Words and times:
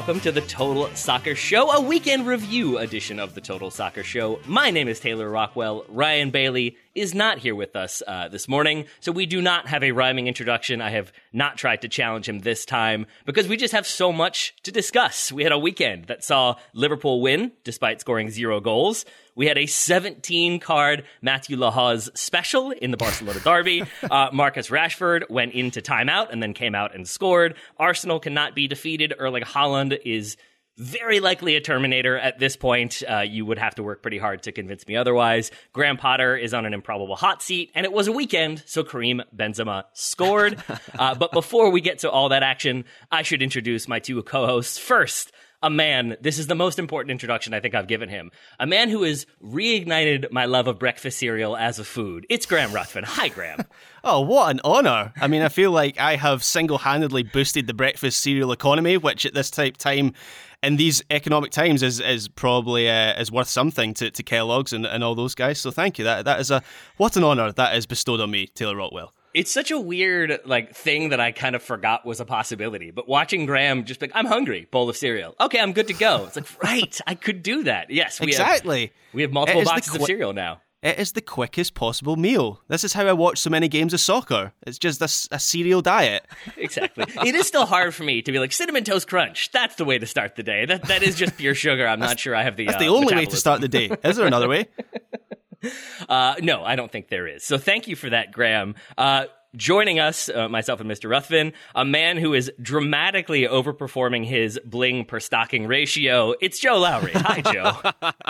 Welcome 0.00 0.18
to 0.18 0.32
the 0.32 0.40
Total 0.40 0.88
Soccer 0.94 1.34
Show, 1.34 1.72
a 1.72 1.78
weekend 1.82 2.26
review 2.26 2.78
edition 2.78 3.20
of 3.20 3.34
the 3.34 3.40
Total 3.42 3.70
Soccer 3.70 4.02
Show. 4.02 4.40
My 4.46 4.70
name 4.70 4.88
is 4.88 4.98
Taylor 4.98 5.28
Rockwell. 5.28 5.84
Ryan 5.90 6.30
Bailey 6.30 6.78
is 6.94 7.14
not 7.14 7.36
here 7.36 7.54
with 7.54 7.76
us 7.76 8.02
uh, 8.06 8.28
this 8.28 8.48
morning, 8.48 8.86
so 9.00 9.12
we 9.12 9.26
do 9.26 9.42
not 9.42 9.66
have 9.66 9.84
a 9.84 9.92
rhyming 9.92 10.26
introduction. 10.26 10.80
I 10.80 10.88
have 10.88 11.12
not 11.34 11.58
tried 11.58 11.82
to 11.82 11.88
challenge 11.88 12.26
him 12.26 12.38
this 12.38 12.64
time 12.64 13.04
because 13.26 13.46
we 13.46 13.58
just 13.58 13.74
have 13.74 13.86
so 13.86 14.10
much 14.10 14.54
to 14.62 14.72
discuss. 14.72 15.30
We 15.30 15.42
had 15.42 15.52
a 15.52 15.58
weekend 15.58 16.06
that 16.06 16.24
saw 16.24 16.56
Liverpool 16.72 17.20
win 17.20 17.52
despite 17.62 18.00
scoring 18.00 18.30
zero 18.30 18.58
goals. 18.58 19.04
We 19.34 19.46
had 19.46 19.58
a 19.58 19.66
17 19.66 20.60
card 20.60 21.04
Mateu 21.24 21.56
Lahoz 21.58 22.10
special 22.14 22.70
in 22.70 22.90
the 22.90 22.96
Barcelona 22.96 23.40
derby. 23.40 23.84
Uh, 24.10 24.28
Marcus 24.32 24.70
Rashford 24.70 25.30
went 25.30 25.52
into 25.52 25.80
timeout 25.80 26.32
and 26.32 26.42
then 26.42 26.52
came 26.52 26.74
out 26.74 26.94
and 26.94 27.06
scored. 27.06 27.54
Arsenal 27.78 28.18
cannot 28.18 28.54
be 28.54 28.66
defeated. 28.66 29.14
Erling 29.16 29.44
Haaland 29.44 29.96
is 30.04 30.36
very 30.80 31.20
likely 31.20 31.56
a 31.56 31.60
Terminator 31.60 32.18
at 32.18 32.38
this 32.38 32.56
point. 32.56 33.02
Uh, 33.08 33.18
you 33.18 33.44
would 33.44 33.58
have 33.58 33.74
to 33.74 33.82
work 33.82 34.00
pretty 34.00 34.16
hard 34.16 34.42
to 34.44 34.52
convince 34.52 34.86
me 34.86 34.96
otherwise. 34.96 35.50
Graham 35.74 35.98
Potter 35.98 36.36
is 36.36 36.54
on 36.54 36.64
an 36.64 36.72
improbable 36.72 37.16
hot 37.16 37.42
seat, 37.42 37.70
and 37.74 37.84
it 37.84 37.92
was 37.92 38.08
a 38.08 38.12
weekend, 38.12 38.62
so 38.66 38.82
Karim 38.82 39.22
Benzema 39.36 39.84
scored. 39.92 40.62
uh, 40.98 41.14
but 41.14 41.32
before 41.32 41.70
we 41.70 41.82
get 41.82 41.98
to 42.00 42.10
all 42.10 42.30
that 42.30 42.42
action, 42.42 42.86
I 43.10 43.22
should 43.22 43.42
introduce 43.42 43.88
my 43.88 43.98
two 43.98 44.22
co 44.22 44.46
hosts. 44.46 44.78
First, 44.78 45.32
a 45.62 45.70
man, 45.70 46.16
this 46.20 46.38
is 46.38 46.46
the 46.46 46.54
most 46.54 46.78
important 46.78 47.10
introduction 47.10 47.52
I 47.52 47.60
think 47.60 47.74
I've 47.74 47.86
given 47.86 48.08
him. 48.08 48.30
A 48.58 48.66
man 48.66 48.88
who 48.88 49.02
has 49.02 49.26
reignited 49.42 50.30
my 50.32 50.46
love 50.46 50.66
of 50.66 50.78
breakfast 50.78 51.18
cereal 51.18 51.56
as 51.56 51.78
a 51.78 51.84
food. 51.84 52.26
It's 52.30 52.46
Graham 52.46 52.72
Ruthven. 52.72 53.04
Hi, 53.04 53.28
Graham. 53.28 53.64
Oh, 54.02 54.22
what 54.22 54.50
an 54.50 54.62
honour! 54.64 55.12
I 55.20 55.28
mean, 55.28 55.42
I 55.42 55.50
feel 55.50 55.72
like 55.72 56.00
I 56.00 56.16
have 56.16 56.42
single-handedly 56.42 57.24
boosted 57.24 57.66
the 57.66 57.74
breakfast 57.74 58.18
cereal 58.22 58.50
economy, 58.50 58.96
which 58.96 59.26
at 59.26 59.34
this 59.34 59.50
type 59.50 59.76
time, 59.76 60.14
in 60.62 60.76
these 60.76 61.02
economic 61.10 61.50
times, 61.50 61.82
is 61.82 62.00
is 62.00 62.26
probably 62.26 62.88
uh, 62.88 63.20
is 63.20 63.30
worth 63.30 63.48
something 63.48 63.92
to, 63.92 64.10
to 64.10 64.22
Kellogg's 64.22 64.72
and, 64.72 64.86
and 64.86 65.04
all 65.04 65.14
those 65.14 65.34
guys. 65.34 65.60
So 65.60 65.70
thank 65.70 65.98
you. 65.98 66.04
That 66.06 66.24
that 66.24 66.40
is 66.40 66.50
a 66.50 66.62
what 66.96 67.14
an 67.18 67.24
honour 67.24 67.52
that 67.52 67.76
is 67.76 67.84
bestowed 67.84 68.20
on 68.20 68.30
me, 68.30 68.46
Taylor 68.46 68.76
Rockwell. 68.76 69.12
It's 69.34 69.52
such 69.52 69.70
a 69.70 69.78
weird 69.78 70.40
like 70.44 70.74
thing 70.74 71.10
that 71.10 71.20
I 71.20 71.32
kind 71.32 71.54
of 71.54 71.62
forgot 71.62 72.04
was 72.04 72.20
a 72.20 72.24
possibility. 72.24 72.90
But 72.90 73.08
watching 73.08 73.46
Graham 73.46 73.84
just 73.84 74.00
be 74.00 74.06
like, 74.06 74.16
I'm 74.16 74.26
hungry, 74.26 74.66
bowl 74.70 74.88
of 74.88 74.96
cereal. 74.96 75.34
Okay, 75.40 75.60
I'm 75.60 75.72
good 75.72 75.88
to 75.88 75.94
go. 75.94 76.26
It's 76.26 76.36
like, 76.36 76.62
right, 76.62 77.00
I 77.06 77.14
could 77.14 77.42
do 77.42 77.64
that. 77.64 77.90
Yes, 77.90 78.20
we 78.20 78.28
exactly. 78.28 78.80
Have, 78.80 78.90
we 79.14 79.22
have 79.22 79.32
multiple 79.32 79.60
It 79.60 79.62
is 79.62 79.68
the 79.68 79.74
boxes 79.74 79.94
of 79.96 80.02
cereal 80.02 80.32
now. 80.32 80.60
It 80.82 80.98
is 80.98 81.12
the 81.12 81.20
quickest 81.20 81.74
possible 81.74 82.16
meal. 82.16 82.62
This 82.68 82.84
is 82.84 82.94
how 82.94 83.06
I 83.06 83.12
watch 83.12 83.38
so 83.38 83.50
many 83.50 83.68
games 83.68 83.92
of 83.92 84.00
soccer. 84.00 84.54
It's 84.66 84.78
just 84.78 85.02
a, 85.02 85.34
a 85.34 85.38
cereal 85.38 85.82
diet. 85.82 86.26
Exactly. 86.56 87.04
it 87.26 87.34
is 87.34 87.46
still 87.46 87.66
hard 87.66 87.94
for 87.94 88.02
me 88.04 88.22
to 88.22 88.32
be 88.32 88.38
like 88.38 88.52
cinnamon 88.52 88.84
toast 88.84 89.08
crunch. 89.08 89.50
That's 89.50 89.76
the 89.76 89.84
way 89.84 89.98
to 89.98 90.06
start 90.06 90.36
the 90.36 90.42
day. 90.42 90.66
That 90.66 90.84
that 90.84 91.02
is 91.02 91.16
just 91.16 91.36
pure 91.36 91.54
sugar. 91.54 91.86
I'm 91.86 92.00
not 92.00 92.18
sure 92.18 92.34
I 92.34 92.42
have 92.42 92.56
the. 92.56 92.66
That's 92.66 92.76
uh, 92.76 92.80
the 92.80 92.88
only 92.88 93.14
way 93.14 93.26
to 93.26 93.36
start 93.36 93.60
the 93.60 93.68
day. 93.68 93.90
Is 94.04 94.16
there 94.16 94.26
another 94.26 94.48
way? 94.48 94.68
Uh, 96.08 96.34
no, 96.40 96.64
I 96.64 96.76
don't 96.76 96.90
think 96.90 97.08
there 97.08 97.26
is. 97.28 97.44
So 97.44 97.58
thank 97.58 97.86
you 97.86 97.94
for 97.94 98.10
that, 98.10 98.32
Graham. 98.32 98.74
Uh, 98.96 99.26
joining 99.54 99.98
us, 99.98 100.28
uh, 100.28 100.48
myself 100.48 100.80
and 100.80 100.90
Mr. 100.90 101.10
Ruthven, 101.10 101.52
a 101.74 101.84
man 101.84 102.16
who 102.16 102.34
is 102.34 102.50
dramatically 102.60 103.42
overperforming 103.42 104.24
his 104.24 104.58
bling 104.64 105.04
per 105.04 105.20
stocking 105.20 105.66
ratio. 105.66 106.34
It's 106.40 106.58
Joe 106.58 106.78
Lowery. 106.78 107.12
Hi, 107.14 107.40
Joe. 107.42 108.10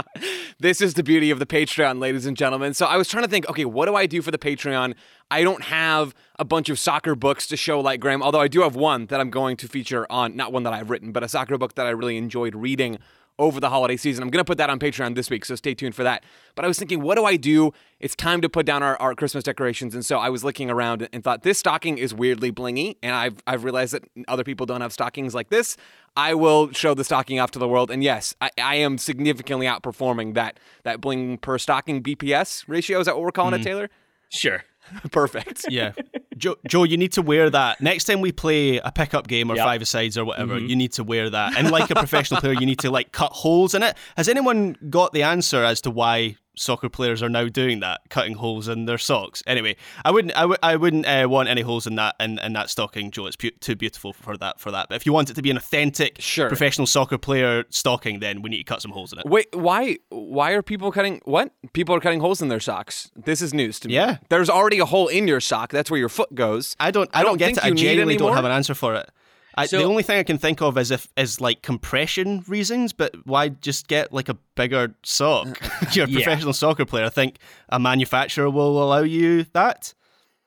This 0.59 0.83
is 0.83 0.93
the 0.93 1.03
beauty 1.03 1.31
of 1.31 1.39
the 1.39 1.47
Patreon, 1.47 2.01
ladies 2.01 2.27
and 2.27 2.37
gentlemen. 2.37 2.75
So 2.75 2.85
I 2.85 2.99
was 2.99 3.09
trying 3.09 3.25
to 3.25 3.31
think, 3.31 3.49
okay, 3.49 3.65
what 3.65 3.87
do 3.87 3.95
I 3.95 4.05
do 4.05 4.21
for 4.21 4.31
the 4.31 4.37
Patreon? 4.37 4.95
I 5.31 5.43
don't 5.43 5.63
have 5.63 6.15
a 6.39 6.45
bunch 6.45 6.69
of 6.69 6.79
soccer 6.79 7.15
books 7.15 7.47
to 7.47 7.57
show 7.57 7.81
like 7.81 7.99
Graham, 8.01 8.23
although 8.23 8.41
I 8.43 8.49
do 8.49 8.61
have 8.61 8.77
one 8.77 9.07
that 9.07 9.21
I'm 9.21 9.31
going 9.31 9.57
to 9.59 9.69
feature 9.69 10.07
on, 10.11 10.37
not 10.37 10.53
one 10.53 10.65
that 10.65 10.75
I've 10.75 10.91
written, 10.91 11.13
but 11.13 11.23
a 11.23 11.29
soccer 11.29 11.57
book 11.57 11.77
that 11.77 11.87
I 11.87 11.91
really 11.91 12.19
enjoyed 12.19 12.55
reading 12.55 12.99
over 13.39 13.61
the 13.61 13.71
holiday 13.71 13.97
season. 13.97 14.23
I'm 14.23 14.31
going 14.31 14.41
to 14.41 14.47
put 14.47 14.59
that 14.59 14.71
on 14.71 14.79
Patreon 14.79 15.15
this 15.15 15.31
week, 15.31 15.45
so 15.45 15.55
stay 15.55 15.75
tuned 15.75 15.95
for 15.95 16.03
that. 16.03 16.25
But 16.55 16.65
I 16.65 16.69
was 16.69 16.79
thinking, 16.79 17.01
what 17.03 17.17
do 17.17 17.25
I 17.25 17.37
do? 17.37 17.73
It's 17.99 18.15
time 18.15 18.41
to 18.43 18.49
put 18.49 18.67
down 18.67 18.83
our, 18.83 18.97
our 19.01 19.15
Christmas 19.15 19.45
decorations. 19.45 19.95
And 19.95 20.05
so 20.05 20.19
I 20.19 20.29
was 20.29 20.45
looking 20.45 20.71
around 20.71 21.09
and 21.13 21.25
thought, 21.25 21.43
this 21.43 21.59
stocking 21.59 21.99
is 21.99 22.13
weirdly 22.13 22.53
blingy. 22.53 22.97
And 23.03 23.15
I've, 23.15 23.43
I've 23.47 23.65
realized 23.65 23.95
that 23.95 24.05
other 24.29 24.45
people 24.45 24.67
don't 24.67 24.81
have 24.81 24.93
stockings 24.93 25.35
like 25.35 25.49
this. 25.49 25.77
I 26.17 26.35
will 26.35 26.73
show 26.73 26.95
the 26.95 27.05
stocking 27.05 27.41
off 27.41 27.51
to 27.53 27.59
the 27.59 27.69
world. 27.69 27.91
And 27.91 28.03
yes, 28.05 28.35
I, 28.41 28.51
I 28.61 28.75
am 28.77 28.99
significantly 28.99 29.67
outperforming 29.67 30.35
that, 30.35 30.59
that 30.85 31.01
bling 31.01 31.39
per 31.39 31.59
stocking 31.59 32.03
BPS 32.03 32.65
ratio. 32.69 33.01
Is 33.01 33.07
that 33.07 33.15
what 33.15 33.25
we're 33.25 33.33
calling 33.33 33.55
it, 33.55 33.63
mm. 33.63 33.65
Taylor? 33.65 33.91
Sure. 34.29 34.65
Perfect. 35.11 35.67
Yeah. 35.69 35.93
Joe, 36.41 36.57
Joe, 36.67 36.85
you 36.85 36.97
need 36.97 37.13
to 37.13 37.23
wear 37.23 37.51
that. 37.51 37.81
Next 37.81 38.05
time 38.05 38.21
we 38.21 38.33
play 38.33 38.79
a 38.79 38.91
pickup 38.91 39.29
game 39.29 39.51
or 39.51 39.57
Yep. 39.57 39.65
five 39.65 39.89
sides 39.89 40.17
or 40.17 40.25
whatever, 40.25 40.55
mm-hmm. 40.57 40.67
you 40.67 40.77
need 40.77 40.93
to 40.93 41.05
wear 41.05 41.29
that. 41.29 41.57
And 41.57 41.71
like 41.71 41.91
a 41.91 41.95
professional 41.95 42.41
player, 42.41 42.55
you 42.55 42.67
need 42.67 42.79
to 42.81 42.91
like 42.91 43.13
cut 43.13 43.33
holes 43.33 43.75
in 43.75 43.83
it. 43.83 43.95
Has 44.17 44.29
anyone 44.29 44.77
got 44.89 45.13
the 45.13 45.23
answer 45.23 45.63
as 45.63 45.81
to 45.83 45.91
why 45.91 46.37
soccer 46.61 46.89
players 46.89 47.23
are 47.23 47.29
now 47.29 47.49
doing 47.49 47.81
that, 47.81 48.03
cutting 48.11 48.35
holes 48.35 48.69
in 48.69 48.85
their 48.85 48.99
socks? 48.99 49.43
Anyway, 49.47 49.77
I 50.05 50.11
wouldn't, 50.11 50.37
I, 50.37 50.43
w- 50.43 50.59
I 50.63 50.77
wouldn't 50.77 51.07
uh, 51.07 51.27
want 51.29 51.49
any 51.49 51.63
holes 51.63 51.87
in 51.87 51.97
that 51.97 52.15
in, 52.21 52.39
in 52.39 52.53
that 52.53 52.71
stocking, 52.71 53.11
Joe. 53.11 53.27
It's 53.27 53.37
pu- 53.37 53.51
too 53.61 53.75
beautiful 53.77 54.13
for 54.13 54.37
that. 54.37 54.61
For 54.61 54.71
that, 54.71 54.89
but 54.89 54.97
if 54.97 55.07
you 55.07 55.13
want 55.13 55.31
it 55.31 55.35
to 55.35 55.43
be 55.43 55.51
an 55.51 55.57
authentic 55.57 56.17
Sure. 56.21 56.49
professional 56.49 56.87
soccer 56.87 57.19
player 57.19 57.65
stocking, 57.71 58.21
then 58.21 58.43
we 58.43 58.51
need 58.51 58.59
to 58.59 58.65
cut 58.65 58.83
some 58.83 58.91
holes 58.91 59.13
in 59.13 59.19
it. 59.21 59.27
Wait, 59.27 59.49
why? 59.55 59.97
Why 60.11 60.53
are 60.53 60.63
people 60.63 60.93
cutting? 60.93 61.21
What? 61.25 61.53
People 61.73 61.95
are 61.95 62.01
cutting 62.01 62.21
holes 62.21 62.43
in 62.43 62.49
their 62.49 62.61
socks. 62.61 63.11
This 63.17 63.41
is 63.41 63.55
news 63.55 63.81
to 63.81 63.89
me. 63.89 63.95
Yeah. 63.95 64.19
There's 64.29 64.51
already 64.51 64.79
a 64.79 64.85
hole 64.87 65.09
in 65.09 65.27
your 65.27 65.41
sock. 65.41 65.71
That's 65.71 65.91
where 65.91 65.99
your 66.01 66.09
foot 66.09 66.35
goes. 66.35 66.77
I 66.79 66.91
don't. 66.91 67.09
I, 67.15 67.23
don't, 67.23 67.39
get 67.39 67.47
think 67.47 67.59
it. 67.59 67.65
I 67.65 67.71
genuinely 67.71 68.17
don't 68.17 68.35
have 68.35 68.45
an 68.45 68.53
answer 68.53 68.75
for 68.75 68.95
it. 68.95 69.11
I, 69.57 69.67
So- 69.67 69.79
the 69.79 69.85
only 69.85 70.03
thing 70.03 70.19
I 70.19 70.23
can 70.23 70.39
think 70.39 70.63
of 70.63 70.79
is 70.79 70.91
if 70.91 71.09
is 71.17 71.41
like 71.41 71.63
compression 71.63 72.45
reasons, 72.47 72.93
but 72.93 73.15
why 73.25 73.49
just 73.49 73.89
get 73.89 74.13
like 74.13 74.29
a 74.29 74.35
bigger 74.55 74.95
sock? 75.03 75.61
You're 75.95 76.07
a 76.07 76.09
Yeah. 76.09 76.23
professional 76.25 76.53
soccer 76.53 76.85
player. 76.85 77.05
I 77.07 77.09
think 77.11 77.37
a 77.69 77.79
manufacturer 77.81 78.49
will 78.51 78.83
allow 78.83 79.01
you 79.03 79.45
that. 79.53 79.93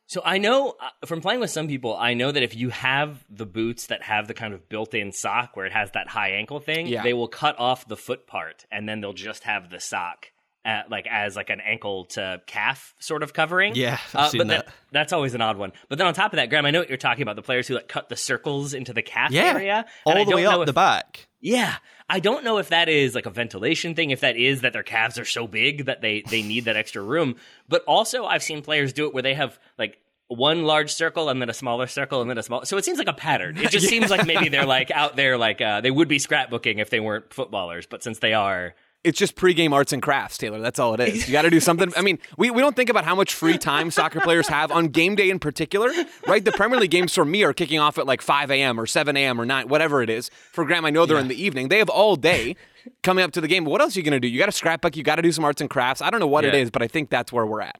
So 0.06 0.22
I 0.26 0.38
know 0.38 0.76
uh, 0.82 0.90
from 1.06 1.22
playing 1.22 1.40
with 1.40 1.50
some 1.50 1.68
people, 1.68 1.96
I 1.98 2.14
know 2.14 2.32
that 2.32 2.44
if 2.44 2.56
you 2.56 2.70
have 2.70 3.24
the 3.30 3.46
boots 3.46 3.88
that 3.88 4.04
have 4.04 4.28
the 4.28 4.34
kind 4.34 4.54
of 4.54 4.68
built-in 4.70 5.12
sock 5.12 5.56
where 5.56 5.66
it 5.66 5.72
has 5.72 5.92
that 5.92 6.10
high 6.10 6.32
ankle 6.32 6.60
thing, 6.60 6.88
Yeah. 6.88 7.04
they 7.04 7.14
will 7.14 7.30
cut 7.30 7.58
off 7.58 7.88
the 7.88 7.98
foot 7.98 8.28
part 8.28 8.66
and 8.72 8.88
then 8.88 9.02
they'll 9.02 9.14
just 9.14 9.44
have 9.46 9.70
the 9.70 9.80
sock. 9.80 10.28
At, 10.66 10.90
like 10.90 11.08
as 11.12 11.36
like 11.36 11.50
an 11.50 11.60
ankle 11.60 12.06
to 12.12 12.42
calf 12.48 12.96
sort 12.98 13.22
of 13.22 13.34
covering, 13.34 13.76
Yeah, 13.76 13.98
uh, 14.14 14.32
but 14.34 14.48
that. 14.48 14.68
that's 14.94 15.12
always 15.12 15.34
an 15.34 15.42
odd 15.42 15.58
one. 15.58 15.74
But 15.90 15.98
then 15.98 16.08
on 16.08 16.14
top 16.14 16.32
of 16.32 16.38
that, 16.38 16.50
Graham, 16.50 16.66
I 16.66 16.72
know 16.72 16.80
what 16.80 16.88
you're 16.88 16.98
talking 16.98 17.22
about—the 17.22 17.42
players 17.42 17.68
who 17.68 17.74
like 17.76 17.90
cut 17.90 18.08
the 18.08 18.16
circles 18.16 18.74
into 18.74 18.94
the 18.94 19.02
calf 19.02 19.32
Yeah, 19.32 19.44
area, 19.56 19.86
all 20.06 20.24
the 20.24 20.34
way 20.34 20.46
up 20.46 20.62
if- 20.62 20.66
the 20.68 20.72
back. 20.72 21.28
yeah, 21.42 21.76
I 22.10 22.22
don't 22.22 22.46
know 22.46 22.60
if 22.60 22.70
that 22.70 22.88
is 22.88 23.14
like 23.14 23.26
a 23.26 23.30
ventilation 23.30 23.94
thing, 23.94 24.12
if 24.12 24.22
that 24.22 24.38
is 24.38 24.62
that 24.62 24.72
their 24.72 24.84
calves 24.84 25.20
are 25.20 25.26
so 25.26 25.48
big 25.48 25.84
that 25.88 26.00
they 26.00 26.22
they 26.30 26.42
need 26.42 26.64
that 26.64 26.78
extra 26.78 27.02
room. 27.02 27.36
But 27.68 27.84
also, 27.84 28.24
I've 28.24 28.42
seen 28.42 28.62
players 28.62 28.94
do 28.94 29.06
it 29.08 29.14
where 29.14 29.22
they 29.24 29.34
have 29.34 29.60
like 29.78 29.98
one 30.30 30.64
large 30.64 30.94
circle 30.94 31.28
and 31.28 31.42
then 31.42 31.50
a 31.50 31.54
smaller 31.54 31.88
circle 31.88 32.22
and 32.22 32.30
then 32.30 32.38
a 32.38 32.44
small. 32.44 32.64
So 32.64 32.78
it 32.78 32.86
seems 32.86 33.00
like 33.00 33.10
a 33.10 33.14
pattern. 33.14 33.58
It 33.58 33.70
just 33.70 33.90
seems 33.90 34.10
like 34.10 34.26
maybe 34.26 34.48
they're 34.48 34.66
like 34.66 34.92
out 34.92 35.18
there 35.18 35.38
like 35.38 35.60
uh, 35.60 35.82
they 35.82 35.92
would 35.92 36.08
be 36.08 36.20
scrapbooking 36.20 36.80
if 36.80 36.90
they 36.90 37.02
weren't 37.02 37.34
footballers, 37.34 37.86
but 37.86 38.02
since 38.02 38.20
they 38.20 38.34
are. 38.34 38.76
It's 39.04 39.20
just 39.20 39.36
pregame 39.36 39.74
arts 39.74 39.92
and 39.92 40.02
crafts, 40.02 40.38
Taylor. 40.38 40.62
That's 40.62 40.80
all 40.80 40.94
it 40.94 41.02
is. 41.02 41.28
You 41.28 41.34
got 41.34 41.42
to 41.42 41.50
do 41.50 41.60
something. 41.60 41.92
I 41.98 42.02
mean, 42.02 42.20
we, 42.38 42.50
we 42.52 42.62
don't 42.62 42.74
think 42.76 42.90
about 42.90 43.04
how 43.04 43.16
much 43.16 43.34
free 43.34 43.58
time 43.58 43.92
soccer 43.92 44.22
players 44.22 44.48
have 44.48 44.72
on 44.72 44.88
game 44.88 45.16
day 45.16 45.30
in 45.30 45.40
particular, 45.40 45.92
right? 46.26 46.44
The 46.44 46.54
Premier 46.54 46.80
League 46.80 46.92
games 46.92 47.14
for 47.14 47.26
me 47.26 47.44
are 47.44 47.52
kicking 47.52 47.80
off 47.80 47.98
at 47.98 48.06
like 48.06 48.22
5 48.22 48.50
a.m. 48.50 48.80
or 48.80 48.86
7 48.86 49.18
a.m. 49.18 49.42
or 49.42 49.46
9, 49.46 49.68
whatever 49.68 50.02
it 50.02 50.10
is. 50.10 50.30
For 50.54 50.64
Graham, 50.64 50.86
I 50.86 50.90
know 50.90 51.06
they're 51.06 51.18
in 51.20 51.28
the 51.28 51.42
evening. 51.42 51.68
They 51.68 51.80
have 51.80 51.90
all 51.90 52.16
day 52.16 52.56
coming 53.02 53.26
up 53.26 53.32
to 53.34 53.42
the 53.42 53.48
game. 53.50 53.66
What 53.66 53.82
else 53.82 53.96
are 53.96 54.00
you 54.00 54.04
going 54.06 54.14
to 54.14 54.20
do? 54.22 54.28
You 54.30 54.40
got 54.40 54.46
to 54.46 54.52
scrapbook. 54.54 54.96
You 54.96 55.04
got 55.04 55.16
to 55.18 55.22
do 55.22 55.34
some 55.34 55.44
arts 55.44 55.60
and 55.60 55.70
crafts. 55.70 56.02
I 56.02 56.10
don't 56.10 56.22
know 56.22 56.28
what 56.28 56.46
it 56.46 56.54
Yeah. 56.54 56.62
is, 56.62 56.72
but 56.72 56.82
I 56.82 56.88
think 56.88 57.10
that's 57.10 57.34
where 57.34 57.46
we're 57.46 57.62
at. 57.62 57.80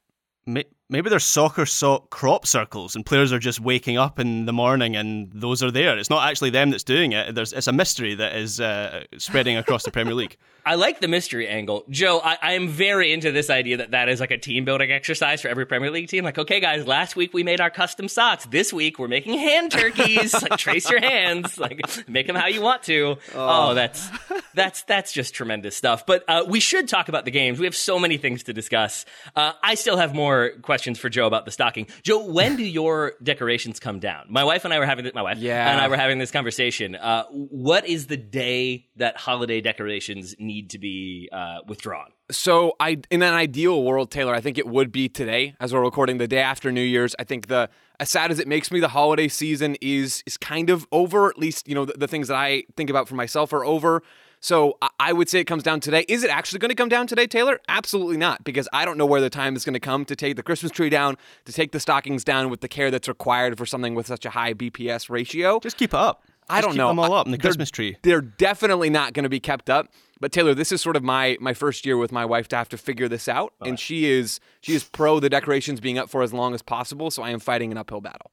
May- 0.90 1.04
Maybe 1.04 1.10
there's 1.10 1.26
soccer 1.26 1.66
sock 1.66 2.10
crop 2.12 2.48
circles, 2.48 2.96
and 2.96 3.06
players 3.06 3.34
are 3.34 3.40
just 3.40 3.60
waking 3.60 3.98
up 3.98 4.20
in 4.20 4.46
the 4.46 4.54
morning, 4.54 4.96
and 4.96 5.30
those 5.34 5.62
are 5.62 5.70
there. 5.70 5.98
It's 5.98 6.10
not 6.10 6.30
actually 6.30 6.50
them 6.52 6.70
that's 6.70 6.86
doing 6.86 7.12
it. 7.12 7.36
There's 7.36 7.52
it's 7.52 7.68
a 7.68 7.74
mystery 7.74 8.16
that 8.16 8.38
is 8.38 8.62
uh, 8.62 9.04
spreading 9.18 9.58
across 9.58 9.84
the 9.84 9.92
Premier 9.92 10.14
League. 10.14 10.38
I 10.66 10.76
like 10.76 11.02
the 11.02 11.10
mystery 11.10 11.46
angle. 11.50 11.84
Joe, 11.90 12.22
I, 12.24 12.38
I 12.42 12.54
am 12.54 12.70
very 12.70 13.12
into 13.12 13.34
this 13.34 13.50
idea 13.50 13.76
that 13.78 13.92
that 13.92 14.08
is 14.08 14.22
like 14.22 14.32
a 14.32 14.38
team 14.38 14.64
building 14.64 14.94
exercise 14.94 15.42
for 15.42 15.50
every 15.50 15.66
Premier 15.66 15.92
League 15.92 16.08
team. 16.08 16.24
Like, 16.24 16.38
okay, 16.38 16.62
guys, 16.62 16.88
last 16.88 17.18
week 17.18 17.34
we 17.34 17.44
made 17.44 17.60
our 17.60 17.70
custom 17.70 18.08
socks. 18.08 18.46
This 18.46 18.72
week 18.72 18.98
we're 18.98 19.10
making 19.10 19.38
hand 19.38 19.74
turkeys. 19.74 20.34
like, 20.42 20.58
trace 20.58 20.90
your 20.90 21.02
hands. 21.02 21.58
Like, 21.58 21.82
make 22.08 22.28
them 22.28 22.38
how 22.38 22.48
you 22.48 22.62
want 22.62 22.84
to. 22.84 23.18
Oh, 23.36 23.74
that's 23.74 24.10
that's 24.54 24.84
that's 24.84 25.12
just 25.12 25.34
tremendous 25.34 25.76
stuff. 25.76 26.06
But 26.06 26.24
uh, 26.30 26.46
we 26.48 26.62
should 26.62 26.88
talk 26.88 27.10
about 27.10 27.26
the 27.26 27.32
games. 27.32 27.60
We 27.60 27.66
have 27.66 27.76
so 27.76 28.00
many 28.00 28.16
things 28.16 28.44
to 28.44 28.54
discuss. 28.54 29.04
Uh, 29.36 29.52
I 29.62 29.76
still 29.76 29.98
have 29.98 30.16
more 30.16 30.52
questions 30.62 30.73
for 30.82 31.10
Joe 31.10 31.28
about 31.28 31.46
the 31.46 31.52
stocking. 31.52 31.88
Joe, 32.04 32.26
when 32.26 32.56
do 32.56 32.64
your 32.64 33.14
decorations 33.22 33.80
come 33.80 34.00
down? 34.00 34.26
My 34.30 34.44
wife 34.44 34.66
and 34.66 34.74
I 34.74 34.80
were 34.80 34.86
having 34.86 35.06
this, 35.06 35.14
my 35.14 35.22
wife 35.22 35.38
Yeah. 35.38 35.72
and 35.72 35.80
I 35.80 35.88
were 35.88 35.98
having 35.98 36.18
this 36.20 36.32
conversation. 36.32 36.96
Uh, 36.96 37.24
what 37.26 37.86
is 37.88 38.08
the 38.08 38.18
day 38.18 38.88
that 38.96 39.18
holiday 39.18 39.62
decorations 39.62 40.36
need 40.40 40.72
to 40.72 40.80
be 40.80 41.30
uh, 41.32 41.60
withdrawn? 41.68 42.08
So 42.32 42.74
I 42.80 42.98
in 43.12 43.22
an 43.22 43.34
ideal 43.34 43.84
world, 43.84 44.10
Taylor, 44.10 44.34
I 44.34 44.42
think 44.42 44.58
it 44.58 44.66
would 44.68 44.92
be 44.92 45.10
today 45.10 45.56
as 45.60 45.74
we're 45.74 45.82
recording 45.84 46.18
the 46.18 46.28
day 46.28 46.40
after 46.40 46.72
New 46.72 46.82
Year's. 46.82 47.16
I 47.20 47.26
think 47.26 47.48
the 47.48 47.70
as 48.00 48.10
sad 48.10 48.32
as 48.32 48.40
it 48.40 48.48
makes 48.48 48.72
me, 48.72 48.80
the 48.80 48.88
holiday 48.88 49.28
season 49.28 49.76
is 49.82 50.24
is 50.26 50.38
kind 50.38 50.70
of 50.70 50.88
over. 50.92 51.30
At 51.30 51.38
least, 51.38 51.68
you 51.68 51.76
know, 51.76 51.86
the, 51.86 51.94
the 51.94 52.08
things 52.08 52.30
that 52.30 52.38
I 52.38 52.64
think 52.76 52.90
about 52.90 53.08
for 53.08 53.16
myself 53.16 53.52
are 53.54 53.64
over. 53.66 54.02
So 54.44 54.78
I, 55.00 55.14
would 55.14 55.30
say 55.30 55.40
it 55.40 55.46
comes 55.46 55.64
down 55.64 55.80
today. 55.80 56.04
Is 56.10 56.26
it 56.26 56.30
actually 56.30 56.60
going 56.60 56.68
to 56.68 56.76
come 56.76 56.90
down 56.90 57.08
today, 57.08 57.28
Taylor? 57.28 57.62
Absolutely 57.70 58.18
not, 58.18 58.44
because 58.44 58.68
I 58.74 58.84
don't 58.84 58.98
know 58.98 59.06
where 59.06 59.22
the 59.22 59.30
time 59.30 59.56
is 59.56 59.64
going 59.64 59.74
to 59.74 59.80
come 59.80 60.04
to 60.04 60.18
take 60.18 60.36
the 60.36 60.44
Christmas 60.44 60.70
tree 60.70 60.90
down, 60.90 61.16
to 61.46 61.54
take 61.54 61.72
the 61.72 61.80
stockings 61.80 62.26
down 62.26 62.50
with 62.50 62.60
the 62.60 62.68
care 62.68 62.92
that's 62.92 63.08
required 63.08 63.58
for 63.58 63.66
something 63.66 63.96
with 63.96 64.06
such 64.06 64.26
a 64.26 64.32
high 64.32 64.54
BPS 64.54 65.10
ratio. 65.10 65.62
Just 65.62 65.78
keep 65.78 65.94
it 65.94 65.98
up. 65.98 66.26
I 66.50 66.58
Just 66.58 66.64
don't 66.64 66.72
keep 66.74 66.78
know. 66.80 66.88
them 66.90 67.00
all 67.00 67.14
up 67.14 67.26
in 67.26 67.32
the 67.32 67.38
they're- 67.38 67.44
Christmas 67.52 67.72
tree. 67.72 67.96
They're 68.04 68.20
definitely 68.20 68.90
not 68.90 69.14
going 69.14 69.24
to 69.24 69.30
be 69.30 69.40
kept 69.40 69.70
up. 69.70 69.88
But 70.20 70.34
Taylor, 70.34 70.54
this 70.54 70.74
is 70.74 70.82
sort 70.82 70.98
of 70.98 71.04
my 71.04 71.38
my 71.40 71.54
first 71.54 71.86
year 71.86 71.96
with 71.96 72.12
my 72.12 72.26
wife 72.26 72.50
to 72.50 72.58
have 72.58 72.68
to 72.70 72.78
figure 72.78 73.08
this 73.08 73.30
out, 73.30 73.54
and 73.62 73.78
she 73.80 74.10
is 74.10 74.40
she 74.62 74.74
is 74.74 74.84
pro 74.84 75.20
the 75.22 75.30
decorations 75.30 75.80
being 75.80 75.98
up 75.98 76.10
for 76.10 76.22
as 76.22 76.34
long 76.34 76.54
as 76.54 76.62
possible. 76.62 77.12
So 77.12 77.24
I 77.24 77.30
am 77.32 77.40
fighting 77.40 77.72
an 77.72 77.78
uphill 77.78 78.00
battle. 78.02 78.32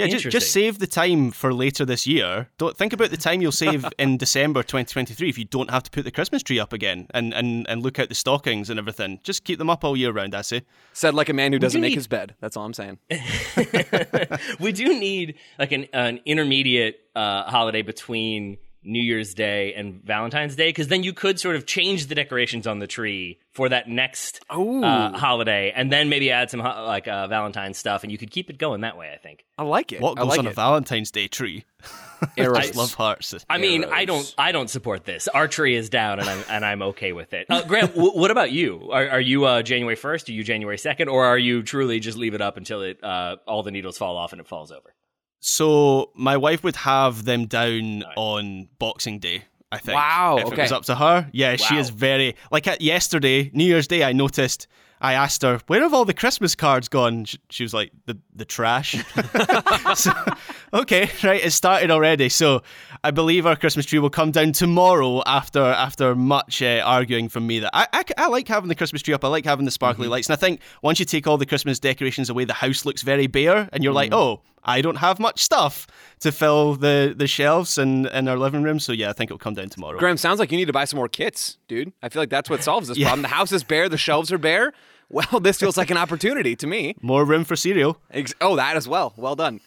Yeah, 0.00 0.08
just, 0.08 0.30
just 0.30 0.52
save 0.52 0.78
the 0.78 0.86
time 0.86 1.30
for 1.30 1.52
later 1.52 1.84
this 1.84 2.06
year. 2.06 2.48
Don't 2.58 2.76
think 2.76 2.92
about 2.92 3.10
the 3.10 3.16
time 3.16 3.42
you'll 3.42 3.52
save 3.52 3.84
in 3.98 4.16
December 4.16 4.62
2023 4.62 5.28
if 5.28 5.38
you 5.38 5.44
don't 5.44 5.70
have 5.70 5.82
to 5.84 5.90
put 5.90 6.04
the 6.04 6.10
Christmas 6.10 6.42
tree 6.42 6.58
up 6.58 6.72
again 6.72 7.06
and, 7.14 7.32
and, 7.34 7.68
and 7.68 7.82
look 7.82 7.98
out 7.98 8.08
the 8.08 8.14
stockings 8.14 8.70
and 8.70 8.78
everything. 8.78 9.20
Just 9.22 9.44
keep 9.44 9.58
them 9.58 9.70
up 9.70 9.84
all 9.84 9.96
year 9.96 10.12
round, 10.12 10.34
I 10.34 10.42
say. 10.42 10.62
Said 10.92 11.14
like 11.14 11.28
a 11.28 11.34
man 11.34 11.52
who 11.52 11.58
doesn't 11.58 11.80
do 11.80 11.82
make 11.82 11.90
need- 11.90 11.96
his 11.96 12.06
bed. 12.06 12.34
That's 12.40 12.56
all 12.56 12.64
I'm 12.64 12.74
saying. 12.74 12.98
we 14.60 14.72
do 14.72 14.98
need 14.98 15.36
like 15.58 15.72
an, 15.72 15.86
an 15.92 16.20
intermediate 16.24 17.00
uh, 17.14 17.44
holiday 17.44 17.82
between 17.82 18.58
New 18.82 19.02
Year's 19.02 19.34
Day 19.34 19.74
and 19.74 20.02
Valentine's 20.04 20.56
Day, 20.56 20.68
because 20.68 20.88
then 20.88 21.02
you 21.02 21.12
could 21.12 21.38
sort 21.38 21.56
of 21.56 21.66
change 21.66 22.06
the 22.06 22.14
decorations 22.14 22.66
on 22.66 22.78
the 22.78 22.86
tree 22.86 23.38
for 23.52 23.68
that 23.68 23.88
next 23.88 24.40
uh, 24.48 25.12
holiday, 25.18 25.72
and 25.74 25.92
then 25.92 26.08
maybe 26.08 26.30
add 26.30 26.50
some 26.50 26.60
ho- 26.60 26.84
like 26.86 27.06
uh, 27.06 27.26
Valentine's 27.28 27.76
stuff, 27.78 28.02
and 28.02 28.10
you 28.12 28.16
could 28.18 28.30
keep 28.30 28.48
it 28.48 28.58
going 28.58 28.80
that 28.80 28.96
way. 28.96 29.12
I 29.12 29.18
think. 29.18 29.44
I 29.58 29.64
like 29.64 29.92
it. 29.92 30.00
What 30.00 30.18
I 30.18 30.22
goes 30.22 30.28
like 30.30 30.38
on 30.38 30.46
a. 30.46 30.52
Valentine's 30.52 31.10
Day 31.10 31.28
tree? 31.28 31.64
Eros. 32.36 32.58
Just 32.66 32.76
love 32.76 32.94
hearts. 32.94 33.34
I 33.48 33.58
mean, 33.58 33.84
I 33.84 34.04
don't, 34.04 34.34
I 34.36 34.52
don't 34.52 34.68
support 34.68 35.04
this. 35.04 35.26
Our 35.28 35.48
tree 35.48 35.74
is 35.74 35.88
down, 35.88 36.20
and 36.20 36.28
I'm, 36.28 36.44
and 36.50 36.64
I'm 36.64 36.82
okay 36.82 37.12
with 37.12 37.32
it. 37.32 37.46
Uh, 37.48 37.62
Graham, 37.64 37.88
w- 37.88 38.12
what 38.12 38.30
about 38.30 38.52
you? 38.52 38.90
Are, 38.92 39.08
are 39.08 39.20
you 39.20 39.44
uh, 39.46 39.62
January 39.62 39.96
first? 39.96 40.28
Are 40.28 40.32
you 40.32 40.44
January 40.44 40.76
second, 40.78 41.08
or 41.08 41.24
are 41.24 41.38
you 41.38 41.62
truly 41.62 41.98
just 42.00 42.18
leave 42.18 42.34
it 42.34 42.42
up 42.42 42.56
until 42.58 42.82
it 42.82 43.02
uh, 43.02 43.36
all 43.46 43.62
the 43.62 43.70
needles 43.70 43.96
fall 43.98 44.16
off 44.18 44.32
and 44.32 44.40
it 44.40 44.46
falls 44.46 44.70
over? 44.70 44.94
So 45.40 46.10
my 46.14 46.36
wife 46.36 46.62
would 46.62 46.76
have 46.76 47.24
them 47.24 47.46
down 47.46 48.04
on 48.16 48.68
Boxing 48.78 49.18
Day. 49.18 49.44
I 49.72 49.78
think. 49.78 49.96
Wow, 49.96 50.38
If 50.38 50.52
it 50.52 50.58
was 50.58 50.72
up 50.72 50.84
to 50.86 50.96
her, 50.96 51.28
yeah, 51.32 51.56
she 51.56 51.76
is 51.76 51.90
very 51.90 52.34
like 52.50 52.66
at 52.66 52.80
yesterday, 52.80 53.50
New 53.54 53.64
Year's 53.64 53.86
Day. 53.86 54.04
I 54.04 54.12
noticed. 54.12 54.66
I 55.02 55.14
asked 55.14 55.40
her, 55.42 55.60
"Where 55.66 55.80
have 55.80 55.94
all 55.94 56.04
the 56.04 56.12
Christmas 56.12 56.54
cards 56.54 56.88
gone?" 56.88 57.24
She, 57.24 57.38
she 57.48 57.62
was 57.62 57.72
like, 57.72 57.92
"The 58.04 58.18
the 58.34 58.44
trash." 58.44 58.96
so, 59.94 60.12
okay, 60.74 61.08
right, 61.22 61.42
it 61.42 61.52
started 61.52 61.90
already. 61.90 62.28
So 62.28 62.62
I 63.02 63.10
believe 63.10 63.46
our 63.46 63.56
Christmas 63.56 63.86
tree 63.86 63.98
will 63.98 64.10
come 64.10 64.30
down 64.30 64.52
tomorrow 64.52 65.22
after 65.24 65.62
after 65.62 66.14
much 66.14 66.60
uh, 66.60 66.82
arguing 66.84 67.28
from 67.28 67.46
me 67.46 67.60
that 67.60 67.70
I, 67.72 67.86
I 67.92 68.04
I 68.18 68.26
like 68.26 68.48
having 68.48 68.68
the 68.68 68.74
Christmas 68.74 69.02
tree 69.02 69.14
up. 69.14 69.24
I 69.24 69.28
like 69.28 69.46
having 69.46 69.64
the 69.64 69.70
sparkly 69.70 70.04
mm-hmm. 70.04 70.12
lights, 70.12 70.28
and 70.28 70.36
I 70.36 70.40
think 70.40 70.60
once 70.82 70.98
you 70.98 71.06
take 71.06 71.26
all 71.26 71.38
the 71.38 71.46
Christmas 71.46 71.78
decorations 71.78 72.28
away, 72.28 72.44
the 72.44 72.52
house 72.54 72.84
looks 72.84 73.02
very 73.02 73.28
bare, 73.28 73.68
and 73.72 73.82
you're 73.84 73.94
like, 73.94 74.10
mm. 74.10 74.16
"Oh, 74.16 74.42
I 74.64 74.80
don't 74.80 74.96
have 74.96 75.18
much 75.18 75.40
stuff 75.42 75.86
to 76.20 76.30
fill 76.32 76.74
the 76.74 77.14
the 77.16 77.26
shelves 77.26 77.78
and 77.78 78.06
in 78.06 78.28
our 78.28 78.38
living 78.38 78.62
room." 78.62 78.78
So 78.80 78.92
yeah, 78.92 79.10
I 79.10 79.12
think 79.12 79.30
it'll 79.30 79.38
come 79.38 79.54
down 79.54 79.68
tomorrow. 79.68 79.98
Graham, 79.98 80.16
sounds 80.16 80.38
like 80.38 80.50
you 80.52 80.58
need 80.58 80.66
to 80.66 80.72
buy 80.72 80.84
some 80.84 80.96
more 80.98 81.08
kits, 81.08 81.58
dude. 81.68 81.92
I 82.02 82.08
feel 82.08 82.22
like 82.22 82.30
that's 82.30 82.50
what 82.50 82.62
solves 82.62 82.88
this 82.88 82.98
problem. 83.02 83.22
The 83.22 83.28
house 83.28 83.52
is 83.52 83.64
bare, 83.64 83.88
the 83.88 83.98
shelves 83.98 84.30
are 84.32 84.38
bare. 84.38 84.72
Well, 85.08 85.40
this 85.40 85.58
feels 85.58 85.76
like 85.76 85.90
an 85.90 85.96
opportunity 85.96 86.54
to 86.54 86.66
me. 86.68 86.94
More 87.02 87.24
room 87.24 87.44
for 87.44 87.56
cereal. 87.56 87.98
Ex- 88.12 88.32
oh, 88.40 88.54
that 88.56 88.76
as 88.76 88.86
well. 88.86 89.12
Well 89.16 89.34
done. 89.34 89.60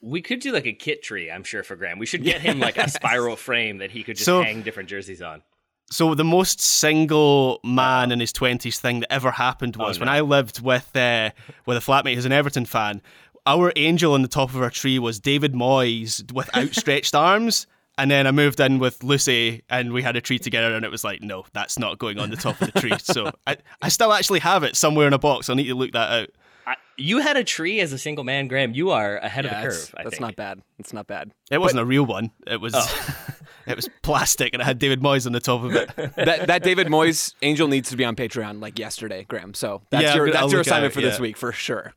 We 0.00 0.22
could 0.22 0.40
do 0.40 0.52
like 0.52 0.64
a 0.66 0.72
kit 0.72 1.02
tree, 1.02 1.30
I'm 1.30 1.44
sure, 1.44 1.62
for 1.62 1.76
Graham. 1.76 1.98
We 1.98 2.06
should 2.06 2.22
get 2.24 2.40
him 2.48 2.60
like 2.60 2.78
a 2.78 2.88
spiral 2.88 3.36
frame 3.36 3.78
that 3.78 3.90
he 3.90 4.02
could 4.02 4.16
just 4.16 4.24
So- 4.24 4.42
hang 4.42 4.62
different 4.62 4.88
jerseys 4.88 5.20
on. 5.20 5.42
So 5.90 6.16
the 6.16 6.24
most 6.24 6.60
single 6.60 7.60
man 7.62 8.10
in 8.10 8.18
his 8.18 8.32
twenties 8.32 8.80
thing 8.80 9.00
that 9.00 9.12
ever 9.12 9.30
happened 9.30 9.76
was 9.76 10.00
when 10.00 10.08
I 10.08 10.20
lived 10.20 10.60
with 10.60 10.96
uh, 10.96 11.30
with 11.64 11.76
a 11.76 11.80
flatmate 11.80 12.14
who's 12.16 12.24
an 12.24 12.32
Everton 12.32 12.64
fan. 12.66 13.02
Our 13.46 13.72
angel 13.76 14.12
on 14.14 14.22
the 14.22 14.28
top 14.28 14.50
of 14.50 14.60
our 14.60 14.70
tree 14.70 14.98
was 14.98 15.20
David 15.20 15.54
Moyes 15.54 16.30
with 16.32 16.50
outstretched 16.56 17.14
arms. 17.14 17.66
And 17.98 18.10
then 18.10 18.26
I 18.26 18.30
moved 18.30 18.60
in 18.60 18.78
with 18.78 19.02
Lucy 19.02 19.62
and 19.70 19.92
we 19.92 20.02
had 20.02 20.16
a 20.16 20.20
tree 20.20 20.38
together 20.38 20.74
and 20.74 20.84
it 20.84 20.90
was 20.90 21.02
like, 21.02 21.22
no, 21.22 21.46
that's 21.54 21.78
not 21.78 21.98
going 21.98 22.18
on 22.18 22.28
the 22.28 22.36
top 22.36 22.60
of 22.60 22.70
the 22.70 22.80
tree. 22.80 22.92
So 22.98 23.30
I, 23.46 23.56
I 23.80 23.88
still 23.88 24.12
actually 24.12 24.40
have 24.40 24.64
it 24.64 24.76
somewhere 24.76 25.06
in 25.06 25.14
a 25.14 25.18
box. 25.18 25.48
I'll 25.48 25.56
need 25.56 25.68
to 25.68 25.74
look 25.74 25.92
that 25.92 26.10
out. 26.10 26.28
I, 26.66 26.74
you 26.98 27.18
had 27.20 27.38
a 27.38 27.44
tree 27.44 27.80
as 27.80 27.94
a 27.94 27.98
single 27.98 28.22
man, 28.24 28.48
Graham. 28.48 28.74
You 28.74 28.90
are 28.90 29.16
ahead 29.16 29.46
of 29.46 29.52
the 29.52 29.56
That's, 29.56 29.86
curve. 29.86 29.94
I 29.96 30.02
that's 30.02 30.16
think. 30.16 30.20
not 30.20 30.36
bad. 30.36 30.60
It's 30.78 30.92
not 30.92 31.06
bad. 31.06 31.32
It 31.50 31.58
wasn't 31.58 31.80
a 31.80 31.86
real 31.86 32.04
one. 32.04 32.32
It 32.46 32.60
was 32.60 32.74
oh. 32.76 33.16
it 33.66 33.76
was 33.76 33.88
plastic 34.02 34.52
and 34.52 34.60
it 34.60 34.66
had 34.66 34.78
David 34.78 35.00
Moyes 35.00 35.26
on 35.26 35.32
the 35.32 35.40
top 35.40 35.62
of 35.64 35.74
it. 35.74 35.90
that 36.16 36.48
that 36.48 36.62
David 36.64 36.88
Moyes 36.88 37.34
angel 37.40 37.66
needs 37.66 37.88
to 37.90 37.96
be 37.96 38.04
on 38.04 38.14
Patreon 38.14 38.60
like 38.60 38.78
yesterday, 38.78 39.24
Graham. 39.26 39.54
So 39.54 39.80
that's 39.88 40.02
Yeah, 40.02 40.16
your 40.16 40.30
that's 40.32 40.52
your 40.52 40.60
assignment 40.60 40.92
it, 40.92 40.94
for 40.94 41.00
this 41.00 41.18
week 41.18 41.38
for 41.38 41.52
sure. 41.52 41.94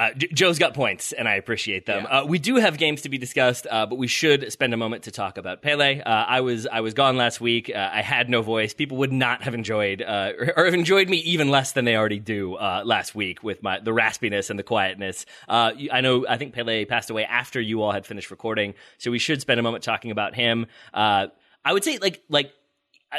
Uh, 0.00 0.14
J- 0.14 0.28
Joe's 0.32 0.58
got 0.58 0.72
points, 0.72 1.12
and 1.12 1.28
I 1.28 1.34
appreciate 1.34 1.84
them. 1.84 2.04
Yeah. 2.04 2.20
Uh, 2.20 2.24
we 2.24 2.38
do 2.38 2.56
have 2.56 2.78
games 2.78 3.02
to 3.02 3.10
be 3.10 3.18
discussed, 3.18 3.66
uh, 3.70 3.84
but 3.84 3.98
we 3.98 4.06
should 4.06 4.50
spend 4.50 4.72
a 4.72 4.78
moment 4.78 5.02
to 5.04 5.10
talk 5.10 5.36
about 5.36 5.60
Pele. 5.60 6.00
Uh, 6.00 6.08
I 6.08 6.40
was 6.40 6.66
I 6.66 6.80
was 6.80 6.94
gone 6.94 7.18
last 7.18 7.38
week. 7.38 7.70
Uh, 7.70 7.90
I 7.92 8.00
had 8.00 8.30
no 8.30 8.40
voice. 8.40 8.72
People 8.72 8.96
would 8.96 9.12
not 9.12 9.42
have 9.42 9.52
enjoyed 9.52 10.00
uh, 10.00 10.32
or, 10.38 10.52
or 10.56 10.64
have 10.64 10.72
enjoyed 10.72 11.10
me 11.10 11.18
even 11.18 11.50
less 11.50 11.72
than 11.72 11.84
they 11.84 11.96
already 11.96 12.18
do 12.18 12.54
uh, 12.54 12.82
last 12.82 13.14
week 13.14 13.42
with 13.42 13.62
my 13.62 13.78
the 13.78 13.90
raspiness 13.90 14.48
and 14.48 14.58
the 14.58 14.62
quietness. 14.62 15.26
Uh, 15.46 15.72
I 15.92 16.00
know. 16.00 16.26
I 16.26 16.38
think 16.38 16.54
Pele 16.54 16.86
passed 16.86 17.10
away 17.10 17.26
after 17.26 17.60
you 17.60 17.82
all 17.82 17.92
had 17.92 18.06
finished 18.06 18.30
recording, 18.30 18.72
so 18.96 19.10
we 19.10 19.18
should 19.18 19.42
spend 19.42 19.60
a 19.60 19.62
moment 19.62 19.84
talking 19.84 20.12
about 20.12 20.34
him. 20.34 20.64
Uh, 20.94 21.26
I 21.62 21.74
would 21.74 21.84
say 21.84 21.98
like 21.98 22.22
like 22.30 22.54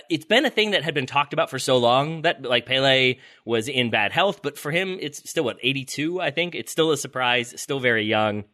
it's 0.09 0.25
been 0.25 0.45
a 0.45 0.49
thing 0.49 0.71
that 0.71 0.83
had 0.83 0.93
been 0.93 1.05
talked 1.05 1.33
about 1.33 1.49
for 1.49 1.59
so 1.59 1.77
long 1.77 2.21
that 2.21 2.43
like 2.43 2.65
Pele 2.65 3.17
was 3.45 3.67
in 3.67 3.89
bad 3.89 4.11
health, 4.11 4.41
but 4.41 4.57
for 4.57 4.71
him, 4.71 4.97
it's 5.01 5.29
still 5.29 5.43
what 5.43 5.57
82, 5.61 6.21
I 6.21 6.31
think. 6.31 6.55
It's 6.55 6.71
still 6.71 6.91
a 6.91 6.97
surprise, 6.97 7.53
still 7.59 7.79
very 7.79 8.05
young, 8.05 8.45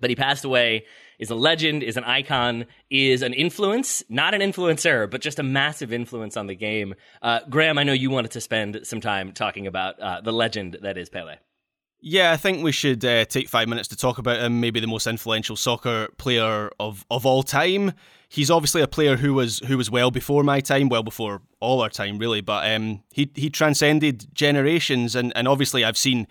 but 0.00 0.10
he 0.10 0.16
passed 0.16 0.44
away. 0.44 0.86
Is 1.16 1.30
a 1.30 1.36
legend, 1.36 1.84
is 1.84 1.96
an 1.96 2.02
icon, 2.02 2.66
is 2.90 3.22
an 3.22 3.34
influence, 3.34 4.02
not 4.08 4.34
an 4.34 4.40
influencer, 4.40 5.08
but 5.08 5.20
just 5.20 5.38
a 5.38 5.44
massive 5.44 5.92
influence 5.92 6.36
on 6.36 6.48
the 6.48 6.56
game. 6.56 6.96
Uh, 7.22 7.38
Graham, 7.48 7.78
I 7.78 7.84
know 7.84 7.92
you 7.92 8.10
wanted 8.10 8.32
to 8.32 8.40
spend 8.40 8.80
some 8.82 9.00
time 9.00 9.30
talking 9.30 9.68
about 9.68 10.00
uh, 10.00 10.20
the 10.22 10.32
legend 10.32 10.78
that 10.82 10.98
is 10.98 11.08
Pele. 11.08 11.36
Yeah, 12.06 12.32
I 12.32 12.36
think 12.36 12.62
we 12.62 12.70
should 12.70 13.02
uh, 13.02 13.24
take 13.24 13.48
five 13.48 13.66
minutes 13.66 13.88
to 13.88 13.96
talk 13.96 14.18
about 14.18 14.38
him. 14.38 14.60
Maybe 14.60 14.78
the 14.78 14.86
most 14.86 15.06
influential 15.06 15.56
soccer 15.56 16.08
player 16.18 16.70
of, 16.78 17.02
of 17.10 17.24
all 17.24 17.42
time. 17.42 17.94
He's 18.28 18.50
obviously 18.50 18.82
a 18.82 18.86
player 18.86 19.16
who 19.16 19.32
was 19.32 19.60
who 19.60 19.78
was 19.78 19.90
well 19.90 20.10
before 20.10 20.44
my 20.44 20.60
time, 20.60 20.90
well 20.90 21.02
before 21.02 21.40
all 21.60 21.80
our 21.80 21.88
time, 21.88 22.18
really. 22.18 22.42
But 22.42 22.70
um, 22.70 23.02
he 23.10 23.30
he 23.34 23.48
transcended 23.48 24.26
generations, 24.34 25.16
and, 25.16 25.32
and 25.34 25.48
obviously 25.48 25.82
I've 25.82 25.96
seen 25.96 26.26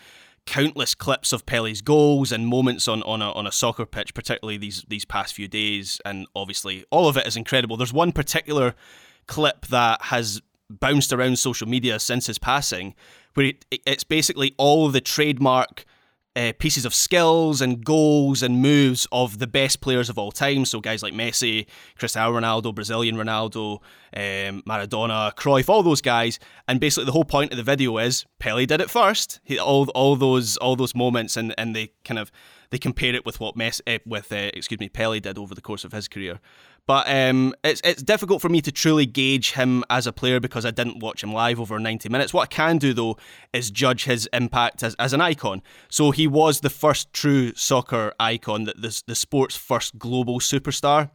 countless 0.46 0.94
clips 0.94 1.34
of 1.34 1.48
Pele's 1.48 1.82
goals 1.82 2.32
and 2.32 2.46
moments 2.46 2.88
on, 2.88 3.02
on 3.02 3.24
a 3.24 3.32
on 3.32 3.48
a 3.48 3.52
soccer 3.52 3.88
pitch, 3.88 4.14
particularly 4.14 4.58
these 4.58 4.86
these 4.90 5.06
past 5.06 5.34
few 5.34 5.48
days, 5.48 6.00
and 6.06 6.28
obviously 6.36 6.86
all 6.92 7.08
of 7.08 7.18
it 7.18 7.26
is 7.26 7.36
incredible. 7.36 7.78
There's 7.78 7.92
one 7.92 8.12
particular 8.12 8.76
clip 9.26 9.66
that 9.68 10.04
has 10.04 10.40
bounced 10.70 11.14
around 11.14 11.40
social 11.40 11.68
media 11.68 12.00
since 12.00 12.28
his 12.28 12.38
passing, 12.38 12.94
where 13.34 13.48
it, 13.48 13.66
it's 13.72 14.04
basically 14.04 14.54
all 14.58 14.90
the 14.90 15.02
trademark 15.02 15.86
uh, 16.36 16.52
pieces 16.58 16.86
of 16.86 16.94
skills 16.94 17.62
and 17.62 17.86
goals 17.86 18.42
and 18.42 18.62
moves 18.62 19.08
of 19.12 19.38
the 19.40 19.48
best 19.48 19.82
players 19.82 20.10
of 20.10 20.18
all 20.18 20.32
time. 20.32 20.66
So 20.66 20.80
guys 20.80 21.04
like 21.04 21.14
Messi, 21.14 21.68
Cristiano 21.98 22.40
Ronaldo, 22.40 22.74
Brazilian 22.74 23.16
Ronaldo, 23.16 23.80
um, 24.16 24.64
Maradona, 24.68 25.34
Cruyff, 25.36 25.70
all 25.70 25.84
those 25.84 26.02
guys. 26.02 26.40
And 26.68 26.80
basically, 26.80 27.06
the 27.06 27.12
whole 27.12 27.26
point 27.26 27.52
of 27.52 27.58
the 27.58 27.64
video 27.64 27.98
is 27.98 28.26
Pele 28.40 28.66
did 28.66 28.82
it 28.82 28.90
first. 28.90 29.40
He, 29.44 29.60
all 29.60 29.88
all 29.90 30.16
those 30.16 30.58
all 30.58 30.76
those 30.76 30.96
moments, 30.96 31.38
and 31.38 31.54
and 31.58 31.76
they 31.76 31.92
kind 32.04 32.20
of 32.20 32.32
they 32.74 32.80
compare 32.80 33.14
it 33.14 33.24
with 33.24 33.40
what 33.40 33.56
Messi 33.56 33.82
uh, 33.86 34.00
with 34.04 34.32
uh, 34.32 34.50
excuse 34.56 34.80
me 34.80 34.90
Pele 34.90 35.20
did 35.20 35.38
over 35.38 35.54
the 35.54 35.62
course 35.62 35.84
of 35.84 35.92
his 35.92 36.08
career. 36.08 36.40
But 36.88 37.08
um, 37.08 37.54
it's 37.64 37.80
it's 37.84 38.02
difficult 38.02 38.42
for 38.42 38.50
me 38.50 38.62
to 38.62 38.72
truly 38.72 39.06
gauge 39.06 39.52
him 39.52 39.84
as 39.92 40.08
a 40.08 40.12
player 40.12 40.40
because 40.40 40.66
I 40.66 40.72
didn't 40.72 40.98
watch 40.98 41.22
him 41.22 41.32
live 41.32 41.60
over 41.60 41.78
90 41.78 42.10
minutes. 42.10 42.34
What 42.34 42.42
I 42.42 42.48
can 42.48 42.80
do 42.80 42.96
though 42.96 43.16
is 43.54 43.70
judge 43.70 44.06
his 44.06 44.28
impact 44.34 44.82
as, 44.82 44.96
as 44.96 45.14
an 45.14 45.22
icon. 45.22 45.62
So 45.88 46.10
he 46.10 46.26
was 46.26 46.62
the 46.62 46.72
first 46.72 47.14
true 47.14 47.54
soccer 47.54 48.12
icon, 48.20 48.64
the, 48.64 48.74
the, 48.76 49.04
the 49.06 49.16
sport's 49.16 49.56
first 49.56 50.00
global 50.00 50.40
superstar. 50.40 51.12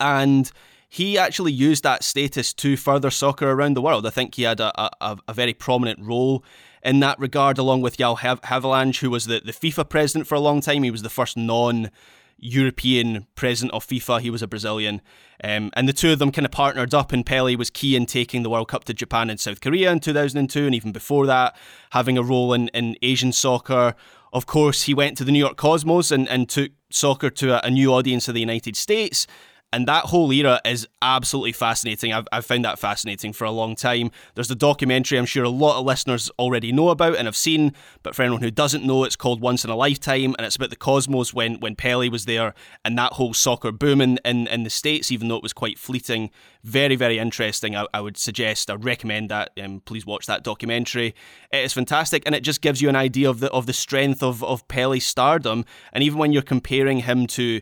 And 0.00 0.50
he 0.88 1.18
actually 1.18 1.52
used 1.52 1.82
that 1.82 2.02
status 2.02 2.54
to 2.54 2.78
further 2.78 3.10
soccer 3.10 3.50
around 3.50 3.74
the 3.74 3.82
world. 3.82 4.06
I 4.06 4.10
think 4.10 4.36
he 4.36 4.44
had 4.44 4.58
a, 4.58 4.72
a, 5.04 5.18
a 5.28 5.34
very 5.34 5.52
prominent 5.52 6.00
role 6.00 6.42
in 6.84 7.00
that 7.00 7.18
regard, 7.18 7.58
along 7.58 7.82
with 7.82 7.96
João 7.96 8.18
Havelange, 8.18 9.00
who 9.00 9.10
was 9.10 9.26
the, 9.26 9.40
the 9.44 9.52
FIFA 9.52 9.88
president 9.88 10.26
for 10.26 10.34
a 10.34 10.40
long 10.40 10.60
time. 10.60 10.82
He 10.82 10.90
was 10.90 11.02
the 11.02 11.10
first 11.10 11.36
non 11.36 11.90
European 12.38 13.26
president 13.34 13.74
of 13.74 13.86
FIFA. 13.86 14.20
He 14.20 14.30
was 14.30 14.42
a 14.42 14.46
Brazilian. 14.46 15.02
Um, 15.42 15.70
and 15.74 15.88
the 15.88 15.92
two 15.92 16.12
of 16.12 16.18
them 16.18 16.32
kind 16.32 16.44
of 16.44 16.52
partnered 16.52 16.94
up, 16.94 17.12
and 17.12 17.26
Pele 17.26 17.56
was 17.56 17.70
key 17.70 17.96
in 17.96 18.06
taking 18.06 18.42
the 18.42 18.50
World 18.50 18.68
Cup 18.68 18.84
to 18.84 18.94
Japan 18.94 19.30
and 19.30 19.38
South 19.38 19.60
Korea 19.60 19.90
in 19.92 20.00
2002, 20.00 20.66
and 20.66 20.74
even 20.74 20.92
before 20.92 21.26
that, 21.26 21.56
having 21.90 22.16
a 22.16 22.22
role 22.22 22.52
in, 22.52 22.68
in 22.68 22.96
Asian 23.02 23.32
soccer. 23.32 23.94
Of 24.32 24.46
course, 24.46 24.82
he 24.82 24.94
went 24.94 25.16
to 25.18 25.24
the 25.24 25.32
New 25.32 25.38
York 25.38 25.56
Cosmos 25.56 26.10
and, 26.10 26.28
and 26.28 26.48
took 26.48 26.72
soccer 26.90 27.30
to 27.30 27.64
a, 27.64 27.66
a 27.66 27.70
new 27.70 27.92
audience 27.92 28.28
in 28.28 28.34
the 28.34 28.40
United 28.40 28.76
States. 28.76 29.26
And 29.70 29.86
that 29.86 30.06
whole 30.06 30.32
era 30.32 30.60
is 30.64 30.88
absolutely 31.02 31.52
fascinating. 31.52 32.10
I've, 32.10 32.26
I've 32.32 32.46
found 32.46 32.64
that 32.64 32.78
fascinating 32.78 33.34
for 33.34 33.44
a 33.44 33.50
long 33.50 33.76
time. 33.76 34.10
There's 34.34 34.50
a 34.50 34.54
documentary 34.54 35.18
I'm 35.18 35.26
sure 35.26 35.44
a 35.44 35.50
lot 35.50 35.78
of 35.78 35.84
listeners 35.84 36.30
already 36.38 36.72
know 36.72 36.88
about 36.88 37.16
and 37.16 37.26
have 37.26 37.36
seen, 37.36 37.74
but 38.02 38.14
for 38.14 38.22
anyone 38.22 38.40
who 38.40 38.50
doesn't 38.50 38.86
know, 38.86 39.04
it's 39.04 39.14
called 39.14 39.42
Once 39.42 39.64
in 39.64 39.70
a 39.70 39.76
Lifetime, 39.76 40.34
and 40.38 40.46
it's 40.46 40.56
about 40.56 40.70
the 40.70 40.76
cosmos 40.76 41.34
when, 41.34 41.60
when 41.60 41.76
Pele 41.76 42.08
was 42.08 42.24
there 42.24 42.54
and 42.82 42.96
that 42.96 43.12
whole 43.14 43.34
soccer 43.34 43.70
boom 43.70 44.00
in, 44.00 44.18
in, 44.24 44.46
in 44.46 44.62
the 44.62 44.70
States, 44.70 45.12
even 45.12 45.28
though 45.28 45.36
it 45.36 45.42
was 45.42 45.52
quite 45.52 45.78
fleeting. 45.78 46.30
Very, 46.64 46.96
very 46.96 47.18
interesting. 47.18 47.76
I, 47.76 47.86
I 47.92 48.00
would 48.00 48.16
suggest, 48.16 48.70
I 48.70 48.74
recommend 48.74 49.30
that. 49.30 49.50
Um, 49.62 49.80
please 49.84 50.06
watch 50.06 50.24
that 50.26 50.42
documentary. 50.42 51.14
It 51.52 51.64
is 51.64 51.74
fantastic, 51.74 52.22
and 52.24 52.34
it 52.34 52.40
just 52.40 52.62
gives 52.62 52.80
you 52.80 52.88
an 52.88 52.96
idea 52.96 53.28
of 53.28 53.40
the 53.40 53.50
of 53.50 53.66
the 53.66 53.72
strength 53.74 54.22
of, 54.22 54.42
of 54.42 54.66
Pele's 54.66 55.04
stardom. 55.04 55.66
And 55.92 56.02
even 56.02 56.18
when 56.18 56.32
you're 56.32 56.42
comparing 56.42 57.00
him 57.00 57.26
to 57.28 57.60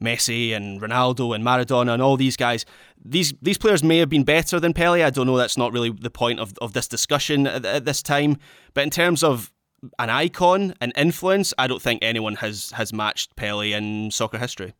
Messi 0.00 0.54
and 0.54 0.80
Ronaldo 0.80 1.34
and 1.34 1.44
Maradona 1.44 1.94
and 1.94 2.02
all 2.02 2.16
these 2.16 2.36
guys. 2.36 2.64
These 3.04 3.34
these 3.40 3.58
players 3.58 3.82
may 3.82 3.98
have 3.98 4.08
been 4.08 4.24
better 4.24 4.60
than 4.60 4.72
Pele. 4.72 5.02
I 5.02 5.10
don't 5.10 5.26
know. 5.26 5.36
That's 5.36 5.56
not 5.56 5.72
really 5.72 5.90
the 5.90 6.10
point 6.10 6.40
of, 6.40 6.52
of 6.60 6.72
this 6.72 6.88
discussion 6.88 7.46
at, 7.46 7.64
at 7.64 7.84
this 7.84 8.02
time. 8.02 8.36
But 8.74 8.84
in 8.84 8.90
terms 8.90 9.22
of 9.22 9.52
an 9.98 10.10
icon 10.10 10.74
an 10.80 10.92
influence, 10.96 11.54
I 11.58 11.66
don't 11.66 11.82
think 11.82 12.02
anyone 12.02 12.36
has 12.36 12.70
has 12.72 12.92
matched 12.92 13.36
Pele 13.36 13.72
in 13.72 14.10
soccer 14.10 14.38
history. 14.38 14.74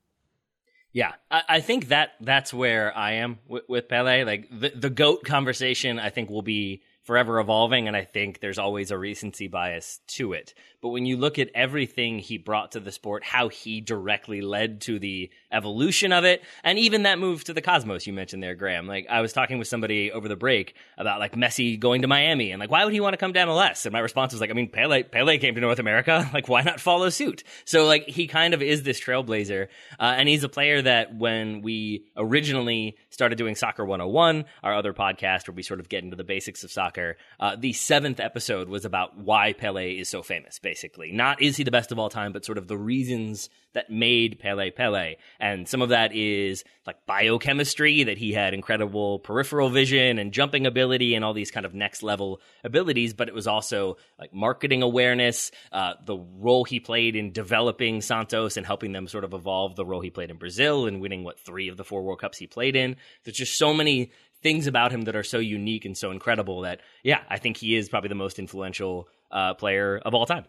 Yeah, 0.93 1.13
I, 1.31 1.43
I 1.49 1.61
think 1.61 1.89
that 1.89 2.13
that's 2.21 2.55
where 2.55 2.97
I 2.97 3.13
am 3.13 3.39
with, 3.47 3.65
with 3.69 3.89
Pele. 3.89 4.25
Like 4.25 4.49
the 4.51 4.71
the 4.71 4.91
goat 4.91 5.25
conversation, 5.25 5.99
I 5.99 6.11
think 6.11 6.31
will 6.31 6.43
be 6.43 6.83
forever 7.07 7.39
evolving, 7.39 7.87
and 7.87 7.97
I 7.97 8.03
think 8.03 8.41
there's 8.41 8.59
always 8.59 8.91
a 8.91 8.99
recency 8.99 9.47
bias 9.47 10.01
to 10.09 10.33
it. 10.33 10.55
But 10.83 10.89
when 10.89 11.07
you 11.07 11.17
look 11.17 11.39
at 11.39 11.51
everything 11.55 12.19
he 12.19 12.37
brought 12.37 12.73
to 12.73 12.81
the 12.81 12.93
sport, 12.93 13.25
how 13.25 13.49
he 13.49 13.81
directly 13.81 14.41
led 14.41 14.81
to 14.83 14.99
the 14.99 15.31
evolution 15.51 16.13
of 16.13 16.25
it, 16.25 16.43
and 16.65 16.79
even 16.79 17.05
that 17.05 17.19
move 17.19 17.45
to 17.45 17.53
the 17.53 17.63
Cosmos 17.63 18.07
you 18.07 18.13
mentioned 18.13 18.43
there, 18.43 18.55
Graham. 18.55 18.87
Like 18.87 19.07
I 19.09 19.21
was 19.21 19.33
talking 19.33 19.59
with 19.59 19.69
somebody 19.69 20.11
over 20.11 20.29
the 20.29 20.37
break 20.37 20.75
about 20.99 21.21
like 21.21 21.35
Messi 21.35 21.79
going 21.79 22.03
to 22.03 22.09
Miami 22.09 22.51
and 22.51 22.61
like 22.61 22.71
why 22.71 22.85
would 22.85 22.93
he 22.93 23.01
want 23.01 23.15
to 23.15 23.19
come 23.19 23.33
to 23.33 23.41
MLS? 23.41 23.87
And 23.87 23.93
my 23.93 24.01
response 24.01 24.33
was 24.33 24.41
like, 24.41 24.51
I 24.51 24.53
mean, 24.53 24.69
Pele 24.69 25.05
Pele 25.05 25.39
came 25.39 25.55
to 25.55 25.61
North 25.61 25.79
America, 25.79 26.29
like 26.35 26.49
why 26.49 26.63
not 26.63 26.81
follow 26.81 27.09
suit? 27.09 27.45
So 27.65 27.87
like 27.87 28.09
he 28.09 28.27
kind 28.27 28.53
of 28.53 28.63
is 28.63 28.83
this 28.83 29.01
trailblazer, 29.01 29.69
uh, 29.99 30.15
and 30.17 30.29
he's 30.29 30.45
a 30.45 30.49
player 30.49 30.83
that 30.83 31.15
when 31.15 31.63
we 31.63 32.07
originally 32.17 32.97
started 33.11 33.39
doing 33.39 33.55
Soccer 33.55 33.85
101, 33.85 34.45
our 34.63 34.75
other 34.75 34.93
podcast 34.93 35.49
where 35.49 35.55
we 35.55 35.63
sort 35.63 35.81
of 35.81 35.89
get 35.89 36.05
into 36.05 36.17
the 36.17 36.25
basics 36.25 36.65
of 36.65 36.71
soccer, 36.71 36.96
uh, 37.41 37.57
the 37.57 37.73
seventh 37.73 38.21
episode 38.21 38.69
was 38.69 38.85
about 38.85 39.17
why 39.17 39.53
Pele 39.53 39.93
is 39.93 40.09
so 40.09 40.23
famous 40.23 40.59
basically. 40.59 41.13
Not 41.13 41.43
is 41.43 41.57
he 41.57 41.65
the 41.65 41.71
best 41.71 41.93
of 41.93 41.99
all 41.99 42.09
time, 42.09 42.33
but 42.33 42.45
sort 42.45 42.59
of 42.59 42.69
the 42.69 42.77
reasons 42.77 43.49
that 43.77 43.91
made 43.91 44.39
Pele 44.39 44.71
Pele. 44.71 45.17
And 45.39 45.69
some 45.69 45.83
of 45.83 45.91
that 45.91 46.15
is 46.15 46.65
like 46.87 47.05
biochemistry, 47.05 48.05
that 48.05 48.17
he 48.17 48.33
had 48.33 48.55
incredible 48.55 49.19
peripheral 49.19 49.69
vision 49.69 50.19
and 50.19 50.33
jumping 50.33 50.67
ability 50.67 51.15
and 51.15 51.23
all 51.23 51.35
these 51.35 51.51
kind 51.51 51.67
of 51.67 51.75
next 51.75 52.03
level 52.03 52.41
abilities. 52.65 53.13
But 53.13 53.29
it 53.29 53.35
was 53.35 53.47
also 53.47 53.99
like 54.19 54.33
marketing 54.33 54.83
awareness, 54.83 55.51
uh, 55.73 55.95
the 56.05 56.17
role 56.17 56.65
he 56.65 56.81
played 56.81 57.17
in 57.17 57.33
developing 57.33 58.01
Santos 58.01 58.57
and 58.57 58.65
helping 58.65 58.93
them 58.93 59.09
sort 59.09 59.25
of 59.25 59.35
evolve 59.35 59.77
the 59.77 59.85
role 59.85 60.01
he 60.01 60.11
played 60.11 60.31
in 60.31 60.39
Brazil 60.39 60.87
and 60.87 61.01
winning 61.01 61.23
what 61.23 61.39
three 61.39 61.69
of 61.69 61.77
the 61.77 61.85
four 61.85 62.03
World 62.03 62.21
Cups 62.21 62.39
he 62.39 62.47
played 62.47 62.77
in. 62.77 62.97
There's 63.25 63.37
just 63.37 63.59
so 63.59 63.75
many 63.75 64.11
things 64.43 64.67
about 64.67 64.93
him 64.93 65.03
that 65.03 65.17
are 65.17 65.25
so 65.25 65.39
unique 65.39 65.85
and 65.85 65.97
so 65.97 66.11
incredible 66.11 66.63
that, 66.63 66.81
yeah, 67.03 67.21
I 67.29 67.39
think 67.39 67.57
he 67.57 67.77
is 67.77 67.89
probably 67.89 68.09
the 68.09 68.15
most 68.15 68.39
influential 68.39 69.09
uh, 69.31 69.55
player 69.55 69.99
of 69.99 70.15
all 70.15 70.27
time. 70.27 70.45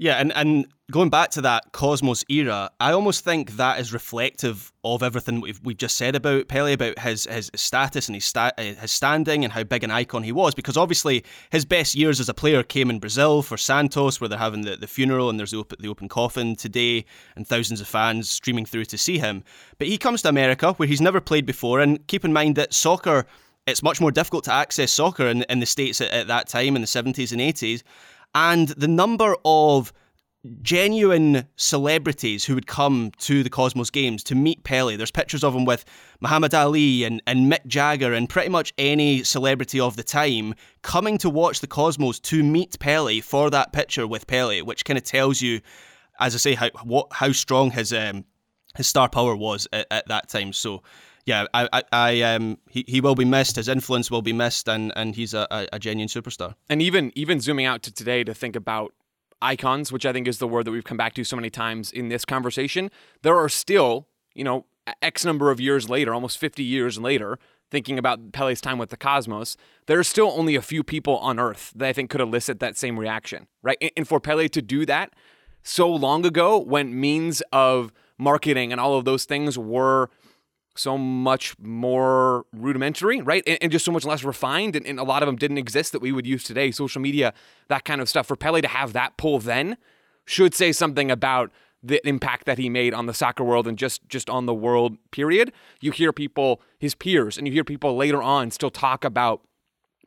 Yeah, 0.00 0.14
and, 0.14 0.32
and 0.34 0.66
going 0.90 1.10
back 1.10 1.28
to 1.32 1.42
that 1.42 1.72
Cosmos 1.72 2.24
era, 2.30 2.70
I 2.80 2.92
almost 2.92 3.22
think 3.22 3.58
that 3.58 3.78
is 3.78 3.92
reflective 3.92 4.72
of 4.82 5.02
everything 5.02 5.42
we've, 5.42 5.60
we've 5.62 5.76
just 5.76 5.98
said 5.98 6.16
about 6.16 6.48
Pele, 6.48 6.72
about 6.72 6.98
his 7.00 7.26
his 7.26 7.50
status 7.54 8.08
and 8.08 8.16
his, 8.16 8.24
sta- 8.24 8.52
uh, 8.56 8.62
his 8.62 8.92
standing 8.92 9.44
and 9.44 9.52
how 9.52 9.62
big 9.62 9.84
an 9.84 9.90
icon 9.90 10.22
he 10.22 10.32
was. 10.32 10.54
Because 10.54 10.78
obviously 10.78 11.22
his 11.50 11.66
best 11.66 11.94
years 11.94 12.18
as 12.18 12.30
a 12.30 12.34
player 12.34 12.62
came 12.62 12.88
in 12.88 12.98
Brazil 12.98 13.42
for 13.42 13.58
Santos, 13.58 14.22
where 14.22 14.28
they're 14.28 14.38
having 14.38 14.62
the, 14.62 14.74
the 14.74 14.86
funeral 14.86 15.28
and 15.28 15.38
there's 15.38 15.50
the 15.50 15.58
open, 15.58 15.76
the 15.82 15.88
open 15.88 16.08
coffin 16.08 16.56
today, 16.56 17.04
and 17.36 17.46
thousands 17.46 17.82
of 17.82 17.86
fans 17.86 18.30
streaming 18.30 18.64
through 18.64 18.86
to 18.86 18.96
see 18.96 19.18
him. 19.18 19.44
But 19.76 19.88
he 19.88 19.98
comes 19.98 20.22
to 20.22 20.30
America, 20.30 20.72
where 20.72 20.88
he's 20.88 21.02
never 21.02 21.20
played 21.20 21.44
before, 21.44 21.80
and 21.80 22.06
keep 22.06 22.24
in 22.24 22.32
mind 22.32 22.56
that 22.56 22.72
soccer, 22.72 23.26
it's 23.66 23.82
much 23.82 24.00
more 24.00 24.10
difficult 24.10 24.44
to 24.44 24.52
access 24.54 24.92
soccer 24.92 25.26
in, 25.26 25.42
in 25.50 25.60
the 25.60 25.66
States 25.66 26.00
at, 26.00 26.10
at 26.10 26.26
that 26.28 26.48
time, 26.48 26.74
in 26.74 26.80
the 26.80 26.88
70s 26.88 27.32
and 27.32 27.40
80s 27.42 27.82
and 28.34 28.68
the 28.68 28.88
number 28.88 29.36
of 29.44 29.92
genuine 30.62 31.46
celebrities 31.56 32.44
who 32.44 32.54
would 32.54 32.66
come 32.66 33.12
to 33.18 33.42
the 33.42 33.50
Cosmos 33.50 33.90
Games 33.90 34.24
to 34.24 34.34
meet 34.34 34.64
Pele. 34.64 34.96
There's 34.96 35.10
pictures 35.10 35.44
of 35.44 35.54
him 35.54 35.66
with 35.66 35.84
Muhammad 36.20 36.54
Ali 36.54 37.04
and, 37.04 37.22
and 37.26 37.52
Mick 37.52 37.66
Jagger 37.66 38.14
and 38.14 38.28
pretty 38.28 38.48
much 38.48 38.72
any 38.78 39.22
celebrity 39.22 39.78
of 39.78 39.96
the 39.96 40.02
time 40.02 40.54
coming 40.82 41.18
to 41.18 41.28
watch 41.28 41.60
the 41.60 41.66
Cosmos 41.66 42.18
to 42.20 42.42
meet 42.42 42.78
Pele 42.78 43.20
for 43.20 43.50
that 43.50 43.72
picture 43.72 44.06
with 44.06 44.26
Pele, 44.26 44.62
which 44.62 44.84
kind 44.86 44.96
of 44.96 45.04
tells 45.04 45.42
you, 45.42 45.60
as 46.18 46.34
I 46.34 46.38
say, 46.38 46.54
how 46.54 46.70
what 46.84 47.08
how 47.12 47.32
strong 47.32 47.70
his 47.70 47.92
um, 47.92 48.24
his 48.76 48.86
star 48.86 49.08
power 49.10 49.36
was 49.36 49.68
at, 49.72 49.86
at 49.90 50.08
that 50.08 50.28
time. 50.28 50.54
So 50.54 50.82
yeah, 51.30 51.46
I, 51.54 51.68
I, 51.72 51.82
I, 51.92 52.22
um, 52.22 52.58
he, 52.68 52.84
he 52.88 53.00
will 53.00 53.14
be 53.14 53.24
missed. 53.24 53.54
His 53.54 53.68
influence 53.68 54.10
will 54.10 54.20
be 54.20 54.32
missed, 54.32 54.68
and, 54.68 54.92
and 54.96 55.14
he's 55.14 55.32
a, 55.32 55.46
a, 55.50 55.68
a 55.74 55.78
genuine 55.78 56.08
superstar. 56.08 56.56
And 56.68 56.82
even 56.82 57.12
even 57.14 57.40
zooming 57.40 57.66
out 57.66 57.82
to 57.84 57.92
today 57.92 58.24
to 58.24 58.34
think 58.34 58.56
about 58.56 58.92
icons, 59.40 59.92
which 59.92 60.04
I 60.04 60.12
think 60.12 60.26
is 60.26 60.38
the 60.38 60.48
word 60.48 60.64
that 60.66 60.72
we've 60.72 60.84
come 60.84 60.96
back 60.96 61.14
to 61.14 61.22
so 61.24 61.36
many 61.36 61.48
times 61.48 61.92
in 61.92 62.08
this 62.08 62.24
conversation, 62.24 62.90
there 63.22 63.36
are 63.36 63.48
still, 63.48 64.08
you 64.34 64.42
know, 64.42 64.66
X 65.00 65.24
number 65.24 65.52
of 65.52 65.60
years 65.60 65.88
later, 65.88 66.12
almost 66.12 66.36
50 66.38 66.64
years 66.64 66.98
later, 66.98 67.38
thinking 67.70 67.96
about 67.96 68.32
Pele's 68.32 68.60
time 68.60 68.78
with 68.78 68.90
the 68.90 68.96
Cosmos, 68.96 69.56
there 69.86 70.00
are 70.00 70.04
still 70.04 70.32
only 70.36 70.56
a 70.56 70.62
few 70.62 70.82
people 70.82 71.16
on 71.18 71.38
Earth 71.38 71.72
that 71.76 71.88
I 71.88 71.92
think 71.92 72.10
could 72.10 72.20
elicit 72.20 72.58
that 72.58 72.76
same 72.76 72.98
reaction, 72.98 73.46
right? 73.62 73.78
And 73.96 74.08
for 74.08 74.18
Pele 74.18 74.48
to 74.48 74.60
do 74.60 74.84
that 74.86 75.12
so 75.62 75.88
long 75.88 76.26
ago 76.26 76.58
when 76.58 76.98
means 76.98 77.40
of 77.52 77.92
marketing 78.18 78.72
and 78.72 78.80
all 78.80 78.96
of 78.98 79.04
those 79.04 79.24
things 79.24 79.56
were 79.56 80.10
so 80.80 80.96
much 80.98 81.58
more 81.58 82.46
rudimentary, 82.52 83.20
right? 83.20 83.42
And, 83.46 83.58
and 83.60 83.72
just 83.72 83.84
so 83.84 83.92
much 83.92 84.04
less 84.04 84.24
refined. 84.24 84.76
And, 84.76 84.86
and, 84.86 84.98
a 84.98 85.04
lot 85.04 85.22
of 85.22 85.26
them 85.26 85.36
didn't 85.36 85.58
exist 85.58 85.92
that 85.92 86.00
we 86.00 86.12
would 86.12 86.26
use 86.26 86.44
today, 86.44 86.70
social 86.70 87.00
media, 87.00 87.32
that 87.68 87.84
kind 87.84 88.00
of 88.00 88.08
stuff. 88.08 88.26
For 88.26 88.36
Pele 88.36 88.60
to 88.60 88.68
have 88.68 88.92
that 88.92 89.16
pull 89.16 89.38
then 89.38 89.76
should 90.24 90.54
say 90.54 90.72
something 90.72 91.10
about 91.10 91.50
the 91.82 92.06
impact 92.06 92.44
that 92.46 92.58
he 92.58 92.68
made 92.68 92.92
on 92.92 93.06
the 93.06 93.14
soccer 93.14 93.42
world 93.42 93.66
and 93.66 93.78
just 93.78 94.06
just 94.08 94.28
on 94.28 94.46
the 94.46 94.54
world 94.54 94.96
period. 95.10 95.52
You 95.80 95.92
hear 95.92 96.12
people, 96.12 96.60
his 96.78 96.94
peers, 96.94 97.38
and 97.38 97.46
you 97.46 97.52
hear 97.52 97.64
people 97.64 97.96
later 97.96 98.22
on 98.22 98.50
still 98.50 98.70
talk 98.70 99.04
about 99.04 99.40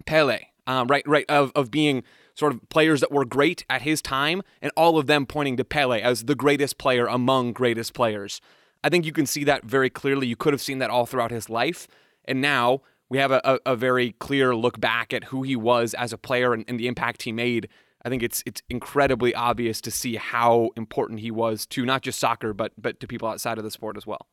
Pele, 0.06 0.39
um, 0.68 0.88
right, 0.88 1.03
right, 1.08 1.25
of, 1.30 1.51
of 1.56 1.72
being 1.72 2.03
sort 2.36 2.53
of 2.53 2.68
players 2.70 3.00
that 3.00 3.12
were 3.12 3.25
great 3.25 3.65
at 3.70 3.84
his 3.84 4.01
time, 4.01 4.42
and 4.62 4.72
all 4.75 4.98
of 4.98 5.08
them 5.08 5.25
pointing 5.25 5.58
to 5.58 5.63
Pele 5.63 6.01
as 6.01 6.25
the 6.25 6.36
greatest 6.36 6.77
player 6.77 7.06
among 7.06 7.53
greatest 7.53 7.94
players. 7.94 8.42
I 8.84 8.90
think 8.90 9.06
you 9.06 9.12
can 9.12 9.25
see 9.25 9.44
that 9.46 9.63
very 9.63 9.90
clearly. 9.90 10.28
You 10.28 10.36
could 10.36 10.54
have 10.54 10.62
seen 10.62 10.80
that 10.80 10.90
all 10.90 11.06
throughout 11.06 11.32
his 11.32 11.50
life. 11.50 11.88
And 12.25 12.42
now 12.42 12.82
we 13.10 13.18
have 13.18 13.32
a, 13.32 13.42
a, 13.44 13.74
a 13.74 13.75
very 13.75 14.13
clear 14.13 14.56
look 14.56 14.80
back 14.80 15.13
at 15.13 15.25
who 15.25 15.44
he 15.44 15.56
was 15.56 15.94
as 15.94 16.13
a 16.13 16.18
player 16.18 16.54
and, 16.54 16.66
and, 16.68 16.80
the 16.80 16.88
impact 16.88 17.24
he 17.24 17.32
made 17.32 17.70
I 18.06 18.10
think 18.10 18.22
it's 18.22 18.44
it's 18.46 18.62
incredibly 18.70 19.34
obvious 19.34 19.80
to 19.82 19.92
see 19.92 20.16
how 20.18 20.72
important 20.75 21.22
he 21.22 21.32
was 21.32 21.66
to 21.68 21.86
not 21.86 22.02
just 22.02 22.20
soccer, 22.20 22.54
but 22.54 22.74
but 22.78 23.00
to 23.00 23.08
people 23.08 23.28
outside 23.28 23.58
of 23.58 23.63
the 23.63 23.72
sport 23.72 23.98
as 23.98 24.06
well. 24.06 24.28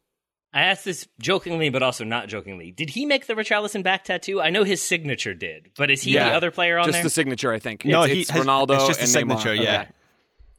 I 0.53 0.63
asked 0.63 0.85
this 0.85 1.07
jokingly, 1.21 1.71
but 1.71 1.81
also 1.81 2.03
not 2.03 2.27
jokingly. 2.27 2.73
Did 2.73 2.91
he 2.91 3.07
make 3.07 3.29
the 3.29 3.35
Richarlison 3.35 3.85
back 3.85 4.03
tattoo? 4.03 4.41
I 4.41 4.51
know 4.51 4.65
his 4.65 4.83
signature 4.83 5.33
did, 5.33 5.71
but 5.77 5.93
is 5.93 6.03
he 6.03 6.15
the 6.15 6.25
other 6.25 6.51
player 6.51 6.77
on 6.77 6.87
just 6.87 6.95
there? 6.95 7.03
Just 7.05 7.15
the 7.15 7.21
signature, 7.21 7.53
I 7.53 7.61
think. 7.61 7.85
No, 7.85 8.03
it's, 8.03 8.13
he 8.13 8.21
it's 8.23 8.31
has- 8.31 8.45
Ronaldo 8.45 8.75
it's 8.75 8.87
just 8.89 8.99
the 8.99 9.21
and 9.21 9.31
Neymar. 9.31 9.39
signature, 9.39 9.55
yeah. 9.55 9.83
Okay. 9.83 9.91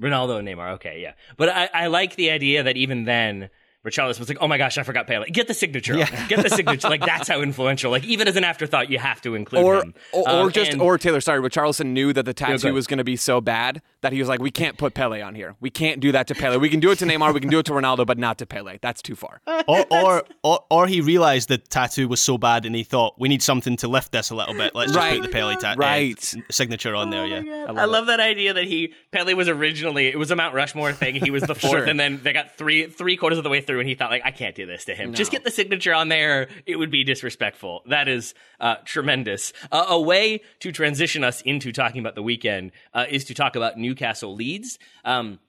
Ronaldo 0.01 0.39
and 0.39 0.47
Neymar. 0.47 0.75
Okay, 0.75 1.01
yeah. 1.01 1.13
But 1.35 1.49
I, 1.49 1.69
I 1.73 1.87
like 1.87 2.15
the 2.15 2.31
idea 2.31 2.63
that 2.63 2.77
even 2.77 3.03
then, 3.03 3.49
Richarlison 3.85 4.19
was 4.19 4.29
like, 4.29 4.37
"Oh 4.41 4.47
my 4.47 4.57
gosh, 4.57 4.77
I 4.77 4.83
forgot 4.83 5.07
Pele. 5.07 5.27
Get 5.29 5.47
the 5.47 5.53
signature. 5.53 5.93
on 5.93 5.99
there. 5.99 6.25
Get 6.29 6.43
the 6.43 6.49
signature. 6.55 6.87
like 6.89 7.01
that's 7.03 7.27
how 7.27 7.41
influential. 7.41 7.89
Like 7.91 8.03
even 8.05 8.27
as 8.27 8.35
an 8.35 8.43
afterthought, 8.43 8.89
you 8.91 8.99
have 8.99 9.21
to 9.21 9.33
include 9.35 9.63
Or, 9.63 9.75
him. 9.81 9.93
or, 10.13 10.29
Um, 10.29 10.47
or 10.47 10.51
just, 10.51 10.73
and- 10.73 10.81
or 10.81 10.97
Taylor, 10.97 11.19
sorry, 11.21 11.41
but 11.41 11.51
Richarlison 11.51 11.87
knew 11.87 12.13
that 12.13 12.25
the 12.25 12.33
tattoo 12.33 12.53
ahead. 12.67 12.73
was 12.73 12.85
going 12.87 12.99
to 12.99 13.03
be 13.03 13.15
so 13.15 13.41
bad 13.41 13.81
that 14.01 14.13
he 14.13 14.19
was 14.19 14.27
like, 14.27 14.39
we 14.41 14.51
can't 14.51 14.77
put 14.77 14.93
Pele 14.93 15.21
on 15.21 15.33
here. 15.35 15.55
We 15.59 15.69
can't 15.69 15.99
do 15.99 16.11
that 16.11 16.27
to 16.27 16.35
Pele. 16.35 16.57
We 16.57 16.69
can 16.69 16.79
do 16.79 16.91
it 16.91 16.99
to 16.99 17.05
Neymar, 17.05 17.33
we 17.33 17.39
can 17.39 17.49
do 17.49 17.59
it 17.59 17.65
to 17.67 17.71
Ronaldo, 17.71 18.05
but 18.05 18.17
not 18.17 18.37
to 18.39 18.45
Pele. 18.45 18.77
That's 18.81 19.01
too 19.01 19.15
far. 19.15 19.41
or, 19.67 19.85
or, 19.91 20.23
or, 20.43 20.59
or 20.69 20.87
he 20.87 21.01
realized 21.01 21.49
the 21.49 21.57
tattoo 21.57 22.07
was 22.07 22.21
so 22.21 22.37
bad 22.37 22.65
and 22.65 22.75
he 22.75 22.83
thought, 22.83 23.15
we 23.19 23.29
need 23.29 23.41
something 23.43 23.77
to 23.77 23.87
lift 23.87 24.11
this 24.11 24.29
a 24.29 24.35
little 24.35 24.53
bit. 24.55 24.75
Let's 24.75 24.91
just 24.91 25.09
put 25.15 25.21
the 25.23 25.29
Pele 25.29 25.55
tat- 25.55 25.79
uh, 25.79 26.41
signature 26.51 26.95
on 26.95 27.09
there, 27.09 27.25
yeah. 27.25 27.65
I 27.67 27.85
love, 27.85 28.07
that 28.07 28.19
idea 28.19 28.53
that 28.53 28.65
he 28.65 28.93
Pele 29.11 29.33
was 29.35 29.47
originally 29.47 30.07
it 30.07 30.17
was 30.17 30.31
a 30.31 30.35
Mount 30.35 30.53
Rushmore 30.55 30.91
thing. 30.91 31.15
He 31.15 31.29
was 31.31 31.43
the 31.43 31.55
fourth, 31.55 31.71
Sure. 31.71 31.83
and 31.85 31.99
then 31.99 32.19
they 32.23 32.33
got 32.33 32.57
three 32.57 32.87
three 32.87 33.15
quarters 33.15 33.37
of 33.37 33.43
the 33.43 33.49
way 33.49 33.61
through, 33.61 33.70
and 33.79 33.87
he 33.87 33.95
thought 33.95 34.11
like 34.11 34.23
I 34.25 34.31
can't 34.31 34.55
do 34.55 34.65
this 34.65 34.85
to 34.85 34.95
him. 34.95 35.13
Just 35.13 35.31
get 35.31 35.43
the 35.43 35.51
signature 35.51 35.93
on 35.93 36.09
there. 36.09 36.49
It 36.65 36.75
would 36.77 36.91
be 36.91 37.03
disrespectful. 37.03 37.81
That 37.87 38.07
is 38.07 38.33
uh, 38.59 38.75
tremendous. 38.85 39.53
Uh, 39.71 39.85
a 39.89 40.01
way 40.01 40.41
to 40.59 40.71
transition 40.71 41.23
us 41.23 41.41
into 41.41 41.71
talking 41.71 41.99
about 41.99 42.15
the 42.15 42.23
weekend 42.23 42.71
uh, 42.93 43.05
is 43.09 43.25
to 43.25 43.33
talk 43.33 43.55
about 43.55 43.77
Newcastle 43.77 44.35
Leeds. 44.35 44.79
Um, 45.05 45.39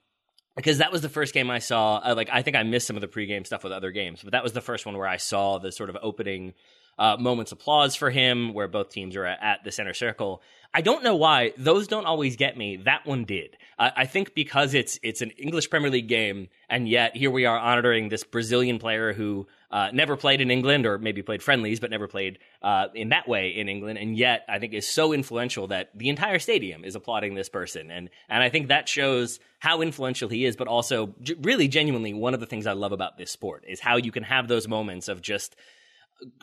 because 0.54 0.78
that 0.78 0.92
was 0.92 1.00
the 1.00 1.08
first 1.08 1.32
game 1.32 1.50
I 1.50 1.60
saw. 1.60 1.96
Uh, 1.96 2.14
like 2.14 2.28
I 2.30 2.42
think 2.42 2.56
I 2.56 2.62
missed 2.62 2.86
some 2.86 2.96
of 2.96 3.00
the 3.00 3.08
pregame 3.08 3.46
stuff 3.46 3.64
with 3.64 3.72
other 3.72 3.90
games, 3.90 4.20
but 4.22 4.32
that 4.32 4.42
was 4.42 4.52
the 4.52 4.60
first 4.60 4.84
one 4.84 4.96
where 4.96 5.08
I 5.08 5.16
saw 5.16 5.58
the 5.58 5.72
sort 5.72 5.90
of 5.90 5.96
opening 6.02 6.54
uh, 6.98 7.16
moments 7.18 7.52
applause 7.52 7.96
for 7.96 8.10
him, 8.10 8.52
where 8.52 8.68
both 8.68 8.90
teams 8.90 9.16
are 9.16 9.24
at, 9.24 9.42
at 9.42 9.64
the 9.64 9.72
center 9.72 9.94
circle. 9.94 10.42
I 10.74 10.80
don't 10.80 11.04
know 11.04 11.16
why 11.16 11.52
those 11.58 11.86
don't 11.86 12.06
always 12.06 12.36
get 12.36 12.56
me. 12.56 12.76
That 12.76 13.04
one 13.06 13.24
did. 13.24 13.56
I 13.78 13.92
I 13.96 14.06
think 14.06 14.34
because 14.34 14.72
it's 14.74 14.98
it's 15.02 15.20
an 15.20 15.30
English 15.32 15.68
Premier 15.68 15.90
League 15.90 16.08
game, 16.08 16.48
and 16.68 16.88
yet 16.88 17.14
here 17.16 17.30
we 17.30 17.44
are 17.44 17.58
honoring 17.58 18.08
this 18.08 18.24
Brazilian 18.24 18.78
player 18.78 19.12
who 19.12 19.46
uh, 19.70 19.90
never 19.92 20.16
played 20.16 20.40
in 20.40 20.50
England, 20.50 20.86
or 20.86 20.98
maybe 20.98 21.22
played 21.22 21.42
friendlies, 21.42 21.80
but 21.80 21.90
never 21.90 22.08
played 22.08 22.38
uh, 22.62 22.88
in 22.94 23.10
that 23.10 23.28
way 23.28 23.50
in 23.50 23.68
England, 23.68 23.98
and 23.98 24.16
yet 24.16 24.44
I 24.48 24.58
think 24.58 24.72
is 24.72 24.86
so 24.86 25.12
influential 25.12 25.66
that 25.68 25.90
the 25.94 26.08
entire 26.08 26.38
stadium 26.38 26.84
is 26.84 26.94
applauding 26.94 27.34
this 27.34 27.50
person, 27.50 27.90
and 27.90 28.08
and 28.28 28.42
I 28.42 28.48
think 28.48 28.68
that 28.68 28.88
shows 28.88 29.40
how 29.58 29.82
influential 29.82 30.28
he 30.28 30.44
is, 30.44 30.56
but 30.56 30.68
also 30.68 31.14
really 31.40 31.68
genuinely 31.68 32.14
one 32.14 32.34
of 32.34 32.40
the 32.40 32.46
things 32.46 32.66
I 32.66 32.72
love 32.72 32.92
about 32.92 33.18
this 33.18 33.30
sport 33.30 33.64
is 33.68 33.80
how 33.80 33.96
you 33.96 34.10
can 34.10 34.22
have 34.22 34.48
those 34.48 34.66
moments 34.66 35.08
of 35.08 35.20
just 35.20 35.54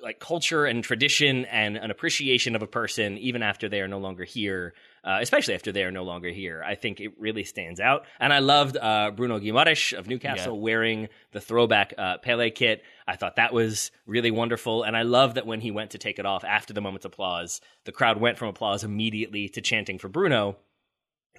like 0.01 0.19
culture 0.19 0.65
and 0.65 0.83
tradition 0.83 1.45
and 1.45 1.77
an 1.77 1.91
appreciation 1.91 2.55
of 2.55 2.61
a 2.61 2.67
person 2.67 3.17
even 3.17 3.41
after 3.41 3.69
they 3.69 3.81
are 3.81 3.87
no 3.87 3.99
longer 3.99 4.23
here 4.23 4.73
uh, 5.03 5.19
especially 5.21 5.53
after 5.53 5.71
they 5.71 5.83
are 5.83 5.91
no 5.91 6.03
longer 6.03 6.29
here 6.29 6.63
i 6.65 6.75
think 6.75 6.99
it 6.99 7.13
really 7.17 7.43
stands 7.43 7.79
out. 7.79 8.05
And 8.19 8.33
i 8.33 8.39
loved 8.39 8.77
uh, 8.77 9.11
bruno 9.11 9.39
guimaraes 9.39 9.97
of 9.97 10.07
newcastle 10.07 10.59
wearing 10.59 11.07
the 11.31 11.41
throwback 11.41 11.93
uh, 11.97 12.17
pele 12.17 12.49
kit. 12.49 12.83
I 13.07 13.15
thought 13.15 13.37
that 13.37 13.53
was 13.53 13.91
really 14.05 14.31
wonderful. 14.31 14.83
And 14.83 14.95
i 14.95 15.03
love 15.03 15.35
that 15.35 15.45
when 15.45 15.61
he 15.61 15.71
went 15.71 15.91
to 15.91 15.97
take 15.97 16.19
it 16.19 16.25
off 16.25 16.43
after 16.43 16.73
the 16.73 16.81
moment's 16.81 17.05
applause 17.05 17.61
the 17.85 17.91
crowd 17.91 18.19
went 18.19 18.37
from 18.37 18.49
applause 18.49 18.83
immediately 18.83 19.49
to 19.49 19.61
chanting 19.61 19.99
for 19.99 20.09
bruno 20.09 20.57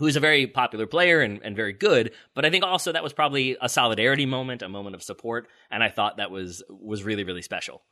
who 0.00 0.06
is 0.06 0.16
a 0.16 0.20
very 0.20 0.46
popular 0.46 0.86
player 0.86 1.20
and, 1.20 1.40
and 1.44 1.54
very 1.54 1.74
good, 1.74 2.12
but 2.34 2.46
I 2.46 2.50
think 2.50 2.64
also 2.64 2.90
that 2.90 3.02
was 3.02 3.12
probably 3.12 3.58
a 3.60 3.68
solidarity 3.68 4.24
moment, 4.24 4.62
a 4.62 4.68
moment 4.68 4.94
of 4.94 5.02
support, 5.02 5.46
and 5.70 5.82
I 5.82 5.90
thought 5.90 6.16
that 6.16 6.30
was 6.30 6.62
was 6.70 7.04
really 7.04 7.22
really 7.22 7.42
special. 7.42 7.82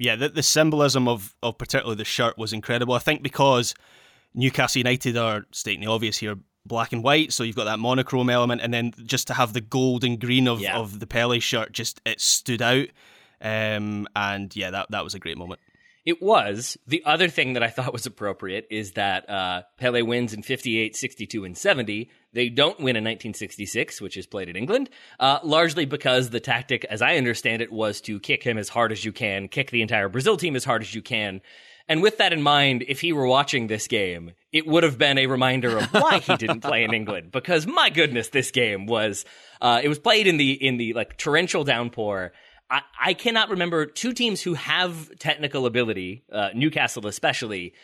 Yeah, 0.00 0.16
the, 0.16 0.30
the 0.30 0.42
symbolism 0.42 1.06
of, 1.06 1.36
of 1.42 1.58
particularly 1.58 1.96
the 1.96 2.04
shirt 2.04 2.38
was 2.38 2.52
incredible. 2.52 2.94
I 2.94 2.98
think 3.00 3.22
because 3.22 3.74
Newcastle 4.34 4.80
United 4.80 5.16
are 5.16 5.44
stating 5.52 5.80
the 5.80 5.86
obvious 5.90 6.16
here, 6.18 6.36
black 6.64 6.92
and 6.92 7.02
white, 7.04 7.32
so 7.32 7.42
you've 7.44 7.56
got 7.56 7.64
that 7.64 7.78
monochrome 7.78 8.30
element, 8.30 8.60
and 8.62 8.72
then 8.72 8.92
just 9.04 9.26
to 9.26 9.34
have 9.34 9.52
the 9.52 9.60
gold 9.60 10.02
and 10.04 10.18
green 10.20 10.48
of, 10.48 10.60
Yeah. 10.60 10.78
of 10.78 11.00
the 11.00 11.06
Pele 11.06 11.38
shirt, 11.38 11.72
just 11.72 12.00
it 12.06 12.20
stood 12.20 12.62
out. 12.62 12.86
Um, 13.42 14.06
and 14.16 14.54
yeah, 14.56 14.70
that 14.70 14.90
that 14.90 15.04
was 15.04 15.14
a 15.14 15.18
great 15.18 15.38
moment. 15.38 15.60
It 16.06 16.22
was. 16.22 16.78
The 16.86 17.02
other 17.04 17.28
thing 17.28 17.52
that 17.52 17.62
I 17.62 17.68
thought 17.68 17.92
was 17.92 18.06
appropriate 18.06 18.66
is 18.70 18.92
that 18.92 19.28
uh, 19.28 19.62
Pele 19.78 20.02
wins 20.02 20.32
in 20.32 20.42
58, 20.42 20.96
62, 20.96 21.44
and 21.44 21.56
70. 21.56 22.10
They 22.32 22.48
don't 22.48 22.78
win 22.78 22.96
in 22.96 23.04
1966, 23.04 24.00
which 24.00 24.16
is 24.16 24.26
played 24.26 24.48
in 24.48 24.56
England, 24.56 24.88
uh, 25.18 25.40
largely 25.42 25.84
because 25.84 26.30
the 26.30 26.40
tactic, 26.40 26.84
as 26.86 27.02
I 27.02 27.16
understand 27.16 27.60
it, 27.60 27.70
was 27.70 28.00
to 28.02 28.18
kick 28.20 28.42
him 28.42 28.56
as 28.56 28.68
hard 28.68 28.92
as 28.92 29.04
you 29.04 29.12
can, 29.12 29.48
kick 29.48 29.70
the 29.70 29.82
entire 29.82 30.08
Brazil 30.08 30.36
team 30.36 30.56
as 30.56 30.64
hard 30.64 30.82
as 30.82 30.94
you 30.94 31.02
can. 31.02 31.42
And 31.88 32.02
with 32.02 32.18
that 32.18 32.32
in 32.32 32.40
mind, 32.40 32.84
if 32.86 33.00
he 33.00 33.12
were 33.12 33.26
watching 33.26 33.66
this 33.66 33.88
game, 33.88 34.30
it 34.52 34.64
would 34.64 34.84
have 34.84 34.96
been 34.96 35.18
a 35.18 35.26
reminder 35.26 35.76
of 35.76 35.86
why 35.92 36.20
he 36.20 36.36
didn't 36.36 36.60
play 36.60 36.84
in 36.84 36.94
England. 36.94 37.32
Because 37.32 37.66
my 37.66 37.90
goodness, 37.90 38.28
this 38.28 38.52
game 38.52 38.86
was, 38.86 39.24
uh, 39.60 39.80
it 39.82 39.88
was 39.88 39.98
played 39.98 40.28
in 40.28 40.36
the, 40.36 40.52
in 40.52 40.76
the 40.76 40.92
like 40.92 41.18
torrential 41.18 41.64
downpour. 41.64 42.32
I, 42.70 43.14
cannot 43.14 43.50
remember 43.50 43.86
two 43.86 44.12
teams 44.12 44.40
who 44.40 44.54
have 44.54 45.10
technical 45.18 45.66
ability, 45.66 46.22
uh, 46.30 46.50
Newcastle 46.54 47.06
especially, 47.06 47.74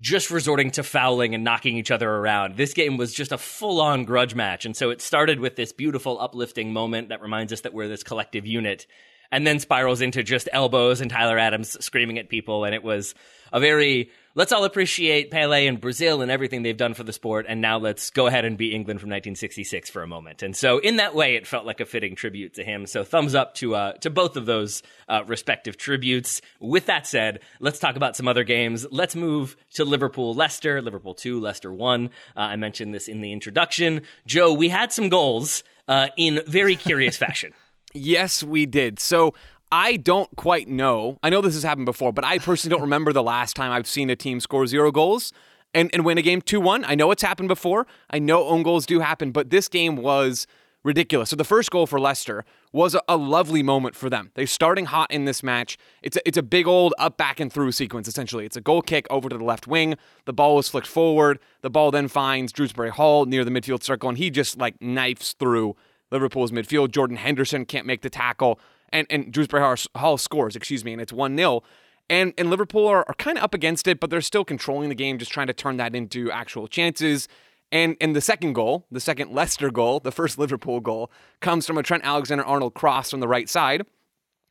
just 0.00 0.30
resorting 0.30 0.70
to 0.72 0.82
fouling 0.82 1.34
and 1.34 1.44
knocking 1.44 1.78
each 1.78 1.90
other 1.90 2.10
around. 2.10 2.56
This 2.56 2.74
game 2.74 2.96
was 2.98 3.14
just 3.14 3.32
a 3.32 3.38
full 3.38 3.80
on 3.80 4.04
grudge 4.04 4.34
match. 4.34 4.66
And 4.66 4.76
so 4.76 4.90
it 4.90 5.00
started 5.00 5.40
with 5.40 5.56
this 5.56 5.72
beautiful, 5.72 6.20
uplifting 6.20 6.72
moment 6.72 7.08
that 7.08 7.22
reminds 7.22 7.52
us 7.52 7.62
that 7.62 7.72
we're 7.72 7.88
this 7.88 8.02
collective 8.02 8.46
unit, 8.46 8.86
and 9.32 9.46
then 9.46 9.58
spirals 9.60 10.02
into 10.02 10.22
just 10.22 10.48
elbows 10.52 11.00
and 11.00 11.10
Tyler 11.10 11.38
Adams 11.38 11.82
screaming 11.82 12.18
at 12.18 12.28
people. 12.28 12.64
And 12.64 12.74
it 12.74 12.82
was 12.82 13.14
a 13.52 13.60
very, 13.60 14.10
let's 14.34 14.52
all 14.52 14.64
appreciate 14.64 15.30
Pele 15.30 15.66
and 15.66 15.80
Brazil 15.80 16.22
and 16.22 16.30
everything 16.30 16.62
they've 16.62 16.76
done 16.76 16.94
for 16.94 17.04
the 17.04 17.12
sport. 17.12 17.46
And 17.48 17.60
now 17.60 17.78
let's 17.78 18.10
go 18.10 18.26
ahead 18.26 18.44
and 18.44 18.56
beat 18.56 18.72
England 18.72 19.00
from 19.00 19.08
1966 19.08 19.90
for 19.90 20.02
a 20.02 20.06
moment. 20.06 20.42
And 20.42 20.56
so 20.56 20.78
in 20.78 20.96
that 20.96 21.14
way, 21.14 21.36
it 21.36 21.46
felt 21.46 21.66
like 21.66 21.80
a 21.80 21.86
fitting 21.86 22.16
tribute 22.16 22.54
to 22.54 22.64
him. 22.64 22.86
So 22.86 23.04
thumbs 23.04 23.34
up 23.34 23.54
to, 23.54 23.74
uh, 23.74 23.92
to 23.94 24.10
both 24.10 24.36
of 24.36 24.46
those, 24.46 24.82
uh, 25.08 25.22
respective 25.26 25.76
tributes. 25.76 26.40
With 26.60 26.86
that 26.86 27.06
said, 27.06 27.40
let's 27.60 27.78
talk 27.78 27.96
about 27.96 28.16
some 28.16 28.28
other 28.28 28.44
games. 28.44 28.86
Let's 28.90 29.16
move 29.16 29.56
to 29.74 29.84
Liverpool, 29.84 30.34
Leicester, 30.34 30.82
Liverpool 30.82 31.14
2, 31.14 31.40
Leicester 31.40 31.72
1. 31.72 32.10
Uh, 32.36 32.40
I 32.40 32.56
mentioned 32.56 32.94
this 32.94 33.08
in 33.08 33.20
the 33.20 33.32
introduction. 33.32 34.02
Joe, 34.26 34.52
we 34.52 34.68
had 34.68 34.92
some 34.92 35.08
goals, 35.08 35.62
uh, 35.86 36.08
in 36.16 36.40
very 36.46 36.76
curious 36.76 37.16
fashion. 37.16 37.52
Yes, 37.96 38.42
we 38.42 38.66
did. 38.66 38.98
So 38.98 39.34
I 39.72 39.96
don't 39.96 40.34
quite 40.36 40.68
know. 40.68 41.18
I 41.22 41.30
know 41.30 41.40
this 41.40 41.54
has 41.54 41.62
happened 41.62 41.86
before, 41.86 42.12
but 42.12 42.24
I 42.24 42.38
personally 42.38 42.74
don't 42.74 42.82
remember 42.82 43.12
the 43.12 43.22
last 43.22 43.56
time 43.56 43.72
I've 43.72 43.86
seen 43.86 44.10
a 44.10 44.16
team 44.16 44.40
score 44.40 44.66
zero 44.66 44.92
goals 44.92 45.32
and, 45.72 45.90
and 45.92 46.04
win 46.04 46.18
a 46.18 46.22
game 46.22 46.40
2 46.40 46.60
1. 46.60 46.84
I 46.84 46.94
know 46.94 47.10
it's 47.10 47.22
happened 47.22 47.48
before. 47.48 47.86
I 48.10 48.18
know 48.18 48.44
own 48.46 48.62
goals 48.62 48.86
do 48.86 49.00
happen, 49.00 49.32
but 49.32 49.50
this 49.50 49.68
game 49.68 49.96
was 49.96 50.46
ridiculous. 50.84 51.30
So 51.30 51.36
the 51.36 51.44
first 51.44 51.70
goal 51.70 51.86
for 51.86 51.98
Leicester 51.98 52.44
was 52.72 52.94
a, 52.94 53.02
a 53.08 53.16
lovely 53.16 53.62
moment 53.62 53.96
for 53.96 54.10
them. 54.10 54.30
They're 54.34 54.46
starting 54.46 54.84
hot 54.84 55.10
in 55.10 55.24
this 55.24 55.42
match. 55.42 55.78
It's 56.02 56.16
a, 56.16 56.28
it's 56.28 56.36
a 56.38 56.42
big 56.42 56.66
old 56.66 56.94
up, 56.98 57.16
back, 57.16 57.40
and 57.40 57.52
through 57.52 57.72
sequence, 57.72 58.06
essentially. 58.06 58.44
It's 58.44 58.56
a 58.56 58.60
goal 58.60 58.82
kick 58.82 59.06
over 59.10 59.28
to 59.28 59.38
the 59.38 59.44
left 59.44 59.66
wing. 59.66 59.96
The 60.26 60.32
ball 60.32 60.56
was 60.56 60.68
flicked 60.68 60.86
forward. 60.86 61.38
The 61.62 61.70
ball 61.70 61.90
then 61.90 62.08
finds 62.08 62.52
Dewsbury 62.52 62.90
Hall 62.90 63.24
near 63.24 63.44
the 63.44 63.50
midfield 63.50 63.82
circle, 63.82 64.08
and 64.08 64.18
he 64.18 64.30
just 64.30 64.58
like 64.58 64.80
knifes 64.80 65.32
through 65.32 65.74
Liverpool's 66.10 66.52
midfield. 66.52 66.90
Jordan 66.90 67.16
Henderson 67.16 67.64
can't 67.64 67.86
make 67.86 68.02
the 68.02 68.10
tackle, 68.10 68.60
and, 68.94 69.06
and 69.10 69.30
Dewsbury 69.32 69.76
Hall- 69.96 70.16
scores, 70.16 70.56
excuse 70.56 70.84
me, 70.84 70.92
and 70.92 71.02
it's 71.02 71.12
1 71.12 71.36
0. 71.36 71.62
And, 72.08 72.32
and 72.38 72.48
Liverpool 72.50 72.86
are, 72.86 73.04
are 73.08 73.14
kind 73.14 73.36
of 73.36 73.44
up 73.44 73.54
against 73.54 73.86
it, 73.88 73.98
but 73.98 74.10
they're 74.10 74.20
still 74.20 74.44
controlling 74.44 74.88
the 74.88 74.94
game, 74.94 75.18
just 75.18 75.32
trying 75.32 75.46
to 75.48 75.52
turn 75.54 75.76
that 75.78 75.94
into 75.94 76.30
actual 76.30 76.68
chances. 76.68 77.28
And 77.72 77.96
and 78.00 78.14
the 78.14 78.20
second 78.20 78.52
goal, 78.52 78.86
the 78.90 79.00
second 79.00 79.32
Leicester 79.32 79.70
goal, 79.70 79.98
the 79.98 80.12
first 80.12 80.38
Liverpool 80.38 80.80
goal, 80.80 81.10
comes 81.40 81.66
from 81.66 81.76
a 81.76 81.82
Trent 81.82 82.04
Alexander-Arnold 82.04 82.74
cross 82.74 83.10
from 83.10 83.20
the 83.20 83.26
right 83.26 83.48
side. 83.48 83.84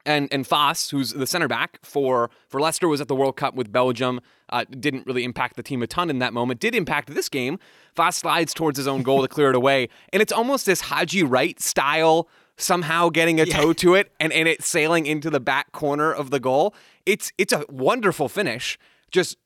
And 0.05 0.27
and 0.33 0.45
Faes, 0.45 0.89
who's 0.91 1.11
the 1.13 1.27
center 1.27 1.47
back 1.47 1.79
for 1.83 2.29
for 2.49 2.59
Leicester, 2.59 2.89
was 2.89 2.99
at 2.99 3.07
the 3.07 3.15
World 3.15 3.37
Cup 3.37 3.55
with 3.55 3.71
Belgium. 3.71 4.19
Uh, 4.49 4.65
didn't 4.65 5.07
really 5.07 5.23
impact 5.23 5.55
the 5.55 5.63
team 5.63 5.81
a 5.81 5.87
ton 5.87 6.09
in 6.09 6.19
that 6.19 6.33
moment. 6.33 6.59
Did 6.59 6.75
impact 6.75 7.13
this 7.13 7.29
game. 7.29 7.59
Faes 7.95 8.15
slides 8.15 8.53
towards 8.53 8.77
his 8.77 8.87
own 8.87 9.03
goal 9.03 9.21
to 9.21 9.29
clear 9.29 9.51
it 9.51 9.55
away, 9.55 9.87
and 10.11 10.21
it's 10.21 10.33
almost 10.33 10.65
this 10.65 10.81
Haji 10.81 11.23
Wright 11.23 11.61
style, 11.61 12.27
somehow 12.57 13.09
getting 13.09 13.39
a 13.39 13.45
toe 13.45 13.73
to 13.73 13.95
it 13.95 14.11
and 14.19 14.31
and 14.31 14.47
it 14.47 14.63
sailing 14.63 15.05
into 15.05 15.29
the 15.29 15.39
back 15.39 15.71
corner 15.71 16.11
of 16.11 16.29
the 16.29 16.39
goal. 16.39 16.73
It's 17.05 17.31
it's 17.37 17.53
a 17.53 17.65
wonderful 17.69 18.29
finish 18.29 18.77
just 19.13 19.37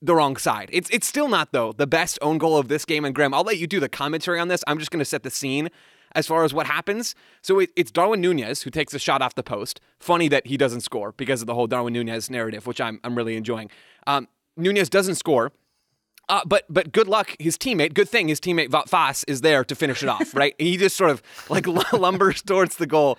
the 0.00 0.14
wrong 0.14 0.36
side. 0.36 0.70
It's 0.72 0.88
it's 0.90 1.06
still 1.06 1.28
not 1.28 1.52
though 1.52 1.72
the 1.72 1.86
best 1.86 2.18
own 2.22 2.38
goal 2.38 2.56
of 2.56 2.68
this 2.68 2.84
game. 2.84 3.04
And 3.04 3.14
Graham, 3.14 3.34
I'll 3.34 3.42
let 3.42 3.58
you 3.58 3.66
do 3.66 3.80
the 3.80 3.88
commentary 3.88 4.38
on 4.38 4.48
this. 4.48 4.62
I'm 4.66 4.78
just 4.78 4.90
going 4.90 5.00
to 5.00 5.04
set 5.04 5.24
the 5.24 5.30
scene 5.30 5.68
as 6.12 6.26
far 6.26 6.44
as 6.44 6.54
what 6.54 6.66
happens. 6.66 7.14
So 7.42 7.58
it, 7.58 7.70
it's 7.76 7.90
Darwin 7.90 8.20
Nunez 8.20 8.62
who 8.62 8.70
takes 8.70 8.94
a 8.94 8.98
shot 8.98 9.20
off 9.20 9.34
the 9.34 9.42
post. 9.42 9.80
Funny 9.98 10.28
that 10.28 10.46
he 10.46 10.56
doesn't 10.56 10.80
score 10.80 11.12
because 11.12 11.42
of 11.42 11.46
the 11.46 11.54
whole 11.54 11.66
Darwin 11.66 11.92
Nunez 11.92 12.30
narrative, 12.30 12.66
which 12.66 12.80
I'm 12.80 13.00
I'm 13.04 13.16
really 13.16 13.36
enjoying. 13.36 13.70
Um, 14.06 14.28
Nunez 14.56 14.88
doesn't 14.88 15.16
score. 15.16 15.52
Uh, 16.28 16.42
but 16.44 16.64
but 16.68 16.92
good 16.92 17.08
luck, 17.08 17.34
his 17.38 17.56
teammate. 17.56 17.94
Good 17.94 18.08
thing 18.08 18.28
his 18.28 18.38
teammate 18.38 18.68
Faes 18.68 19.24
is 19.26 19.40
there 19.40 19.64
to 19.64 19.74
finish 19.74 20.02
it 20.02 20.08
off, 20.08 20.34
right? 20.34 20.54
he 20.58 20.76
just 20.76 20.96
sort 20.96 21.10
of 21.10 21.22
like 21.48 21.64
lumbers 21.92 22.42
towards 22.44 22.76
the 22.76 22.86
goal, 22.86 23.18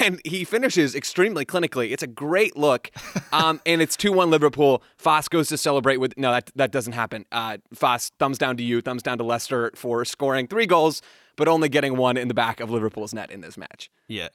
and 0.00 0.20
he 0.24 0.44
finishes 0.44 0.94
extremely 0.94 1.44
clinically. 1.44 1.92
It's 1.92 2.02
a 2.02 2.06
great 2.06 2.56
look, 2.56 2.90
um, 3.32 3.60
and 3.66 3.82
it's 3.82 3.96
two 3.96 4.12
one 4.12 4.30
Liverpool. 4.30 4.82
Faes 4.96 5.28
goes 5.28 5.48
to 5.48 5.58
celebrate 5.58 5.98
with 5.98 6.16
no, 6.16 6.32
that 6.32 6.50
that 6.56 6.72
doesn't 6.72 6.94
happen. 6.94 7.26
Uh, 7.30 7.58
thumbs 7.74 8.38
down 8.38 8.56
to 8.56 8.62
you, 8.62 8.80
thumbs 8.80 9.02
down 9.02 9.18
to 9.18 9.24
Leicester 9.24 9.70
for 9.74 10.04
scoring 10.06 10.46
three 10.46 10.66
goals, 10.66 11.02
but 11.36 11.48
only 11.48 11.68
getting 11.68 11.96
one 11.98 12.16
in 12.16 12.28
the 12.28 12.34
back 12.34 12.60
of 12.60 12.70
Liverpool's 12.70 13.12
net 13.12 13.30
in 13.30 13.42
this 13.42 13.58
match. 13.58 13.90
Yeah. 14.06 14.28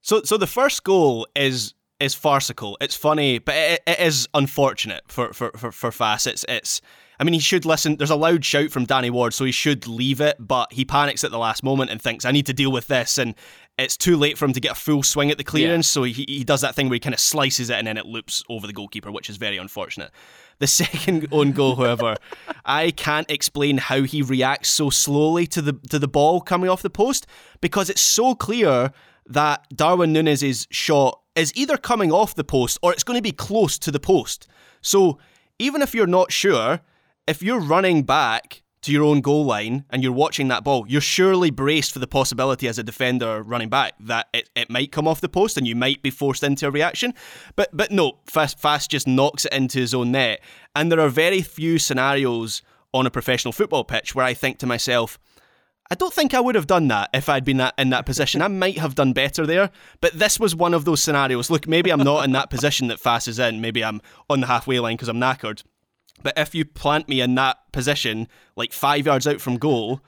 So 0.00 0.22
so 0.24 0.36
the 0.36 0.48
first 0.48 0.82
goal 0.82 1.28
is 1.36 1.74
is 2.00 2.14
farcical. 2.14 2.76
It's 2.80 2.96
funny, 2.96 3.38
but 3.38 3.54
it, 3.54 3.82
it 3.86 4.00
is 4.00 4.26
unfortunate 4.34 5.02
for 5.06 5.32
for 5.32 5.52
for, 5.56 5.70
for 5.70 5.90
Faes. 5.90 6.26
It's 6.26 6.44
it's. 6.48 6.80
I 7.20 7.24
mean, 7.24 7.34
he 7.34 7.38
should 7.38 7.66
listen. 7.66 7.96
There's 7.96 8.08
a 8.08 8.16
loud 8.16 8.46
shout 8.46 8.70
from 8.70 8.86
Danny 8.86 9.10
Ward, 9.10 9.34
so 9.34 9.44
he 9.44 9.52
should 9.52 9.86
leave 9.86 10.22
it, 10.22 10.36
but 10.38 10.72
he 10.72 10.86
panics 10.86 11.22
at 11.22 11.30
the 11.30 11.38
last 11.38 11.62
moment 11.62 11.90
and 11.90 12.00
thinks, 12.00 12.24
I 12.24 12.30
need 12.30 12.46
to 12.46 12.54
deal 12.54 12.72
with 12.72 12.86
this. 12.86 13.18
And 13.18 13.34
it's 13.78 13.98
too 13.98 14.16
late 14.16 14.38
for 14.38 14.46
him 14.46 14.54
to 14.54 14.60
get 14.60 14.72
a 14.72 14.74
full 14.74 15.02
swing 15.02 15.30
at 15.30 15.36
the 15.36 15.44
clearance, 15.44 15.86
yeah. 15.88 15.92
so 15.92 16.02
he, 16.04 16.24
he 16.26 16.44
does 16.44 16.62
that 16.62 16.74
thing 16.74 16.88
where 16.88 16.94
he 16.94 17.00
kind 17.00 17.12
of 17.12 17.20
slices 17.20 17.68
it 17.68 17.76
and 17.76 17.86
then 17.86 17.98
it 17.98 18.06
loops 18.06 18.42
over 18.48 18.66
the 18.66 18.72
goalkeeper, 18.72 19.12
which 19.12 19.28
is 19.28 19.36
very 19.36 19.58
unfortunate. 19.58 20.10
The 20.60 20.66
second 20.66 21.28
own 21.30 21.52
goal, 21.52 21.76
however, 21.76 22.16
I 22.64 22.90
can't 22.90 23.30
explain 23.30 23.76
how 23.76 24.02
he 24.02 24.22
reacts 24.22 24.70
so 24.70 24.88
slowly 24.88 25.46
to 25.48 25.60
the 25.60 25.74
to 25.90 25.98
the 25.98 26.08
ball 26.08 26.40
coming 26.40 26.70
off 26.70 26.80
the 26.80 26.88
post 26.88 27.26
because 27.60 27.90
it's 27.90 28.00
so 28.00 28.34
clear 28.34 28.92
that 29.26 29.66
Darwin 29.74 30.14
Nunez's 30.14 30.66
shot 30.70 31.20
is 31.34 31.52
either 31.54 31.76
coming 31.76 32.12
off 32.12 32.34
the 32.34 32.44
post 32.44 32.78
or 32.82 32.94
it's 32.94 33.04
going 33.04 33.18
to 33.18 33.22
be 33.22 33.32
close 33.32 33.78
to 33.78 33.90
the 33.90 34.00
post. 34.00 34.48
So 34.80 35.18
even 35.58 35.82
if 35.82 35.94
you're 35.94 36.06
not 36.06 36.32
sure, 36.32 36.80
if 37.30 37.44
you're 37.44 37.60
running 37.60 38.02
back 38.02 38.60
to 38.82 38.90
your 38.90 39.04
own 39.04 39.20
goal 39.20 39.44
line 39.44 39.84
and 39.90 40.02
you're 40.02 40.10
watching 40.10 40.48
that 40.48 40.64
ball, 40.64 40.84
you're 40.88 41.00
surely 41.00 41.48
braced 41.50 41.92
for 41.92 42.00
the 42.00 42.08
possibility 42.08 42.66
as 42.66 42.76
a 42.76 42.82
defender 42.82 43.40
running 43.40 43.68
back 43.68 43.94
that 44.00 44.26
it, 44.32 44.50
it 44.56 44.68
might 44.68 44.90
come 44.90 45.06
off 45.06 45.20
the 45.20 45.28
post 45.28 45.56
and 45.56 45.64
you 45.64 45.76
might 45.76 46.02
be 46.02 46.10
forced 46.10 46.42
into 46.42 46.66
a 46.66 46.72
reaction. 46.72 47.14
But 47.54 47.68
but 47.72 47.92
no, 47.92 48.18
Faes 48.26 48.58
Faes 48.60 48.88
just 48.88 49.06
knocks 49.06 49.44
it 49.44 49.52
into 49.52 49.78
his 49.78 49.94
own 49.94 50.10
net. 50.10 50.40
And 50.74 50.90
there 50.90 50.98
are 50.98 51.08
very 51.08 51.40
few 51.40 51.78
scenarios 51.78 52.62
on 52.92 53.06
a 53.06 53.10
professional 53.10 53.52
football 53.52 53.84
pitch 53.84 54.16
where 54.16 54.26
I 54.26 54.34
think 54.34 54.58
to 54.58 54.66
myself, 54.66 55.16
I 55.88 55.94
don't 55.94 56.12
think 56.12 56.34
I 56.34 56.40
would 56.40 56.56
have 56.56 56.66
done 56.66 56.88
that 56.88 57.10
if 57.14 57.28
I'd 57.28 57.44
been 57.44 57.58
that, 57.58 57.74
in 57.78 57.90
that 57.90 58.06
position. 58.06 58.42
I 58.42 58.48
might 58.48 58.78
have 58.78 58.96
done 58.96 59.12
better 59.12 59.46
there, 59.46 59.70
but 60.00 60.18
this 60.18 60.40
was 60.40 60.56
one 60.56 60.74
of 60.74 60.84
those 60.84 61.00
scenarios. 61.00 61.48
Look, 61.48 61.68
maybe 61.68 61.90
I'm 61.90 62.02
not 62.02 62.24
in 62.24 62.32
that 62.32 62.50
position 62.50 62.88
that 62.88 62.98
Faes 62.98 63.28
is 63.28 63.38
in. 63.38 63.60
Maybe 63.60 63.84
I'm 63.84 64.00
on 64.28 64.40
the 64.40 64.48
halfway 64.48 64.80
line 64.80 64.96
because 64.96 65.08
I'm 65.08 65.20
knackered. 65.20 65.62
But 66.22 66.34
if 66.36 66.54
you 66.54 66.64
plant 66.64 67.08
me 67.08 67.20
in 67.20 67.34
that 67.36 67.58
position, 67.72 68.28
like 68.56 68.72
five 68.72 69.06
yards 69.06 69.26
out 69.26 69.40
from 69.40 69.56
goal, 69.56 70.00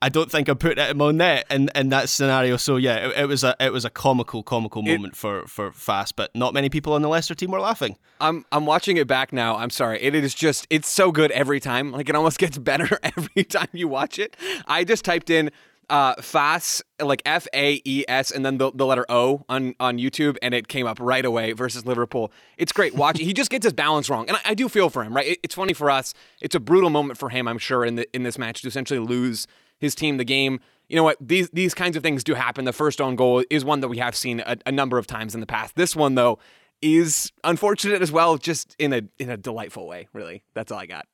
I 0.00 0.08
don't 0.08 0.30
think 0.30 0.48
I 0.48 0.54
put 0.54 0.78
it 0.78 0.90
in 0.90 0.96
my 0.96 1.10
net 1.10 1.46
in, 1.50 1.70
in 1.74 1.88
that 1.88 2.08
scenario. 2.08 2.56
So 2.56 2.76
yeah, 2.76 3.08
it, 3.08 3.18
it, 3.18 3.24
was 3.26 3.42
a 3.42 3.56
it 3.58 3.72
was 3.72 3.84
a 3.84 3.90
comical 3.90 4.44
comical 4.44 4.82
moment 4.82 5.14
it, 5.14 5.16
for 5.16 5.44
for 5.46 5.72
Faes, 5.72 6.12
but 6.14 6.34
not 6.36 6.54
many 6.54 6.68
people 6.68 6.92
on 6.92 7.02
the 7.02 7.08
Leicester 7.08 7.34
team 7.34 7.50
were 7.50 7.60
laughing. 7.60 7.96
I'm 8.20 8.44
I'm 8.52 8.64
watching 8.64 8.96
it 8.96 9.08
back 9.08 9.32
now. 9.32 9.56
I'm 9.56 9.70
sorry, 9.70 10.00
it 10.00 10.14
is 10.14 10.34
just 10.34 10.66
it's 10.70 10.88
so 10.88 11.10
good 11.10 11.32
every 11.32 11.58
time. 11.58 11.90
Like 11.90 12.08
it 12.08 12.14
almost 12.14 12.38
gets 12.44 12.58
better 12.58 12.98
every 13.16 13.44
time 13.44 13.68
you 13.72 13.88
watch 13.88 14.20
it. 14.20 14.36
I 14.66 14.84
just 14.84 15.04
typed 15.04 15.30
in 15.30 15.50
uh 15.90 16.14
Faes 16.16 16.82
like 17.00 17.22
F 17.24 17.46
A 17.54 17.80
E 17.84 18.04
S 18.08 18.30
and 18.30 18.44
then 18.44 18.58
the, 18.58 18.70
the 18.74 18.84
letter 18.84 19.06
O 19.08 19.44
on 19.48 19.74
on 19.80 19.98
YouTube 19.98 20.36
and 20.42 20.54
it 20.54 20.68
came 20.68 20.86
up 20.86 20.98
right 21.00 21.24
away 21.24 21.52
versus 21.52 21.86
Liverpool. 21.86 22.32
It's 22.56 22.72
great 22.72 22.94
watching. 22.94 23.26
he 23.26 23.32
just 23.32 23.50
gets 23.50 23.64
his 23.64 23.72
balance 23.72 24.10
wrong, 24.10 24.26
and 24.28 24.36
I, 24.36 24.40
I 24.46 24.54
do 24.54 24.68
feel 24.68 24.90
for 24.90 25.02
him. 25.02 25.14
Right, 25.14 25.26
it, 25.26 25.38
it's 25.42 25.54
funny 25.54 25.72
for 25.72 25.90
us. 25.90 26.14
It's 26.40 26.54
a 26.54 26.60
brutal 26.60 26.90
moment 26.90 27.18
for 27.18 27.30
him, 27.30 27.48
I'm 27.48 27.58
sure, 27.58 27.84
in 27.84 27.96
the 27.96 28.06
in 28.14 28.22
this 28.22 28.38
match 28.38 28.62
to 28.62 28.68
essentially 28.68 29.00
lose 29.00 29.46
his 29.78 29.94
team 29.94 30.16
the 30.16 30.24
game. 30.24 30.60
You 30.88 30.96
know 30.96 31.04
what? 31.04 31.16
These 31.20 31.50
these 31.50 31.74
kinds 31.74 31.96
of 31.96 32.02
things 32.02 32.24
do 32.24 32.34
happen. 32.34 32.64
The 32.64 32.72
first 32.72 33.00
own 33.00 33.16
goal 33.16 33.44
is 33.50 33.64
one 33.64 33.80
that 33.80 33.88
we 33.88 33.98
have 33.98 34.14
seen 34.14 34.40
a, 34.40 34.56
a 34.66 34.72
number 34.72 34.98
of 34.98 35.06
times 35.06 35.34
in 35.34 35.40
the 35.40 35.46
past. 35.46 35.76
This 35.76 35.94
one 35.94 36.14
though 36.14 36.38
is 36.80 37.32
unfortunate 37.44 38.02
as 38.02 38.12
well, 38.12 38.38
just 38.38 38.74
in 38.78 38.92
a 38.92 39.02
in 39.18 39.30
a 39.30 39.36
delightful 39.36 39.86
way. 39.86 40.08
Really, 40.12 40.44
that's 40.54 40.72
all 40.72 40.78
I 40.78 40.86
got. 40.86 41.06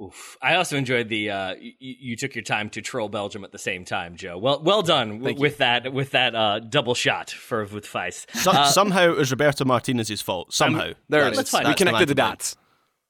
Oof. 0.00 0.36
I 0.42 0.54
also 0.54 0.76
enjoyed 0.76 1.08
the 1.08 1.30
uh, 1.30 1.54
you, 1.60 1.72
you, 1.78 2.16
took 2.16 2.34
your 2.34 2.42
time 2.42 2.70
to 2.70 2.82
troll 2.82 3.08
Belgium 3.08 3.44
at 3.44 3.52
the 3.52 3.58
same 3.58 3.84
time, 3.84 4.16
Joe. 4.16 4.36
Well, 4.38 4.62
well 4.62 4.82
done 4.82 5.18
w- 5.18 5.38
with 5.38 5.58
that 5.58 5.92
with 5.92 6.10
that 6.10 6.34
uh, 6.34 6.58
double 6.60 6.94
shot 6.94 7.30
for 7.30 7.64
with 7.66 7.86
Feist. 7.86 8.26
So, 8.34 8.50
uh, 8.50 8.66
somehow 8.66 9.10
it 9.10 9.16
was 9.16 9.30
Roberto 9.30 9.64
Martinez's 9.64 10.20
fault. 10.20 10.52
Somehow 10.52 10.88
um, 10.88 10.94
there 11.08 11.26
it 11.26 11.32
is. 11.32 11.36
Let's 11.36 11.50
find 11.50 11.68
we 11.68 11.74
connected 11.74 12.08
the 12.08 12.14
dots. 12.14 12.56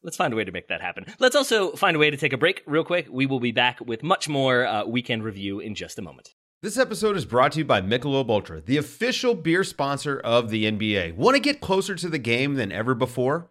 Let's 0.02 0.16
find 0.16 0.32
a 0.32 0.36
way 0.36 0.44
to 0.44 0.52
make 0.52 0.68
that 0.68 0.80
happen. 0.80 1.06
Let's 1.20 1.36
also 1.36 1.72
find 1.72 1.94
a 1.94 1.98
way 1.98 2.10
to 2.10 2.16
take 2.16 2.32
a 2.32 2.36
break 2.36 2.62
real 2.66 2.84
quick. 2.84 3.06
We 3.08 3.26
will 3.26 3.40
be 3.40 3.52
back 3.52 3.80
with 3.80 4.02
much 4.02 4.28
more 4.28 4.66
uh, 4.66 4.84
weekend 4.84 5.22
review 5.22 5.60
in 5.60 5.74
just 5.76 5.98
a 5.98 6.02
moment. 6.02 6.34
This 6.60 6.78
episode 6.78 7.16
is 7.16 7.24
brought 7.24 7.52
to 7.52 7.58
you 7.58 7.64
by 7.64 7.80
Michelob 7.80 8.28
Ultra, 8.28 8.60
the 8.60 8.76
official 8.76 9.34
beer 9.34 9.64
sponsor 9.64 10.18
of 10.20 10.50
the 10.50 10.64
NBA. 10.64 11.16
Want 11.16 11.34
to 11.36 11.40
get 11.40 11.60
closer 11.60 11.94
to 11.94 12.08
the 12.08 12.18
game 12.18 12.54
than 12.54 12.70
ever 12.70 12.94
before? 12.94 13.50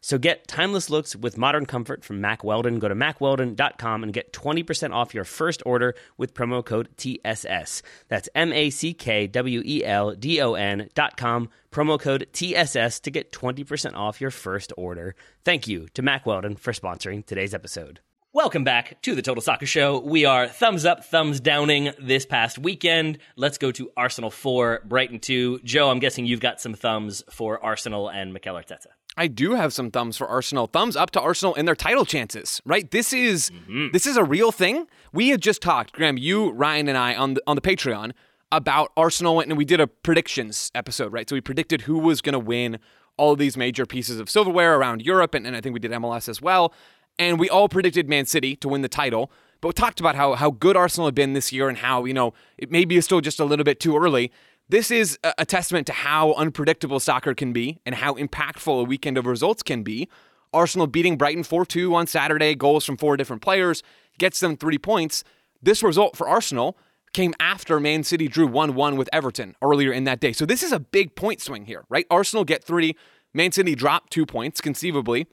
So 0.00 0.18
get 0.18 0.46
timeless 0.46 0.90
looks 0.90 1.16
with 1.16 1.38
modern 1.38 1.66
comfort 1.66 2.04
from 2.04 2.20
Mack 2.20 2.44
Weldon. 2.44 2.78
Go 2.78 2.88
to 2.88 2.94
mackweldon.com 2.94 4.02
and 4.02 4.12
get 4.12 4.32
20% 4.32 4.94
off 4.94 5.14
your 5.14 5.24
first 5.24 5.62
order 5.66 5.94
with 6.16 6.34
promo 6.34 6.64
code 6.64 6.88
TSS. 6.96 7.82
That's 8.08 8.28
M 8.34 8.52
A 8.52 8.70
C 8.70 8.94
K 8.94 9.26
W 9.26 9.62
E 9.64 9.84
L 9.84 10.14
D 10.14 10.40
O 10.40 10.54
N.com, 10.54 11.48
promo 11.72 12.00
code 12.00 12.28
TSS 12.32 13.00
to 13.00 13.10
get 13.10 13.32
20% 13.32 13.94
off 13.94 14.20
your 14.20 14.30
first 14.30 14.72
order. 14.76 15.14
Thank 15.44 15.66
you 15.66 15.88
to 15.94 16.02
Mack 16.02 16.26
Weldon 16.26 16.56
for 16.56 16.72
sponsoring 16.72 17.24
today's 17.24 17.54
episode. 17.54 18.00
Welcome 18.36 18.64
back 18.64 19.00
to 19.00 19.14
the 19.14 19.22
Total 19.22 19.40
Soccer 19.40 19.64
Show. 19.64 19.98
We 19.98 20.26
are 20.26 20.46
thumbs 20.46 20.84
up, 20.84 21.06
thumbs 21.06 21.40
downing 21.40 21.92
this 21.98 22.26
past 22.26 22.58
weekend. 22.58 23.16
Let's 23.34 23.56
go 23.56 23.72
to 23.72 23.90
Arsenal 23.96 24.30
4, 24.30 24.82
Brighton 24.84 25.20
2. 25.20 25.60
Joe, 25.64 25.88
I'm 25.88 26.00
guessing 26.00 26.26
you've 26.26 26.40
got 26.40 26.60
some 26.60 26.74
thumbs 26.74 27.22
for 27.30 27.64
Arsenal 27.64 28.10
and 28.10 28.34
Mikel 28.34 28.54
Arteta. 28.54 28.88
I 29.16 29.28
do 29.28 29.54
have 29.54 29.72
some 29.72 29.90
thumbs 29.90 30.16
for 30.16 30.26
Arsenal. 30.26 30.66
Thumbs 30.66 30.94
up 30.94 31.10
to 31.12 31.20
Arsenal 31.20 31.54
and 31.54 31.66
their 31.66 31.74
title 31.74 32.04
chances, 32.04 32.60
right? 32.66 32.90
This 32.90 33.12
is 33.12 33.50
mm-hmm. 33.50 33.88
this 33.92 34.06
is 34.06 34.16
a 34.16 34.24
real 34.24 34.52
thing. 34.52 34.86
We 35.12 35.30
had 35.30 35.40
just 35.40 35.62
talked, 35.62 35.92
Graham, 35.92 36.18
you, 36.18 36.50
Ryan, 36.50 36.88
and 36.88 36.98
I 36.98 37.14
on 37.14 37.34
the 37.34 37.42
on 37.46 37.56
the 37.56 37.62
Patreon 37.62 38.12
about 38.52 38.92
Arsenal 38.96 39.40
and 39.40 39.56
we 39.56 39.64
did 39.64 39.80
a 39.80 39.86
predictions 39.86 40.70
episode, 40.74 41.12
right? 41.12 41.28
So 41.28 41.34
we 41.34 41.40
predicted 41.40 41.82
who 41.82 41.98
was 41.98 42.20
going 42.20 42.34
to 42.34 42.38
win 42.38 42.78
all 43.16 43.32
of 43.32 43.38
these 43.38 43.56
major 43.56 43.86
pieces 43.86 44.20
of 44.20 44.28
silverware 44.28 44.76
around 44.76 45.02
Europe, 45.02 45.34
and, 45.34 45.46
and 45.46 45.56
I 45.56 45.60
think 45.60 45.72
we 45.72 45.80
did 45.80 45.90
MLS 45.92 46.28
as 46.28 46.42
well. 46.42 46.72
And 47.18 47.40
we 47.40 47.48
all 47.48 47.68
predicted 47.68 48.08
Man 48.08 48.26
City 48.26 48.56
to 48.56 48.68
win 48.68 48.82
the 48.82 48.88
title, 48.88 49.32
but 49.60 49.68
we 49.68 49.72
talked 49.72 50.00
about 50.00 50.14
how 50.16 50.34
how 50.34 50.50
good 50.50 50.76
Arsenal 50.76 51.06
had 51.06 51.14
been 51.14 51.32
this 51.32 51.50
year 51.52 51.68
and 51.68 51.78
how 51.78 52.04
you 52.04 52.12
know 52.12 52.34
it 52.58 52.70
maybe 52.70 52.96
is 52.96 53.06
still 53.06 53.22
just 53.22 53.40
a 53.40 53.44
little 53.44 53.64
bit 53.64 53.80
too 53.80 53.96
early. 53.96 54.30
This 54.68 54.90
is 54.90 55.16
a, 55.22 55.44
testament 55.44 55.86
to 55.86 55.92
how 55.92 56.32
unpredictable 56.32 56.98
soccer 56.98 57.34
can 57.34 57.52
be 57.52 57.78
and 57.86 57.94
how 57.94 58.14
impactful 58.14 58.80
a 58.80 58.84
weekend 58.84 59.16
of 59.16 59.24
results 59.24 59.62
can 59.62 59.84
be. 59.84 60.08
Arsenal 60.52 60.88
beating 60.88 61.16
Brighton 61.16 61.44
4 61.44 61.64
2 61.64 61.94
on 61.94 62.08
Saturday, 62.08 62.54
goals 62.56 62.84
from 62.84 62.96
four 62.96 63.16
different 63.16 63.42
players, 63.42 63.84
gets 64.18 64.40
them 64.40 64.56
three 64.56 64.78
points. 64.78 65.22
This 65.62 65.84
result 65.84 66.16
for 66.16 66.28
Arsenal 66.28 66.76
came 67.12 67.32
after 67.38 67.78
Man 67.78 68.02
City 68.02 68.26
drew 68.26 68.46
1 68.46 68.74
1 68.74 68.96
with 68.96 69.08
Everton 69.12 69.54
earlier 69.62 69.92
in 69.92 70.02
that 70.04 70.18
day. 70.18 70.32
So 70.32 70.44
this 70.44 70.64
is 70.64 70.72
a 70.72 70.80
big 70.80 71.14
point 71.14 71.40
swing 71.40 71.66
here, 71.66 71.84
right? 71.88 72.06
Arsenal 72.10 72.44
get 72.44 72.64
three, 72.64 72.96
Man 73.32 73.52
City 73.52 73.76
drop 73.76 74.10
two 74.10 74.26
points, 74.26 74.60
conceivably. 74.60 75.28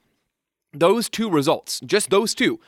Those 0.72 1.08
two 1.08 1.28
results, 1.28 1.80
just 1.84 2.10
those 2.10 2.34
two, 2.36 2.60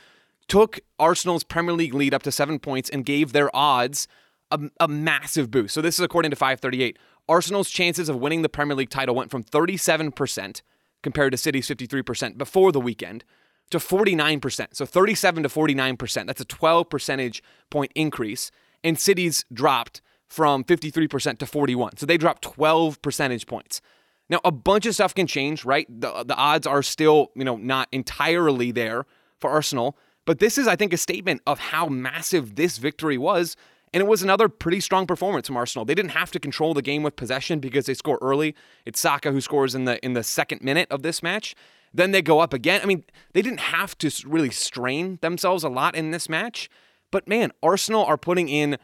took 0.48 0.81
Arsenal's 0.98 1.44
Premier 1.44 1.74
League 1.74 1.94
lead 1.94 2.12
up 2.12 2.24
to 2.24 2.33
seven 2.33 2.59
points 2.59 2.90
and 2.90 3.05
gave 3.05 3.33
their 3.33 3.55
odds 3.55 4.09
a, 4.50 4.61
a 4.80 4.88
massive 4.88 5.50
boost. 5.50 5.74
So 5.74 5.80
this 5.80 5.98
is 5.98 6.04
according 6.04 6.30
to 6.30 6.37
538. 6.37 6.98
Arsenal's 7.28 7.70
chances 7.70 8.09
of 8.09 8.16
winning 8.16 8.42
the 8.42 8.48
Premier 8.48 8.76
League 8.76 8.90
title 8.90 9.14
went 9.14 9.30
from 9.30 9.42
37% 9.42 10.62
compared 11.02 11.32
to 11.32 11.38
City's 11.38 11.68
53% 11.68 12.38
before 12.38 12.72
the 12.72 12.80
weekend 12.80 13.24
to 13.70 13.78
49%. 13.78 14.68
So 14.72 14.87
37 14.87 15.42
to 15.42 15.48
49%. 15.48 16.26
That's 16.26 16.40
a 16.40 16.44
12 16.44 16.88
percentage 16.88 17.42
point 17.70 17.92
increase. 17.94 18.50
And 18.85 18.98
City's 18.98 19.44
dropped 19.52 20.00
from 20.28 20.64
53% 20.64 21.38
to 21.38 21.46
41. 21.46 21.96
So 21.96 22.06
they 22.06 22.16
dropped 22.16 22.42
12 22.42 23.00
percentage 23.02 23.46
points. 23.46 23.80
Now, 24.28 24.40
a 24.44 24.50
bunch 24.50 24.87
of 24.87 24.94
stuff 24.94 25.14
can 25.14 25.26
change, 25.26 25.64
right? 25.64 25.87
The, 25.88 26.24
the 26.24 26.35
odds 26.35 26.66
are 26.66 26.82
still, 26.82 27.30
you 27.37 27.44
know, 27.44 27.56
not 27.56 27.88
entirely 27.92 28.72
there 28.72 29.06
for 29.40 29.50
Arsenal, 29.50 29.96
but 30.24 30.40
this 30.40 30.59
is, 30.59 30.66
I 30.66 30.74
think, 30.74 30.92
a 30.92 30.96
statement 30.96 31.42
of 31.46 31.61
how 31.61 31.87
massive 31.87 32.56
this 32.56 32.78
victory 32.78 33.18
was. 33.18 33.56
And 33.92 34.03
it 34.03 34.07
was 34.07 34.22
another 34.22 34.49
pretty 34.49 34.81
strong 34.81 35.07
performance 35.07 35.46
from 35.46 35.57
Arsenal. 35.57 35.85
They 35.85 35.94
didn't 35.94 36.11
have 36.11 36.31
to 36.33 36.40
control 36.40 36.75
the 36.75 36.83
game 36.83 37.03
with 37.03 37.16
possession 37.16 37.61
because 37.61 37.87
they 37.87 37.94
score 37.94 38.18
early. 38.20 38.55
It's 38.85 39.01
Saka 39.01 39.33
who 39.33 39.40
scores 39.40 39.75
in 39.75 39.85
the 39.85 40.05
in 40.05 40.12
the 40.12 40.22
second 40.22 40.62
minute 40.62 40.88
of 40.90 41.03
this 41.03 41.22
match. 41.22 41.55
Then 41.94 42.11
they 42.11 42.20
go 42.20 42.40
up 42.40 42.53
again. 42.53 42.81
I 42.83 42.87
mean, 42.87 43.05
they 43.33 43.42
didn't 43.42 43.61
have 43.61 43.96
to 43.99 44.11
really 44.27 44.51
strain 44.51 45.18
themselves 45.22 45.64
a 45.64 45.68
lot 45.68 45.94
in 45.94 46.11
this 46.11 46.29
match. 46.29 46.68
But 47.11 47.29
man, 47.29 47.53
Arsenal 47.62 48.05
are 48.05 48.18
putting 48.18 48.49
in 48.49 48.77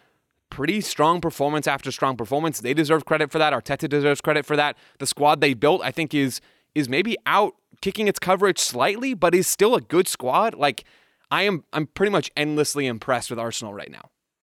pretty 0.51 0.81
strong 0.81 1.21
performance 1.21 1.67
after 1.67 1.91
strong 1.91 2.17
performance. 2.17 2.61
They 2.61 2.75
deserve 2.75 3.05
credit 3.05 3.31
for 3.31 3.38
that. 3.38 3.53
Arteta 3.53 3.88
deserves 3.88 4.21
credit 4.21 4.47
for 4.47 4.57
that. 4.57 4.77
The 4.99 5.07
squad 5.07 5.41
they 5.41 5.55
built, 5.55 5.83
I 5.83 5.91
think, 5.91 6.15
is 6.15 6.41
is 6.75 6.88
maybe 6.88 7.17
out 7.27 7.55
kicking 7.81 8.09
its 8.09 8.19
coverage 8.19 8.59
slightly, 8.59 9.12
but 9.12 9.35
is 9.35 9.47
still 9.47 9.75
a 9.75 9.81
good 9.81 10.09
squad. 10.09 10.55
Like 10.55 10.85
I 11.31 11.43
am 11.43 11.65
I'm 11.73 11.87
pretty 11.87 12.12
much 12.12 12.31
endlessly 12.37 12.87
impressed 12.87 13.31
with 13.31 13.38
Arsenal 13.38 13.75
right 13.75 13.91
now. 13.91 14.11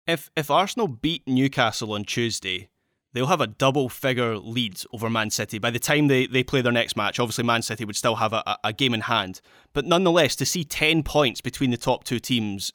If 0.07 0.29
if 0.35 0.51
Arsenal 0.51 0.87
beat 0.87 1.27
Newcastle 1.27 1.93
on 1.93 2.03
Tuesday, 2.03 2.69
they'll 3.13 3.27
have 3.27 3.41
a 3.41 3.47
double 3.47 3.89
figure 3.89 4.37
lead 4.37 4.79
over 4.93 5.09
Man 5.09 5.29
City 5.29 5.57
by 5.57 5.71
the 5.71 5.79
time 5.79 6.07
they, 6.07 6.27
they 6.27 6.43
play 6.43 6.61
their 6.61 6.71
next 6.71 6.95
match. 6.95 7.19
Obviously, 7.19 7.43
Man 7.43 7.61
City 7.61 7.85
would 7.85 7.95
still 7.95 8.15
have 8.15 8.33
a, 8.33 8.57
a 8.63 8.73
game 8.73 8.93
in 8.93 9.01
hand, 9.01 9.41
but 9.73 9.85
nonetheless, 9.85 10.35
to 10.37 10.45
see 10.45 10.63
10 10.63 11.03
points 11.03 11.41
between 11.41 11.71
the 11.71 11.77
top 11.77 12.03
two 12.03 12.19
teams 12.19 12.71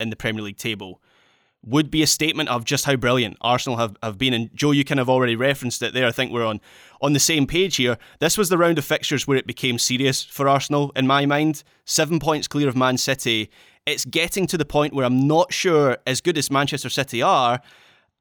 in 0.00 0.10
the 0.10 0.16
Premier 0.16 0.42
League 0.42 0.56
table 0.56 1.00
would 1.64 1.90
be 1.90 2.02
a 2.02 2.06
statement 2.06 2.48
of 2.48 2.64
just 2.64 2.84
how 2.86 2.96
brilliant 2.96 3.36
Arsenal 3.40 3.78
have, 3.78 3.96
have 4.02 4.18
been. 4.18 4.34
And 4.34 4.50
Joe, 4.54 4.72
you 4.72 4.84
kind 4.84 4.98
of 4.98 5.08
already 5.08 5.36
referenced 5.36 5.80
it 5.82 5.94
there. 5.94 6.06
I 6.06 6.10
think 6.10 6.32
we're 6.32 6.44
on, 6.44 6.60
on 7.00 7.12
the 7.12 7.20
same 7.20 7.46
page 7.46 7.76
here. 7.76 7.98
This 8.18 8.36
was 8.36 8.48
the 8.48 8.58
round 8.58 8.78
of 8.78 8.84
fixtures 8.84 9.26
where 9.26 9.36
it 9.36 9.46
became 9.46 9.78
serious 9.78 10.24
for 10.24 10.48
Arsenal, 10.48 10.90
in 10.96 11.06
my 11.06 11.24
mind. 11.24 11.62
Seven 11.84 12.18
points 12.18 12.48
clear 12.48 12.68
of 12.68 12.76
Man 12.76 12.98
City. 12.98 13.48
It's 13.84 14.04
getting 14.04 14.46
to 14.46 14.56
the 14.56 14.64
point 14.64 14.94
where 14.94 15.04
I'm 15.04 15.26
not 15.26 15.52
sure, 15.52 15.98
as 16.06 16.20
good 16.20 16.38
as 16.38 16.50
Manchester 16.50 16.88
City 16.88 17.20
are, 17.20 17.60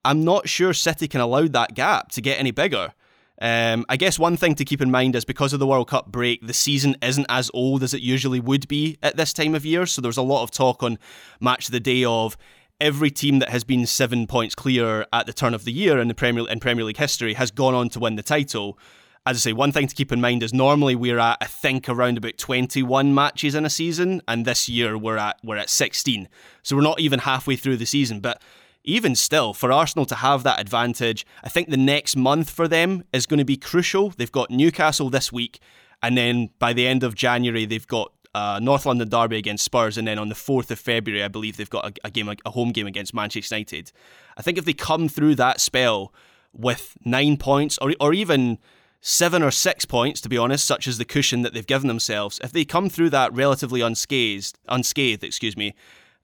I'm 0.04 0.24
not 0.24 0.50
sure 0.50 0.74
City 0.74 1.08
can 1.08 1.21
allow 1.21 1.47
that 1.47 1.76
gap 1.76 2.12
to 2.13 2.21
get 2.21 2.39
any 2.39 2.52
bigger. 2.52 2.93
Um, 3.39 3.86
I 3.89 3.97
guess 3.97 4.19
one 4.19 4.38
thing 4.38 4.56
to 4.56 4.65
keep 4.65 4.82
in 4.82 4.91
mind 4.91 5.15
is 5.15 5.26
because 5.26 5.54
of 5.54 5.60
the 5.60 5.67
World 5.67 5.88
Cup 5.88 6.12
break, 6.12 6.45
the 6.45 6.54
season 6.54 6.95
isn't 7.02 7.26
as 7.30 7.52
old 7.54 7.84
as 7.84 7.93
it 7.93 8.02
usually 8.02 8.39
would 8.39 8.67
be 8.67 8.97
at 9.04 9.17
this 9.17 9.34
time 9.34 9.56
of 9.56 9.65
year. 9.65 9.86
So 9.86 10.02
there's 10.02 10.17
a 10.17 10.24
lot 10.24 10.43
of 10.43 10.52
talk 10.52 10.82
on 10.84 10.97
match 11.39 11.67
the 11.67 11.80
day 11.80 12.04
of 12.04 12.38
every 12.80 13.12
team 13.12 13.39
that 13.39 13.50
has 13.50 13.63
been 13.63 13.86
seven 13.86 14.26
points 14.26 14.56
clear 14.56 15.06
at 15.13 15.28
the 15.28 15.34
turn 15.34 15.54
of 15.54 15.65
the 15.65 15.71
year 15.71 16.00
in 16.00 16.08
the 16.08 16.15
Premier 16.15 16.47
in 16.50 16.60
Premier 16.60 16.84
League 16.84 16.97
history 16.97 17.36
has 17.36 17.52
gone 17.52 17.76
on 17.76 17.89
to 17.89 18.00
win 18.00 18.15
the 18.15 18.24
title. 18.24 18.78
As 19.24 19.38
I 19.38 19.40
say, 19.40 19.54
one 19.54 19.72
thing 19.72 19.86
to 19.86 19.94
keep 19.94 20.12
in 20.12 20.20
mind 20.20 20.42
is 20.42 20.52
normally 20.52 20.96
we're 20.96 21.20
at 21.20 21.38
I 21.42 21.46
think 21.46 21.88
around 21.88 22.18
about 22.18 22.40
21 22.40 23.14
matches 23.14 23.54
in 23.54 23.66
a 23.66 23.70
season, 23.70 24.22
and 24.28 24.46
this 24.46 24.68
year 24.68 24.98
we're 24.98 25.18
at 25.18 25.38
we're 25.44 25.58
at 25.58 25.70
16. 25.70 26.28
So 26.64 26.76
we're 26.76 26.82
not 26.82 27.00
even 27.00 27.20
halfway 27.20 27.56
through 27.56 27.78
the 27.78 27.86
season. 27.86 28.20
But 28.20 28.42
even 28.84 29.14
still, 29.14 29.54
for 29.54 29.72
Arsenal 29.72 30.08
to 30.08 30.16
have 30.16 30.42
that 30.42 30.60
advantage, 30.60 31.24
I 31.44 31.50
think 31.50 31.70
the 31.70 31.78
next 31.78 32.16
month 32.16 32.50
for 32.50 32.68
them 32.68 33.04
is 33.14 33.28
going 33.28 33.38
to 33.38 33.46
be 33.46 33.58
crucial. 33.58 34.10
They've 34.10 34.32
got 34.32 34.50
Newcastle 34.50 35.12
this 35.12 35.32
week, 35.32 35.60
and 36.02 36.18
then 36.18 36.50
by 36.58 36.74
the 36.74 36.88
end 36.88 37.04
of 37.04 37.14
January 37.14 37.66
they've 37.66 37.88
got 37.88 38.12
uh, 38.34 38.60
North 38.60 38.88
London 38.88 39.08
derby 39.08 39.38
against 39.38 39.64
Spurs, 39.64 40.00
and 40.00 40.08
then 40.08 40.18
on 40.18 40.30
the 40.30 40.36
fourth 40.36 40.72
of 40.72 40.80
February, 40.80 41.24
I 41.24 41.28
believe 41.28 41.58
they've 41.58 41.70
got 41.70 41.86
a, 41.86 42.08
a 42.08 42.10
game, 42.10 42.34
a 42.44 42.50
home 42.50 42.72
game 42.72 42.88
against 42.88 43.14
Manchester 43.14 43.56
United. 43.56 43.92
I 44.36 44.42
think 44.42 44.58
if 44.58 44.66
they 44.66 44.74
come 44.74 45.08
through 45.08 45.36
that 45.36 45.62
spell 45.62 46.12
with 46.54 46.98
nine 47.06 47.38
points, 47.38 47.78
or 47.78 47.94
or 48.00 48.16
even 48.16 48.58
seven 49.02 49.42
or 49.42 49.52
six 49.52 49.84
points, 49.84 50.22
to 50.22 50.30
be 50.30 50.38
honest, 50.38 50.66
such 50.66 50.88
as 50.88 50.98
the 50.98 51.06
cushion 51.06 51.42
that 51.42 51.54
they've 51.54 51.68
given 51.68 51.88
themselves, 51.88 52.40
if 52.44 52.52
they 52.52 52.64
come 52.64 52.88
through 52.88 53.10
that 53.10 53.34
relatively 53.34 53.82
unscathed, 53.82 54.58
unscathed, 54.70 55.24
excuse 55.24 55.58
me, 55.58 55.74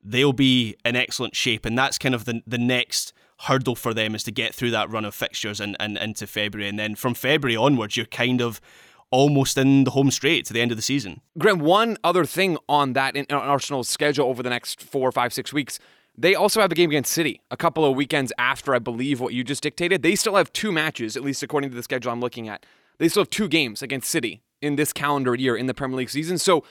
they'll 0.03 0.31
be 0.31 0.75
in 0.85 0.95
excellent 0.95 1.35
shape, 1.35 1.65
and 1.65 1.77
that's 1.77 1.97
kind 1.97 2.15
of 2.15 2.25
the 2.25 2.41
the 2.45 2.57
next 2.57 3.13
hurdle 3.41 3.75
for 3.75 3.93
them 3.93 4.15
is 4.15 4.23
to 4.23 4.31
get 4.31 4.55
through 4.55 4.71
that 4.71 4.89
run 4.89 5.05
of 5.05 5.13
fixtures 5.13 5.59
and, 5.59 5.75
and 5.79 5.97
into 5.97 6.25
February, 6.25 6.69
and 6.69 6.79
then 6.79 6.95
from 6.95 7.13
February 7.13 7.57
onwards, 7.57 7.97
you're 7.97 8.05
kind 8.05 8.41
of 8.41 8.61
almost 9.09 9.57
in 9.57 9.83
the 9.83 9.91
home 9.91 10.11
straight 10.11 10.45
to 10.45 10.53
the 10.53 10.61
end 10.61 10.71
of 10.71 10.77
the 10.77 10.81
season. 10.81 11.21
Graham, 11.37 11.59
one 11.59 11.97
other 12.03 12.25
thing 12.25 12.57
on 12.67 12.93
that 12.93 13.15
in 13.15 13.25
Arsenal's 13.29 13.87
schedule 13.87 14.27
over 14.27 14.43
the 14.43 14.49
next 14.49 14.81
four, 14.81 15.11
five, 15.11 15.33
six 15.33 15.53
weeks. 15.53 15.79
They 16.17 16.33
also 16.33 16.61
have 16.61 16.71
a 16.71 16.75
game 16.75 16.89
against 16.89 17.11
City 17.11 17.41
a 17.51 17.57
couple 17.57 17.85
of 17.85 17.95
weekends 17.95 18.33
after, 18.39 18.73
I 18.73 18.79
believe, 18.79 19.19
what 19.19 19.33
you 19.33 19.43
just 19.43 19.61
dictated. 19.61 20.01
They 20.01 20.15
still 20.15 20.35
have 20.35 20.51
two 20.51 20.71
matches, 20.71 21.15
at 21.15 21.23
least 21.23 21.43
according 21.43 21.69
to 21.69 21.75
the 21.75 21.83
schedule 21.83 22.11
I'm 22.11 22.21
looking 22.21 22.49
at. 22.49 22.65
They 22.97 23.07
still 23.07 23.21
have 23.21 23.29
two 23.29 23.47
games 23.47 23.83
against 23.83 24.09
City 24.09 24.41
in 24.61 24.75
this 24.75 24.91
calendar 24.91 25.35
year 25.35 25.55
in 25.55 25.67
the 25.67 25.75
Premier 25.75 25.97
League 25.97 26.09
season. 26.09 26.39
So, 26.39 26.63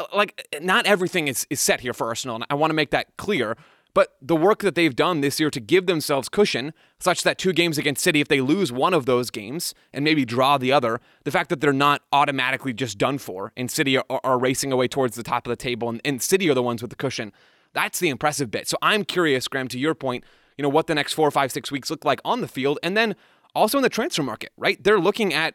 uh, 0.00 0.06
like, 0.12 0.48
not 0.60 0.86
everything 0.86 1.28
is, 1.28 1.46
is 1.48 1.60
set 1.60 1.80
here 1.80 1.94
for 1.94 2.08
Arsenal. 2.08 2.36
And 2.36 2.46
I 2.50 2.54
want 2.54 2.70
to 2.70 2.74
make 2.74 2.90
that 2.90 3.16
clear. 3.16 3.56
But 3.94 4.16
the 4.20 4.36
work 4.36 4.60
that 4.60 4.74
they've 4.74 4.94
done 4.94 5.22
this 5.22 5.40
year 5.40 5.50
to 5.50 5.60
give 5.60 5.86
themselves 5.86 6.28
cushion, 6.28 6.74
such 6.98 7.22
that 7.22 7.38
two 7.38 7.52
games 7.52 7.78
against 7.78 8.02
City, 8.02 8.20
if 8.20 8.28
they 8.28 8.40
lose 8.40 8.70
one 8.70 8.94
of 8.94 9.06
those 9.06 9.30
games 9.30 9.74
and 9.92 10.04
maybe 10.04 10.24
draw 10.24 10.58
the 10.58 10.72
other, 10.72 11.00
the 11.24 11.30
fact 11.30 11.50
that 11.50 11.60
they're 11.60 11.72
not 11.72 12.02
automatically 12.12 12.72
just 12.72 12.98
done 12.98 13.18
for 13.18 13.52
and 13.56 13.70
City 13.70 13.96
are, 13.96 14.04
are 14.22 14.38
racing 14.38 14.72
away 14.72 14.88
towards 14.88 15.16
the 15.16 15.22
top 15.22 15.46
of 15.46 15.50
the 15.50 15.56
table 15.56 15.88
and, 15.88 16.00
and 16.04 16.20
City 16.20 16.50
are 16.50 16.54
the 16.54 16.62
ones 16.62 16.82
with 16.82 16.90
the 16.90 16.96
cushion, 16.96 17.32
that's 17.72 17.98
the 17.98 18.08
impressive 18.08 18.50
bit. 18.50 18.68
So 18.68 18.76
I'm 18.82 19.04
curious, 19.04 19.48
Graham, 19.48 19.68
to 19.68 19.78
your 19.78 19.94
point, 19.94 20.24
you 20.56 20.62
know, 20.62 20.68
what 20.68 20.86
the 20.86 20.94
next 20.94 21.12
four, 21.12 21.30
five, 21.30 21.52
six 21.52 21.70
weeks 21.70 21.90
look 21.90 22.04
like 22.04 22.20
on 22.24 22.40
the 22.40 22.48
field 22.48 22.78
and 22.82 22.96
then 22.96 23.14
also 23.54 23.78
in 23.78 23.82
the 23.82 23.88
transfer 23.88 24.22
market, 24.22 24.50
right? 24.56 24.82
They're 24.82 24.98
looking 24.98 25.32
at 25.32 25.54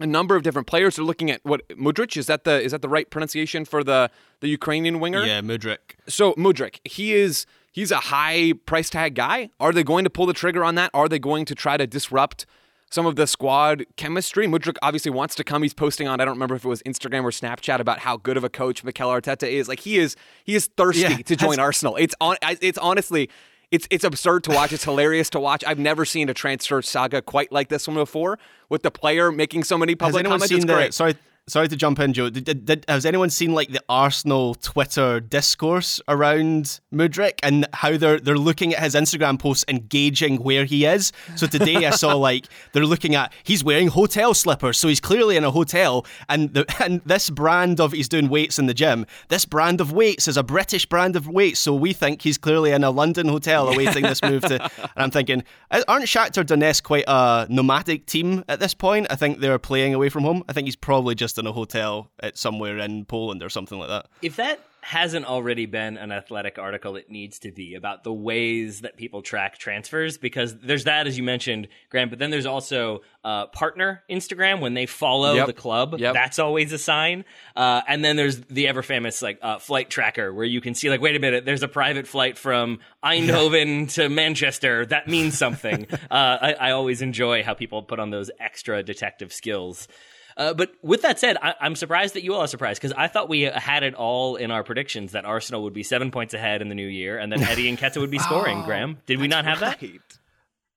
a 0.00 0.06
number 0.06 0.34
of 0.34 0.42
different 0.42 0.66
players. 0.66 0.96
They're 0.96 1.04
looking 1.04 1.30
at 1.30 1.40
what 1.44 1.68
Mudryk 1.70 2.16
is 2.16 2.26
that 2.26 2.44
the 2.44 2.60
is 2.60 2.72
that 2.72 2.82
the 2.82 2.88
right 2.88 3.08
pronunciation 3.10 3.64
for 3.64 3.84
the 3.84 4.10
the 4.40 4.48
Ukrainian 4.48 4.98
winger? 4.98 5.24
Yeah, 5.24 5.40
Mudryk. 5.40 5.96
So 6.08 6.32
Mudryk, 6.34 6.80
he 6.84 7.14
is 7.14 7.46
he's 7.70 7.90
a 7.90 7.98
high 7.98 8.54
price 8.66 8.90
tag 8.90 9.14
guy. 9.14 9.50
Are 9.60 9.72
they 9.72 9.84
going 9.84 10.04
to 10.04 10.10
pull 10.10 10.26
the 10.26 10.32
trigger 10.32 10.64
on 10.64 10.74
that? 10.76 10.90
Are 10.94 11.08
they 11.08 11.18
going 11.18 11.44
to 11.46 11.54
try 11.54 11.76
to 11.76 11.86
disrupt 11.86 12.46
some 12.90 13.06
of 13.06 13.16
the 13.16 13.26
squad 13.26 13.84
chemistry? 13.96 14.46
Mudryk 14.46 14.76
obviously 14.82 15.10
wants 15.10 15.34
to 15.36 15.44
come. 15.44 15.62
He's 15.62 15.74
posting 15.74 16.06
on 16.06 16.20
I 16.20 16.24
don't 16.24 16.34
remember 16.34 16.54
if 16.54 16.64
it 16.64 16.68
was 16.68 16.82
Instagram 16.82 17.22
or 17.22 17.30
Snapchat 17.30 17.80
about 17.80 18.00
how 18.00 18.16
good 18.16 18.36
of 18.36 18.44
a 18.44 18.50
coach 18.50 18.84
Mikel 18.84 19.08
Arteta 19.08 19.48
is. 19.48 19.68
Like 19.68 19.80
he 19.80 19.98
is 19.98 20.16
he 20.44 20.54
is 20.54 20.66
thirsty 20.76 21.02
yeah, 21.02 21.16
to 21.16 21.36
join 21.36 21.58
Arsenal. 21.58 21.96
It's 21.96 22.14
on 22.20 22.36
it's 22.42 22.78
honestly 22.78 23.30
it's 23.70 23.86
it's 23.90 24.04
absurd 24.04 24.44
to 24.44 24.50
watch. 24.50 24.72
It's 24.72 24.84
hilarious 24.84 25.30
to 25.30 25.40
watch. 25.40 25.62
I've 25.66 25.78
never 25.78 26.04
seen 26.04 26.28
a 26.28 26.34
transfer 26.34 26.82
saga 26.82 27.22
quite 27.22 27.52
like 27.52 27.68
this 27.68 27.86
one 27.86 27.96
before, 27.96 28.38
with 28.68 28.82
the 28.82 28.90
player 28.90 29.30
making 29.30 29.64
so 29.64 29.78
many 29.78 29.94
public 29.94 30.26
Has 30.26 30.30
comments. 30.30 30.48
Seen 30.48 30.66
the, 30.66 30.90
sorry, 30.90 31.14
sorry 31.50 31.68
to 31.68 31.76
jump 31.76 31.98
in, 31.98 32.12
Joe. 32.12 32.30
Did, 32.30 32.44
did, 32.44 32.64
did, 32.64 32.84
has 32.88 33.04
anyone 33.04 33.28
seen 33.28 33.52
like 33.52 33.70
the 33.70 33.82
Arsenal 33.88 34.54
Twitter 34.54 35.20
discourse 35.20 36.00
around 36.08 36.80
Mudryk 36.92 37.40
and 37.42 37.66
how 37.74 37.96
they're 37.96 38.20
they're 38.20 38.38
looking 38.38 38.72
at 38.74 38.82
his 38.82 38.94
Instagram 38.94 39.38
posts 39.38 39.64
and 39.68 39.88
gauging 39.88 40.42
where 40.42 40.64
he 40.64 40.86
is? 40.86 41.12
So 41.36 41.46
today 41.46 41.86
I 41.86 41.90
saw 41.90 42.16
like 42.16 42.46
they're 42.72 42.86
looking 42.86 43.14
at 43.14 43.32
he's 43.42 43.64
wearing 43.64 43.88
hotel 43.88 44.32
slippers, 44.32 44.78
so 44.78 44.88
he's 44.88 45.00
clearly 45.00 45.36
in 45.36 45.44
a 45.44 45.50
hotel, 45.50 46.06
and 46.28 46.54
the, 46.54 46.64
and 46.82 47.00
this 47.04 47.28
brand 47.28 47.80
of 47.80 47.92
he's 47.92 48.08
doing 48.08 48.28
weights 48.28 48.58
in 48.58 48.66
the 48.66 48.74
gym. 48.74 49.04
This 49.28 49.44
brand 49.44 49.80
of 49.80 49.92
weights 49.92 50.28
is 50.28 50.36
a 50.36 50.42
British 50.42 50.86
brand 50.86 51.16
of 51.16 51.28
weights, 51.28 51.60
so 51.60 51.74
we 51.74 51.92
think 51.92 52.22
he's 52.22 52.38
clearly 52.38 52.70
in 52.70 52.84
a 52.84 52.90
London 52.90 53.28
hotel 53.28 53.68
awaiting 53.68 54.04
this 54.04 54.22
move 54.22 54.42
to. 54.42 54.60
And 54.80 55.04
I'm 55.04 55.10
thinking, 55.10 55.44
aren't 55.70 56.04
Shakhtar 56.04 56.44
Donetsk 56.44 56.82
quite 56.82 57.04
a 57.06 57.46
nomadic 57.48 58.06
team 58.06 58.44
at 58.48 58.60
this 58.60 58.74
point? 58.74 59.06
I 59.10 59.14
think 59.14 59.38
they're 59.38 59.58
playing 59.58 59.94
away 59.94 60.08
from 60.08 60.24
home. 60.24 60.42
I 60.48 60.52
think 60.52 60.66
he's 60.66 60.76
probably 60.76 61.14
just 61.14 61.38
in 61.40 61.46
a 61.46 61.52
hotel 61.52 62.10
at 62.20 62.38
somewhere 62.38 62.78
in 62.78 63.04
Poland 63.04 63.42
or 63.42 63.48
something 63.48 63.78
like 63.78 63.88
that. 63.88 64.06
If 64.22 64.36
that 64.36 64.60
hasn't 64.82 65.26
already 65.26 65.66
been 65.66 65.98
an 65.98 66.10
athletic 66.10 66.58
article 66.58 66.96
it 66.96 67.10
needs 67.10 67.38
to 67.40 67.52
be 67.52 67.74
about 67.74 68.02
the 68.02 68.10
ways 68.12 68.80
that 68.80 68.96
people 68.96 69.20
track 69.20 69.58
transfers 69.58 70.16
because 70.16 70.56
there's 70.60 70.84
that 70.84 71.06
as 71.06 71.18
you 71.18 71.22
mentioned 71.22 71.68
Grant, 71.90 72.08
but 72.08 72.18
then 72.18 72.30
there's 72.30 72.46
also 72.46 73.02
uh, 73.22 73.44
partner 73.48 74.02
instagram 74.08 74.60
when 74.60 74.72
they 74.72 74.86
follow 74.86 75.34
Yep. 75.34 75.46
the 75.48 75.52
club 75.52 75.96
Yep. 75.98 76.14
that's 76.14 76.38
always 76.38 76.72
a 76.72 76.78
sign 76.78 77.26
uh, 77.56 77.82
and 77.88 78.02
then 78.02 78.16
there's 78.16 78.40
the 78.46 78.68
ever 78.68 78.82
famous 78.82 79.20
like 79.20 79.38
uh, 79.42 79.58
flight 79.58 79.90
tracker 79.90 80.32
where 80.32 80.46
you 80.46 80.62
can 80.62 80.72
see 80.74 80.88
like 80.88 81.02
wait 81.02 81.14
a 81.14 81.18
minute 81.20 81.44
there's 81.44 81.62
a 81.62 81.68
private 81.68 82.06
flight 82.06 82.38
from 82.38 82.78
eindhoven 83.04 83.92
to 83.94 84.08
manchester 84.08 84.86
that 84.86 85.06
means 85.08 85.36
something 85.36 85.86
uh, 85.92 85.98
I, 86.10 86.52
I 86.58 86.70
always 86.70 87.02
enjoy 87.02 87.42
how 87.42 87.52
people 87.52 87.82
put 87.82 88.00
on 88.00 88.08
those 88.08 88.30
extra 88.40 88.82
detective 88.82 89.30
skills 89.30 89.88
uh, 90.36 90.54
but 90.54 90.72
with 90.82 91.02
that 91.02 91.18
said, 91.18 91.36
I- 91.42 91.54
I'm 91.60 91.76
surprised 91.76 92.14
that 92.14 92.22
you 92.24 92.34
all 92.34 92.40
are 92.42 92.46
surprised 92.48 92.80
because 92.80 92.94
I 92.96 93.08
thought 93.08 93.28
we 93.28 93.42
had 93.42 93.82
it 93.82 93.94
all 93.94 94.36
in 94.36 94.50
our 94.50 94.62
predictions 94.64 95.12
that 95.12 95.24
Arsenal 95.24 95.62
would 95.64 95.74
be 95.74 95.82
seven 95.82 96.10
points 96.10 96.34
ahead 96.34 96.62
in 96.62 96.68
the 96.68 96.74
new 96.74 96.86
year 96.86 97.18
and 97.18 97.32
that 97.32 97.40
Eddie 97.40 97.74
Nketiah 97.76 98.00
would 98.00 98.10
be 98.10 98.18
scoring. 98.28 98.62
Graham, 98.62 98.98
did 99.06 99.20
we 99.20 99.28
not 99.28 99.44
have 99.44 99.60
that? 99.60 99.82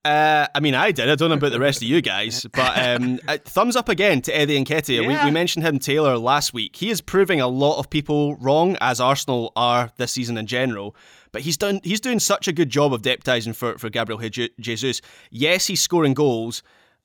Uh, 0.04 0.46
I 0.54 0.60
mean, 0.60 0.74
I 0.74 0.92
did. 0.92 1.08
I 1.08 1.14
don't 1.14 1.30
know 1.30 1.36
about 1.36 1.52
the 1.52 1.58
rest 1.60 1.78
of 1.80 1.88
you 1.88 2.02
guys, 2.02 2.44
but 2.52 2.76
um, 3.00 3.18
uh, 3.28 3.38
thumbs 3.42 3.74
up 3.74 3.88
again 3.88 4.20
to 4.22 4.36
Eddie 4.36 4.62
Nketiah. 4.62 5.00
We, 5.06 5.14
Yeah. 5.14 5.24
we 5.24 5.30
mentioned 5.30 5.64
him, 5.64 5.78
Taylor, 5.78 6.18
last 6.18 6.52
week. 6.52 6.76
He 6.76 6.90
is 6.90 7.00
proving 7.00 7.40
a 7.40 7.48
lot 7.48 7.78
of 7.78 7.88
people 7.88 8.36
wrong, 8.36 8.76
as 8.82 9.00
Arsenal 9.00 9.52
are 9.56 9.92
this 9.96 10.12
season 10.12 10.36
in 10.36 10.46
general. 10.46 10.94
But 11.32 11.40
he's 11.40 11.56
done. 11.56 11.80
He's 11.82 12.02
doing 12.02 12.20
such 12.20 12.48
a 12.48 12.52
good 12.52 12.68
job 12.68 12.92
of 12.92 13.00
deputising 13.00 13.56
for 13.56 13.78
for 13.78 13.88
Gabriel 13.88 14.20
Jesus. 14.60 15.00
Yes, 15.30 15.66
he's 15.66 15.80
scoring 15.80 16.12
goals. 16.12 16.62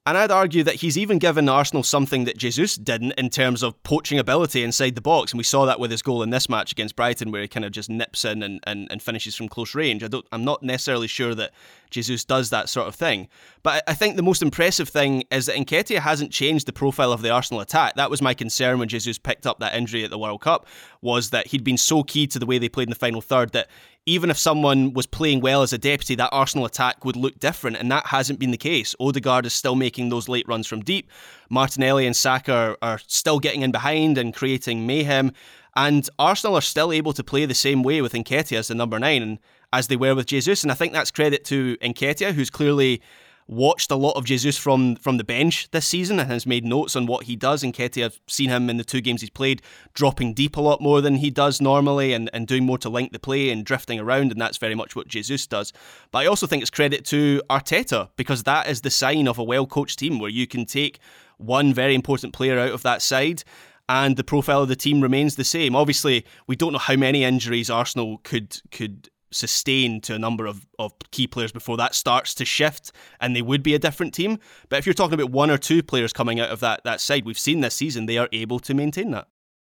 And 0.10 0.18
I'd 0.18 0.32
argue 0.32 0.64
that 0.64 0.74
he's 0.74 0.98
even 0.98 1.20
given 1.20 1.48
Arsenal 1.48 1.84
something 1.84 2.24
that 2.24 2.36
Jesus 2.36 2.76
didn't 2.78 3.12
in 3.12 3.30
terms 3.30 3.62
of 3.62 3.84
poaching 3.84 4.18
ability 4.18 4.64
inside 4.64 4.96
the 4.96 5.02
box. 5.02 5.32
And 5.32 5.38
we 5.38 5.44
saw 5.44 5.68
that 5.68 5.80
with 5.80 5.92
his 5.92 6.02
goal 6.02 6.24
in 6.24 6.32
this 6.32 6.50
match 6.50 6.72
against 6.72 6.96
Brighton, 6.96 7.30
where 7.32 7.44
he 7.44 7.48
kind 7.48 7.64
of 7.64 7.72
just 7.72 7.92
nips 7.92 8.26
in 8.26 8.42
and, 8.42 8.60
and, 8.64 8.88
and 8.90 9.04
finishes 9.04 9.36
from 9.36 9.48
close 9.48 9.76
range. 9.76 10.04
I 10.04 10.08
don't, 10.08 10.26
I'm 10.32 10.44
not 10.44 10.64
necessarily 10.64 11.06
sure 11.06 11.36
that 11.36 11.52
Jesus 11.92 12.26
does 12.26 12.50
that 12.50 12.70
sort 12.70 12.88
of 12.88 12.96
thing. 12.96 13.28
But 13.62 13.84
I 13.88 13.94
think 13.94 14.16
the 14.16 14.24
most 14.24 14.42
impressive 14.42 14.90
thing 14.90 15.26
is 15.30 15.46
that 15.46 15.58
Nketiah 15.58 16.00
hasn't 16.00 16.32
changed 16.32 16.66
the 16.66 16.74
profile 16.74 17.12
of 17.12 17.22
the 17.22 17.30
Arsenal 17.30 17.62
attack. 17.62 17.94
That 17.94 18.10
was 18.10 18.20
my 18.20 18.34
concern 18.34 18.80
when 18.80 18.88
Jesus 18.88 19.20
picked 19.20 19.46
up 19.46 19.60
that 19.60 19.76
injury 19.76 20.04
at 20.04 20.10
the 20.10 20.18
World 20.18 20.42
Cup, 20.42 20.66
was 21.04 21.30
that 21.30 21.46
he'd 21.46 21.64
been 21.64 21.78
so 21.78 22.02
key 22.02 22.26
to 22.26 22.40
the 22.40 22.48
way 22.48 22.58
they 22.58 22.68
played 22.68 22.88
in 22.88 22.90
the 22.90 22.96
final 22.96 23.22
third 23.22 23.52
that 23.52 23.70
even 24.10 24.32
if 24.32 24.38
someone 24.40 24.92
was 24.94 25.06
playing 25.06 25.40
well 25.40 25.62
as 25.62 25.72
a 25.72 25.78
deputy, 25.78 26.16
that 26.16 26.30
Arsenal 26.32 26.66
attack 26.66 27.06
would 27.06 27.16
look 27.16 27.38
different, 27.38 27.78
and 27.78 27.92
that 27.92 28.08
hasn't 28.08 28.40
been 28.40 28.50
the 28.50 28.58
case. 28.58 28.96
Odegaard 29.00 29.46
is 29.46 29.54
still 29.54 29.76
making 29.76 30.10
those 30.10 30.28
late 30.28 30.48
runs 30.48 30.66
from 30.66 30.82
deep. 30.82 31.12
Martinelli 31.50 32.08
and 32.08 32.16
Saka 32.16 32.52
are, 32.52 32.78
are 32.82 33.00
still 33.06 33.40
getting 33.40 33.62
in 33.62 33.72
behind 33.72 34.18
and 34.18 34.34
creating 34.34 34.88
mayhem. 34.88 35.32
And 35.76 36.10
Arsenal 36.18 36.56
are 36.56 36.62
still 36.62 36.92
able 36.92 37.14
to 37.14 37.24
play 37.24 37.46
the 37.46 37.54
same 37.54 37.84
way 37.84 38.02
with 38.02 38.14
Nketiah 38.14 38.58
as 38.58 38.70
the 38.70 38.76
number 38.76 38.98
nine 38.98 39.38
as 39.72 39.88
they 39.88 39.96
were 39.96 40.16
with 40.16 40.26
Jesus. 40.26 40.64
And 40.64 40.72
I 40.72 40.76
think 40.76 40.94
that's 40.94 41.12
credit 41.12 41.46
to 41.46 41.78
Nketiah, 41.78 42.34
who's 42.34 42.50
clearly 42.50 43.02
watched 43.50 43.90
a 43.90 43.96
lot 43.96 44.12
of 44.12 44.26
Jesus 44.26 44.58
from 44.58 44.96
from 44.96 45.18
the 45.18 45.24
bench 45.24 45.70
this 45.72 45.88
season 45.88 46.20
and 46.20 46.30
has 46.32 46.46
made 46.46 46.64
notes 46.64 46.96
on 46.96 47.08
what 47.08 47.24
he 47.24 47.36
does. 47.36 47.64
And 47.64 47.74
Nketiah, 47.74 48.06
I've 48.06 48.20
seen 48.28 48.50
him 48.50 48.70
in 48.70 48.78
the 48.78 48.84
two 48.84 49.02
games 49.02 49.22
he's 49.22 49.30
played, 49.32 49.62
dropping 49.94 50.36
deep 50.36 50.56
a 50.56 50.62
lot 50.62 50.82
more 50.82 51.02
than 51.02 51.16
he 51.16 51.32
does 51.32 51.60
normally 51.60 52.14
and, 52.14 52.30
and 52.32 52.48
doing 52.48 52.66
more 52.66 52.78
to 52.78 52.90
link 52.90 53.12
the 53.12 53.20
play 53.20 53.50
and 53.50 53.66
drifting 53.66 54.00
around. 54.00 54.32
And 54.32 54.40
that's 54.40 54.58
very 54.58 54.76
much 54.76 54.96
what 54.96 55.08
Jesus 55.08 55.48
does. 55.48 55.74
But 56.12 56.20
I 56.20 56.26
also 56.28 56.46
think 56.46 56.62
it's 56.62 56.70
credit 56.70 57.04
to 57.06 57.42
Arteta 57.50 58.10
because 58.16 58.44
that 58.44 58.70
is 58.70 58.82
the 58.82 58.92
sign 58.92 59.28
of 59.28 59.40
a 59.40 59.44
well 59.44 59.66
coached 59.66 60.00
team 60.00 60.20
where 60.20 60.30
you 60.30 60.46
can 60.46 60.66
take 60.66 61.00
one 61.38 61.74
very 61.74 61.96
important 61.96 62.34
player 62.34 62.60
out 62.60 62.72
of 62.72 62.84
that 62.84 63.02
side 63.02 63.44
and 63.88 64.16
the 64.16 64.24
profile 64.24 64.62
of 64.62 64.68
the 64.68 64.76
team 64.76 65.02
remains 65.02 65.36
the 65.36 65.44
same. 65.44 65.76
Obviously, 65.76 66.24
we 66.46 66.56
don't 66.56 66.74
know 66.74 66.80
how 66.80 66.96
many 66.96 67.24
injuries 67.24 67.72
Arsenal 67.72 68.20
could 68.24 68.62
could 68.70 69.10
sustain 69.32 70.02
to 70.02 70.16
a 70.16 70.20
number 70.20 70.46
of, 70.46 70.66
of 70.78 70.94
key 71.12 71.28
players 71.28 71.52
before 71.52 71.78
that 71.78 71.96
starts 71.96 72.34
to 72.36 72.46
shift 72.46 72.92
and 73.20 73.36
they 73.36 73.42
would 73.42 73.64
be 73.64 73.74
a 73.76 73.80
different 73.80 74.14
team. 74.14 74.40
But 74.70 74.80
if 74.80 74.86
you're 74.86 74.94
talking 74.94 75.14
about 75.14 75.32
one 75.32 75.50
or 75.52 75.58
two 75.58 75.84
players 75.84 76.14
coming 76.14 76.40
out 76.40 76.50
of 76.50 76.60
that, 76.62 76.84
that 76.84 77.02
side, 77.02 77.26
we've 77.26 77.40
seen 77.40 77.62
this 77.62 77.76
season 77.76 78.06
they 78.06 78.18
are 78.18 78.30
able 78.32 78.60
to 78.60 78.74
maintain 78.74 79.12
that. 79.12 79.28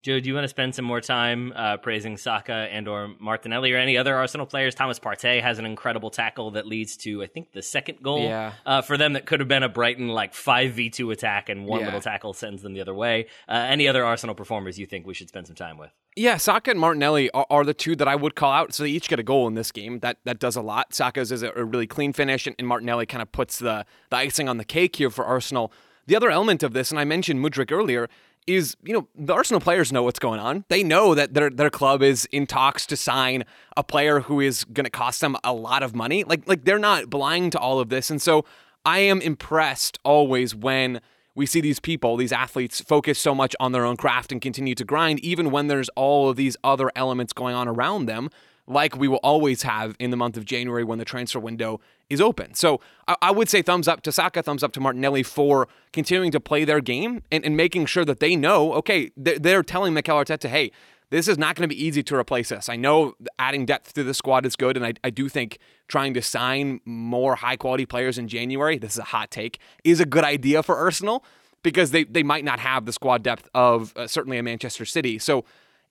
Joe, 0.02 0.20
do 0.20 0.28
you 0.28 0.34
want 0.34 0.44
to 0.44 0.48
spend 0.48 0.74
some 0.74 0.84
more 0.84 1.00
time 1.00 1.50
uh, 1.56 1.78
praising 1.78 2.18
Saka 2.18 2.52
and 2.70 2.86
or 2.88 3.14
Martinelli 3.18 3.72
or 3.72 3.78
any 3.78 3.96
other 3.96 4.14
Arsenal 4.14 4.44
players? 4.44 4.74
Thomas 4.74 4.98
Partey 5.00 5.40
has 5.40 5.58
an 5.58 5.64
incredible 5.64 6.10
tackle 6.10 6.50
that 6.50 6.66
leads 6.66 6.98
to, 6.98 7.22
I 7.22 7.26
think, 7.26 7.52
the 7.52 7.62
second 7.62 8.02
goal 8.02 8.20
Yeah. 8.22 8.52
uh, 8.66 8.82
for 8.82 8.98
them 8.98 9.14
that 9.14 9.24
could 9.24 9.40
have 9.40 9.48
been 9.48 9.62
a 9.62 9.68
Brighton 9.70 10.08
like 10.08 10.34
5v2 10.34 11.10
attack 11.10 11.48
and 11.48 11.64
one 11.64 11.80
Yeah. 11.80 11.86
little 11.86 12.02
tackle 12.02 12.34
sends 12.34 12.60
them 12.60 12.74
the 12.74 12.82
other 12.82 12.92
way. 12.92 13.28
Uh, 13.48 13.52
any 13.54 13.88
other 13.88 14.04
Arsenal 14.04 14.34
performers 14.34 14.78
you 14.78 14.84
think 14.84 15.06
we 15.06 15.14
should 15.14 15.28
spend 15.30 15.46
some 15.46 15.56
time 15.56 15.78
with? 15.78 15.90
Yeah, 16.16 16.36
Saka 16.36 16.70
and 16.70 16.78
Martinelli 16.78 17.28
are, 17.30 17.46
are 17.50 17.64
the 17.64 17.74
two 17.74 17.96
that 17.96 18.06
I 18.06 18.14
would 18.14 18.36
call 18.36 18.52
out. 18.52 18.72
So 18.72 18.84
they 18.84 18.90
each 18.90 19.08
get 19.08 19.18
a 19.18 19.24
goal 19.24 19.48
in 19.48 19.54
this 19.54 19.72
game. 19.72 19.98
That 20.00 20.18
that 20.24 20.38
does 20.38 20.56
a 20.56 20.62
lot. 20.62 20.94
Saka's 20.94 21.32
is 21.32 21.42
a, 21.42 21.52
a 21.56 21.64
really 21.64 21.86
clean 21.86 22.12
finish, 22.12 22.46
and, 22.46 22.54
and 22.58 22.68
Martinelli 22.68 23.06
kind 23.06 23.22
of 23.22 23.32
puts 23.32 23.58
the, 23.58 23.84
the 24.10 24.16
icing 24.16 24.48
on 24.48 24.58
the 24.58 24.64
cake 24.64 24.96
here 24.96 25.10
for 25.10 25.24
Arsenal. 25.24 25.72
The 26.06 26.14
other 26.14 26.30
element 26.30 26.62
of 26.62 26.72
this, 26.72 26.90
and 26.90 27.00
I 27.00 27.04
mentioned 27.04 27.40
Mudrik 27.40 27.72
earlier, 27.72 28.08
is 28.46 28.76
you 28.84 28.92
know 28.92 29.08
the 29.16 29.32
Arsenal 29.32 29.60
players 29.60 29.92
know 29.92 30.02
what's 30.02 30.18
going 30.18 30.38
on. 30.38 30.64
They 30.68 30.84
know 30.84 31.14
that 31.14 31.34
their 31.34 31.50
their 31.50 31.70
club 31.70 32.02
is 32.02 32.26
in 32.26 32.46
talks 32.46 32.86
to 32.86 32.96
sign 32.96 33.44
a 33.76 33.82
player 33.82 34.20
who 34.20 34.40
is 34.40 34.64
going 34.64 34.84
to 34.84 34.90
cost 34.90 35.20
them 35.20 35.36
a 35.42 35.52
lot 35.52 35.82
of 35.82 35.94
money. 35.94 36.22
Like 36.22 36.46
like 36.46 36.64
they're 36.64 36.78
not 36.78 37.10
blind 37.10 37.52
to 37.52 37.58
all 37.58 37.80
of 37.80 37.88
this, 37.88 38.10
and 38.10 38.22
so 38.22 38.44
I 38.84 39.00
am 39.00 39.20
impressed 39.20 39.98
always 40.04 40.54
when 40.54 41.00
we 41.34 41.46
see 41.46 41.60
these 41.60 41.80
people, 41.80 42.16
these 42.16 42.32
athletes, 42.32 42.80
focus 42.80 43.18
so 43.18 43.34
much 43.34 43.56
on 43.58 43.72
their 43.72 43.84
own 43.84 43.96
craft 43.96 44.32
and 44.32 44.40
continue 44.40 44.74
to 44.74 44.84
grind, 44.84 45.20
even 45.20 45.50
when 45.50 45.66
there's 45.66 45.88
all 45.90 46.28
of 46.28 46.36
these 46.36 46.56
other 46.62 46.90
elements 46.94 47.32
going 47.32 47.54
on 47.54 47.68
around 47.68 48.06
them, 48.06 48.30
like 48.66 48.96
we 48.96 49.08
will 49.08 49.18
always 49.18 49.62
have 49.62 49.94
in 49.98 50.10
the 50.10 50.16
month 50.16 50.36
of 50.36 50.44
January 50.44 50.84
when 50.84 50.98
the 50.98 51.04
transfer 51.04 51.38
window 51.38 51.80
is 52.08 52.20
open. 52.20 52.54
So 52.54 52.80
I, 53.06 53.16
I 53.22 53.30
would 53.30 53.48
say 53.48 53.62
thumbs 53.62 53.88
up 53.88 54.02
to 54.02 54.12
Saka, 54.12 54.42
thumbs 54.42 54.62
up 54.62 54.72
to 54.72 54.80
Martinelli 54.80 55.22
for 55.22 55.68
continuing 55.92 56.30
to 56.32 56.40
play 56.40 56.64
their 56.64 56.80
game 56.80 57.22
and, 57.30 57.44
and 57.44 57.56
making 57.56 57.86
sure 57.86 58.04
that 58.04 58.20
they 58.20 58.36
know, 58.36 58.72
okay, 58.74 59.10
they're, 59.16 59.38
they're 59.38 59.62
telling 59.62 59.92
Mikel 59.92 60.16
Arteta, 60.16 60.48
hey, 60.48 60.70
this 61.14 61.28
is 61.28 61.38
not 61.38 61.54
going 61.54 61.62
to 61.62 61.72
be 61.72 61.80
easy 61.80 62.02
to 62.02 62.16
replace 62.16 62.48
this. 62.48 62.68
I 62.68 62.74
know 62.74 63.14
adding 63.38 63.66
depth 63.66 63.92
to 63.92 64.02
the 64.02 64.14
squad 64.14 64.44
is 64.44 64.56
good, 64.56 64.76
and 64.76 64.84
I, 64.84 64.94
I 65.04 65.10
do 65.10 65.28
think 65.28 65.58
trying 65.86 66.12
to 66.14 66.22
sign 66.22 66.80
more 66.84 67.36
high 67.36 67.54
quality 67.54 67.86
players 67.86 68.18
in 68.18 68.26
January, 68.26 68.78
this 68.78 68.94
is 68.94 68.98
a 68.98 69.04
hot 69.04 69.30
take, 69.30 69.60
is 69.84 70.00
a 70.00 70.06
good 70.06 70.24
idea 70.24 70.60
for 70.64 70.74
Arsenal 70.76 71.24
because 71.62 71.92
they, 71.92 72.02
they 72.02 72.24
might 72.24 72.44
not 72.44 72.58
have 72.58 72.84
the 72.84 72.92
squad 72.92 73.22
depth 73.22 73.48
of 73.54 73.92
uh, 73.96 74.08
certainly 74.08 74.38
a 74.38 74.42
Manchester 74.42 74.84
City. 74.84 75.20
So 75.20 75.44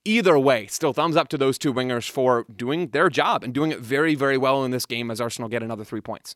either 0.03 0.37
way, 0.37 0.67
still 0.67 0.91
thumbs 0.91 1.15
up 1.15 1.29
to 1.29 1.37
those 1.37 1.57
two 1.57 1.73
wingers 1.73 2.09
for 2.09 2.45
doing 2.53 2.89
their 2.89 3.09
job 3.09 3.45
and 3.45 3.53
doing 3.53 3.71
it 3.71 3.79
very, 3.79 4.15
very 4.15 4.37
well 4.37 4.65
in 4.65 4.71
this 4.71 4.85
game 4.85 5.09
as 5.09 5.21
Arsenal 5.21 5.47
get 5.47 5.63
another 5.63 5.85
three 5.85 6.01
points. 6.01 6.35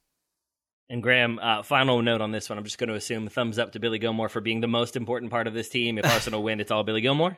And 0.90 1.04
Graham, 1.04 1.40
uh, 1.40 1.62
final 1.62 2.02
note 2.02 2.22
on 2.22 2.32
this 2.32 2.50
one. 2.50 2.58
I'm 2.58 2.64
just 2.64 2.78
going 2.78 2.88
to 2.88 2.96
assume 2.96 3.28
thumbs 3.28 3.60
up 3.60 3.74
to 3.74 3.80
Billy 3.80 4.00
Gilmour 4.00 4.30
for 4.30 4.40
being 4.40 4.62
the 4.62 4.68
most 4.68 4.96
important 4.96 5.30
part 5.30 5.46
of 5.46 5.54
this 5.54 5.68
team. 5.68 5.98
If 5.98 6.06
Arsenal 6.10 6.42
win, 6.42 6.62
it's 6.62 6.72
all 6.72 6.86
Billy 6.86 7.02
Gilmour. 7.02 7.38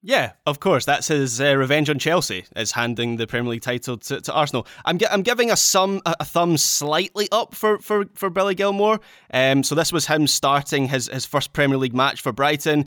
Yeah, 0.00 0.32
of 0.46 0.60
course. 0.60 0.84
That's 0.84 1.08
his 1.08 1.40
uh, 1.40 1.56
revenge 1.56 1.90
on 1.90 1.98
Chelsea, 1.98 2.44
is 2.54 2.70
handing 2.72 3.16
the 3.16 3.26
Premier 3.26 3.50
League 3.50 3.62
title 3.62 3.96
to, 3.96 4.20
to 4.20 4.32
Arsenal. 4.32 4.66
I'm, 4.84 4.96
gi- 4.98 5.08
I'm 5.08 5.22
giving 5.22 5.50
a, 5.50 5.56
some, 5.56 6.00
a, 6.06 6.14
a 6.20 6.24
thumb 6.24 6.56
slightly 6.56 7.28
up 7.32 7.52
for, 7.54 7.78
for, 7.80 8.04
for 8.14 8.30
Billy 8.30 8.54
Gilmour. 8.54 9.00
Um, 9.32 9.64
so 9.64 9.74
this 9.74 9.92
was 9.92 10.06
him 10.06 10.28
starting 10.28 10.88
his, 10.88 11.08
his 11.08 11.26
first 11.26 11.52
Premier 11.52 11.78
League 11.78 11.94
match 11.94 12.20
for 12.20 12.32
Brighton. 12.32 12.86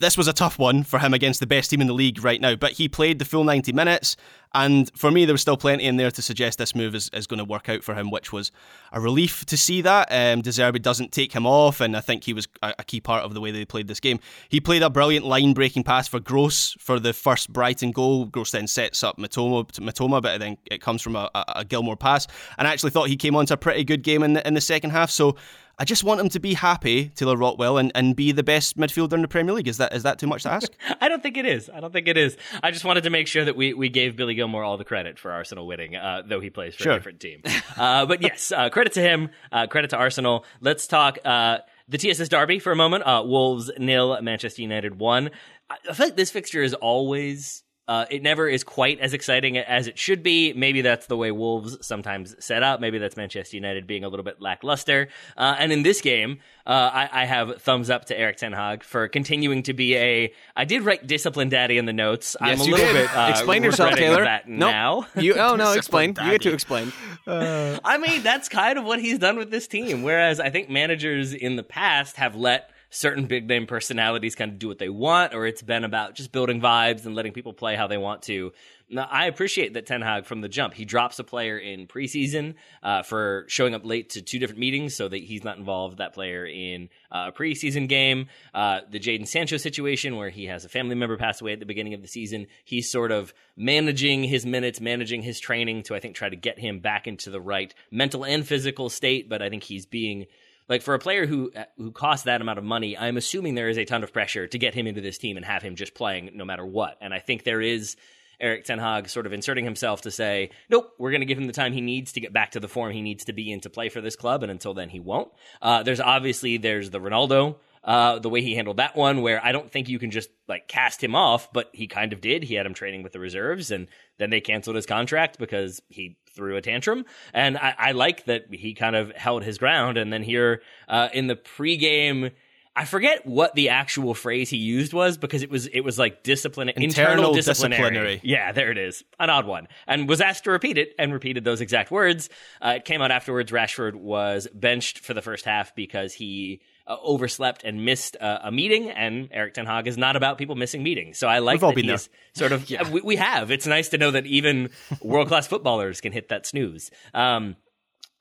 This 0.00 0.16
was 0.16 0.26
a 0.26 0.32
tough 0.32 0.58
one 0.58 0.82
for 0.82 0.98
him 0.98 1.12
against 1.12 1.40
the 1.40 1.46
best 1.46 1.70
team 1.70 1.80
in 1.80 1.86
the 1.86 1.92
league 1.92 2.24
right 2.24 2.40
now, 2.40 2.56
but 2.56 2.72
he 2.72 2.88
played 2.88 3.18
the 3.18 3.24
full 3.24 3.44
90 3.44 3.72
minutes 3.72 4.16
And 4.52 4.90
for 4.96 5.10
me, 5.10 5.26
there 5.26 5.34
was 5.34 5.42
still 5.42 5.56
plenty 5.56 5.84
in 5.84 5.96
there 5.96 6.10
to 6.10 6.22
suggest 6.22 6.58
this 6.58 6.74
move 6.74 6.94
is, 6.94 7.08
is 7.12 7.26
going 7.26 7.38
to 7.38 7.44
work 7.44 7.68
out 7.68 7.84
for 7.84 7.94
him, 7.94 8.10
which 8.10 8.32
was 8.32 8.50
a 8.92 9.00
relief 9.00 9.46
to 9.46 9.56
see 9.56 9.80
that. 9.82 10.08
Um, 10.10 10.42
doesn't 10.42 11.12
take 11.12 11.32
him 11.32 11.46
off, 11.46 11.80
and 11.80 11.96
I 11.96 12.00
think 12.00 12.24
he 12.24 12.32
was 12.32 12.48
a, 12.62 12.74
a 12.78 12.84
key 12.84 13.00
part 13.00 13.24
of 13.24 13.34
the 13.34 13.40
way 13.40 13.52
they 13.52 13.64
played 13.64 13.86
this 13.86 14.00
game. 14.00 14.18
He 14.48 14.60
played 14.60 14.82
a 14.82 14.90
brilliant 14.90 15.24
line 15.24 15.52
breaking 15.52 15.84
pass 15.84 16.08
for 16.08 16.18
Gross 16.18 16.74
for 16.78 16.98
the 16.98 17.12
first 17.12 17.52
Brighton 17.52 17.92
goal. 17.92 18.24
Gross 18.24 18.50
then 18.50 18.66
sets 18.66 19.04
up 19.04 19.18
Matoma, 19.18 19.70
Mitoma 19.78 20.20
but 20.20 20.40
then 20.40 20.56
it 20.70 20.80
comes 20.80 21.02
from 21.02 21.14
a, 21.14 21.30
a, 21.34 21.44
a 21.56 21.64
Gilmour 21.64 21.96
pass. 21.96 22.26
And 22.58 22.66
I 22.66 22.72
actually 22.72 22.90
thought 22.90 23.08
he 23.08 23.16
came 23.16 23.36
on 23.36 23.46
to 23.46 23.54
a 23.54 23.58
pretty 23.58 23.84
good 23.84 24.02
game 24.02 24.22
in 24.22 24.32
the, 24.32 24.46
in 24.46 24.54
the 24.54 24.60
second 24.60 24.90
half. 24.90 25.10
So 25.10 25.36
I 25.80 25.84
just 25.84 26.04
want 26.04 26.20
him 26.20 26.28
to 26.28 26.38
be 26.38 26.52
happy, 26.52 27.08
Taylor 27.14 27.38
Rockwell, 27.38 27.78
and, 27.78 27.90
and 27.94 28.14
be 28.14 28.32
the 28.32 28.42
best 28.42 28.76
midfielder 28.76 29.14
in 29.14 29.22
the 29.22 29.28
Premier 29.28 29.54
League. 29.54 29.66
Is 29.66 29.78
that 29.78 29.94
is 29.94 30.02
that 30.02 30.18
too 30.18 30.26
much 30.26 30.42
to 30.42 30.52
ask? 30.52 30.70
I 31.00 31.08
don't 31.08 31.22
think 31.22 31.38
it 31.38 31.46
is. 31.46 31.70
I 31.72 31.80
don't 31.80 31.90
think 31.90 32.06
it 32.06 32.18
is. 32.18 32.36
I 32.62 32.70
just 32.70 32.84
wanted 32.84 33.04
to 33.04 33.10
make 33.10 33.26
sure 33.26 33.46
that 33.46 33.56
we, 33.56 33.72
we 33.72 33.88
gave 33.88 34.14
Billy 34.14 34.34
Gilmour 34.34 34.62
all 34.62 34.76
the 34.76 34.84
credit 34.84 35.18
for 35.18 35.32
Arsenal 35.32 35.66
winning, 35.66 35.96
uh, 35.96 36.22
though 36.26 36.38
he 36.40 36.50
plays 36.50 36.74
for 36.74 36.82
Sure. 36.82 36.92
a 36.92 36.96
different 36.96 37.20
team. 37.20 37.42
Uh, 37.76 38.04
but 38.04 38.20
yes, 38.20 38.52
uh, 38.52 38.68
credit 38.68 38.92
to 38.92 39.00
him. 39.00 39.30
Uh, 39.50 39.66
credit 39.66 39.88
to 39.88 39.96
Arsenal. 39.96 40.44
Let's 40.60 40.86
talk 40.86 41.16
uh, 41.24 41.58
the 41.88 41.96
TSS 41.96 42.28
Derby 42.28 42.58
for 42.58 42.72
a 42.72 42.76
moment. 42.76 43.04
Uh, 43.06 43.22
Wolves 43.24 43.70
nil, 43.78 44.20
Manchester 44.20 44.60
United 44.60 44.98
one. 44.98 45.30
I 45.70 45.76
I 45.88 45.94
feel 45.94 46.06
like 46.08 46.16
this 46.16 46.30
fixture 46.30 46.62
is 46.62 46.74
always. 46.74 47.62
Uh, 47.90 48.06
it 48.08 48.22
never 48.22 48.46
is 48.48 48.62
quite 48.62 49.00
as 49.00 49.12
exciting 49.14 49.58
as 49.58 49.88
it 49.88 49.98
should 49.98 50.22
be. 50.22 50.52
Maybe 50.52 50.80
that's 50.80 51.06
the 51.06 51.16
way 51.16 51.32
Wolves 51.32 51.76
sometimes 51.84 52.36
set 52.38 52.62
up. 52.62 52.80
Maybe 52.80 52.98
that's 52.98 53.16
Manchester 53.16 53.56
United 53.56 53.88
being 53.88 54.04
a 54.04 54.08
little 54.08 54.22
bit 54.22 54.40
lackluster. 54.40 55.08
Uh, 55.36 55.56
and 55.58 55.72
in 55.72 55.82
this 55.82 56.00
game, 56.00 56.38
uh, 56.68 56.70
I, 56.92 57.22
I 57.22 57.24
have 57.24 57.60
thumbs 57.60 57.90
up 57.90 58.04
to 58.04 58.16
Erik 58.16 58.36
Ten 58.36 58.52
Hag 58.52 58.84
for 58.84 59.08
continuing 59.08 59.64
to 59.64 59.72
be 59.74 59.96
a. 59.96 60.32
I 60.54 60.64
did 60.64 60.82
write 60.82 61.08
discipline 61.08 61.48
daddy 61.48 61.78
in 61.78 61.86
the 61.86 61.92
notes. 61.92 62.36
I'm 62.40 62.50
Yes, 62.50 62.60
a 62.60 62.64
you 62.66 62.70
little 62.76 62.86
did. 62.94 63.06
bit 63.08 63.16
uh, 63.16 63.26
explain 63.30 63.64
yourself, 63.64 63.94
Taylor. 63.96 64.22
That 64.22 64.48
Nope. 64.48 64.70
now. 64.70 65.06
You 65.16 65.34
oh 65.34 65.56
no, 65.56 65.72
explain. 65.72 66.12
Discipline 66.12 66.26
You 66.26 66.32
get 66.34 66.42
to 66.42 66.48
daddy. 66.50 66.54
explain. 66.54 66.92
I 67.26 67.98
mean, 67.98 68.22
that's 68.22 68.48
kind 68.48 68.78
of 68.78 68.84
what 68.84 69.00
he's 69.00 69.18
done 69.18 69.36
with 69.36 69.50
this 69.50 69.66
team. 69.66 70.02
Whereas 70.04 70.38
I 70.38 70.50
think 70.50 70.70
managers 70.70 71.32
in 71.34 71.56
the 71.56 71.62
past 71.64 72.16
have 72.16 72.36
let 72.36 72.70
certain 72.90 73.26
big 73.26 73.48
name 73.48 73.66
personalities 73.66 74.34
kind 74.34 74.52
of 74.52 74.58
do 74.58 74.68
what 74.68 74.78
they 74.78 74.88
want, 74.88 75.34
or 75.34 75.46
it's 75.46 75.62
been 75.62 75.84
about 75.84 76.14
just 76.14 76.32
building 76.32 76.60
vibes 76.60 77.06
and 77.06 77.14
letting 77.14 77.32
people 77.32 77.52
play 77.52 77.76
how 77.76 77.86
they 77.86 77.98
want 77.98 78.22
to. 78.22 78.52
Now, 78.92 79.06
I 79.08 79.26
appreciate 79.26 79.74
that 79.74 79.86
Ten 79.86 80.02
Hag 80.02 80.24
from 80.26 80.40
the 80.40 80.48
jump. 80.48 80.74
He 80.74 80.84
drops 80.84 81.20
a 81.20 81.24
player 81.24 81.56
in 81.56 81.86
preseason 81.86 82.54
uh, 82.82 83.04
for 83.04 83.44
showing 83.46 83.72
up 83.72 83.84
late 83.84 84.10
to 84.10 84.22
two 84.22 84.40
different 84.40 84.58
meetings 84.58 84.96
so 84.96 85.06
that 85.06 85.18
he's 85.18 85.44
not 85.44 85.58
involved, 85.58 85.98
that 85.98 86.12
player, 86.12 86.44
in 86.44 86.88
uh, 87.12 87.26
a 87.28 87.32
preseason 87.32 87.88
game. 87.88 88.26
Uh, 88.52 88.80
the 88.90 88.98
Jadon 88.98 89.28
Sancho 89.28 89.58
situation 89.58 90.16
where 90.16 90.28
he 90.28 90.46
has 90.46 90.64
a 90.64 90.68
family 90.68 90.96
member 90.96 91.16
pass 91.16 91.40
away 91.40 91.52
at 91.52 91.60
the 91.60 91.66
beginning 91.66 91.94
of 91.94 92.02
the 92.02 92.08
season. 92.08 92.48
He's 92.64 92.90
sort 92.90 93.12
of 93.12 93.32
managing 93.56 94.24
his 94.24 94.44
minutes, 94.44 94.80
managing 94.80 95.22
his 95.22 95.38
training 95.38 95.84
to, 95.84 95.94
I 95.94 96.00
think, 96.00 96.16
try 96.16 96.28
to 96.28 96.34
get 96.36 96.58
him 96.58 96.80
back 96.80 97.06
into 97.06 97.30
the 97.30 97.40
right 97.40 97.72
mental 97.92 98.24
and 98.24 98.44
physical 98.44 98.90
state. 98.90 99.28
But 99.28 99.40
I 99.40 99.50
think 99.50 99.62
he's 99.62 99.86
being 99.86 100.26
like 100.70 100.82
for 100.82 100.94
a 100.94 100.98
player 100.98 101.26
who 101.26 101.52
who 101.76 101.90
costs 101.90 102.24
that 102.24 102.40
amount 102.40 102.58
of 102.58 102.64
money, 102.64 102.96
I'm 102.96 103.18
assuming 103.18 103.56
there 103.56 103.68
is 103.68 103.76
a 103.76 103.84
ton 103.84 104.04
of 104.04 104.12
pressure 104.12 104.46
to 104.46 104.58
get 104.58 104.72
him 104.72 104.86
into 104.86 105.02
this 105.02 105.18
team 105.18 105.36
and 105.36 105.44
have 105.44 105.62
him 105.62 105.74
just 105.74 105.94
playing 105.94 106.30
no 106.34 106.44
matter 106.46 106.64
what. 106.64 106.96
And 107.02 107.12
I 107.12 107.18
think 107.18 107.42
there 107.42 107.60
is 107.60 107.96
Erik 108.40 108.64
Ten 108.64 108.78
Hag 108.78 109.08
sort 109.08 109.26
of 109.26 109.32
inserting 109.32 109.64
himself 109.64 110.02
to 110.02 110.10
say, 110.10 110.50
nope, 110.70 110.92
we're 110.96 111.10
going 111.10 111.20
to 111.20 111.26
give 111.26 111.38
him 111.38 111.48
the 111.48 111.52
time 111.52 111.72
he 111.72 111.80
needs 111.80 112.12
to 112.12 112.20
get 112.20 112.32
back 112.32 112.52
to 112.52 112.60
the 112.60 112.68
form 112.68 112.92
he 112.92 113.02
needs 113.02 113.24
to 113.24 113.32
be 113.32 113.52
in 113.52 113.60
to 113.62 113.70
play 113.70 113.88
for 113.88 114.00
this 114.00 114.16
club, 114.16 114.42
and 114.42 114.50
until 114.50 114.72
then 114.72 114.88
he 114.88 115.00
won't. 115.00 115.30
Uh, 115.60 115.82
there's 115.82 116.00
obviously 116.00 116.56
there's 116.56 116.88
the 116.88 117.00
Ronaldo. 117.00 117.56
Uh, 117.82 118.18
the 118.18 118.28
way 118.28 118.42
he 118.42 118.54
handled 118.54 118.76
that 118.76 118.94
one, 118.94 119.22
where 119.22 119.42
I 119.42 119.52
don't 119.52 119.70
think 119.70 119.88
you 119.88 119.98
can 119.98 120.10
just 120.10 120.28
like 120.46 120.68
cast 120.68 121.02
him 121.02 121.14
off, 121.14 121.50
but 121.50 121.70
he 121.72 121.86
kind 121.86 122.12
of 122.12 122.20
did. 122.20 122.42
He 122.42 122.54
had 122.54 122.66
him 122.66 122.74
training 122.74 123.02
with 123.02 123.12
the 123.12 123.18
reserves, 123.18 123.70
and 123.70 123.88
then 124.18 124.28
they 124.28 124.42
canceled 124.42 124.76
his 124.76 124.84
contract 124.84 125.38
because 125.38 125.80
he 125.88 126.18
threw 126.34 126.56
a 126.56 126.60
tantrum. 126.60 127.06
And 127.32 127.56
I, 127.56 127.74
I 127.78 127.92
like 127.92 128.26
that 128.26 128.52
he 128.52 128.74
kind 128.74 128.96
of 128.96 129.12
held 129.16 129.44
his 129.44 129.56
ground. 129.56 129.96
And 129.96 130.12
then 130.12 130.22
here 130.22 130.60
uh, 130.88 131.08
in 131.14 131.26
the 131.26 131.36
pregame, 131.36 132.32
I 132.76 132.84
forget 132.84 133.26
what 133.26 133.54
the 133.54 133.70
actual 133.70 134.14
phrase 134.14 134.48
he 134.48 134.56
used 134.56 134.92
was 134.92 135.18
because 135.18 135.42
it 135.42 135.50
was 135.50 135.66
it 135.66 135.80
was 135.80 135.98
like 135.98 136.22
discipline 136.22 136.68
internal, 136.68 136.84
Internal 137.12 137.34
disciplinary. 137.34 137.80
disciplinary. 137.80 138.20
Yeah, 138.22 138.52
there 138.52 138.70
it 138.70 138.78
is, 138.78 139.04
an 139.18 139.28
odd 139.28 139.46
one, 139.46 139.68
and 139.86 140.08
was 140.08 140.20
asked 140.20 140.44
to 140.44 140.50
repeat 140.50 140.78
it 140.78 140.94
and 140.98 141.12
repeated 141.12 141.44
those 141.44 141.60
exact 141.60 141.90
words. 141.90 142.30
Uh, 142.60 142.74
it 142.76 142.84
came 142.84 143.02
out 143.02 143.10
afterwards. 143.10 143.50
Rashford 143.50 143.96
was 143.96 144.46
benched 144.54 145.00
for 145.00 145.14
the 145.14 145.22
first 145.22 145.44
half 145.44 145.74
because 145.74 146.14
he. 146.14 146.60
Uh, 146.90 146.96
overslept 147.04 147.62
and 147.62 147.84
missed 147.84 148.16
uh, 148.20 148.40
a 148.42 148.50
meeting, 148.50 148.90
and 148.90 149.28
Erik 149.30 149.54
Ten 149.54 149.64
Hag 149.64 149.86
is 149.86 149.96
not 149.96 150.16
about 150.16 150.38
people 150.38 150.56
missing 150.56 150.82
meetings. 150.82 151.18
So 151.18 151.28
I 151.28 151.38
like 151.38 151.62
We've 151.62 151.86
that 151.86 152.08
sort 152.34 152.50
of 152.50 152.68
we, 152.90 153.00
we 153.00 153.14
have. 153.14 153.52
It's 153.52 153.64
nice 153.64 153.90
to 153.90 153.98
know 153.98 154.10
that 154.10 154.26
even 154.26 154.70
world 155.00 155.28
class 155.28 155.46
footballers 155.46 156.00
can 156.00 156.12
hit 156.12 156.30
that 156.30 156.46
snooze. 156.46 156.90
Um, 157.14 157.54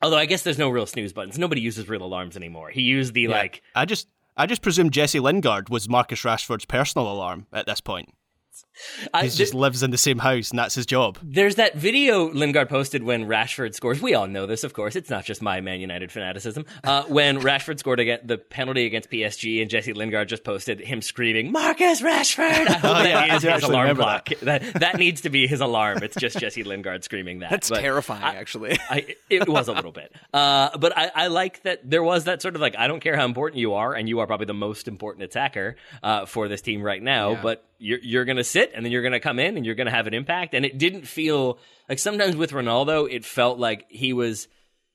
although 0.03 0.17
I 0.17 0.27
guess 0.27 0.43
there's 0.43 0.59
no 0.59 0.69
real 0.69 0.85
snooze 0.85 1.13
buttons. 1.13 1.39
Nobody 1.39 1.61
uses 1.61 1.89
real 1.89 2.03
alarms 2.03 2.37
anymore. 2.37 2.69
He 2.69 2.83
used 2.83 3.15
the 3.15 3.27
like 3.27 3.63
I 3.73 3.85
just 3.85 4.07
I 4.37 4.45
just 4.45 4.61
presume 4.61 4.91
Jesse 4.91 5.19
Lingard 5.19 5.69
was 5.69 5.89
Marcus 5.89 6.21
Rashford's 6.21 6.65
personal 6.65 7.11
alarm 7.11 7.47
at 7.51 7.65
this 7.65 7.81
point. 7.81 8.13
I, 9.13 9.23
He 9.25 9.29
just 9.29 9.53
lives 9.53 9.83
in 9.83 9.91
the 9.91 9.97
same 9.97 10.19
house, 10.19 10.49
and 10.51 10.59
that's 10.59 10.75
his 10.75 10.85
job. 10.85 11.17
There's 11.21 11.55
that 11.55 11.75
video 11.75 12.29
Lingard 12.31 12.69
posted 12.69 13.03
when 13.03 13.25
Rashford 13.25 13.73
scores. 13.75 14.01
We 14.01 14.13
all 14.13 14.27
know 14.27 14.45
this, 14.45 14.63
of 14.63 14.73
course. 14.73 14.95
It's 14.95 15.09
not 15.09 15.25
just 15.25 15.41
my 15.41 15.59
Man 15.61 15.81
United 15.81 16.11
fanaticism. 16.11 16.65
Uh, 16.83 17.03
when 17.07 17.39
Rashford 17.41 17.79
scored 17.79 17.99
against 17.99 18.27
the 18.27 18.37
penalty 18.37 18.85
against 18.85 19.09
PSG, 19.11 19.61
and 19.61 19.69
Jesse 19.69 19.93
Lingard 19.93 20.29
just 20.29 20.43
posted 20.43 20.79
him 20.79 21.01
screaming, 21.01 21.51
"Marcus 21.51 22.01
Rashford!" 22.01 22.67
I 22.69 22.73
hope 22.77 22.83
Oh, 22.99 23.03
that 23.03 23.31
I 23.31 23.35
is 23.35 23.43
his 23.43 23.63
alarm 23.63 23.95
clock. 23.97 24.29
That. 24.41 24.61
that 24.75 24.97
needs 24.99 25.21
to 25.21 25.29
be 25.29 25.45
his 25.47 25.59
alarm. 25.61 26.01
It's 26.03 26.15
just 26.15 26.37
Jesse 26.39 26.63
Lingard 26.63 27.03
screaming 27.03 27.39
that. 27.39 27.49
That's 27.51 27.69
But 27.69 27.81
terrifying, 27.81 28.23
I- 28.23 28.35
actually. 28.35 28.77
I, 28.89 29.15
it 29.29 29.47
was 29.49 29.67
a 29.67 29.73
little 29.73 29.91
bit. 29.91 30.13
Uh, 30.33 30.77
but 30.77 30.97
I, 30.97 31.11
I 31.13 31.27
like 31.27 31.63
that 31.63 31.89
there 31.89 32.03
was 32.03 32.23
that 32.25 32.41
sort 32.41 32.55
of 32.55 32.61
like, 32.61 32.75
I 32.77 32.87
don't 32.87 32.99
care 33.01 33.15
how 33.17 33.25
important 33.25 33.59
you 33.59 33.73
are, 33.73 33.93
and 33.93 34.07
you 34.07 34.19
are 34.19 34.27
probably 34.27 34.45
the 34.45 34.53
most 34.53 34.87
important 34.87 35.23
attacker 35.23 35.75
uh, 36.01 36.25
for 36.25 36.47
this 36.47 36.61
team 36.61 36.81
right 36.81 37.01
now, 37.01 37.39
but 37.41 37.65
you're, 37.81 37.99
you're 38.01 38.25
going 38.25 38.37
to 38.37 38.43
sit 38.49 38.71
and 38.73 38.85
then 38.85 38.91
you're 38.91 39.01
going 39.01 39.13
to 39.13 39.19
come 39.19 39.39
in 39.39 39.57
and 39.57 39.65
you're 39.65 39.75
going 39.75 39.85
to 39.85 39.91
have 39.91 40.07
an 40.07 40.13
impact. 40.13 40.53
And 40.53 40.65
it 40.65 40.77
didn't 40.77 41.07
feel 41.07 41.59
like 41.87 41.99
sometimes 41.99 42.35
with 42.35 42.51
Ronaldo, 42.51 43.11
it 43.11 43.25
felt 43.25 43.59
like 43.59 43.85
he 43.89 44.13
was 44.13 44.47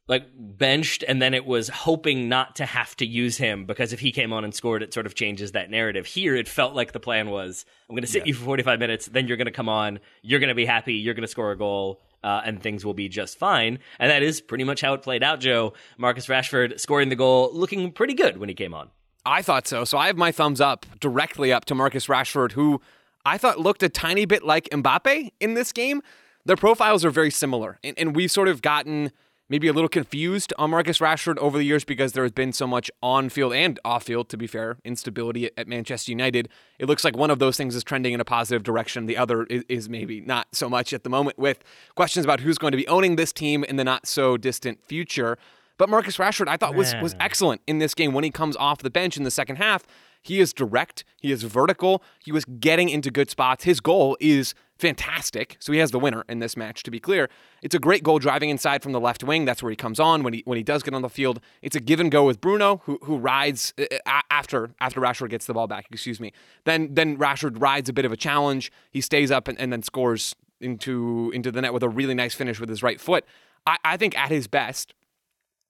like 0.06 0.26
benched 0.36 1.02
and 1.06 1.20
then 1.22 1.32
it 1.32 1.46
was 1.46 1.68
hoping 1.68 2.28
not 2.28 2.56
to 2.56 2.66
have 2.66 2.94
to 2.96 3.06
use 3.06 3.38
him 3.38 3.64
because 3.64 3.92
if 3.92 4.00
he 4.00 4.12
came 4.12 4.32
on 4.32 4.44
and 4.44 4.54
scored, 4.54 4.82
it 4.82 4.92
sort 4.92 5.06
of 5.06 5.14
changes 5.14 5.52
that 5.52 5.70
narrative. 5.70 6.06
Here, 6.06 6.36
it 6.36 6.46
felt 6.46 6.74
like 6.74 6.92
the 6.92 7.00
plan 7.00 7.30
was 7.30 7.64
I'm 7.88 7.94
going 7.94 8.02
to 8.04 8.10
sit 8.10 8.26
you 8.26 8.34
for 8.34 8.44
45 8.44 8.78
minutes, 8.78 9.06
then 9.06 9.26
you're 9.26 9.38
going 9.38 9.46
to 9.46 9.52
come 9.52 9.68
on, 9.68 10.00
you're 10.22 10.40
going 10.40 10.48
to 10.48 10.54
be 10.54 10.66
happy, 10.66 10.94
you're 10.94 11.14
going 11.14 11.22
to 11.22 11.28
score 11.28 11.52
a 11.52 11.58
goal. 11.58 12.00
Uh, 12.22 12.40
and 12.46 12.62
things 12.62 12.86
will 12.86 12.94
be 12.94 13.06
just 13.06 13.38
fine. 13.38 13.78
And 13.98 14.10
that 14.10 14.22
is 14.22 14.40
pretty 14.40 14.64
much 14.64 14.80
how 14.80 14.94
it 14.94 15.02
played 15.02 15.22
out, 15.22 15.40
Joe. 15.40 15.74
Marcus 15.98 16.26
Rashford 16.26 16.80
scoring 16.80 17.10
the 17.10 17.16
goal, 17.16 17.50
looking 17.52 17.92
pretty 17.92 18.14
good 18.14 18.38
when 18.38 18.48
he 18.48 18.54
came 18.54 18.72
on. 18.72 18.88
I 19.26 19.42
thought 19.42 19.66
so. 19.66 19.84
So 19.84 19.98
I 19.98 20.06
have 20.06 20.16
my 20.16 20.32
thumbs 20.32 20.58
up 20.58 20.86
directly 21.00 21.52
up 21.52 21.66
to 21.66 21.74
Marcus 21.74 22.06
Rashford, 22.06 22.52
who 22.52 22.80
I 23.24 23.38
thought 23.38 23.58
looked 23.58 23.82
a 23.82 23.88
tiny 23.88 24.24
bit 24.24 24.44
like 24.44 24.68
Mbappe 24.70 25.32
in 25.40 25.54
this 25.54 25.72
game. 25.72 26.02
Their 26.44 26.56
profiles 26.56 27.04
are 27.04 27.10
very 27.10 27.30
similar. 27.30 27.78
And, 27.82 27.98
and 27.98 28.14
we've 28.14 28.30
sort 28.30 28.48
of 28.48 28.60
gotten 28.60 29.12
maybe 29.48 29.68
a 29.68 29.72
little 29.72 29.88
confused 29.88 30.52
on 30.58 30.70
Marcus 30.70 30.98
Rashford 30.98 31.36
over 31.38 31.58
the 31.58 31.64
years 31.64 31.84
because 31.84 32.12
there 32.12 32.22
has 32.22 32.32
been 32.32 32.52
so 32.52 32.66
much 32.66 32.90
on 33.02 33.28
field 33.28 33.52
and 33.52 33.78
off 33.84 34.04
field, 34.04 34.28
to 34.30 34.36
be 34.36 34.46
fair, 34.46 34.78
instability 34.84 35.50
at, 35.56 35.68
Manchester 35.68 36.10
United. 36.10 36.48
It 36.78 36.86
looks 36.86 37.04
like 37.04 37.16
one 37.16 37.30
of 37.30 37.38
those 37.38 37.56
things 37.56 37.74
is 37.74 37.84
trending 37.84 38.12
in 38.12 38.20
a 38.20 38.24
positive 38.24 38.62
direction. 38.62 39.06
The 39.06 39.16
other 39.16 39.44
is, 39.44 39.64
is 39.68 39.88
maybe 39.88 40.20
not 40.20 40.48
so 40.52 40.68
much 40.68 40.92
at 40.92 41.04
the 41.04 41.10
moment 41.10 41.38
with 41.38 41.62
questions 41.94 42.24
about 42.24 42.40
who's 42.40 42.58
going 42.58 42.72
to 42.72 42.76
be 42.76 42.88
owning 42.88 43.16
this 43.16 43.32
team 43.32 43.64
in 43.64 43.76
the 43.76 43.84
not 43.84 44.06
so 44.06 44.36
distant 44.36 44.82
future. 44.84 45.38
But 45.76 45.88
Marcus 45.88 46.18
Rashford, 46.18 46.48
I 46.48 46.56
thought 46.56 46.74
was 46.74 46.94
was 47.02 47.16
excellent 47.18 47.60
in 47.66 47.78
this 47.78 47.94
game 47.94 48.12
when 48.12 48.22
he 48.22 48.30
comes 48.30 48.54
off 48.56 48.78
the 48.78 48.90
bench 48.90 49.16
in 49.16 49.24
the 49.24 49.30
second 49.30 49.56
half. 49.56 49.84
He 50.24 50.40
is 50.40 50.54
direct, 50.54 51.04
he 51.20 51.30
is 51.30 51.42
vertical, 51.42 52.02
he 52.18 52.32
was 52.32 52.46
getting 52.46 52.88
into 52.88 53.10
good 53.10 53.28
spots. 53.28 53.64
His 53.64 53.78
goal 53.78 54.16
is 54.20 54.54
fantastic. 54.78 55.56
So 55.60 55.70
he 55.70 55.78
has 55.80 55.90
the 55.90 55.98
winner 55.98 56.24
in 56.30 56.38
this 56.38 56.56
match 56.56 56.82
to 56.84 56.90
be 56.90 56.98
clear. 56.98 57.28
It's 57.62 57.74
a 57.74 57.78
great 57.78 58.02
goal 58.02 58.18
driving 58.18 58.48
inside 58.48 58.82
from 58.82 58.92
the 58.92 59.00
left 59.00 59.22
wing. 59.22 59.44
That's 59.44 59.62
where 59.62 59.68
he 59.68 59.76
comes 59.76 60.00
on 60.00 60.22
when 60.22 60.32
he 60.32 60.42
when 60.46 60.56
he 60.56 60.64
does 60.64 60.82
get 60.82 60.94
on 60.94 61.02
the 61.02 61.10
field. 61.10 61.40
It's 61.60 61.76
a 61.76 61.80
give 61.80 62.00
and 62.00 62.10
go 62.10 62.24
with 62.24 62.40
Bruno 62.40 62.78
who 62.84 62.98
who 63.04 63.18
rides 63.18 63.74
uh, 63.78 63.84
uh, 64.06 64.20
after 64.30 64.70
after 64.80 65.00
Rashford 65.00 65.28
gets 65.28 65.44
the 65.44 65.54
ball 65.54 65.66
back, 65.66 65.86
excuse 65.90 66.18
me. 66.18 66.32
Then 66.64 66.94
then 66.94 67.18
Rashford 67.18 67.60
rides 67.60 67.90
a 67.90 67.92
bit 67.92 68.06
of 68.06 68.12
a 68.12 68.16
challenge. 68.16 68.72
He 68.90 69.02
stays 69.02 69.30
up 69.30 69.46
and, 69.46 69.60
and 69.60 69.70
then 69.70 69.82
scores 69.82 70.34
into 70.58 71.30
into 71.34 71.52
the 71.52 71.60
net 71.60 71.74
with 71.74 71.82
a 71.82 71.88
really 71.88 72.14
nice 72.14 72.34
finish 72.34 72.58
with 72.58 72.70
his 72.70 72.82
right 72.82 73.00
foot. 73.00 73.24
I, 73.66 73.76
I 73.84 73.96
think 73.96 74.18
at 74.18 74.30
his 74.30 74.46
best, 74.46 74.94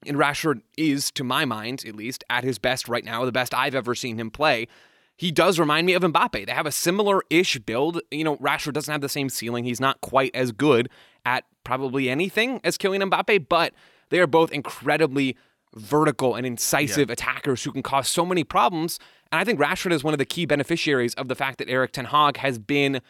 and 0.07 0.17
Rashford 0.17 0.63
is, 0.77 1.11
to 1.13 1.25
my 1.25 1.45
mind 1.45 1.85
at 1.87 1.95
least, 1.95 2.25
at 2.31 2.45
his 2.45 2.59
best 2.59 2.89
right 2.89 3.05
now, 3.05 3.25
the 3.25 3.33
best 3.33 3.55
I've 3.55 3.75
ever 3.75 3.95
seen 3.95 4.19
him 4.19 4.31
play. 4.31 4.69
He 5.17 5.31
does 5.31 5.59
remind 5.59 5.87
me 5.87 5.95
of 5.95 6.03
Mbappe. 6.03 6.47
They 6.47 6.53
have 6.53 6.67
a 6.67 6.73
similar 6.73 7.23
ish 7.31 7.59
build. 7.61 8.01
You 8.11 8.25
know, 8.25 8.37
Rashford 8.39 8.73
doesn't 8.73 8.91
have 8.91 9.01
the 9.01 9.09
same 9.09 9.29
ceiling. 9.29 9.65
He's 9.65 9.81
not 9.81 10.01
quite 10.01 10.35
as 10.35 10.51
good 10.51 10.89
at 11.25 11.45
probably 11.63 12.11
anything 12.11 12.61
as 12.65 12.77
Kylian 12.77 13.11
Mbappe, 13.11 13.49
but 13.49 13.73
they 14.11 14.19
are 14.19 14.27
both 14.27 14.53
incredibly 14.53 15.37
vertical 15.77 16.35
and 16.35 16.47
incisive 16.47 17.11
attackers 17.11 17.65
who 17.65 17.73
can 17.73 17.83
cause 17.83 18.09
so 18.09 18.25
many 18.25 18.45
problems. 18.45 18.99
And 19.33 19.41
I 19.41 19.45
think 19.45 19.59
Rashford 19.59 19.93
is 19.93 20.05
one 20.05 20.15
of 20.15 20.19
the 20.19 20.25
key 20.25 20.47
beneficiaries 20.47 21.15
of 21.15 21.29
the 21.29 21.35
fact 21.35 21.59
that 21.59 21.69
Erik 21.69 21.93
Ten 21.93 22.07
Hag 22.07 22.37
has 22.39 22.59
been 22.59 23.01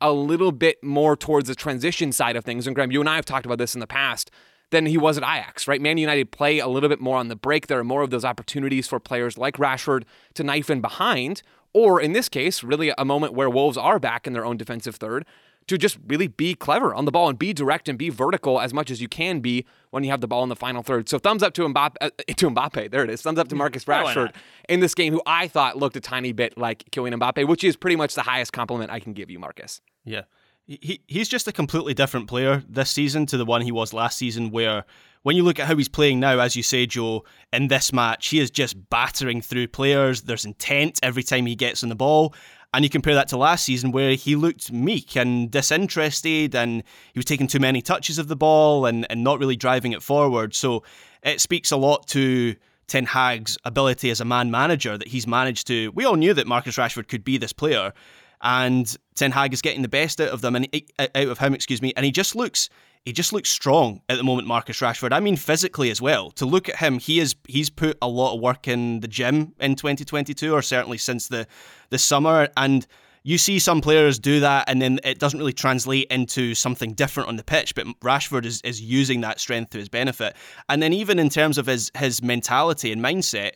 a 0.00 0.12
little 0.12 0.52
bit 0.52 0.82
more 0.82 1.16
towards 1.16 1.48
the 1.48 1.54
transition 1.54 2.12
side 2.12 2.36
of 2.36 2.44
things. 2.44 2.66
And 2.66 2.74
Graham, 2.74 2.92
you 2.92 3.00
and 3.00 3.08
I 3.08 3.16
have 3.16 3.24
talked 3.24 3.46
about 3.46 3.58
this 3.58 3.74
in 3.74 3.80
the 3.80 3.86
past 3.86 4.30
than 4.70 4.86
he 4.86 4.98
was 4.98 5.16
at 5.16 5.24
Ajax, 5.24 5.66
right? 5.66 5.80
Man 5.80 5.98
United 5.98 6.30
play 6.30 6.58
a 6.58 6.68
little 6.68 6.88
bit 6.88 7.00
more 7.00 7.16
on 7.16 7.28
the 7.28 7.36
break. 7.36 7.66
There 7.66 7.78
are 7.78 7.84
more 7.84 8.02
of 8.02 8.10
those 8.10 8.24
opportunities 8.24 8.86
for 8.86 9.00
players 9.00 9.38
like 9.38 9.56
Rashford 9.56 10.04
to 10.34 10.44
knife 10.44 10.68
in 10.70 10.80
behind, 10.80 11.42
or 11.72 12.00
in 12.00 12.12
this 12.12 12.28
case, 12.28 12.62
really 12.62 12.92
a 12.96 13.04
moment 13.04 13.34
where 13.34 13.48
Wolves 13.48 13.78
are 13.78 13.98
back 13.98 14.26
in 14.26 14.32
their 14.32 14.44
own 14.44 14.56
defensive 14.56 14.96
third 14.96 15.24
to 15.68 15.76
just 15.76 15.98
really 16.06 16.28
be 16.28 16.54
clever 16.54 16.94
on 16.94 17.04
the 17.04 17.10
ball 17.10 17.28
and 17.28 17.38
be 17.38 17.52
direct 17.52 17.88
and 17.88 17.98
be 17.98 18.08
vertical 18.08 18.58
as 18.60 18.72
much 18.72 18.90
as 18.90 19.00
you 19.00 19.08
can 19.08 19.40
be 19.40 19.66
when 19.90 20.02
you 20.02 20.10
have 20.10 20.20
the 20.20 20.26
ball 20.26 20.42
in 20.42 20.48
the 20.48 20.56
final 20.56 20.82
third. 20.82 21.08
So 21.08 21.18
thumbs 21.18 21.42
up 21.42 21.52
to 21.54 21.62
Mbappe. 21.62 21.94
Uh, 22.00 22.10
to 22.26 22.50
Mbappe, 22.50 22.90
there 22.90 23.04
it 23.04 23.10
is. 23.10 23.22
Thumbs 23.22 23.38
up 23.38 23.48
to 23.48 23.54
Marcus 23.56 23.84
Rashford 23.84 24.32
in 24.68 24.80
this 24.80 24.94
game, 24.94 25.12
who 25.12 25.22
I 25.26 25.46
thought 25.46 25.76
looked 25.76 25.96
a 25.96 26.00
tiny 26.00 26.32
bit 26.32 26.56
like 26.56 26.90
Kylian 26.90 27.20
Mbappe, 27.20 27.46
which 27.46 27.64
is 27.64 27.76
pretty 27.76 27.96
much 27.96 28.14
the 28.14 28.22
highest 28.22 28.52
compliment 28.52 28.90
I 28.90 28.98
can 28.98 29.12
give 29.12 29.30
you, 29.30 29.38
Marcus. 29.38 29.80
Yeah. 30.04 30.22
He, 30.68 31.00
he's 31.06 31.28
just 31.28 31.48
a 31.48 31.52
completely 31.52 31.94
different 31.94 32.28
player 32.28 32.62
this 32.68 32.90
season 32.90 33.24
to 33.26 33.38
the 33.38 33.46
one 33.46 33.62
he 33.62 33.72
was 33.72 33.94
last 33.94 34.18
season, 34.18 34.50
where 34.50 34.84
when 35.22 35.34
you 35.34 35.42
look 35.42 35.58
at 35.58 35.66
how 35.66 35.74
he's 35.74 35.88
playing 35.88 36.20
now, 36.20 36.38
as 36.38 36.54
you 36.56 36.62
say, 36.62 36.84
Joe, 36.84 37.24
in 37.52 37.68
this 37.68 37.92
match, 37.92 38.28
he 38.28 38.38
is 38.38 38.50
just 38.50 38.90
battering 38.90 39.40
through 39.40 39.68
players. 39.68 40.22
There's 40.22 40.44
intent 40.44 41.00
every 41.02 41.22
time 41.22 41.46
he 41.46 41.56
gets 41.56 41.82
on 41.82 41.88
the 41.88 41.96
ball. 41.96 42.34
And 42.74 42.84
you 42.84 42.90
compare 42.90 43.14
that 43.14 43.28
to 43.28 43.38
last 43.38 43.64
season 43.64 43.92
where 43.92 44.12
he 44.12 44.36
looked 44.36 44.70
meek 44.70 45.16
and 45.16 45.50
disinterested 45.50 46.54
and 46.54 46.82
he 47.14 47.18
was 47.18 47.24
taking 47.24 47.46
too 47.46 47.58
many 47.58 47.80
touches 47.80 48.18
of 48.18 48.28
the 48.28 48.36
ball 48.36 48.84
and, 48.84 49.06
and 49.08 49.24
not 49.24 49.38
really 49.38 49.56
driving 49.56 49.92
it 49.92 50.02
forward. 50.02 50.54
So 50.54 50.84
it 51.22 51.40
speaks 51.40 51.72
a 51.72 51.78
lot 51.78 52.06
to 52.08 52.54
Ten 52.86 53.06
Hag's 53.06 53.56
ability 53.64 54.10
as 54.10 54.20
a 54.20 54.26
man 54.26 54.50
manager 54.50 54.98
that 54.98 55.08
he's 55.08 55.26
managed 55.26 55.66
to. 55.68 55.90
We 55.92 56.04
all 56.04 56.16
knew 56.16 56.34
that 56.34 56.46
Marcus 56.46 56.76
Rashford 56.76 57.08
could 57.08 57.24
be 57.24 57.38
this 57.38 57.52
player, 57.52 57.92
and 58.40 58.96
Ten 59.18 59.32
Hag 59.32 59.52
is 59.52 59.62
getting 59.62 59.82
the 59.82 59.88
best 59.88 60.20
out 60.20 60.28
of 60.28 60.40
them 60.40 60.56
and 60.56 60.68
uh, 60.98 61.06
out 61.14 61.28
of 61.28 61.38
him, 61.38 61.54
excuse 61.54 61.82
me, 61.82 61.92
and 61.96 62.04
he 62.04 62.12
just 62.12 62.34
looks 62.34 62.68
he 63.04 63.12
just 63.12 63.32
looks 63.32 63.48
strong 63.48 64.02
at 64.08 64.16
the 64.16 64.22
moment, 64.22 64.46
Marcus 64.46 64.80
Rashford. 64.80 65.12
I 65.12 65.20
mean 65.20 65.36
physically 65.36 65.90
as 65.90 66.02
well. 66.02 66.30
To 66.32 66.44
look 66.44 66.68
at 66.68 66.76
him, 66.76 66.98
he 66.98 67.20
is 67.20 67.34
he's 67.46 67.70
put 67.70 67.96
a 68.02 68.08
lot 68.08 68.34
of 68.34 68.40
work 68.40 68.68
in 68.68 69.00
the 69.00 69.08
gym 69.08 69.54
in 69.60 69.76
2022, 69.76 70.52
or 70.52 70.62
certainly 70.62 70.98
since 70.98 71.28
the 71.28 71.46
the 71.90 71.98
summer. 71.98 72.48
And 72.56 72.86
you 73.22 73.38
see 73.38 73.58
some 73.58 73.80
players 73.80 74.18
do 74.18 74.40
that, 74.40 74.68
and 74.68 74.80
then 74.80 75.00
it 75.04 75.18
doesn't 75.18 75.38
really 75.38 75.52
translate 75.52 76.06
into 76.10 76.54
something 76.54 76.92
different 76.92 77.28
on 77.28 77.36
the 77.36 77.44
pitch. 77.44 77.74
But 77.74 77.86
Rashford 78.00 78.44
is 78.44 78.60
is 78.62 78.80
using 78.80 79.22
that 79.22 79.40
strength 79.40 79.70
to 79.70 79.78
his 79.78 79.88
benefit. 79.88 80.36
And 80.68 80.82
then 80.82 80.92
even 80.92 81.18
in 81.18 81.28
terms 81.28 81.58
of 81.58 81.66
his 81.66 81.90
his 81.96 82.22
mentality 82.22 82.92
and 82.92 83.02
mindset 83.02 83.52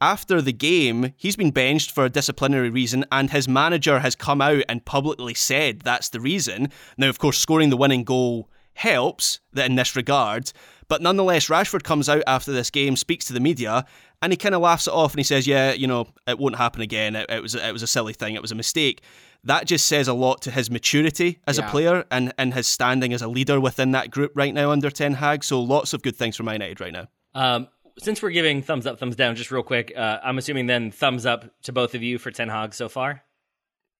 after 0.00 0.42
the 0.42 0.52
game, 0.52 1.14
he's 1.16 1.36
been 1.36 1.50
benched 1.50 1.90
for 1.90 2.04
a 2.04 2.10
disciplinary 2.10 2.70
reason, 2.70 3.04
and 3.10 3.30
his 3.30 3.48
manager 3.48 4.00
has 4.00 4.14
come 4.14 4.40
out 4.40 4.62
and 4.68 4.84
publicly 4.84 5.34
said 5.34 5.80
that's 5.80 6.10
the 6.10 6.20
reason. 6.20 6.70
Now, 6.96 7.08
of 7.08 7.18
course, 7.18 7.38
scoring 7.38 7.70
the 7.70 7.76
winning 7.76 8.04
goal 8.04 8.50
helps 8.74 9.40
in 9.56 9.74
this 9.74 9.96
regard. 9.96 10.52
But 10.88 11.02
nonetheless, 11.02 11.48
Rashford 11.48 11.82
comes 11.82 12.08
out 12.08 12.22
after 12.26 12.52
this 12.52 12.70
game, 12.70 12.94
speaks 12.94 13.24
to 13.26 13.32
the 13.32 13.40
media, 13.40 13.84
and 14.22 14.32
he 14.32 14.36
kind 14.36 14.54
of 14.54 14.60
laughs 14.60 14.86
it 14.86 14.92
off 14.92 15.12
and 15.12 15.18
he 15.18 15.24
says, 15.24 15.46
"Yeah, 15.46 15.72
you 15.72 15.86
know, 15.86 16.06
it 16.26 16.38
won't 16.38 16.56
happen 16.56 16.82
again. 16.82 17.16
It, 17.16 17.26
it 17.28 17.42
was 17.42 17.54
it 17.54 17.72
was 17.72 17.82
a 17.82 17.86
silly 17.86 18.12
thing. 18.12 18.34
It 18.34 18.42
was 18.42 18.52
a 18.52 18.56
mistake." 18.56 19.02
That 19.44 19.66
just 19.66 19.86
says 19.86 20.08
a 20.08 20.14
lot 20.14 20.42
to 20.42 20.50
his 20.50 20.70
maturity 20.70 21.38
as 21.46 21.58
yeah. 21.58 21.66
a 21.66 21.70
player 21.70 22.04
and, 22.10 22.32
and 22.36 22.52
his 22.52 22.66
standing 22.66 23.12
as 23.12 23.22
a 23.22 23.28
leader 23.28 23.60
within 23.60 23.92
that 23.92 24.10
group 24.10 24.32
right 24.34 24.52
now 24.52 24.72
under 24.72 24.90
Ten 24.90 25.14
Hag. 25.14 25.44
So 25.44 25.60
lots 25.60 25.92
of 25.92 26.02
good 26.02 26.16
things 26.16 26.36
for 26.36 26.42
my 26.42 26.54
United 26.54 26.80
right 26.80 26.92
now. 26.92 27.06
Um, 27.32 27.68
since 27.98 28.22
we're 28.22 28.30
giving 28.30 28.62
thumbs 28.62 28.86
up, 28.86 28.98
thumbs 28.98 29.16
down, 29.16 29.36
just 29.36 29.50
real 29.50 29.62
quick, 29.62 29.92
uh, 29.96 30.18
I'm 30.22 30.38
assuming 30.38 30.66
then 30.66 30.90
thumbs 30.90 31.26
up 31.26 31.46
to 31.62 31.72
both 31.72 31.94
of 31.94 32.02
you 32.02 32.18
for 32.18 32.30
Ten 32.30 32.48
Hag 32.48 32.74
so 32.74 32.88
far. 32.88 33.22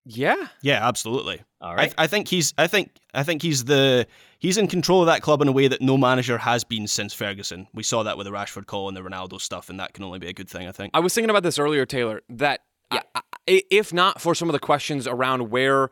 Yeah, 0.09 0.47
yeah, 0.63 0.87
absolutely. 0.87 1.43
All 1.61 1.75
right. 1.75 1.93
I, 1.99 2.05
I, 2.05 2.07
think 2.07 2.29
he's. 2.29 2.55
I 2.57 2.69
think. 2.69 2.93
I 3.13 3.25
think 3.25 3.43
he's 3.43 3.65
the. 3.65 4.07
He's 4.39 4.57
in 4.57 4.69
control 4.69 5.01
of 5.01 5.07
that 5.07 5.21
club 5.21 5.43
in 5.43 5.49
a 5.49 5.53
way 5.53 5.67
that 5.67 5.83
no 5.83 5.97
manager 5.97 6.39
has 6.39 6.63
been 6.63 6.87
since 6.87 7.13
Ferguson. 7.13 7.67
We 7.75 7.83
saw 7.83 8.05
that 8.05 8.17
with 8.17 8.27
the 8.27 8.31
Rashford 8.31 8.67
call 8.67 8.87
and 8.87 8.97
the 8.97 9.01
Ronaldo 9.01 9.41
stuff, 9.41 9.69
and 9.69 9.81
that 9.81 9.95
can 9.95 10.05
only 10.05 10.21
be 10.21 10.29
a 10.29 10.33
good 10.33 10.49
thing. 10.49 10.69
I 10.69 10.73
think. 10.73 10.93
I 10.95 11.01
was 11.01 11.13
thinking 11.13 11.31
about 11.31 11.43
this 11.43 11.59
earlier, 11.59 11.85
Taylor. 11.87 12.23
That 12.29 12.61
yeah. 12.93 13.01
I, 13.17 13.63
if 13.69 13.93
not 13.93 14.21
for 14.21 14.35
some 14.35 14.49
of 14.49 14.53
the 14.53 14.61
questions 14.61 15.09
around 15.09 15.51
where 15.51 15.91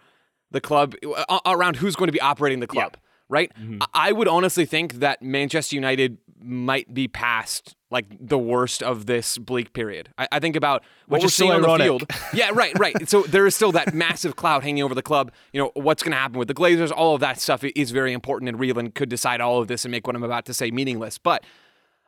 the 0.53 0.61
club, 0.61 0.95
uh, 1.05 1.41
around 1.45 1.77
who's 1.77 1.97
going 1.97 2.09
to 2.09 2.13
be 2.13 2.21
operating 2.21 2.61
the 2.61 2.69
club, 2.69 2.93
yeah. 2.95 3.01
right? 3.29 3.53
Mm-hmm. 3.59 3.79
I 3.93 4.13
would 4.13 4.29
honestly 4.29 4.65
think 4.65 4.95
that 4.95 5.23
Manchester 5.23 5.75
United 5.75 6.19
might 6.41 6.95
be 6.95 7.09
past 7.09 7.75
like 7.95 8.07
the 8.21 8.37
worst 8.37 8.83
of 8.83 9.07
this 9.07 9.39
bleak 9.39 9.73
period. 9.73 10.09
I, 10.19 10.29
I 10.33 10.41
think 10.41 10.57
about 10.57 10.83
what 11.07 11.19
Which 11.19 11.27
we're 11.27 11.29
seeing 11.29 11.53
on 11.53 11.63
the 11.63 11.85
field. 11.85 12.05
yeah, 12.35 12.51
right, 12.53 12.77
right. 12.77 13.09
So 13.09 13.23
there 13.23 13.47
is 13.47 13.55
still 13.55 13.71
that 13.73 13.95
massive 13.95 14.35
cloud 14.35 14.65
hanging 14.65 14.83
over 14.83 14.97
the 14.97 15.03
club. 15.03 15.31
You 15.53 15.63
know 15.63 15.71
what's 15.75 16.03
going 16.03 16.11
to 16.11 16.19
happen 16.19 16.37
with 16.37 16.49
the 16.49 16.55
Glazers. 16.55 16.91
All 16.91 17.15
of 17.15 17.21
that 17.21 17.41
stuff 17.41 17.63
is 17.63 17.93
very 17.93 18.13
important, 18.13 18.49
and 18.49 18.59
real 18.59 18.79
and 18.79 18.93
could 18.93 19.09
decide 19.09 19.41
all 19.41 19.61
of 19.61 19.69
this 19.69 19.85
and 19.85 19.93
make 19.93 20.09
what 20.09 20.17
I'm 20.17 20.25
about 20.25 20.45
to 20.47 20.55
say 20.55 20.73
meaningless. 20.73 21.19
But 21.19 21.45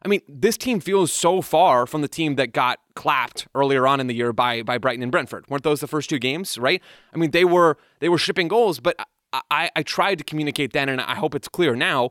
I 0.05 0.09
mean, 0.09 0.22
this 0.28 0.57
team 0.57 0.80
feels 0.80 1.12
so 1.12 1.41
far 1.41 1.87
from 1.87 2.03
the 2.03 2.09
team 2.09 2.34
that 2.34 2.53
got 2.53 2.80
clapped 2.97 3.47
earlier 3.55 3.87
on 3.87 4.01
in 4.01 4.09
the 4.09 4.14
year 4.14 4.32
by 4.32 4.62
by 4.62 4.78
Brighton 4.78 5.05
and 5.05 5.12
Brentford. 5.12 5.49
Weren't 5.49 5.62
those 5.62 5.80
the 5.80 5.87
first 5.87 6.11
two 6.11 6.18
games? 6.18 6.59
Right. 6.59 6.82
I 7.14 7.16
mean, 7.16 7.30
they 7.30 7.45
were 7.45 7.78
they 8.01 8.09
were 8.09 8.18
shipping 8.18 8.49
goals, 8.49 8.80
but 8.80 8.97
I, 9.32 9.41
I, 9.53 9.70
I 9.76 9.82
tried 9.84 10.18
to 10.18 10.24
communicate 10.24 10.72
then, 10.72 10.89
and 10.89 11.01
I 11.01 11.14
hope 11.14 11.37
it's 11.37 11.49
clear 11.49 11.76
now 11.76 12.11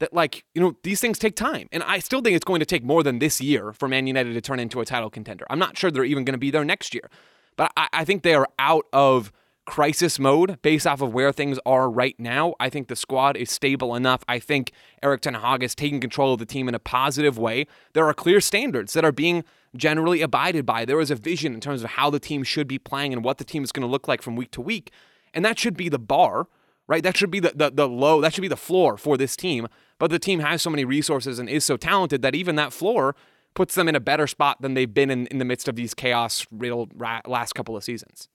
that 0.00 0.12
like 0.12 0.44
you 0.54 0.60
know 0.60 0.76
these 0.82 1.00
things 1.00 1.18
take 1.18 1.36
time. 1.36 1.68
And 1.72 1.82
i 1.82 1.98
still 1.98 2.20
think 2.20 2.36
it's 2.36 2.44
going 2.44 2.60
to 2.60 2.66
take 2.66 2.84
more 2.84 3.02
than 3.02 3.18
this 3.18 3.40
year 3.40 3.72
for 3.72 3.88
man 3.88 4.06
united 4.06 4.34
to 4.34 4.40
turn 4.40 4.60
into 4.60 4.80
a 4.80 4.84
title 4.84 5.10
contender. 5.10 5.46
I'm 5.50 5.58
not 5.58 5.76
sure 5.76 5.90
they're 5.90 6.04
even 6.04 6.24
going 6.24 6.34
to 6.34 6.38
be 6.38 6.50
there 6.50 6.64
next 6.64 6.94
year. 6.94 7.08
But 7.56 7.72
I, 7.76 7.88
I, 7.92 8.04
think 8.04 8.22
they 8.22 8.34
are 8.34 8.48
out 8.58 8.86
of 8.94 9.30
crisis 9.66 10.18
mode 10.18 10.60
based 10.62 10.86
off 10.86 11.00
of 11.00 11.12
where 11.12 11.32
things 11.32 11.58
are 11.64 11.90
right 11.90 12.18
now. 12.18 12.54
I 12.58 12.68
think 12.68 12.88
the 12.88 12.96
squad 12.96 13.36
is 13.36 13.50
stable 13.50 13.94
enough. 13.94 14.24
I 14.26 14.38
think 14.38 14.72
erik 15.02 15.20
ten 15.20 15.34
hag 15.34 15.62
is 15.62 15.74
taking 15.74 16.00
control 16.00 16.32
of 16.32 16.38
the 16.38 16.46
team 16.46 16.68
in 16.68 16.74
a 16.74 16.78
positive 16.78 17.38
way. 17.38 17.66
There 17.92 18.06
are 18.06 18.14
clear 18.14 18.40
standards 18.40 18.94
that 18.94 19.04
are 19.04 19.12
being 19.12 19.44
generally 19.76 20.22
abided 20.22 20.66
by. 20.66 20.84
There 20.84 21.00
is 21.00 21.10
a 21.10 21.14
vision 21.14 21.54
in 21.54 21.60
terms 21.60 21.82
of 21.82 21.90
how 21.90 22.10
the 22.10 22.20
team 22.20 22.42
should 22.42 22.68
be 22.68 22.78
playing 22.78 23.12
and 23.12 23.24
what 23.24 23.38
the 23.38 23.44
team 23.44 23.62
is 23.62 23.72
going 23.72 23.86
to 23.86 23.90
look 23.90 24.08
like 24.08 24.22
from 24.22 24.36
week 24.36 24.50
to 24.52 24.60
week. 24.60 24.90
And 25.32 25.44
that 25.44 25.58
should 25.58 25.76
be 25.76 25.88
the 25.88 25.98
bar 25.98 26.48
right? 26.92 27.02
That 27.02 27.16
should 27.16 27.30
be 27.30 27.40
the, 27.40 27.52
the, 27.54 27.70
the 27.70 27.88
low, 27.88 28.20
that 28.20 28.34
should 28.34 28.42
be 28.42 28.48
the 28.48 28.56
floor 28.56 28.98
for 28.98 29.16
this 29.16 29.34
team. 29.34 29.66
But 29.98 30.10
the 30.10 30.18
team 30.18 30.40
has 30.40 30.60
so 30.60 30.68
many 30.68 30.84
resources 30.84 31.38
and 31.38 31.48
is 31.48 31.64
so 31.64 31.78
talented 31.78 32.20
that 32.20 32.34
even 32.34 32.56
that 32.56 32.70
floor 32.70 33.16
puts 33.54 33.74
them 33.74 33.88
in 33.88 33.96
a 33.96 34.00
better 34.00 34.26
spot 34.26 34.60
than 34.60 34.74
they've 34.74 34.92
been 34.92 35.08
in, 35.10 35.26
in 35.28 35.38
the 35.38 35.46
midst 35.46 35.68
of 35.68 35.74
these 35.74 35.94
chaos 35.94 36.46
riddled 36.50 36.92
last 37.26 37.54
couple 37.54 37.78
of 37.78 37.82
seasons. 37.82 38.28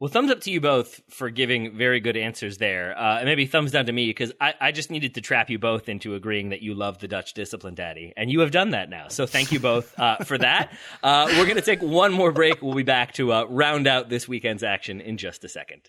Well, 0.00 0.10
thumbs 0.10 0.32
up 0.32 0.40
to 0.40 0.50
you 0.50 0.60
both 0.60 1.00
for 1.08 1.30
giving 1.30 1.76
very 1.76 2.00
good 2.00 2.16
answers 2.16 2.58
there. 2.58 2.98
Uh, 2.98 3.18
and 3.18 3.26
maybe 3.26 3.46
thumbs 3.46 3.70
down 3.70 3.86
to 3.86 3.92
me 3.92 4.06
because 4.08 4.32
I, 4.40 4.54
I, 4.60 4.72
just 4.72 4.90
needed 4.90 5.14
to 5.14 5.20
trap 5.20 5.48
you 5.48 5.58
both 5.60 5.88
into 5.88 6.16
agreeing 6.16 6.48
that 6.48 6.62
you 6.62 6.74
love 6.74 6.98
the 6.98 7.08
Dutch 7.08 7.32
discipline, 7.32 7.76
Daddy. 7.76 8.12
And 8.16 8.28
you 8.28 8.40
have 8.40 8.50
done 8.50 8.70
that 8.70 8.90
now. 8.90 9.06
So 9.08 9.24
thank 9.24 9.52
you 9.52 9.60
both 9.60 9.98
uh, 9.98 10.16
for 10.24 10.36
that. 10.38 10.72
Uh, 11.00 11.28
we're 11.30 11.44
going 11.44 11.56
to 11.56 11.62
take 11.62 11.80
one 11.80 12.12
more 12.12 12.32
break. 12.32 12.60
We'll 12.60 12.74
be 12.74 12.82
back 12.82 13.14
to 13.14 13.32
uh, 13.32 13.44
round 13.44 13.86
out 13.86 14.08
this 14.08 14.26
weekend's 14.26 14.64
action 14.64 15.00
in 15.00 15.16
just 15.16 15.44
a 15.44 15.48
second. 15.48 15.88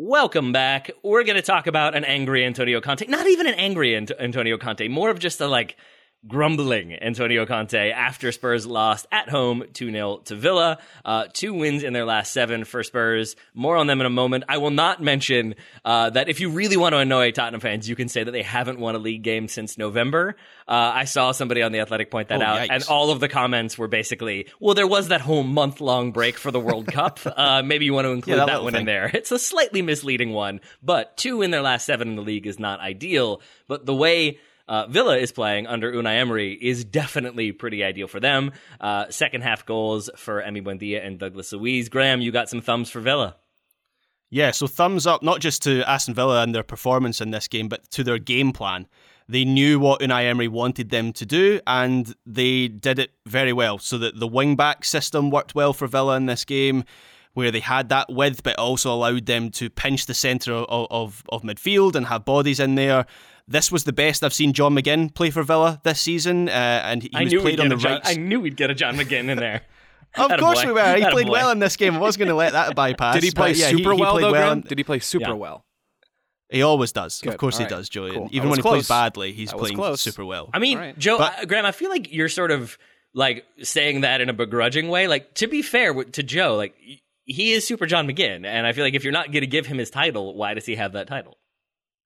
Welcome 0.00 0.52
back. 0.52 0.92
We're 1.02 1.24
going 1.24 1.34
to 1.34 1.42
talk 1.42 1.66
about 1.66 1.96
an 1.96 2.04
angry 2.04 2.44
Antonio 2.44 2.80
Conte. 2.80 3.04
Not 3.08 3.26
even 3.26 3.48
an 3.48 3.54
angry 3.54 3.96
Antonio 3.96 4.56
Conte, 4.56 4.86
more 4.86 5.10
of 5.10 5.18
just 5.18 5.40
a 5.40 5.48
like 5.48 5.76
grumbling 6.26 6.92
Antonio 6.94 7.46
Conte 7.46 7.90
after 7.90 8.32
Spurs 8.32 8.66
lost 8.66 9.06
at 9.12 9.28
home 9.28 9.64
2 9.72 9.90
0 9.92 10.16
to 10.24 10.34
Villa. 10.34 10.78
Uh, 11.04 11.26
two 11.32 11.54
wins 11.54 11.82
in 11.82 11.92
their 11.92 12.04
last 12.04 12.32
seven 12.32 12.64
for 12.64 12.82
Spurs. 12.82 13.36
More 13.54 13.76
on 13.76 13.86
them 13.86 14.00
in 14.00 14.06
a 14.06 14.10
moment. 14.10 14.44
I 14.48 14.58
will 14.58 14.70
not 14.70 15.02
mention 15.02 15.54
uh, 15.84 16.10
that 16.10 16.28
if 16.28 16.40
you 16.40 16.50
really 16.50 16.76
want 16.76 16.94
to 16.94 16.98
annoy 16.98 17.30
Tottenham 17.30 17.60
fans, 17.60 17.88
you 17.88 17.94
can 17.96 18.08
say 18.08 18.24
that 18.24 18.30
they 18.32 18.42
haven't 18.42 18.80
won 18.80 18.94
a 18.94 18.98
league 18.98 19.22
game 19.22 19.48
since 19.48 19.78
November. 19.78 20.36
Uh, 20.66 20.92
I 20.94 21.04
saw 21.04 21.32
somebody 21.32 21.62
on 21.62 21.72
The 21.72 21.80
Athletic 21.80 22.10
point 22.10 22.28
that 22.28 22.42
Oh, 22.42 22.44
out, 22.44 22.58
yikes. 22.60 22.68
and 22.70 22.84
all 22.84 23.10
of 23.10 23.20
the 23.20 23.28
comments 23.28 23.78
were 23.78 23.88
basically, 23.88 24.48
well, 24.60 24.74
there 24.74 24.86
was 24.86 25.08
that 25.08 25.20
whole 25.20 25.44
month 25.44 25.80
long 25.80 26.12
break 26.12 26.36
for 26.36 26.50
the 26.50 26.60
World 26.60 26.86
Cup. 26.86 27.20
Uh, 27.38 27.62
maybe 27.62 27.84
you 27.84 27.94
want 27.94 28.04
to 28.04 28.10
include 28.10 28.38
that 28.38 28.46
that, 28.46 28.52
little 28.54 28.64
one 28.64 28.74
in 28.74 28.84
there. 28.84 29.08
It's 29.14 29.30
a 29.30 29.38
slightly 29.38 29.80
misleading 29.80 30.32
one, 30.32 30.60
but 30.82 31.16
two 31.16 31.42
in 31.42 31.52
their 31.52 31.62
last 31.62 31.86
seven 31.86 32.08
in 32.08 32.16
the 32.16 32.22
league 32.22 32.46
is 32.48 32.58
not 32.58 32.80
ideal. 32.80 33.40
But 33.68 33.86
the 33.86 33.94
way 33.94 34.38
uh, 34.68 34.86
Villa 34.86 35.16
is 35.16 35.32
playing 35.32 35.66
under 35.66 35.92
Unai 35.92 36.18
Emery 36.18 36.52
is 36.52 36.84
definitely 36.84 37.52
pretty 37.52 37.82
ideal 37.82 38.06
for 38.06 38.20
them. 38.20 38.52
Uh, 38.80 39.06
second 39.10 39.42
half 39.42 39.64
goals 39.66 40.10
for 40.16 40.42
Emi 40.42 40.62
Buendia 40.62 41.04
and 41.04 41.18
Douglas 41.18 41.52
Luiz. 41.52 41.88
Graham, 41.88 42.20
you 42.20 42.30
got 42.30 42.48
some 42.48 42.60
thumbs 42.60 42.90
for 42.90 43.00
Villa. 43.00 43.36
Yeah, 44.30 44.50
so 44.50 44.66
thumbs 44.66 45.06
up 45.06 45.22
not 45.22 45.40
just 45.40 45.62
to 45.62 45.88
Aston 45.88 46.14
Villa 46.14 46.42
and 46.42 46.54
their 46.54 46.62
performance 46.62 47.20
in 47.20 47.30
this 47.30 47.48
game, 47.48 47.68
but 47.68 47.90
to 47.92 48.04
their 48.04 48.18
game 48.18 48.52
plan. 48.52 48.86
They 49.30 49.44
knew 49.44 49.78
what 49.78 50.00
Unai 50.00 50.24
Emery 50.24 50.48
wanted 50.48 50.88
them 50.90 51.12
to 51.14 51.26
do, 51.26 51.60
and 51.66 52.14
they 52.24 52.68
did 52.68 52.98
it 52.98 53.10
very 53.26 53.52
well. 53.52 53.78
So 53.78 53.98
that 53.98 54.18
the 54.18 54.26
wing 54.26 54.56
back 54.56 54.84
system 54.84 55.30
worked 55.30 55.54
well 55.54 55.72
for 55.74 55.86
Villa 55.86 56.16
in 56.16 56.26
this 56.26 56.44
game, 56.44 56.84
where 57.38 57.52
they 57.52 57.60
had 57.60 57.88
that 57.90 58.12
width, 58.12 58.42
but 58.42 58.58
also 58.58 58.92
allowed 58.92 59.26
them 59.26 59.48
to 59.52 59.70
pinch 59.70 60.06
the 60.06 60.12
centre 60.14 60.52
of, 60.52 60.86
of, 60.90 61.22
of 61.28 61.42
midfield 61.42 61.94
and 61.94 62.06
have 62.06 62.24
bodies 62.24 62.58
in 62.58 62.74
there. 62.74 63.06
This 63.46 63.70
was 63.70 63.84
the 63.84 63.92
best 63.92 64.24
I've 64.24 64.34
seen 64.34 64.52
John 64.52 64.74
McGinn 64.74 65.14
play 65.14 65.30
for 65.30 65.44
Villa 65.44 65.80
this 65.84 66.00
season, 66.00 66.48
uh, 66.48 66.52
and 66.84 67.04
he 67.04 67.10
I 67.14 67.22
was 67.22 67.34
played 67.34 67.60
on 67.60 67.68
the 67.68 67.76
right. 67.76 68.02
John, 68.02 68.12
I 68.12 68.16
knew 68.16 68.40
we'd 68.40 68.56
get 68.56 68.70
a 68.70 68.74
John 68.74 68.96
McGinn 68.96 69.28
in 69.30 69.38
there. 69.38 69.62
Of 70.16 70.30
Attaboy. 70.30 70.38
course 70.40 70.64
we 70.64 70.72
were. 70.72 70.94
He 70.96 71.02
played 71.10 71.26
Attaboy. 71.26 71.30
well 71.30 71.50
in 71.50 71.58
this 71.58 71.76
game. 71.76 71.94
I 71.94 71.98
was 71.98 72.16
going 72.16 72.28
to 72.28 72.34
let 72.34 72.52
that 72.52 72.74
bypass. 72.74 73.14
Did 73.14 73.24
he 73.24 73.30
play 73.30 73.50
but 73.50 73.58
yeah, 73.58 73.68
super 73.68 73.92
he, 73.92 74.00
well 74.00 74.14
though, 74.16 74.32
well 74.32 74.54
Graham? 74.54 74.60
Did 74.62 74.78
he 74.78 74.82
play 74.84 75.00
super 75.00 75.28
Yeah. 75.28 75.32
well? 75.34 75.66
He 76.50 76.62
always 76.62 76.92
does. 76.92 77.20
Good. 77.20 77.34
Of 77.34 77.38
course 77.38 77.56
All 77.56 77.64
he 77.64 77.68
does, 77.68 77.90
Julian. 77.90 78.14
Cool. 78.16 78.28
Even 78.32 78.48
was 78.48 78.56
when 78.56 78.64
he 78.64 78.70
plays 78.70 78.88
badly, 78.88 79.32
he's 79.32 79.52
playing 79.52 79.76
close. 79.76 80.00
super 80.00 80.24
well. 80.24 80.48
I 80.54 80.60
mean, 80.60 80.78
All 80.78 80.84
right. 80.84 80.98
Joe, 80.98 81.18
But- 81.18 81.40
uh, 81.40 81.44
Graham, 81.44 81.66
I 81.66 81.72
feel 81.72 81.90
like 81.90 82.10
you're 82.10 82.30
sort 82.30 82.50
of 82.50 82.78
like 83.12 83.44
saying 83.62 84.00
that 84.00 84.22
in 84.22 84.30
a 84.30 84.32
begrudging 84.32 84.88
way. 84.88 85.08
Like, 85.08 85.34
to 85.34 85.46
be 85.46 85.60
fair 85.60 85.92
to 85.92 86.22
Joe, 86.22 86.56
like, 86.56 86.74
y- 86.86 87.00
he 87.28 87.52
is 87.52 87.66
Super 87.66 87.86
John 87.86 88.08
McGinn. 88.08 88.44
And 88.44 88.66
I 88.66 88.72
feel 88.72 88.84
like 88.84 88.94
if 88.94 89.04
you're 89.04 89.12
not 89.12 89.26
going 89.26 89.42
to 89.42 89.46
give 89.46 89.66
him 89.66 89.78
his 89.78 89.90
title, 89.90 90.34
why 90.34 90.54
does 90.54 90.66
he 90.66 90.74
have 90.76 90.92
that 90.92 91.06
title? 91.06 91.38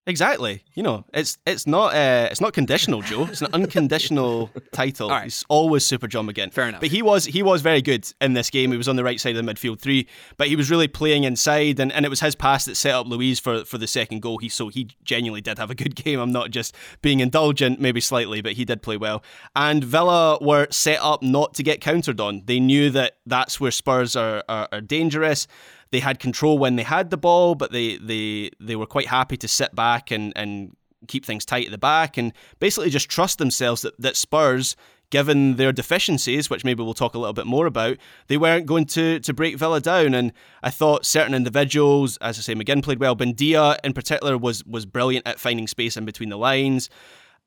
Exactly. 0.05 0.65
You 0.75 0.83
know, 0.83 1.05
it's 1.15 1.39
it's 1.47 1.65
not 1.65 1.95
uh, 1.95 2.27
it's 2.29 2.41
not 2.41 2.53
conditional, 2.53 3.03
Joe. 3.03 3.25
It's 3.25 3.41
an 3.41 3.53
unconditional 3.53 4.51
title. 4.73 5.09
Right. 5.09 5.25
He's 5.25 5.45
always 5.49 5.85
Super 5.85 6.09
John 6.09 6.27
McGinn. 6.27 6.53
Fair 6.53 6.69
enough. 6.69 6.81
But 6.81 6.91
he 6.91 7.03
was 7.03 7.25
he 7.25 7.43
was 7.45 7.63
very 7.63 7.81
good 7.81 8.11
in 8.21 8.33
this 8.33 8.51
game. 8.51 8.73
He 8.73 8.77
was 8.77 8.89
on 8.89 8.97
the 8.97 9.05
right 9.05 9.21
side 9.21 9.37
of 9.37 9.45
the 9.45 9.53
midfield 9.55 9.79
three, 9.79 10.09
but 10.39 10.49
he 10.49 10.57
was 10.57 10.73
really 10.73 10.89
playing 10.89 11.23
inside, 11.23 11.79
and, 11.79 11.93
and 11.93 12.05
it 12.05 12.09
was 12.09 12.19
his 12.19 12.35
pass 12.35 12.65
that 12.65 12.75
set 12.75 12.95
up 12.95 13.07
Luiz 13.07 13.39
for, 13.39 13.65
for 13.65 13.79
the 13.79 13.87
second 13.87 14.23
goal. 14.23 14.39
He 14.39 14.49
so 14.49 14.69
he 14.69 14.89
genuinely 15.05 15.41
did 15.41 15.59
have 15.59 15.71
a 15.71 15.75
good 15.75 15.95
game. 16.05 16.19
I'm 16.19 16.33
not 16.33 16.51
just 16.51 16.75
being 17.01 17.21
indulgent, 17.21 17.81
maybe 17.81 18.01
slightly, 18.01 18.41
but 18.41 18.53
he 18.53 18.65
did 18.65 18.83
play 18.83 18.97
well. 18.97 19.23
And 19.55 19.85
Villa 19.85 20.39
were 20.41 20.67
set 20.71 20.99
up 21.01 21.23
not 21.23 21.55
to 21.55 21.63
get 21.63 21.81
countered 21.81 22.19
on. 22.19 22.43
They 22.47 22.59
knew 22.59 22.91
that 22.91 23.19
that's 23.25 23.61
where 23.61 23.71
Spurs 23.71 24.17
are 24.17 24.43
are, 24.49 24.69
are 24.73 24.81
dangerous. 24.81 25.47
They 25.93 26.01
had 26.01 26.19
control 26.19 26.59
when 26.59 26.77
they 26.77 26.83
had 26.83 27.11
the 27.11 27.17
ball, 27.17 27.55
but 27.55 27.71
they 27.71 27.99
they 27.99 28.51
they 28.59 28.77
were 28.77 28.87
quite 28.87 29.07
happy 29.07 29.37
to 29.37 29.47
sit 29.47 29.75
back 29.75 30.11
and 30.11 30.33
and 30.35 30.77
keep 31.07 31.25
things 31.25 31.45
tight 31.45 31.67
at 31.67 31.71
the 31.71 31.79
back 31.79 32.17
and 32.17 32.33
basically 32.59 32.91
just 32.91 33.09
trust 33.09 33.39
themselves 33.39 33.83
that, 33.83 33.93
that 34.01 34.17
Spurs, 34.17 34.77
given 35.11 35.57
their 35.57 35.73
deficiencies, 35.73 36.49
which 36.49 36.65
maybe 36.65 36.83
we'll 36.83 36.95
talk 36.95 37.15
a 37.15 37.19
little 37.19 37.33
bit 37.33 37.47
more 37.47 37.67
about, 37.67 37.99
they 38.29 38.37
weren't 38.37 38.67
going 38.67 38.87
to 38.87 39.21
to 39.21 39.33
break 39.33 39.57
Villa 39.59 39.81
down. 39.81 40.15
And 40.15 40.33
I 40.63 40.71
thought 40.71 41.05
certain 41.05 41.35
individuals, 41.35 42.17
as 42.19 42.39
I 42.39 42.43
say, 42.43 42.55
McGinn 42.55 42.83
played 42.83 43.01
well. 43.01 43.15
Buendia 43.15 43.79
in 43.85 43.93
particular 43.93 44.39
was 44.39 44.65
was 44.65 44.87
brilliant 44.87 45.27
at 45.27 45.39
finding 45.39 45.69
space 45.69 45.97
in 45.97 46.05
between 46.05 46.31
the 46.31 46.39
lines. 46.39 46.89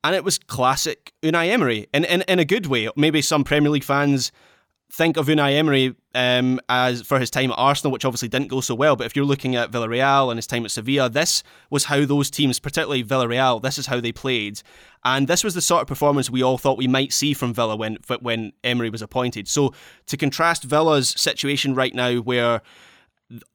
And 0.04 0.14
it 0.14 0.22
was 0.22 0.38
classic 0.38 1.12
Unai 1.22 1.48
Emery 1.48 1.88
in, 1.92 2.04
in, 2.04 2.22
in 2.28 2.38
a 2.38 2.44
good 2.44 2.66
way. 2.66 2.88
Maybe 2.94 3.20
some 3.22 3.42
Premier 3.42 3.70
League 3.70 3.82
fans 3.82 4.30
think 4.90 5.16
of 5.16 5.26
Unai 5.26 5.54
Emery 5.54 5.94
um, 6.14 6.60
as 6.68 7.02
for 7.02 7.18
his 7.18 7.30
time 7.30 7.50
at 7.50 7.58
Arsenal, 7.58 7.92
which 7.92 8.04
obviously 8.04 8.28
didn't 8.28 8.48
go 8.48 8.60
so 8.60 8.74
well. 8.74 8.96
But 8.96 9.06
if 9.06 9.16
you're 9.16 9.24
looking 9.24 9.56
at 9.56 9.70
Villarreal 9.70 10.30
and 10.30 10.38
his 10.38 10.46
time 10.46 10.64
at 10.64 10.70
Sevilla, 10.70 11.08
this 11.08 11.42
was 11.70 11.84
how 11.84 12.04
those 12.04 12.30
teams, 12.30 12.58
particularly 12.58 13.04
Villarreal, 13.04 13.60
this 13.60 13.78
is 13.78 13.86
how 13.86 14.00
they 14.00 14.12
played, 14.12 14.62
and 15.04 15.28
this 15.28 15.44
was 15.44 15.54
the 15.54 15.60
sort 15.60 15.82
of 15.82 15.88
performance 15.88 16.30
we 16.30 16.42
all 16.42 16.58
thought 16.58 16.78
we 16.78 16.88
might 16.88 17.12
see 17.12 17.34
from 17.34 17.52
Villa 17.54 17.76
when 17.76 17.98
when 18.20 18.52
Emery 18.64 18.90
was 18.90 19.02
appointed. 19.02 19.48
So 19.48 19.74
to 20.06 20.16
contrast 20.16 20.64
Villa's 20.64 21.10
situation 21.10 21.74
right 21.74 21.94
now, 21.94 22.16
where 22.16 22.62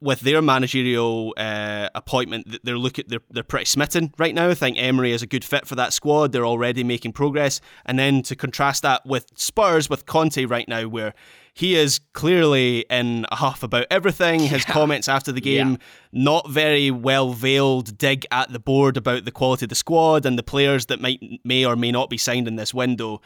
with 0.01 0.19
their 0.21 0.41
managerial 0.41 1.33
uh, 1.37 1.89
appointment, 1.95 2.57
they're 2.63 2.77
look 2.77 2.99
at 2.99 3.07
they're 3.07 3.21
they're 3.29 3.43
pretty 3.43 3.65
smitten 3.65 4.13
right 4.17 4.35
now. 4.35 4.49
I 4.49 4.53
think 4.53 4.77
Emery 4.77 5.11
is 5.11 5.21
a 5.21 5.27
good 5.27 5.45
fit 5.45 5.65
for 5.65 5.75
that 5.75 5.93
squad. 5.93 6.31
They're 6.31 6.45
already 6.45 6.83
making 6.83 7.13
progress, 7.13 7.61
and 7.85 7.97
then 7.97 8.21
to 8.23 8.35
contrast 8.35 8.83
that 8.83 9.05
with 9.05 9.27
Spurs 9.35 9.89
with 9.89 10.05
Conte 10.05 10.45
right 10.45 10.67
now, 10.67 10.87
where 10.87 11.13
he 11.53 11.75
is 11.75 11.99
clearly 12.13 12.85
in 12.89 13.25
a 13.31 13.35
huff 13.35 13.63
about 13.63 13.85
everything. 13.91 14.41
His 14.41 14.65
comments 14.65 15.07
after 15.07 15.31
the 15.31 15.41
game, 15.41 15.77
not 16.11 16.49
very 16.49 16.91
well 16.91 17.33
veiled 17.33 17.97
dig 17.97 18.25
at 18.31 18.51
the 18.51 18.59
board 18.59 18.97
about 18.97 19.25
the 19.25 19.31
quality 19.31 19.65
of 19.65 19.69
the 19.69 19.75
squad 19.75 20.25
and 20.25 20.37
the 20.37 20.43
players 20.43 20.87
that 20.87 21.01
might 21.01 21.21
may 21.43 21.65
or 21.65 21.75
may 21.75 21.91
not 21.91 22.09
be 22.09 22.17
signed 22.17 22.47
in 22.47 22.55
this 22.55 22.73
window. 22.73 23.21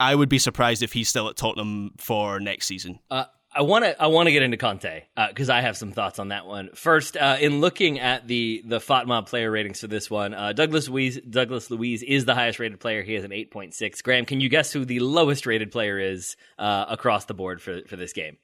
I 0.00 0.14
would 0.14 0.28
be 0.28 0.38
surprised 0.38 0.82
if 0.82 0.92
he's 0.92 1.08
still 1.08 1.28
at 1.28 1.36
Tottenham 1.36 1.92
for 1.98 2.40
next 2.40 2.66
season. 2.66 2.98
Uh, 3.10 3.24
I 3.54 3.62
want 3.62 3.84
to 3.84 4.00
I 4.00 4.08
want 4.08 4.26
to 4.26 4.32
get 4.32 4.42
into 4.42 4.56
Conte 4.56 5.04
because 5.28 5.48
I 5.48 5.62
have 5.62 5.76
some 5.76 5.92
thoughts 5.92 6.18
on 6.18 6.28
that 6.28 6.46
one. 6.46 6.70
First, 6.74 7.16
uh, 7.16 7.38
in 7.40 7.60
looking 7.60 7.98
at 7.98 8.26
the 8.26 8.62
the 8.64 8.78
FOTMob 8.78 9.26
player 9.26 9.50
ratings 9.50 9.80
for 9.80 9.86
this 9.86 10.10
one, 10.10 10.34
uh, 10.34 10.52
Douglas 10.52 10.88
Luiz 10.88 11.18
Douglas 11.28 11.70
Luiz 11.70 12.02
is 12.02 12.26
the 12.26 12.34
highest 12.34 12.58
rated 12.58 12.78
player. 12.78 13.02
He 13.02 13.14
has 13.14 13.24
an 13.24 13.32
eight 13.32 13.50
point 13.50 13.74
six. 13.74 14.02
Graham, 14.02 14.26
can 14.26 14.40
you 14.40 14.48
guess 14.48 14.72
who 14.72 14.84
the 14.84 15.00
lowest 15.00 15.46
rated 15.46 15.72
player 15.72 15.98
is 15.98 16.36
uh, 16.58 16.86
across 16.88 17.24
the 17.24 17.34
board 17.34 17.62
for 17.62 17.80
for 17.86 17.96
this 17.96 18.12
game? 18.12 18.36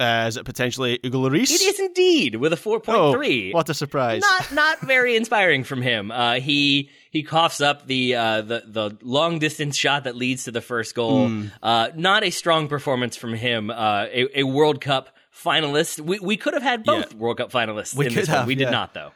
Uh, 0.00 0.24
is 0.26 0.36
it 0.36 0.44
potentially 0.44 0.98
Hugo 1.02 1.18
Lloris? 1.28 1.50
It 1.52 1.60
is 1.62 1.78
indeed 1.78 2.36
with 2.36 2.52
a 2.52 2.56
four 2.56 2.80
point 2.80 3.14
three. 3.14 3.52
Oh, 3.52 3.56
what 3.56 3.68
a 3.68 3.74
surprise! 3.74 4.22
not 4.22 4.52
not 4.52 4.80
very 4.80 5.14
inspiring 5.20 5.62
from 5.62 5.82
him. 5.82 6.10
Uh, 6.10 6.34
he 6.34 6.90
he 7.10 7.22
coughs 7.22 7.60
up 7.60 7.86
the 7.86 8.14
uh, 8.16 8.40
the 8.42 8.64
the 8.66 8.98
long 9.02 9.38
distance 9.38 9.76
shot 9.76 10.04
that 10.04 10.16
leads 10.16 10.44
to 10.44 10.50
the 10.50 10.60
first 10.60 10.94
goal. 10.96 11.30
Uh, 11.62 11.90
not 11.94 12.24
a 12.24 12.30
strong 12.30 12.66
performance 12.66 13.16
from 13.16 13.34
him. 13.34 13.70
Uh, 13.70 14.06
a, 14.10 14.40
a 14.40 14.42
World 14.42 14.80
Cup 14.80 15.10
finalist. 15.32 16.00
We 16.00 16.18
we 16.18 16.36
could 16.36 16.54
have 16.54 16.62
had 16.64 16.82
both 16.82 17.12
Yeah. 17.12 17.18
World 17.18 17.36
Cup 17.38 17.52
finalists 17.52 17.94
We 17.94 18.06
in 18.06 18.14
this 18.14 18.24
could 18.24 18.30
one. 18.30 18.38
have, 18.38 18.46
We 18.48 18.56
did 18.56 18.64
yeah. 18.64 18.70
not 18.70 18.94
though. 18.94 19.12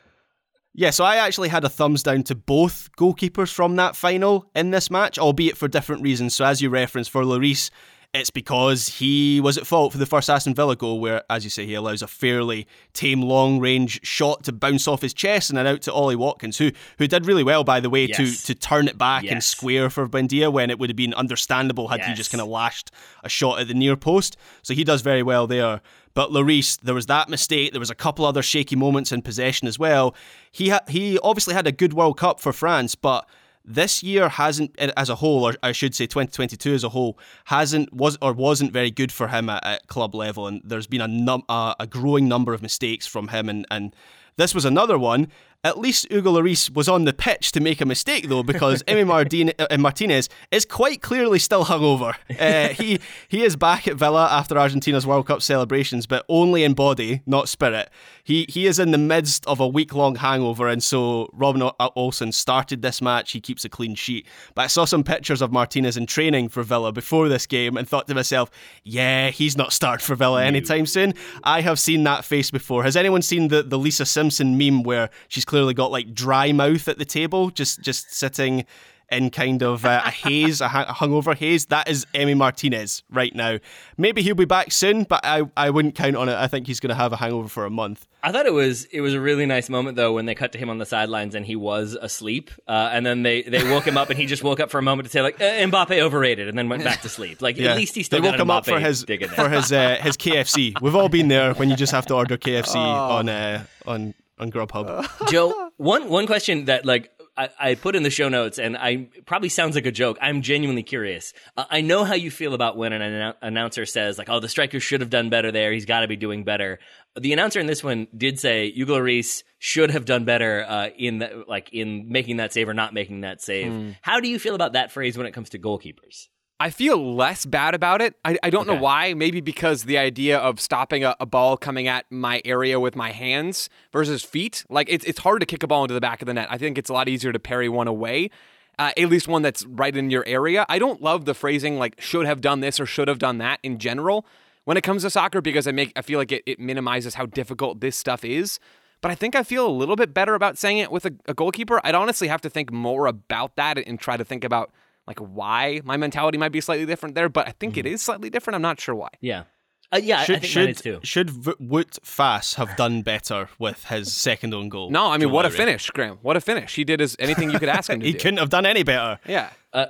Yeah, 0.75 0.91
so 0.91 1.03
I 1.05 1.17
actually 1.17 1.49
had 1.49 1.65
a 1.65 1.69
thumbs 1.69 2.05
down 2.05 2.23
to 2.25 2.37
both 2.37 2.89
goalkeepers 2.97 3.53
from 3.53 3.75
that 3.77 3.97
final 3.97 4.49
in 4.55 4.71
this 4.71 4.93
match, 4.93 5.19
albeit 5.19 5.57
for 5.57 5.67
different 5.67 6.03
reasons. 6.03 6.37
So, 6.37 6.45
as 6.45 6.63
you 6.63 6.71
referenced, 6.71 7.11
for 7.11 7.25
Lloris, 7.25 7.71
it's 8.19 8.31
because 8.31 8.89
he 8.89 9.41
was 9.41 9.57
at 9.59 9.67
fault 9.67 9.93
for 9.93 9.99
the 9.99 10.07
first 10.07 10.29
Aston 10.29 10.55
Villa 10.55 10.77
goal, 10.77 11.01
where, 11.01 11.23
as 11.31 11.45
you 11.45 11.51
say, 11.51 11.65
he 11.67 11.75
allows 11.75 12.03
a 12.03 12.07
fairly 12.07 12.67
tame 12.93 13.23
long 13.23 13.59
range 13.61 14.01
shot 14.07 14.45
to 14.45 14.53
bounce 14.53 14.87
off 14.87 15.03
his 15.03 15.15
chest 15.15 15.51
and 15.51 15.57
then 15.57 15.67
out 15.67 15.83
to 15.83 15.93
Ollie 15.93 16.17
Watkins, 16.17 16.59
who 16.59 16.71
who 16.99 17.07
did 17.07 17.27
really 17.27 17.45
well, 17.45 17.65
by 17.65 17.81
the 17.81 17.91
way, 17.91 18.07
Yes. 18.07 18.17
to 18.43 18.47
to 18.47 18.55
turn 18.55 18.89
it 18.89 18.99
back 18.99 19.25
and 19.25 19.43
square 19.43 19.91
for 19.91 20.07
Buendia 20.09 20.53
when 20.53 20.71
it 20.71 20.79
would 20.79 20.91
have 20.91 20.97
been 20.97 21.15
understandable 21.15 21.89
had 21.89 22.01
he 22.03 22.15
just 22.15 22.31
kind 22.31 22.41
of 22.43 22.49
lashed 22.49 22.91
a 23.25 23.29
shot 23.29 23.61
at 23.61 23.69
the 23.69 23.75
near 23.75 23.97
post. 23.97 24.37
So 24.63 24.75
he 24.75 24.85
does 24.85 25.03
very 25.03 25.23
well 25.23 25.47
there. 25.47 25.81
But 26.15 26.31
Lloris, 26.31 26.79
there 26.81 26.95
was 26.97 27.07
that 27.07 27.29
mistake. 27.29 27.71
There 27.73 27.79
was 27.81 27.91
a 27.91 27.95
couple 27.95 28.25
other 28.25 28.43
shaky 28.43 28.75
moments 28.75 29.13
in 29.13 29.23
possession 29.23 29.69
as 29.69 29.79
well. 29.79 30.17
He 30.51 30.71
ha- 30.71 30.81
he 30.89 31.19
obviously 31.21 31.55
had 31.55 31.67
a 31.67 31.73
good 31.73 31.93
World 31.93 32.17
Cup 32.19 32.41
for 32.41 32.53
France, 32.53 32.95
but 32.97 33.25
this 33.69 34.03
year 34.03 34.29
hasn't, 34.29 34.77
as 34.79 35.11
a 35.11 35.17
whole, 35.17 35.45
or 35.45 35.55
I 35.63 35.73
should 35.73 35.95
say, 35.95 36.07
2022 36.07 36.75
as 36.75 36.85
a 36.85 36.89
whole, 36.89 37.19
hasn't 37.45 37.93
was 37.93 38.17
or 38.23 38.33
wasn't 38.33 38.73
very 38.73 38.91
good 38.91 39.13
for 39.13 39.29
him 39.29 39.51
at, 39.51 39.65
at 39.65 39.87
club 39.87 40.15
level. 40.15 40.47
And 40.47 40.63
there's 40.65 40.87
been 40.87 41.03
a 41.03 41.09
num- 41.09 41.45
a, 41.49 41.77
a 41.79 41.87
growing 41.87 42.29
number 42.29 42.55
of 42.55 42.63
mistakes 42.63 43.07
from 43.07 43.29
him, 43.29 43.49
and 43.49 43.67
and 43.71 43.95
this 44.37 44.55
was 44.55 44.65
another 44.65 44.99
one. 44.99 45.29
At 45.65 45.77
least 45.77 46.07
Hugo 46.09 46.33
Lloris 46.33 46.73
was 46.73 46.89
on 46.89 47.05
the 47.05 47.13
pitch 47.13 47.51
to 47.51 47.61
make 47.61 47.81
a 47.81 47.85
mistake, 47.85 48.29
though, 48.29 48.45
because 48.45 48.85
Emi 48.85 49.53
uh, 49.71 49.79
Martinez 49.79 50.29
is 50.53 50.65
quite 50.65 51.03
clearly 51.03 51.41
still 51.41 51.65
hungover. 51.65 52.15
Uh, 52.39 52.69
he 52.69 53.01
he 53.27 53.43
is 53.43 53.57
back 53.57 53.89
at 53.89 53.97
Villa 53.97 54.29
after 54.31 54.57
Argentina's 54.57 55.05
World 55.05 55.27
Cup 55.27 55.43
celebrations, 55.43 56.07
but 56.07 56.25
only 56.29 56.63
in 56.63 56.75
body, 56.75 57.23
not 57.27 57.49
spirit. 57.49 57.91
He 58.23 58.47
he 58.49 58.67
is 58.67 58.79
in 58.79 58.93
the 58.93 58.99
midst 58.99 59.45
of 59.49 59.59
a 59.59 59.67
week 59.67 59.93
long 59.95 60.15
hangover, 60.15 60.69
and 60.69 60.81
so 60.81 61.29
Robin 61.33 61.69
Olsen 61.97 62.31
started 62.31 62.81
this 62.81 63.03
match. 63.03 63.33
He 63.33 63.41
keeps 63.41 63.65
a 63.65 63.69
clean 63.69 63.97
sheet, 63.97 64.27
but 64.55 64.63
I 64.63 64.67
saw 64.69 64.85
some 64.85 65.03
pictures 65.03 65.43
of 65.43 65.51
Martinez 65.51 65.97
in 65.97 66.07
training 66.07 66.51
for 66.51 66.63
Villa 66.63 66.93
before 66.93 67.29
this 67.29 67.47
game, 67.47 67.77
and 67.77 67.89
thought 67.89 68.07
to 68.07 68.15
myself, 68.15 68.49
yeah, 68.85 69.31
he's 69.31 69.57
not 69.57 69.73
starting 69.73 70.05
for 70.05 70.15
Villa 70.15 70.45
anytime 70.45 70.87
soon. 70.87 71.15
I 71.43 71.63
have 71.63 71.81
seen 71.81 72.05
that 72.05 72.25
face 72.25 72.53
before. 72.53 72.85
Has 72.85 72.97
anyone 72.97 73.23
seen 73.23 73.49
the, 73.49 73.65
the 73.65 73.79
Lisa 73.79 74.07
Simpson 74.07 74.57
meme 74.57 74.85
where 74.85 75.11
she's 75.27 75.45
clearly 75.49 75.75
got 75.75 75.91
like 75.91 76.15
dry 76.15 76.53
mouth 76.53 76.87
at 76.87 76.99
the 76.99 77.05
table, 77.05 77.51
just 77.51 77.81
just 77.83 78.15
sitting 78.15 78.65
in 79.11 79.31
kind 79.31 79.63
of 79.63 79.87
uh, 79.87 80.03
a 80.05 80.11
haze, 80.11 80.61
a, 80.61 80.67
a 80.67 80.93
hungover 80.93 81.35
haze. 81.35 81.65
That 81.67 81.89
is 81.89 82.05
Emi 82.13 82.37
Martinez 82.37 83.03
right 83.11 83.35
now. 83.35 83.57
Maybe 83.97 84.21
he'll 84.21 84.35
be 84.35 84.45
back 84.45 84.71
soon, 84.71 85.05
but 85.05 85.21
I, 85.25 85.45
I 85.57 85.71
wouldn't 85.71 85.95
count 85.95 86.15
on 86.15 86.29
it. 86.29 86.35
I 86.35 86.47
think 86.47 86.67
he's 86.67 86.79
going 86.79 86.91
to 86.91 86.95
have 86.95 87.15
a 87.15 87.17
hangover 87.17 87.49
for 87.49 87.65
a 87.65 87.71
month. 87.71 88.07
I 88.23 88.33
thought 88.33 88.45
it 88.45 88.53
was 88.53 88.85
it 88.87 89.01
was 89.01 89.15
a 89.15 89.21
really 89.21 89.47
nice 89.47 89.71
moment 89.71 89.97
though 89.97 90.13
when 90.13 90.27
they 90.27 90.35
cut 90.35 90.53
to 90.53 90.59
him 90.59 90.69
on 90.69 90.77
the 90.77 90.85
sidelines 90.85 91.35
and 91.35 91.47
he 91.47 91.57
was 91.57 91.95
asleep, 91.99 92.51
uh, 92.69 92.91
and 92.93 93.07
then 93.07 93.23
they, 93.23 93.41
they 93.45 93.65
woke 93.71 93.87
him 93.87 93.97
up 93.97 94.11
and 94.11 94.19
he 94.19 94.27
just 94.27 94.43
woke 94.45 94.61
up 94.61 94.71
for 94.71 94.77
a 94.79 94.83
moment 94.83 95.07
to 95.07 95.11
say 95.11 95.23
like 95.23 95.41
eh, 95.41 95.65
Mbappe 95.65 95.99
overrated, 95.99 96.47
and 96.47 96.59
then 96.59 96.69
went 96.69 96.85
back 96.85 97.01
to 97.01 97.09
sleep. 97.09 97.41
Like 97.41 97.57
Yeah. 97.57 97.71
at 97.71 97.77
least 97.79 97.95
he 97.95 98.03
still 98.03 98.21
they 98.21 98.29
woke 98.29 98.37
got 98.37 98.41
him 98.43 98.49
Mbappe 98.49 98.57
up 98.59 98.65
for 98.67 98.79
his 98.79 99.05
digging 99.05 99.29
for 99.31 99.49
there. 99.49 99.49
his 99.49 99.73
uh, 99.73 99.97
his 100.03 100.19
KFC. 100.19 100.79
We've 100.83 100.95
all 100.97 101.09
been 101.09 101.29
there 101.29 101.55
when 101.55 101.71
you 101.71 101.77
just 101.77 101.93
have 101.93 102.05
to 102.07 102.15
order 102.15 102.37
KFC 102.37 102.75
on 102.77 103.31
uh, 103.31 103.65
on 103.87 104.13
on 104.41 104.51
Grubhub. 104.51 105.09
Joe, 105.31 105.71
one 105.77 106.09
one 106.09 106.27
question 106.27 106.67
that 106.67 106.85
like 106.85 107.11
I, 107.37 107.49
I 107.59 107.75
put 107.77 107.95
in 107.95 108.03
the 108.03 108.11
show 108.11 108.29
notes, 108.29 108.59
and 108.59 108.77
I 108.77 109.09
probably 109.25 109.49
sounds 109.49 109.77
like 109.77 109.87
a 109.87 109.93
joke. 109.93 110.19
I'm 110.21 110.43
genuinely 110.43 110.83
curious. 110.83 111.33
Uh, 111.57 111.67
I 111.71 111.83
know 111.83 112.03
how 112.03 112.15
you 112.15 112.33
feel 112.33 112.53
about 112.53 112.77
when 112.77 112.93
an 112.93 113.01
annou- 113.01 113.37
announcer 113.41 113.87
says 113.87 114.19
like, 114.19 114.29
"Oh, 114.29 114.41
the 114.41 114.49
striker 114.49 114.81
should 114.81 115.01
have 115.03 115.11
done 115.11 115.31
better 115.31 115.53
there. 115.53 115.73
He's 115.73 115.85
got 115.85 116.01
to 116.01 116.09
be 116.09 116.17
doing 116.17 116.43
better." 116.43 116.81
The 117.19 117.33
announcer 117.33 117.61
in 117.61 117.67
this 117.67 117.83
one 117.85 118.09
did 118.17 118.41
say 118.41 118.71
Hugo 118.71 118.99
Lloris 118.99 119.45
should 119.59 119.91
have 119.93 120.05
done 120.05 120.25
better 120.25 120.65
uh, 120.69 120.89
in 120.97 121.19
the, 121.19 121.45
like 121.47 121.71
in 121.73 122.11
making 122.11 122.39
that 122.39 122.53
save 122.53 122.69
or 122.69 122.75
not 122.75 122.93
making 122.93 123.21
that 123.21 123.41
save. 123.41 123.97
How 124.03 124.21
do 124.21 124.29
you 124.29 124.39
feel 124.39 124.55
about 124.55 124.73
that 124.73 124.91
phrase 124.93 125.17
when 125.17 125.27
it 125.27 125.33
comes 125.33 125.51
to 125.51 125.59
goalkeepers? 125.59 126.29
I 126.61 126.71
feel 126.71 127.15
less 127.15 127.47
bad 127.47 127.75
about 127.75 128.03
it. 128.03 128.17
I, 128.25 128.37
I 128.43 128.51
don't 128.51 128.67
know 128.67 128.75
why. 128.75 129.15
Maybe 129.15 129.41
because 129.41 129.85
the 129.85 129.97
idea 129.97 130.39
of 130.39 130.61
stopping 130.61 131.05
a, 131.05 131.15
a 131.21 131.27
ball 131.27 131.57
coming 131.57 131.87
at 131.87 132.05
my 132.11 132.43
area 132.45 132.81
with 132.81 132.97
my 132.97 133.13
hands 133.13 133.71
versus 133.93 134.25
feet, 134.25 134.65
like 134.69 134.89
it's 134.91 135.05
it's 135.05 135.21
hard 135.21 135.41
to 135.41 135.47
kick 135.47 135.63
a 135.63 135.69
ball 135.69 135.85
into 135.85 135.95
the 135.95 136.01
back 136.01 136.21
of 136.21 136.27
the 136.27 136.35
net. 136.35 136.49
I 136.51 136.59
think 136.59 136.77
it's 136.77 136.91
a 136.91 136.93
lot 136.93 137.09
easier 137.09 137.33
to 137.33 137.39
parry 137.39 137.69
one 137.69 137.87
away, 137.87 138.31
uh, 138.77 138.91
at 138.97 139.09
least 139.09 139.29
one 139.29 139.43
that's 139.43 139.65
right 139.67 139.97
in 139.97 140.11
your 140.11 140.25
area. 140.27 140.67
I 140.69 140.81
don't 140.81 141.01
love 141.01 141.27
the 141.27 141.35
phrasing 141.35 141.79
like 141.79 142.01
should 142.01 142.27
have 142.27 142.41
done 142.41 142.59
this 142.59 142.81
or 142.81 142.87
should 142.87 143.07
have 143.07 143.21
done 143.21 143.39
that 143.39 143.61
in 143.63 143.79
general 143.79 144.27
when 144.65 144.77
it 144.77 144.83
comes 144.83 145.03
to 145.03 145.11
soccer 145.11 145.41
because 145.41 145.69
I 145.69 145.73
make 145.73 145.93
I 145.95 146.03
feel 146.03 146.19
like 146.19 146.33
it, 146.33 146.43
it 146.45 146.59
minimizes 146.59 147.15
how 147.15 147.27
difficult 147.27 147.81
this 147.81 147.95
stuff 147.95 148.25
is. 148.25 148.59
But 149.01 149.13
I 149.13 149.15
think 149.15 149.37
I 149.37 149.45
feel 149.45 149.65
a 149.65 149.71
little 149.71 149.95
bit 149.95 150.13
better 150.13 150.35
about 150.35 150.59
saying 150.59 150.79
it 150.79 150.91
with 150.91 151.07
a, 151.07 151.13
a 151.27 151.35
goalkeeper. 151.35 151.81
I'd 151.85 151.95
honestly 151.95 152.27
have 152.27 152.41
to 152.41 152.51
think 152.51 152.73
more 152.73 153.07
about 153.07 153.55
that 153.55 153.79
and 153.79 153.97
try 153.97 154.17
to 154.17 154.25
think 154.25 154.43
about 154.43 154.73
like 155.09 155.19
why 155.19 155.81
my 155.85 155.97
mentality 155.97 156.39
might 156.39 156.53
be 156.53 156.61
slightly 156.61 156.87
different 156.87 157.17
there. 157.17 157.29
But 157.29 157.49
I 157.49 157.53
think 157.59 157.77
it 157.77 157.87
is 157.87 158.01
slightly 158.03 158.31
different. 158.31 158.55
I'm 158.55 158.63
not 158.63 158.79
sure 158.81 158.95
why. 158.95 159.09
Yeah, 159.21 159.45
uh, 159.93 159.99
yeah, 160.01 160.19
I- 160.19 160.21
I 160.21 160.25
Should 160.25 160.41
think 160.43 160.53
should 160.53 160.77
too. 160.77 161.01
should 161.03 161.31
V- 161.31 161.53
Wout 161.61 161.99
Faes 162.05 162.55
have 162.55 162.77
done 162.77 163.03
better 163.03 163.49
with 163.59 163.85
his 163.87 164.13
second 164.15 164.55
own 164.55 164.69
goal? 164.69 164.91
No, 164.91 165.07
I 165.11 165.19
mean, 165.19 165.31
what 165.33 165.47
a 165.47 165.51
finish, 165.51 165.91
Graham. 165.91 166.19
What 166.23 166.37
a 166.37 166.41
finish. 166.41 166.75
He 166.77 166.85
did 166.85 167.01
as 167.01 167.17
anything 167.19 167.51
you 167.51 167.59
could 167.59 167.69
ask 167.71 167.91
him 167.91 168.01
to 168.01 168.07
He 168.07 168.13
do. 168.13 168.19
couldn't 168.19 168.39
have 168.39 168.51
done 168.51 168.67
any 168.67 168.83
better. 168.85 169.19
Yeah. 169.27 169.51
Uh, 169.73 169.87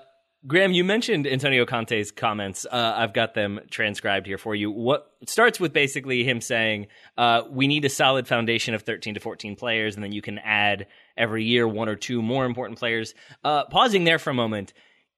Graham, 0.47 0.71
you 0.71 0.85
mentioned 0.85 1.27
Antonio 1.27 1.67
Conte's 1.67 2.13
comments. 2.13 2.65
Uh, 2.65 2.95
I've 2.97 3.13
got 3.13 3.35
them 3.35 3.59
transcribed 3.71 4.25
here 4.25 4.39
for 4.39 4.55
you. 4.55 4.71
What 4.71 5.11
starts 5.27 5.59
with 5.59 5.73
basically 5.73 6.23
him 6.23 6.41
saying, 6.41 6.87
uh, 7.19 7.43
"We 7.51 7.67
need 7.67 7.85
a 7.85 7.89
solid 7.89 8.29
foundation 8.29 8.73
of 8.73 8.83
13 8.83 9.15
to 9.15 9.21
14 9.21 9.57
players, 9.57 9.97
and 9.97 10.05
then 10.05 10.13
you 10.13 10.23
can 10.23 10.39
add 10.39 10.87
every 11.17 11.43
year 11.43 11.67
one 11.67 11.89
or 11.89 11.97
two 11.97 12.23
more 12.23 12.45
important 12.47 12.79
players." 12.79 13.15
Uh, 13.43 13.65
pausing 13.65 14.05
there 14.05 14.21
for 14.21 14.31
a 14.31 14.35
moment. 14.35 14.73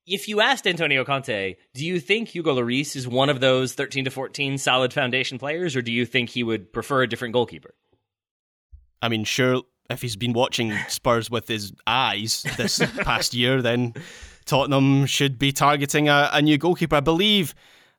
If 0.06 0.28
you 0.28 0.40
asked 0.40 0.66
Antonio 0.66 1.04
Conte, 1.04 1.56
do 1.74 1.84
you 1.84 2.00
think 2.00 2.28
Hugo 2.28 2.54
Lloris 2.54 2.96
is 2.96 3.06
one 3.06 3.28
of 3.28 3.40
those 3.40 3.74
13 3.74 4.06
to 4.06 4.10
14 4.10 4.58
solid 4.58 4.92
foundation 4.92 5.38
players, 5.38 5.76
or 5.76 5.82
do 5.82 5.92
you 5.92 6.06
think 6.06 6.30
he 6.30 6.42
would 6.42 6.72
prefer 6.72 7.02
a 7.02 7.06
different 7.06 7.32
goalkeeper? 7.32 7.74
I 9.02 9.08
mean, 9.08 9.24
sure, 9.24 9.62
if 9.88 10.02
he's 10.02 10.16
been 10.16 10.32
watching 10.32 10.72
Spurs 10.88 11.30
with 11.30 11.48
his 11.48 11.72
eyes 11.86 12.44
this 12.56 12.78
past 13.02 13.34
year, 13.34 13.62
then 13.62 13.94
Tottenham 14.46 15.06
should 15.06 15.38
be 15.38 15.52
targeting 15.52 16.08
a, 16.08 16.30
a 16.32 16.42
new 16.42 16.58
goalkeeper. 16.58 16.96
I 16.96 17.00
believe. 17.00 17.54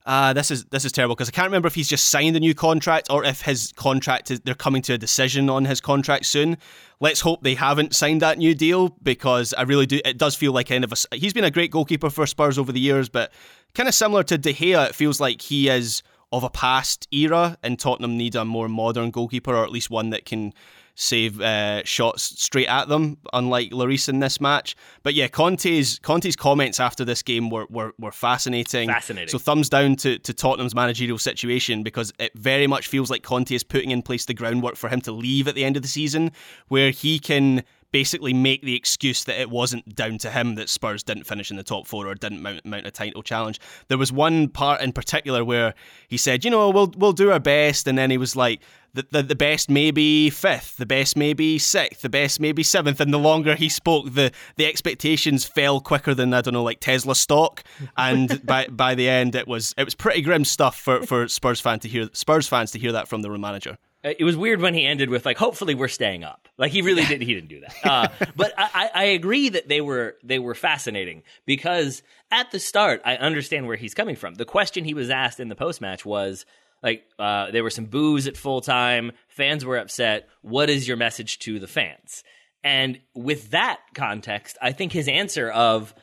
Uh, 0.06 0.34
this 0.34 0.50
is 0.50 0.66
this 0.66 0.84
is 0.84 0.92
terrible 0.92 1.16
because 1.16 1.30
I 1.30 1.32
can't 1.32 1.46
remember 1.46 1.68
if 1.68 1.76
he's 1.76 1.88
just 1.88 2.10
signed 2.10 2.36
a 2.36 2.40
new 2.40 2.56
contract 2.56 3.08
or 3.12 3.24
if 3.24 3.42
his 3.42 3.72
contract 3.76 4.32
is 4.32 4.40
they're 4.40 4.56
coming 4.56 4.82
to 4.84 4.94
a 4.94 4.98
decision 4.98 5.50
on 5.50 5.66
his 5.66 5.80
contract 5.80 6.26
soon. 6.26 6.58
Let's 7.00 7.22
hope 7.22 7.44
they 7.44 7.56
haven't 7.56 7.96
signed 7.96 8.22
that 8.22 8.38
new 8.38 8.56
deal 8.56 8.98
because 9.04 9.54
I 9.54 9.64
really 9.64 9.86
do. 9.86 10.00
It 10.04 10.18
does 10.18 10.36
feel 10.36 10.54
like 10.54 10.70
kind 10.70 10.84
of 10.84 10.92
a. 10.92 11.16
He's 11.16 11.34
been 11.34 11.44
a 11.44 11.52
great 11.52 11.72
goalkeeper 11.72 12.10
for 12.10 12.26
Spurs 12.26 12.58
over 12.58 12.72
the 12.72 12.80
years, 12.80 13.10
but 13.10 13.32
kind 13.76 13.88
of 13.88 13.94
similar 13.94 14.24
to 14.24 14.38
De 14.38 14.54
Gea, 14.54 14.90
it 14.90 14.96
feels 14.96 15.20
like 15.20 15.42
he 15.42 15.70
is 15.70 16.02
of 16.32 16.44
a 16.44 16.50
past 16.50 17.08
era, 17.12 17.58
and 17.62 17.78
Tottenham 17.78 18.18
need 18.18 18.36
a 18.36 18.46
more 18.46 18.70
modern 18.70 19.12
goalkeeper 19.12 19.54
or 19.56 19.64
at 19.64 19.72
least 19.72 19.90
one 19.90 20.12
that 20.12 20.26
can 20.26 20.54
save 21.02 21.42
uh, 21.42 21.84
shots 21.84 22.40
straight 22.42 22.68
at 22.68 22.88
them, 22.88 23.18
unlike 23.34 23.72
Lloris 23.72 24.08
in 24.08 24.20
this 24.20 24.40
match. 24.40 24.76
But 25.02 25.16
yeah, 25.16 25.28
Conte's 25.28 25.98
Conte's 26.00 26.36
comments 26.36 26.80
after 26.80 27.04
this 27.04 27.24
game 27.24 27.50
were 27.50 27.66
were, 27.70 27.94
were 28.00 28.12
fascinating. 28.12 28.88
Fascinating. 28.88 29.30
So 29.30 29.40
thumbs 29.40 29.68
down 29.68 29.96
to, 29.98 30.20
to 30.20 30.34
Tottenham's 30.34 30.76
managerial 30.76 31.18
situation 31.18 31.82
because 31.82 32.14
it 32.20 32.32
very 32.36 32.68
much 32.68 32.88
feels 32.88 33.10
like 33.10 33.24
Conte 33.24 33.54
is 33.54 33.64
putting 33.64 33.92
in 33.92 34.02
place 34.02 34.26
the 34.26 34.34
groundwork 34.34 34.76
for 34.76 34.90
him 34.90 35.02
to 35.02 35.12
leave 35.12 35.48
at 35.48 35.56
the 35.56 35.66
end 35.66 35.76
of 35.76 35.82
the 35.82 35.88
season, 35.88 36.32
where 36.68 36.92
he 36.92 37.18
can 37.18 37.64
basically 37.92 38.34
make 38.34 38.62
the 38.62 38.76
excuse 38.76 39.24
that 39.26 39.40
it 39.40 39.50
wasn't 39.50 39.96
down 39.96 40.18
to 40.20 40.32
him 40.32 40.56
that 40.56 40.70
Spurs 40.70 41.04
didn't 41.04 41.26
finish 41.26 41.52
in 41.52 41.58
the 41.58 41.64
top 41.64 41.88
four 41.88 42.08
or 42.08 42.16
didn't 42.16 42.42
mount, 42.42 42.66
mount 42.66 42.88
a 42.88 42.92
title 42.92 43.22
challenge. 43.22 43.60
There 43.88 43.98
was 43.98 44.12
one 44.12 44.48
part 44.48 44.82
in 44.82 44.94
particular 44.94 45.44
where 45.44 45.74
he 46.08 46.18
said, 46.18 46.46
you 46.46 46.52
know, 46.52 46.70
we'll 46.70 46.94
we'll 46.98 47.14
do 47.14 47.32
our 47.32 47.40
best, 47.40 47.88
and 47.88 47.98
then 47.98 48.10
he 48.10 48.18
was 48.18 48.36
like, 48.36 48.62
the, 48.94 49.06
the, 49.10 49.24
the 49.24 49.36
best 49.36 49.70
maybe 49.70 50.30
fifth, 50.30 50.78
the 50.78 50.86
best 50.86 51.16
maybe 51.16 51.58
sixth, 51.58 52.02
the 52.02 52.10
best 52.10 52.40
maybe 52.40 52.64
seventh, 52.64 53.00
and 53.00 53.14
the 53.14 53.20
longer 53.20 53.56
he 53.56 53.70
spoke, 53.70 54.14
the 54.14 54.32
the 54.58 54.66
expectations 54.66 55.46
fell 55.46 55.80
quicker 55.80 56.14
than 56.14 56.34
I 56.34 56.42
don't 56.42 56.54
know, 56.54 56.64
like 56.64 56.80
Tesla 56.80 57.16
stock, 57.16 57.64
and 57.98 58.46
by 58.46 58.68
by 58.68 58.96
the 58.96 59.10
end, 59.10 59.36
it 59.36 59.48
was 59.48 59.74
it 59.78 59.84
was 59.84 59.96
pretty 59.96 60.22
grim 60.22 60.46
stuff 60.46 60.78
for, 60.80 61.06
for 61.06 61.28
Spurs 61.28 61.60
fan 61.60 61.80
to 61.80 61.88
hear 61.88 62.10
Spurs 62.14 62.48
fans 62.48 62.72
to 62.72 62.80
hear 62.80 62.92
that 62.92 63.08
from 63.08 63.22
the 63.22 63.30
manager. 63.30 63.78
Uh, 64.04 64.14
It 64.18 64.24
was 64.24 64.36
weird 64.38 64.62
when 64.62 64.74
he 64.74 64.86
ended 64.86 65.10
with 65.10 65.26
like, 65.26 65.38
"Hopefully, 65.38 65.76
we're 65.76 65.88
staying 65.88 66.24
up." 66.24 66.48
Like 66.58 66.72
he 66.72 66.82
really 66.82 67.06
did. 67.06 67.22
He 67.22 67.34
didn't 67.34 67.50
do 67.50 67.62
that. 67.62 67.76
Uh, 67.84 68.08
but 68.36 68.54
I, 68.58 68.90
I 68.94 69.04
agree 69.06 69.50
that 69.50 69.68
they 69.68 69.82
were 69.82 70.16
they 70.24 70.40
were 70.40 70.56
fascinating 70.56 71.24
because 71.46 72.04
at 72.32 72.52
the 72.52 72.60
start, 72.60 73.02
I 73.06 73.16
understand 73.18 73.68
where 73.68 73.78
he's 73.78 73.94
coming 73.94 74.16
from. 74.16 74.36
The 74.36 74.46
question 74.46 74.86
he 74.86 74.94
was 74.94 75.10
asked 75.10 75.40
in 75.40 75.50
the 75.50 75.56
post 75.56 75.82
match 75.82 76.06
was 76.06 76.46
like, 76.84 77.04
uh, 77.20 77.52
there 77.52 77.64
were 77.64 77.70
some 77.70 77.86
boos 77.86 78.28
at 78.28 78.38
full 78.38 78.62
time. 78.62 79.12
Fans 79.28 79.64
were 79.64 79.78
upset. 79.78 80.28
What 80.42 80.70
is 80.70 80.88
your 80.88 80.98
message 80.98 81.40
to 81.40 81.60
the 81.60 81.68
fans? 81.68 82.24
And 82.64 83.00
with 83.16 83.52
that 83.52 83.80
context, 83.94 84.58
I 84.62 84.72
think 84.72 84.92
his 84.92 85.08
answer 85.08 85.50
of 85.50 85.94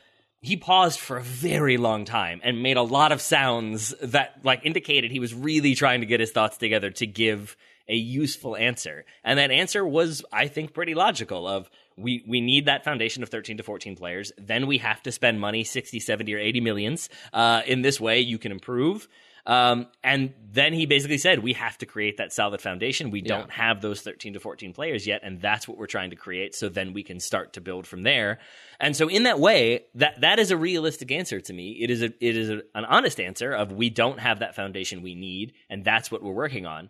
he 0.41 0.55
paused 0.55 0.99
for 0.99 1.17
a 1.17 1.21
very 1.21 1.75
long 1.77 2.05
time 2.05 2.39
and 2.43 2.63
made 2.63 2.77
a 2.77 2.81
lot 2.81 3.11
of 3.11 3.21
sounds 3.21 3.93
that 4.01 4.39
like 4.43 4.65
indicated 4.65 5.11
he 5.11 5.19
was 5.19 5.33
really 5.33 5.75
trying 5.75 5.99
to 5.99 6.05
get 6.05 6.21
his 6.21 6.31
thoughts 6.31 6.57
together 6.57 6.91
to 6.91 7.05
give 7.05 7.57
a 7.89 7.95
useful 7.95 8.55
answer. 8.55 9.03
And 9.23 9.39
that 9.39 9.51
answer 9.51 9.85
was, 9.85 10.23
I 10.31 10.47
think, 10.47 10.73
pretty 10.73 10.93
logical 10.93 11.47
of 11.47 11.69
we, 11.97 12.23
we 12.25 12.39
need 12.39 12.65
that 12.65 12.85
foundation 12.85 13.23
of 13.23 13.29
13 13.29 13.57
to 13.57 13.63
14 13.63 13.95
players. 13.95 14.31
Then 14.37 14.67
we 14.67 14.77
have 14.77 15.03
to 15.03 15.11
spend 15.11 15.41
money, 15.41 15.63
60, 15.63 15.99
70, 15.99 16.33
or 16.33 16.37
80 16.37 16.61
millions. 16.61 17.09
Uh, 17.33 17.61
in 17.65 17.81
this 17.81 17.99
way, 17.99 18.19
you 18.21 18.37
can 18.37 18.51
improve. 18.51 19.07
Um, 19.45 19.87
and 20.03 20.33
then 20.51 20.73
he 20.73 20.85
basically 20.85 21.17
said, 21.17 21.39
we 21.39 21.53
have 21.53 21.77
to 21.79 21.87
create 21.87 22.17
that 22.17 22.31
solid 22.31 22.61
foundation. 22.61 23.09
We 23.09 23.21
don't 23.21 23.49
have 23.49 23.81
those 23.81 24.01
13 24.01 24.33
to 24.33 24.39
14 24.39 24.73
players 24.73 25.07
yet. 25.07 25.21
And 25.23 25.41
that's 25.41 25.67
what 25.67 25.77
we're 25.77 25.87
trying 25.87 26.11
to 26.11 26.15
create. 26.15 26.53
So 26.53 26.69
then 26.69 26.93
we 26.93 27.03
can 27.03 27.19
start 27.19 27.53
to 27.53 27.61
build 27.61 27.87
from 27.87 28.03
there. 28.03 28.39
And 28.79 28.95
so 28.95 29.09
in 29.09 29.23
that 29.23 29.39
way, 29.39 29.85
that, 29.95 30.21
that 30.21 30.37
is 30.37 30.51
a 30.51 30.57
realistic 30.57 31.11
answer 31.11 31.39
to 31.41 31.53
me. 31.53 31.79
It 31.81 31.89
is 31.89 32.03
a, 32.03 32.05
it 32.05 32.37
is 32.37 32.49
a, 32.49 32.61
an 32.75 32.85
honest 32.85 33.19
answer 33.19 33.51
of 33.51 33.71
we 33.71 33.89
don't 33.89 34.19
have 34.19 34.39
that 34.39 34.55
foundation 34.55 35.01
we 35.01 35.15
need. 35.15 35.53
And 35.69 35.83
that's 35.83 36.11
what 36.11 36.21
we're 36.21 36.31
working 36.31 36.67
on. 36.67 36.89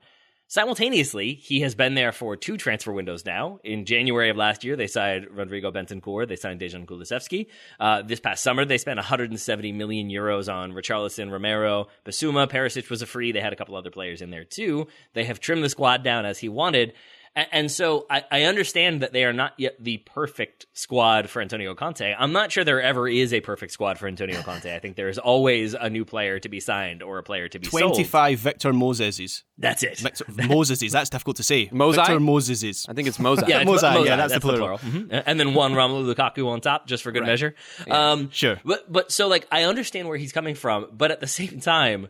Simultaneously, 0.52 1.36
he 1.36 1.62
has 1.62 1.76
been 1.76 1.94
there 1.94 2.12
for 2.12 2.36
two 2.36 2.58
transfer 2.58 2.92
windows 2.92 3.24
now. 3.24 3.60
In 3.64 3.86
January 3.86 4.32
of 4.32 4.36
last 4.36 4.64
year, 4.64 4.76
they 4.76 4.88
signed 4.88 5.28
Rodrigo 5.30 5.72
Bentancur. 5.72 6.28
They 6.28 6.36
signed 6.36 6.60
Dejan 6.60 6.88
Kulusevski. 6.88 7.46
Uh, 7.80 8.02
this 8.02 8.20
past 8.20 8.42
summer, 8.42 8.66
they 8.66 8.80
spent 8.80 8.98
170 8.98 9.72
million 9.74 10.10
euros 10.10 10.52
on 10.52 10.72
Richarlison, 10.72 11.32
Romero, 11.32 11.88
Bissouma. 12.04 12.50
Perisic 12.50 12.90
was 12.90 13.04
a 13.04 13.06
free. 13.06 13.32
They 13.32 13.42
had 13.42 13.54
a 13.54 13.56
couple 13.56 13.76
other 13.76 13.92
players 13.92 14.24
in 14.24 14.32
there 14.32 14.44
too. 14.44 14.88
They 15.14 15.26
have 15.26 15.40
trimmed 15.40 15.64
the 15.64 15.70
squad 15.70 16.04
down 16.04 16.26
as 16.26 16.40
he 16.40 16.50
wanted. 16.50 16.94
A- 17.40 17.56
And 17.56 17.72
so 17.72 18.06
I, 18.10 18.24
I 18.32 18.44
understand 18.44 19.02
that 19.02 19.14
they 19.14 19.24
are 19.26 19.34
not 19.34 19.54
yet 19.58 19.76
the 19.80 19.98
perfect 19.98 20.66
squad 20.74 21.30
for 21.30 21.42
Antonio 21.42 21.74
Conte. 21.76 22.14
I'm 22.18 22.32
not 22.34 22.52
sure 22.52 22.64
there 22.64 22.82
ever 22.82 23.08
is 23.08 23.34
a 23.34 23.42
perfect 23.42 23.72
squad 23.72 23.98
for 23.98 24.08
Antonio 24.08 24.42
Conte. 24.42 24.74
I 24.74 24.80
think 24.80 24.96
there 24.96 25.10
is 25.10 25.18
always 25.18 25.74
a 25.74 25.90
new 25.90 26.06
player 26.06 26.40
to 26.40 26.50
be 26.50 26.60
signed 26.60 27.02
or 27.04 27.18
a 27.18 27.24
player 27.24 27.48
to 27.48 27.60
be 27.60 27.68
sold. 27.68 27.94
25 27.94 28.40
Victor 28.40 28.74
Moseses. 28.74 29.44
That's 29.58 29.84
it. 29.84 30.00
Victor, 30.00 30.26
Moseses, 30.26 30.92
that's 30.92 31.10
difficult 31.10 31.38
to 31.38 31.44
say. 31.44 31.68
Mosai? 31.68 31.96
Victor 31.96 32.20
Moseses. 32.20 32.88
I 32.90 32.94
think 32.94 33.08
it's 33.08 33.20
Mozart. 33.20 33.50
Yeah, 33.50 33.60
it's 33.62 33.70
Mosai, 33.70 33.94
Mo- 33.94 34.04
yeah, 34.04 34.14
Mosai, 34.14 34.18
that's 34.18 34.34
the 34.34 34.40
plural. 34.40 34.78
Mhm. 34.80 35.24
And 35.26 35.40
then 35.40 35.54
one 35.54 35.74
Romelu 35.74 36.14
Lukaku 36.14 36.48
on 36.48 36.62
top, 36.62 36.88
just 36.88 37.04
for 37.04 37.12
good 37.12 37.24
measure. 37.26 37.56
Um, 37.90 38.30
Sure. 38.32 38.60
But 38.64 38.92
but 38.92 39.12
so 39.12 39.28
like 39.28 39.48
I 39.52 39.64
understand 39.64 40.08
where 40.08 40.18
he's 40.18 40.32
coming 40.32 40.56
from, 40.56 40.88
but 40.94 41.12
at 41.12 41.20
the 41.20 41.28
same 41.28 41.60
time, 41.60 42.08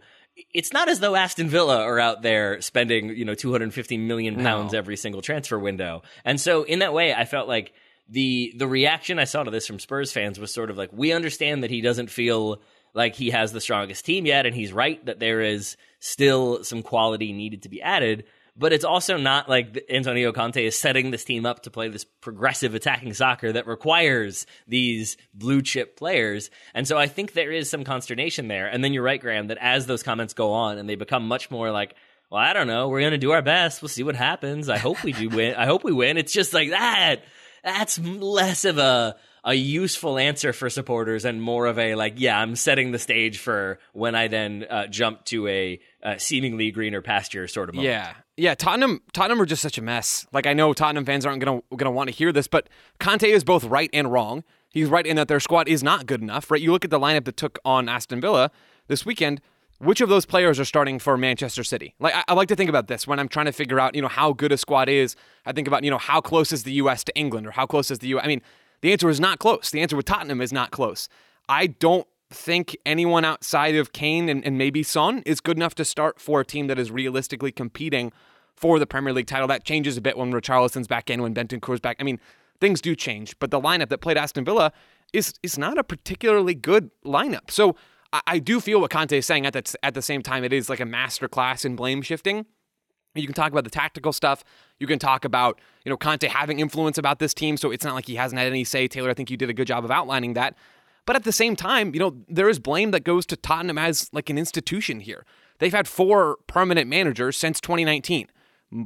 it's 0.54 0.74
not 0.74 0.90
as 0.90 1.00
though 1.00 1.16
Aston 1.16 1.50
Villa 1.50 1.82
are 1.82 2.00
out 2.00 2.22
there 2.22 2.62
spending 2.62 3.10
you 3.10 3.26
know 3.26 3.36
250 3.36 3.98
million 3.98 4.42
pounds 4.44 4.74
every 4.74 4.98
single 4.98 5.22
transfer 5.22 5.58
window. 5.58 6.04
And 6.26 6.40
so 6.40 6.64
in 6.64 6.80
that 6.80 6.94
way, 6.94 7.14
I 7.14 7.26
felt 7.26 7.48
like 7.48 7.74
the 8.10 8.54
the 8.58 8.68
reaction 8.68 9.20
I 9.20 9.26
saw 9.26 9.44
to 9.44 9.52
this 9.52 9.68
from 9.68 9.80
Spurs 9.80 10.12
fans 10.12 10.40
was 10.40 10.52
sort 10.54 10.70
of 10.70 10.78
like, 10.78 10.90
we 10.92 11.14
understand 11.14 11.64
that 11.64 11.70
he 11.70 11.82
doesn't 11.82 12.10
feel 12.10 12.62
like 12.94 13.16
he 13.16 13.30
has 13.30 13.52
the 13.52 13.62
strongest 13.62 14.04
team 14.04 14.26
yet, 14.26 14.46
and 14.46 14.56
he's 14.56 14.74
right 14.74 15.04
that 15.06 15.20
there 15.20 15.42
is 15.42 15.78
still 16.00 16.64
some 16.64 16.82
quality 16.82 17.32
needed 17.34 17.64
to 17.64 17.70
be 17.70 17.82
added. 17.82 18.26
But 18.56 18.74
it's 18.74 18.86
also 18.86 19.18
not 19.18 19.48
like 19.48 19.86
Antonio 19.90 20.32
Conte 20.32 20.64
is 20.64 20.78
setting 20.78 21.12
this 21.12 21.24
team 21.24 21.46
up 21.46 21.64
to 21.64 21.72
play 21.72 21.88
this 21.88 22.04
progressive 22.04 22.76
attacking 22.76 23.14
soccer 23.14 23.52
that 23.54 23.68
requires 23.68 24.46
these 24.68 25.18
blue 25.34 25.62
chip 25.62 25.96
players. 25.98 26.50
And 26.74 26.88
so 26.88 26.98
I 26.98 27.08
think 27.08 27.34
there 27.34 27.52
is 27.52 27.70
some 27.70 27.84
consternation 27.84 28.48
there. 28.48 28.68
And 28.68 28.84
then 28.84 28.94
you're 28.94 29.04
right, 29.04 29.22
Graham, 29.22 29.48
that 29.48 29.58
as 29.62 29.86
those 29.86 30.04
comments 30.04 30.34
go 30.34 30.52
on 30.52 30.78
and 30.78 30.90
they 30.90 30.96
become 30.96 31.28
much 31.28 31.50
more 31.50 31.72
like, 31.72 31.96
well, 32.30 32.42
I 32.42 32.54
don't 32.54 32.68
know, 32.68 32.90
we're 32.90 33.00
going 33.00 33.12
to 33.12 33.18
do 33.18 33.32
our 33.32 33.42
best. 33.42 33.82
We'll 33.82 33.90
see 33.90 34.04
what 34.04 34.16
happens. 34.16 34.70
I 34.70 34.78
hope 34.78 35.04
we 35.04 35.14
do 35.14 35.30
win. 35.36 35.56
I 35.56 35.66
hope 35.66 35.84
we 35.84 35.92
win. 35.92 36.18
It's 36.18 36.34
just 36.34 36.54
like 36.54 36.70
that. 36.70 37.24
That's 37.64 38.00
less 38.00 38.66
of 38.66 38.78
a 38.78 39.16
a 39.44 39.54
useful 39.54 40.18
answer 40.18 40.54
for 40.54 40.70
supporters 40.70 41.26
and 41.26 41.42
more 41.42 41.66
of 41.66 41.80
a 41.80 41.96
like, 41.96 42.16
yeah, 42.18 42.38
I'm 42.38 42.56
setting 42.56 42.92
the 42.92 43.00
stage 43.00 43.40
for 43.40 43.80
when 43.94 44.16
I 44.16 44.28
then 44.28 44.66
uh, 44.70 44.88
jump 44.88 45.26
to 45.26 45.48
a 45.48 45.80
uh, 46.04 46.18
seemingly 46.18 46.72
greener 46.72 47.02
pasture 47.02 47.48
sort 47.48 47.70
of 47.70 47.76
moment. 47.76 47.92
Yeah, 47.92 48.14
yeah. 48.40 48.56
Tottenham, 48.56 49.02
Tottenham 49.14 49.42
are 49.42 49.46
just 49.46 49.62
such 49.62 49.78
a 49.78 49.82
mess. 49.82 50.26
Like 50.32 50.48
I 50.48 50.54
know 50.54 50.74
Tottenham 50.74 51.06
fans 51.06 51.26
aren't 51.26 51.44
gonna 51.44 51.62
gonna 51.76 51.92
want 51.92 52.10
to 52.10 52.16
hear 52.16 52.32
this, 52.32 52.48
but 52.48 52.70
Conte 53.00 53.30
is 53.30 53.44
both 53.44 53.64
right 53.66 53.90
and 53.94 54.12
wrong. 54.12 54.44
He's 54.70 54.88
right 54.88 55.06
in 55.06 55.16
that 55.16 55.28
their 55.28 55.40
squad 55.40 55.68
is 55.68 55.84
not 55.84 56.06
good 56.06 56.22
enough. 56.22 56.50
Right? 56.50 56.62
You 56.62 56.72
look 56.72 56.86
at 56.86 56.92
the 56.92 57.00
lineup 57.00 57.26
that 57.26 57.38
took 57.38 57.60
on 57.66 57.90
Aston 57.90 58.22
Villa 58.22 58.52
this 58.88 59.06
weekend. 59.06 59.42
Which 59.80 60.02
of 60.02 60.10
those 60.10 60.26
players 60.26 60.60
are 60.60 60.66
starting 60.66 61.00
for 61.00 61.18
Manchester 61.18 61.64
City? 61.64 61.96
Like 62.00 62.14
I, 62.14 62.24
I 62.28 62.34
like 62.34 62.50
to 62.50 62.56
think 62.56 62.70
about 62.70 62.88
this 62.88 63.08
when 63.08 63.18
I'm 63.18 63.30
trying 63.30 63.46
to 63.46 63.54
figure 63.54 63.80
out, 63.80 63.96
you 63.96 64.02
know, 64.02 64.10
how 64.10 64.34
good 64.34 64.52
a 64.52 64.58
squad 64.58 64.90
is. 64.90 65.16
I 65.46 65.54
think 65.54 65.70
about, 65.70 65.86
you 65.86 65.90
know, 65.90 65.98
how 65.98 66.20
close 66.20 66.52
is 66.52 66.64
the 66.64 66.74
U.S. 66.74 67.06
to 67.06 67.16
England, 67.16 67.48
or 67.48 67.52
how 67.52 67.66
close 67.66 67.90
is 67.90 68.00
the 68.00 68.10
U. 68.10 68.20
I 68.20 68.28
mean, 68.28 68.42
the 68.82 68.92
answer 68.92 69.10
is 69.10 69.22
not 69.22 69.40
close. 69.40 69.70
The 69.70 69.80
answer 69.82 69.96
with 69.96 70.06
Tottenham 70.06 70.42
is 70.42 70.52
not 70.52 70.72
close. 70.72 71.08
I 71.48 71.68
don't 71.68 72.06
think 72.32 72.78
anyone 72.86 73.26
outside 73.26 73.76
of 73.76 73.92
Kane 73.92 74.30
and, 74.30 74.46
and 74.46 74.58
maybe 74.58 74.84
Son 74.84 75.24
is 75.26 75.40
good 75.40 75.58
enough 75.58 75.76
to 75.76 75.86
start 75.86 76.20
for 76.20 76.42
a 76.42 76.46
team 76.46 76.68
that 76.68 76.78
is 76.78 76.92
realistically 76.92 77.52
competing 77.52 78.12
for 78.56 78.78
the 78.78 78.86
Premier 78.86 79.14
League 79.14 79.28
title. 79.28 79.48
That 79.48 79.64
changes 79.64 79.98
a 79.98 80.02
bit 80.02 80.18
when 80.18 80.32
Richarlison's 80.32 80.88
back 80.88 81.10
in, 81.10 81.22
when 81.22 81.34
Bentancur's 81.34 81.80
back. 81.80 81.98
I 82.00 82.04
mean, 82.04 82.20
things 82.60 82.82
do 82.82 82.96
change, 82.96 83.38
but 83.40 83.52
the 83.52 83.60
lineup 83.60 83.90
that 83.90 84.00
played 84.00 84.18
Aston 84.18 84.46
Villa 84.46 84.72
is 85.14 85.34
is 85.42 85.58
not 85.58 85.78
a 85.78 85.84
particularly 85.84 86.54
good 86.54 86.92
lineup. 87.04 87.50
So 87.50 87.76
I, 88.14 88.22
I 88.28 88.40
do 88.40 88.60
feel 88.60 88.82
what 88.82 88.92
Conte 88.92 89.18
is 89.18 89.26
saying 89.26 89.46
at 89.46 89.54
the, 89.54 89.76
at 89.82 89.94
the 89.94 90.02
same 90.02 90.22
time. 90.22 90.44
It 90.44 90.54
is 90.54 90.70
like 90.70 90.80
a 90.80 90.86
masterclass 90.86 91.66
in 91.66 91.76
blame 91.76 92.02
shifting. 92.02 92.46
You 93.16 93.26
can 93.26 93.34
talk 93.34 93.52
about 93.52 93.64
the 93.64 93.72
tactical 93.72 94.14
stuff. 94.14 94.44
You 94.80 94.86
can 94.86 95.00
talk 95.00 95.26
about, 95.26 95.60
you 95.84 95.90
know, 95.90 95.98
Conte 95.98 96.28
having 96.28 96.60
influence 96.60 96.98
about 96.98 97.18
this 97.18 97.34
team. 97.34 97.58
So 97.58 97.72
it's 97.72 97.84
not 97.84 97.96
like 97.96 98.06
he 98.06 98.16
hasn't 98.16 98.38
had 98.38 98.48
any 98.48 98.64
say. 98.64 98.88
Taylor, 98.88 99.10
I 99.10 99.16
think 99.16 99.32
you 99.32 99.38
did 99.38 99.50
a 99.50 99.54
good 99.54 99.68
job 99.68 99.84
of 99.84 99.90
outlining 99.90 100.34
that. 100.34 100.56
But 101.06 101.16
at 101.16 101.24
the 101.24 101.32
same 101.32 101.56
time, 101.56 101.94
you 101.94 102.00
know, 102.00 102.18
there 102.28 102.50
is 102.50 102.60
blame 102.60 102.92
that 102.92 103.04
goes 103.04 103.26
to 103.28 103.36
Tottenham 103.36 103.78
as 103.78 104.10
like 104.14 104.30
an 104.30 104.38
institution 104.38 105.00
here. 105.00 105.26
They've 105.60 105.74
had 105.74 105.88
four 105.88 106.38
permanent 106.48 106.88
managers 106.90 107.38
since 107.38 107.60
2019. 107.62 108.28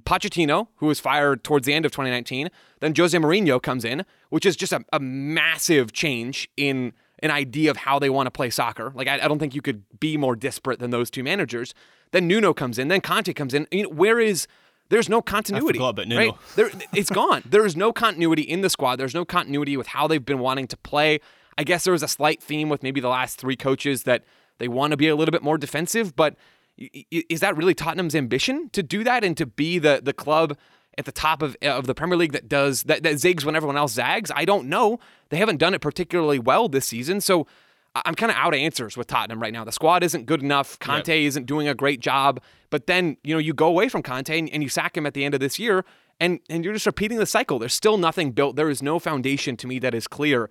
Pochettino, 0.05 0.69
who 0.77 0.85
was 0.85 0.99
fired 0.99 1.43
towards 1.43 1.65
the 1.65 1.73
end 1.73 1.85
of 1.85 1.91
2019, 1.91 2.49
then 2.79 2.93
Jose 2.95 3.17
Mourinho 3.17 3.61
comes 3.61 3.83
in, 3.83 4.05
which 4.29 4.45
is 4.45 4.55
just 4.55 4.71
a, 4.71 4.83
a 4.93 4.99
massive 4.99 5.91
change 5.91 6.49
in 6.55 6.93
an 7.19 7.31
idea 7.31 7.69
of 7.69 7.77
how 7.77 7.99
they 7.99 8.09
want 8.09 8.27
to 8.27 8.31
play 8.31 8.49
soccer. 8.49 8.91
Like 8.95 9.07
I, 9.07 9.15
I, 9.15 9.27
don't 9.27 9.39
think 9.39 9.55
you 9.55 9.61
could 9.61 9.83
be 9.99 10.17
more 10.17 10.35
disparate 10.35 10.79
than 10.79 10.91
those 10.91 11.09
two 11.09 11.23
managers. 11.23 11.73
Then 12.11 12.27
Nuno 12.27 12.53
comes 12.53 12.79
in, 12.79 12.87
then 12.87 13.01
Conte 13.01 13.33
comes 13.33 13.53
in. 13.53 13.67
You 13.71 13.83
know, 13.83 13.89
where 13.89 14.19
is 14.19 14.47
there's 14.89 15.09
no 15.09 15.21
continuity. 15.21 15.79
I 15.79 15.81
forgot. 15.81 15.95
Right? 16.17 16.33
There, 16.55 16.69
it's 16.93 17.09
gone. 17.09 17.43
There 17.45 17.65
is 17.65 17.75
no 17.75 17.91
continuity 17.91 18.43
in 18.43 18.61
the 18.61 18.69
squad. 18.69 18.97
There's 18.97 19.15
no 19.15 19.25
continuity 19.25 19.75
with 19.77 19.87
how 19.87 20.07
they've 20.07 20.23
been 20.23 20.39
wanting 20.39 20.67
to 20.67 20.77
play. 20.77 21.19
I 21.57 21.63
guess 21.63 21.83
there 21.83 21.93
was 21.93 22.03
a 22.03 22.07
slight 22.07 22.41
theme 22.41 22.69
with 22.69 22.83
maybe 22.83 23.01
the 23.01 23.09
last 23.09 23.39
three 23.39 23.55
coaches 23.55 24.03
that 24.03 24.23
they 24.59 24.67
want 24.67 24.91
to 24.91 24.97
be 24.97 25.07
a 25.07 25.15
little 25.15 25.31
bit 25.31 25.43
more 25.43 25.57
defensive, 25.57 26.15
but 26.15 26.35
is 26.77 27.39
that 27.41 27.55
really 27.55 27.73
Tottenham's 27.73 28.15
ambition 28.15 28.69
to 28.69 28.81
do 28.81 29.03
that 29.03 29.23
and 29.23 29.37
to 29.37 29.45
be 29.45 29.77
the 29.77 30.01
the 30.03 30.13
club 30.13 30.57
at 30.97 31.05
the 31.05 31.11
top 31.11 31.41
of 31.41 31.55
of 31.61 31.85
the 31.85 31.93
Premier 31.93 32.17
League 32.17 32.31
that 32.31 32.49
does 32.49 32.83
that, 32.83 33.03
that 33.03 33.15
zigs 33.15 33.43
when 33.45 33.55
everyone 33.55 33.77
else 33.77 33.93
zags? 33.93 34.31
I 34.35 34.45
don't 34.45 34.67
know. 34.67 34.99
They 35.29 35.37
haven't 35.37 35.57
done 35.57 35.73
it 35.73 35.81
particularly 35.81 36.39
well 36.39 36.67
this 36.67 36.87
season, 36.87 37.21
so 37.21 37.47
I'm 37.95 38.15
kind 38.15 38.31
of 38.31 38.37
out 38.37 38.53
of 38.53 38.59
answers 38.59 38.97
with 38.97 39.07
Tottenham 39.07 39.39
right 39.39 39.53
now. 39.53 39.63
The 39.63 39.71
squad 39.71 40.03
isn't 40.03 40.25
good 40.25 40.41
enough. 40.41 40.79
Conte 40.79 41.25
isn't 41.25 41.45
doing 41.45 41.67
a 41.67 41.75
great 41.75 41.99
job. 41.99 42.41
But 42.71 42.87
then, 42.87 43.17
you 43.23 43.35
know, 43.35 43.39
you 43.39 43.53
go 43.53 43.67
away 43.67 43.87
from 43.87 44.01
Conte 44.01 44.37
and, 44.37 44.49
and, 44.49 44.63
you 44.63 44.69
sack 44.69 44.97
him 44.97 45.05
at 45.05 45.13
the 45.13 45.23
end 45.23 45.35
of 45.35 45.39
this 45.39 45.59
year, 45.59 45.85
and, 46.19 46.39
and 46.49 46.63
you're 46.63 46.73
just 46.73 46.87
repeating 46.87 47.19
the 47.19 47.27
cycle. 47.27 47.59
There's 47.59 47.73
still 47.73 47.97
nothing 47.97 48.31
built. 48.31 48.55
There 48.55 48.69
is 48.69 48.81
no 48.81 48.97
foundation 48.97 49.55
to 49.57 49.67
me 49.67 49.77
that 49.79 49.93
is 49.93 50.07
clear. 50.07 50.49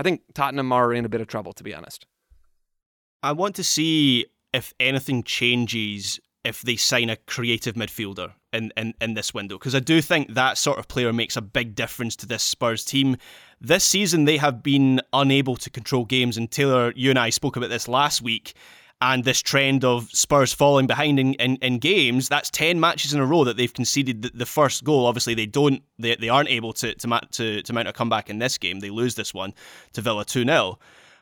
I 0.00 0.02
think 0.02 0.22
Tottenham 0.32 0.72
are 0.72 0.94
in 0.94 1.04
a 1.04 1.10
bit 1.10 1.20
of 1.20 1.26
trouble, 1.26 1.52
to 1.52 1.62
be 1.62 1.74
honest. 1.74 2.06
I 3.22 3.32
want 3.32 3.54
to 3.56 3.64
see 3.64 4.24
if 4.50 4.72
anything 4.80 5.22
changes 5.24 6.18
if 6.42 6.62
they 6.62 6.76
sign 6.76 7.10
a 7.10 7.16
creative 7.16 7.74
midfielder 7.74 8.32
in, 8.50 8.72
in, 8.78 8.94
in 9.02 9.12
this 9.12 9.34
window, 9.34 9.58
because 9.58 9.74
I 9.74 9.80
do 9.80 10.00
think 10.00 10.32
that 10.32 10.56
sort 10.56 10.78
of 10.78 10.88
player 10.88 11.12
makes 11.12 11.36
a 11.36 11.42
big 11.42 11.74
difference 11.74 12.16
to 12.16 12.26
this 12.26 12.42
Spurs 12.42 12.82
team. 12.82 13.18
This 13.60 13.84
season, 13.84 14.24
they 14.24 14.38
have 14.38 14.62
been 14.62 15.02
unable 15.12 15.56
to 15.56 15.68
control 15.68 16.06
games, 16.06 16.38
and 16.38 16.50
Taylor, 16.50 16.94
you 16.96 17.10
and 17.10 17.18
I 17.18 17.28
spoke 17.28 17.56
about 17.56 17.68
this 17.68 17.86
last 17.86 18.22
week. 18.22 18.54
And 19.02 19.24
this 19.24 19.40
trend 19.40 19.82
of 19.82 20.10
Spurs 20.10 20.52
falling 20.52 20.86
behind 20.86 21.18
in, 21.18 21.32
in, 21.34 21.56
in 21.56 21.78
games, 21.78 22.28
that's 22.28 22.50
10 22.50 22.78
matches 22.78 23.14
in 23.14 23.20
a 23.20 23.24
row 23.24 23.44
that 23.44 23.56
they've 23.56 23.72
conceded 23.72 24.22
the, 24.22 24.30
the 24.34 24.46
first 24.46 24.84
goal. 24.84 25.06
Obviously, 25.06 25.32
they 25.32 25.46
don't, 25.46 25.82
they, 25.98 26.16
they 26.16 26.28
aren't 26.28 26.50
able 26.50 26.74
to, 26.74 26.94
to, 26.94 27.20
to, 27.30 27.62
to 27.62 27.72
mount 27.72 27.88
a 27.88 27.94
comeback 27.94 28.28
in 28.28 28.38
this 28.38 28.58
game. 28.58 28.80
They 28.80 28.90
lose 28.90 29.14
this 29.14 29.32
one 29.32 29.54
to 29.94 30.02
Villa 30.02 30.26
2 30.26 30.44
0. 30.44 30.78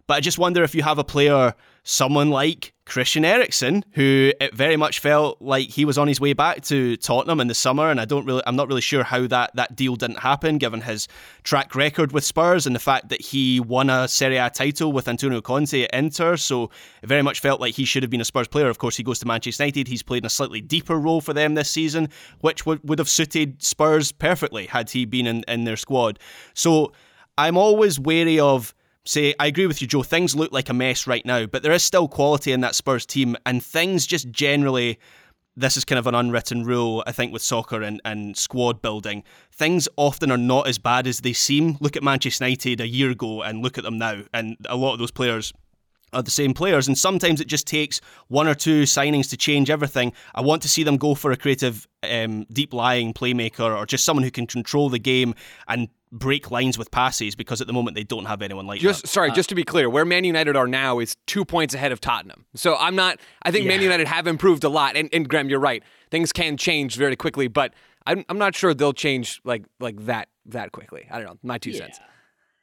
But 0.08 0.14
I 0.14 0.20
just 0.20 0.38
wonder 0.38 0.64
if 0.64 0.74
you 0.74 0.82
have 0.82 0.98
a 0.98 1.04
player, 1.04 1.54
someone 1.82 2.30
like 2.30 2.74
Christian 2.88 3.24
Eriksen, 3.24 3.84
who 3.92 4.32
it 4.40 4.54
very 4.54 4.76
much 4.76 5.00
felt 5.00 5.40
like 5.42 5.68
he 5.68 5.84
was 5.84 5.98
on 5.98 6.08
his 6.08 6.20
way 6.20 6.32
back 6.32 6.62
to 6.64 6.96
Tottenham 6.96 7.38
in 7.38 7.46
the 7.46 7.54
summer, 7.54 7.90
and 7.90 8.00
I 8.00 8.06
don't 8.06 8.24
really, 8.24 8.42
I'm 8.46 8.56
not 8.56 8.66
really 8.66 8.80
sure 8.80 9.04
how 9.04 9.26
that 9.26 9.54
that 9.56 9.76
deal 9.76 9.94
didn't 9.94 10.20
happen, 10.20 10.56
given 10.56 10.80
his 10.80 11.06
track 11.42 11.74
record 11.74 12.12
with 12.12 12.24
Spurs 12.24 12.66
and 12.66 12.74
the 12.74 12.80
fact 12.80 13.10
that 13.10 13.20
he 13.20 13.60
won 13.60 13.90
a 13.90 14.08
Serie 14.08 14.38
A 14.38 14.48
title 14.48 14.90
with 14.92 15.06
Antonio 15.06 15.40
Conte 15.40 15.82
at 15.82 15.92
Inter. 15.92 16.36
So 16.36 16.70
it 17.02 17.08
very 17.08 17.22
much 17.22 17.40
felt 17.40 17.60
like 17.60 17.74
he 17.74 17.84
should 17.84 18.02
have 18.02 18.10
been 18.10 18.22
a 18.22 18.24
Spurs 18.24 18.48
player. 18.48 18.68
Of 18.68 18.78
course, 18.78 18.96
he 18.96 19.02
goes 19.02 19.18
to 19.18 19.26
Manchester 19.26 19.62
United. 19.62 19.88
He's 19.88 20.02
played 20.02 20.22
in 20.22 20.26
a 20.26 20.30
slightly 20.30 20.62
deeper 20.62 20.98
role 20.98 21.20
for 21.20 21.34
them 21.34 21.54
this 21.54 21.70
season, 21.70 22.08
which 22.40 22.64
would 22.64 22.80
would 22.88 22.98
have 22.98 23.08
suited 23.08 23.62
Spurs 23.62 24.12
perfectly 24.12 24.66
had 24.66 24.90
he 24.90 25.04
been 25.04 25.26
in 25.26 25.44
in 25.46 25.64
their 25.64 25.76
squad. 25.76 26.18
So 26.54 26.92
I'm 27.36 27.58
always 27.58 28.00
wary 28.00 28.40
of 28.40 28.74
say, 29.08 29.34
I 29.40 29.46
agree 29.46 29.66
with 29.66 29.80
you, 29.80 29.88
Joe. 29.88 30.02
Things 30.02 30.36
look 30.36 30.52
like 30.52 30.68
a 30.68 30.74
mess 30.74 31.06
right 31.06 31.24
now, 31.24 31.46
but 31.46 31.62
there 31.62 31.72
is 31.72 31.82
still 31.82 32.08
quality 32.08 32.52
in 32.52 32.60
that 32.60 32.74
Spurs 32.74 33.06
team, 33.06 33.36
and 33.46 33.62
things 33.62 34.06
just 34.06 34.30
generally. 34.30 34.98
This 35.56 35.76
is 35.76 35.84
kind 35.84 35.98
of 35.98 36.06
an 36.06 36.14
unwritten 36.14 36.64
rule, 36.64 37.02
I 37.04 37.10
think, 37.10 37.32
with 37.32 37.42
soccer 37.42 37.82
and, 37.82 38.00
and 38.04 38.36
squad 38.36 38.80
building. 38.80 39.24
Things 39.50 39.88
often 39.96 40.30
are 40.30 40.38
not 40.38 40.68
as 40.68 40.78
bad 40.78 41.08
as 41.08 41.18
they 41.18 41.32
seem. 41.32 41.76
Look 41.80 41.96
at 41.96 42.02
Manchester 42.04 42.44
United 42.44 42.80
a 42.80 42.86
year 42.86 43.10
ago 43.10 43.42
and 43.42 43.60
look 43.60 43.76
at 43.76 43.82
them 43.82 43.98
now. 43.98 44.22
And 44.32 44.56
a 44.68 44.76
lot 44.76 44.92
of 44.92 45.00
those 45.00 45.10
players 45.10 45.52
are 46.12 46.22
the 46.22 46.30
same 46.30 46.54
players, 46.54 46.86
and 46.86 46.96
sometimes 46.96 47.40
it 47.40 47.48
just 47.48 47.66
takes 47.66 48.00
one 48.28 48.46
or 48.46 48.54
two 48.54 48.84
signings 48.84 49.30
to 49.30 49.36
change 49.36 49.68
everything. 49.68 50.12
I 50.34 50.42
want 50.42 50.62
to 50.62 50.68
see 50.68 50.84
them 50.84 50.96
go 50.96 51.16
for 51.16 51.32
a 51.32 51.36
creative, 51.36 51.88
um, 52.08 52.44
deep 52.52 52.72
lying 52.72 53.12
playmaker 53.12 53.76
or 53.76 53.84
just 53.84 54.04
someone 54.04 54.22
who 54.22 54.30
can 54.30 54.46
control 54.46 54.88
the 54.88 55.00
game 55.00 55.34
and 55.66 55.88
break 56.10 56.50
lines 56.50 56.78
with 56.78 56.90
passes 56.90 57.34
because 57.34 57.60
at 57.60 57.66
the 57.66 57.72
moment 57.72 57.94
they 57.94 58.04
don't 58.04 58.26
have 58.26 58.42
anyone 58.42 58.66
like 58.66 58.80
just, 58.80 59.02
that. 59.02 59.08
Sorry, 59.08 59.30
uh, 59.30 59.34
just 59.34 59.48
to 59.50 59.54
be 59.54 59.64
clear, 59.64 59.88
where 59.90 60.04
Man 60.04 60.24
United 60.24 60.56
are 60.56 60.66
now 60.66 60.98
is 60.98 61.16
two 61.26 61.44
points 61.44 61.74
ahead 61.74 61.92
of 61.92 62.00
Tottenham. 62.00 62.44
So 62.54 62.76
I'm 62.76 62.96
not. 62.96 63.20
I 63.42 63.50
think 63.50 63.64
yeah. 63.64 63.70
Man 63.70 63.82
United 63.82 64.08
have 64.08 64.26
improved 64.26 64.64
a 64.64 64.68
lot, 64.68 64.96
and, 64.96 65.08
and 65.12 65.28
Graham, 65.28 65.48
you're 65.48 65.60
right. 65.60 65.82
Things 66.10 66.32
can 66.32 66.56
change 66.56 66.96
very 66.96 67.16
quickly, 67.16 67.48
but 67.48 67.74
I'm, 68.06 68.24
I'm 68.28 68.38
not 68.38 68.54
sure 68.54 68.74
they'll 68.74 68.92
change 68.92 69.40
like 69.44 69.64
like 69.80 70.06
that 70.06 70.28
that 70.46 70.72
quickly. 70.72 71.06
I 71.10 71.18
don't 71.18 71.26
know. 71.26 71.38
My 71.42 71.58
two 71.58 71.70
yeah. 71.70 71.78
cents. 71.78 72.00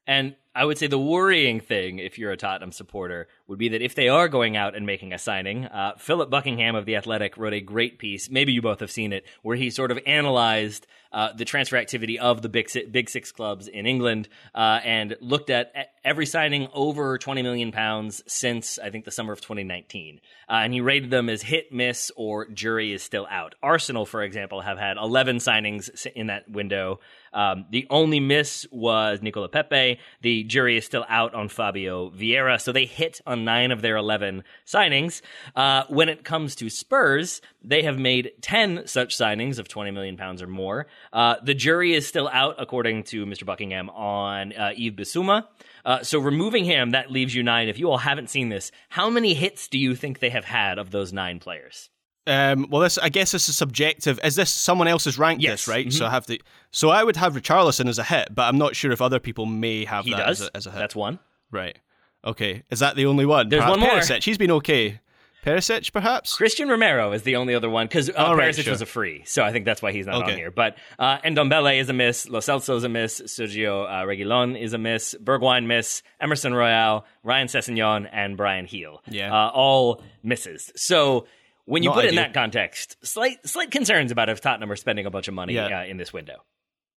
And 0.07 0.35
I 0.55 0.63
would 0.63 0.77
say 0.77 0.87
the 0.87 0.97
worrying 0.97 1.59
thing, 1.59 1.99
if 1.99 2.17
you're 2.17 2.31
a 2.31 2.37
Tottenham 2.37 2.71
supporter, 2.71 3.27
would 3.47 3.59
be 3.59 3.69
that 3.69 3.81
if 3.81 3.93
they 3.93 4.07
are 4.07 4.29
going 4.29 4.55
out 4.55 4.73
and 4.73 4.85
making 4.85 5.11
a 5.11 5.17
signing, 5.17 5.65
uh, 5.65 5.95
Philip 5.97 6.29
Buckingham 6.29 6.75
of 6.75 6.85
The 6.85 6.95
Athletic 6.95 7.35
wrote 7.37 7.53
a 7.53 7.59
great 7.59 7.99
piece, 7.99 8.29
maybe 8.29 8.53
you 8.53 8.61
both 8.61 8.79
have 8.79 8.91
seen 8.91 9.11
it, 9.11 9.25
where 9.41 9.57
he 9.57 9.69
sort 9.69 9.91
of 9.91 9.99
analyzed 10.05 10.87
uh, 11.11 11.33
the 11.33 11.45
transfer 11.45 11.77
activity 11.77 12.19
of 12.19 12.41
the 12.41 12.49
big, 12.49 12.69
big 12.91 13.09
six 13.09 13.31
clubs 13.31 13.67
in 13.67 13.85
England 13.85 14.27
uh, 14.53 14.79
and 14.83 15.15
looked 15.21 15.49
at 15.49 15.73
every 16.03 16.25
signing 16.25 16.67
over 16.73 17.17
20 17.17 17.41
million 17.41 17.71
pounds 17.71 18.21
since, 18.27 18.79
I 18.79 18.89
think, 18.89 19.05
the 19.05 19.11
summer 19.11 19.33
of 19.33 19.41
2019. 19.41 20.19
Uh, 20.49 20.53
and 20.53 20.73
he 20.73 20.81
rated 20.81 21.11
them 21.11 21.29
as 21.29 21.41
hit, 21.41 21.71
miss, 21.71 22.11
or 22.15 22.47
jury 22.47 22.93
is 22.93 23.01
still 23.01 23.27
out. 23.29 23.55
Arsenal, 23.63 24.05
for 24.05 24.23
example, 24.23 24.61
have 24.61 24.77
had 24.77 24.97
11 24.97 25.37
signings 25.37 26.05
in 26.07 26.27
that 26.27 26.49
window. 26.49 26.99
Um, 27.35 27.65
the 27.69 27.85
only 27.89 28.19
miss 28.19 28.65
was 28.71 29.21
Nicola 29.21 29.49
Pepe. 29.49 29.99
The 30.21 30.43
jury 30.45 30.77
is 30.77 30.85
still 30.85 31.05
out 31.09 31.35
on 31.35 31.49
Fabio 31.49 32.09
Vieira, 32.09 32.59
so 32.59 32.71
they 32.71 32.85
hit 32.85 33.21
on 33.27 33.43
nine 33.43 33.71
of 33.71 33.81
their 33.81 33.97
11 33.97 34.43
signings. 34.65 35.21
Uh, 35.55 35.83
when 35.89 36.09
it 36.09 36.23
comes 36.23 36.55
to 36.55 36.69
Spurs, 36.69 37.41
they 37.61 37.83
have 37.83 37.99
made 37.99 38.31
10 38.41 38.87
such 38.87 39.17
signings 39.17 39.59
of 39.59 39.67
20 39.67 39.91
million 39.91 40.15
pounds 40.15 40.41
or 40.41 40.47
more. 40.47 40.87
Uh, 41.11 41.35
the 41.43 41.53
jury 41.53 41.93
is 41.93 42.07
still 42.07 42.29
out, 42.29 42.55
according 42.57 43.03
to 43.03 43.25
Mr. 43.25 43.45
Buckingham, 43.45 43.89
on 43.89 44.53
uh, 44.53 44.71
Yves 44.75 44.95
Bissouma. 44.95 45.45
Uh, 45.83 46.01
so 46.01 46.19
removing 46.19 46.63
him, 46.63 46.91
that 46.91 47.11
leaves 47.11 47.35
you 47.35 47.43
nine. 47.43 47.67
If 47.67 47.77
you 47.77 47.91
all 47.91 47.97
haven't 47.97 48.29
seen 48.29 48.49
this, 48.49 48.71
how 48.89 49.09
many 49.09 49.33
hits 49.33 49.67
do 49.67 49.77
you 49.77 49.93
think 49.93 50.19
they 50.19 50.29
have 50.29 50.45
had 50.45 50.79
of 50.79 50.91
those 50.91 51.11
nine 51.11 51.39
players? 51.39 51.89
Um, 52.27 52.67
well, 52.69 52.81
this 52.81 52.97
I 52.97 53.09
guess 53.09 53.31
this 53.31 53.47
is 53.49 53.55
subjective. 53.55 54.19
Is 54.23 54.35
this 54.35 54.49
someone 54.49 54.87
else's 54.87 55.19
ranked 55.19 55.43
Yes. 55.43 55.65
this, 55.65 55.67
right? 55.67 55.87
Mhm. 55.87 55.93
So 55.93 56.05
I 56.05 56.09
have 56.09 56.25
to. 56.27 56.39
So 56.71 56.89
I 56.89 57.03
would 57.03 57.15
have 57.17 57.33
Richarlison 57.33 57.87
as 57.87 57.99
a 57.99 58.03
hit, 58.03 58.29
but 58.33 58.43
I'm 58.43 58.57
not 58.57 58.75
sure 58.75 58.91
if 58.91 59.01
other 59.01 59.19
people 59.19 59.45
may 59.45 59.85
have 59.85 60.05
He 60.05 60.11
that 60.11 60.25
does. 60.25 60.41
As, 60.41 60.47
a, 60.47 60.57
as 60.57 60.67
a 60.67 60.71
hit. 60.71 60.79
That's 60.79 60.95
one. 60.95 61.19
right. 61.51 61.77
Okay, 62.25 62.63
is 62.71 62.79
that 62.79 62.95
the 62.95 63.05
only 63.05 63.23
one? 63.27 63.49
There's 63.49 63.59
Perhaps 63.61 63.79
one 63.79 63.79
more. 63.87 63.99
Perisic. 63.99 64.23
He's 64.23 64.39
been 64.39 64.49
okay. 64.51 64.99
Perisic, 65.45 65.93
perhaps. 65.93 66.35
Cristian 66.35 66.71
Romero 66.71 67.11
is 67.11 67.21
the 67.21 67.35
only 67.35 67.53
other 67.53 67.69
one 67.69 67.85
because 67.85 68.09
uh, 68.09 68.13
All 68.17 68.35
right, 68.35 68.51
Perisic 68.51 68.63
sure. 68.63 68.71
was 68.73 68.81
a 68.81 68.87
free, 68.87 69.21
so 69.25 69.43
I 69.43 69.51
think 69.51 69.63
that's 69.65 69.79
why 69.79 69.91
he's 69.91 70.07
not 70.07 70.23
on 70.23 70.35
here. 70.35 70.49
But 70.49 70.75
uh, 70.97 71.19
Ndombele 71.19 71.79
is 71.79 71.87
a 71.87 71.93
miss, 71.93 72.27
Lo 72.27 72.39
Celso 72.39 72.75
is 72.77 72.83
a 72.83 72.89
miss, 72.89 73.21
Sergio 73.21 73.85
uh, 73.85 74.05
Reguilon 74.07 74.59
is 74.59 74.73
a 74.73 74.79
miss, 74.79 75.13
Bergwijn 75.23 75.67
miss, 75.67 76.01
Emerson 76.19 76.55
Royal, 76.55 77.05
Ryan 77.21 77.47
Sessegnon, 77.47 78.09
and 78.11 78.35
Bryan 78.35 78.65
Gil. 78.65 79.03
Yeah. 79.07 79.31
uh, 79.31 79.49
all 79.51 80.01
misses. 80.23 80.71
So 80.75 81.27
when 81.65 81.83
you 81.83 81.89
Not 81.89 81.95
put 81.95 82.05
it 82.05 82.09
in 82.09 82.15
that 82.15 82.33
context, 82.33 82.97
slight 83.05 83.37
slight 83.47 83.71
concerns 83.71 84.11
about 84.11 84.29
if 84.29 84.41
Tottenham 84.41 84.71
are 84.71 84.75
spending 84.75 85.05
a 85.05 85.11
bunch 85.11 85.27
of 85.27 85.33
money 85.33 85.53
Yeah. 85.53 85.81
uh, 85.81 85.85
in 85.85 85.97
this 85.97 86.13
window. 86.13 86.43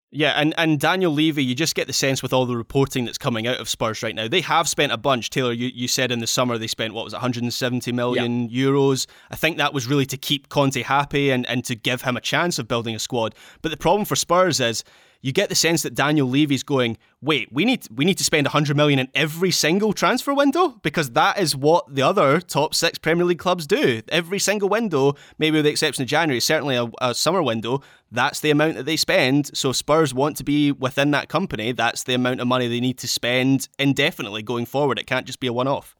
Yeah, 0.09 0.31
and, 0.39 0.53
and 0.57 0.79
Daniel 0.79 1.11
Levy, 1.11 1.43
you 1.43 1.53
just 1.53 1.75
get 1.75 1.87
the 1.87 1.91
sense 1.91 2.23
with 2.23 2.31
all 2.31 2.45
the 2.45 2.55
reporting 2.55 3.03
that's 3.03 3.17
coming 3.17 3.45
out 3.45 3.57
of 3.59 3.67
Spurs 3.67 4.01
right 4.01 4.15
now. 4.15 4.29
They 4.29 4.39
have 4.39 4.69
spent 4.69 4.93
a 4.93 4.97
bunch. 4.97 5.29
Taylor, 5.29 5.51
you, 5.51 5.69
you 5.73 5.89
said 5.89 6.13
in 6.13 6.19
the 6.19 6.27
summer 6.27 6.57
they 6.57 6.67
spent, 6.67 6.93
what 6.93 7.03
was 7.03 7.11
it, 7.11 7.17
170 7.17 7.91
million 7.91 8.47
euros. 8.49 9.05
I 9.29 9.35
think 9.35 9.57
that 9.57 9.73
was 9.73 9.85
really 9.85 10.05
to 10.05 10.15
keep 10.15 10.47
Conte 10.47 10.81
happy 10.81 11.29
and, 11.29 11.45
and 11.47 11.65
to 11.65 11.75
give 11.75 12.03
him 12.03 12.15
a 12.15 12.21
chance 12.21 12.57
of 12.57 12.69
building 12.69 12.95
a 12.95 12.99
squad. 12.99 13.35
But 13.61 13.69
the 13.71 13.75
problem 13.77 14.05
for 14.05 14.15
Spurs 14.15 14.61
is 14.61 14.85
you 15.21 15.31
get 15.31 15.49
the 15.49 15.55
sense 15.55 15.81
that 15.83 15.95
Daniel 15.95 16.27
Levy's 16.27 16.63
going, 16.63 16.97
wait, 17.21 17.51
we 17.51 17.65
need 17.65 17.87
we 17.93 18.05
need 18.05 18.17
to 18.17 18.23
spend 18.23 18.45
100 18.45 18.77
million 18.77 18.99
in 18.99 19.07
every 19.13 19.51
single 19.51 19.93
transfer 19.93 20.33
window 20.33 20.79
because 20.83 21.11
that 21.11 21.39
is 21.39 21.55
what 21.55 21.93
the 21.93 22.01
other 22.01 22.39
top 22.39 22.73
six 22.73 22.97
Premier 22.97 23.25
League 23.25 23.39
clubs 23.39 23.67
do. 23.67 24.01
Every 24.09 24.39
single 24.39 24.69
window, 24.69 25.15
maybe 25.37 25.57
with 25.57 25.65
the 25.65 25.71
exception 25.71 26.03
of 26.03 26.07
January, 26.09 26.39
certainly 26.39 26.75
a, 26.75 26.89
a 27.01 27.13
summer 27.13 27.41
window, 27.41 27.81
that's 28.11 28.39
the 28.39 28.51
amount 28.51 28.75
that 28.75 28.83
they 28.83 28.97
spend. 28.97 29.55
So 29.55 29.71
Spurs 29.71 30.13
want 30.13 30.37
to 30.37 30.43
be 30.43 30.71
within 30.71 31.11
that 31.11 31.29
company. 31.29 31.71
That's 31.71 32.03
the 32.03 32.13
amount 32.13 32.39
of 32.39 32.47
money 32.47 32.67
they 32.67 32.79
need 32.79 32.97
to 32.99 33.07
spend 33.07 33.67
indefinitely 33.77 34.43
going 34.43 34.65
forward. 34.65 34.99
It 34.99 35.07
can't 35.07 35.25
just 35.25 35.39
be 35.39 35.47
a 35.47 35.53
one-off. 35.53 35.95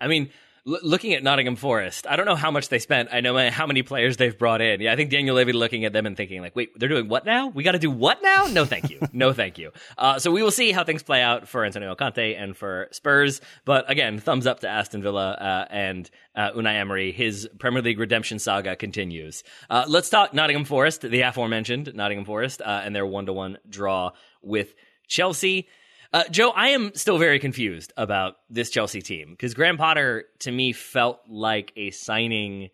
I 0.00 0.08
mean, 0.08 0.30
l- 0.66 0.78
looking 0.82 1.14
at 1.14 1.22
Nottingham 1.22 1.56
Forest, 1.56 2.06
I 2.08 2.16
don't 2.16 2.26
know 2.26 2.34
how 2.36 2.50
much 2.50 2.68
they 2.68 2.78
spent. 2.78 3.08
I 3.12 3.20
know 3.20 3.50
how 3.50 3.66
many 3.66 3.82
players 3.82 4.16
they've 4.16 4.36
brought 4.36 4.60
in. 4.60 4.80
Yeah, 4.80 4.92
I 4.92 4.96
think 4.96 5.10
Daniel 5.10 5.36
Levy 5.36 5.52
looking 5.52 5.84
at 5.84 5.92
them 5.92 6.06
and 6.06 6.16
thinking 6.16 6.40
like, 6.40 6.56
"Wait, 6.56 6.78
they're 6.78 6.88
doing 6.88 7.08
what 7.08 7.24
now? 7.24 7.48
We 7.48 7.62
got 7.62 7.72
to 7.72 7.78
do 7.78 7.90
what 7.90 8.22
now? 8.22 8.46
No, 8.46 8.64
thank 8.64 8.90
you. 8.90 9.00
no, 9.12 9.32
thank 9.32 9.58
you." 9.58 9.72
Uh, 9.96 10.18
so 10.18 10.30
we 10.30 10.42
will 10.42 10.50
see 10.50 10.72
how 10.72 10.84
things 10.84 11.02
play 11.02 11.22
out 11.22 11.48
for 11.48 11.64
Antonio 11.64 11.94
Conte 11.94 12.34
and 12.34 12.56
for 12.56 12.88
Spurs. 12.92 13.40
But 13.64 13.90
again, 13.90 14.18
thumbs 14.18 14.46
up 14.46 14.60
to 14.60 14.68
Aston 14.68 15.02
Villa 15.02 15.32
uh, 15.32 15.66
and 15.70 16.10
uh, 16.34 16.52
Unai 16.52 16.74
Emery. 16.76 17.12
His 17.12 17.48
Premier 17.58 17.82
League 17.82 17.98
redemption 17.98 18.38
saga 18.38 18.76
continues. 18.76 19.44
Uh, 19.70 19.84
let's 19.88 20.10
talk 20.10 20.34
Nottingham 20.34 20.64
Forest, 20.64 21.02
the 21.02 21.22
aforementioned 21.22 21.92
Nottingham 21.94 22.24
Forest, 22.24 22.62
uh, 22.62 22.82
and 22.84 22.94
their 22.94 23.06
one-to-one 23.06 23.58
draw 23.68 24.12
with 24.42 24.74
Chelsea. 25.06 25.68
Uh, 26.14 26.22
Joe, 26.30 26.50
I 26.50 26.68
am 26.68 26.94
still 26.94 27.18
very 27.18 27.40
confused 27.40 27.92
about 27.96 28.36
this 28.48 28.70
Chelsea 28.70 29.02
team 29.02 29.30
because 29.30 29.52
Graham 29.52 29.76
Potter 29.76 30.26
to 30.38 30.52
me 30.52 30.72
felt 30.72 31.18
like 31.28 31.72
a 31.74 31.90
signing, 31.90 32.70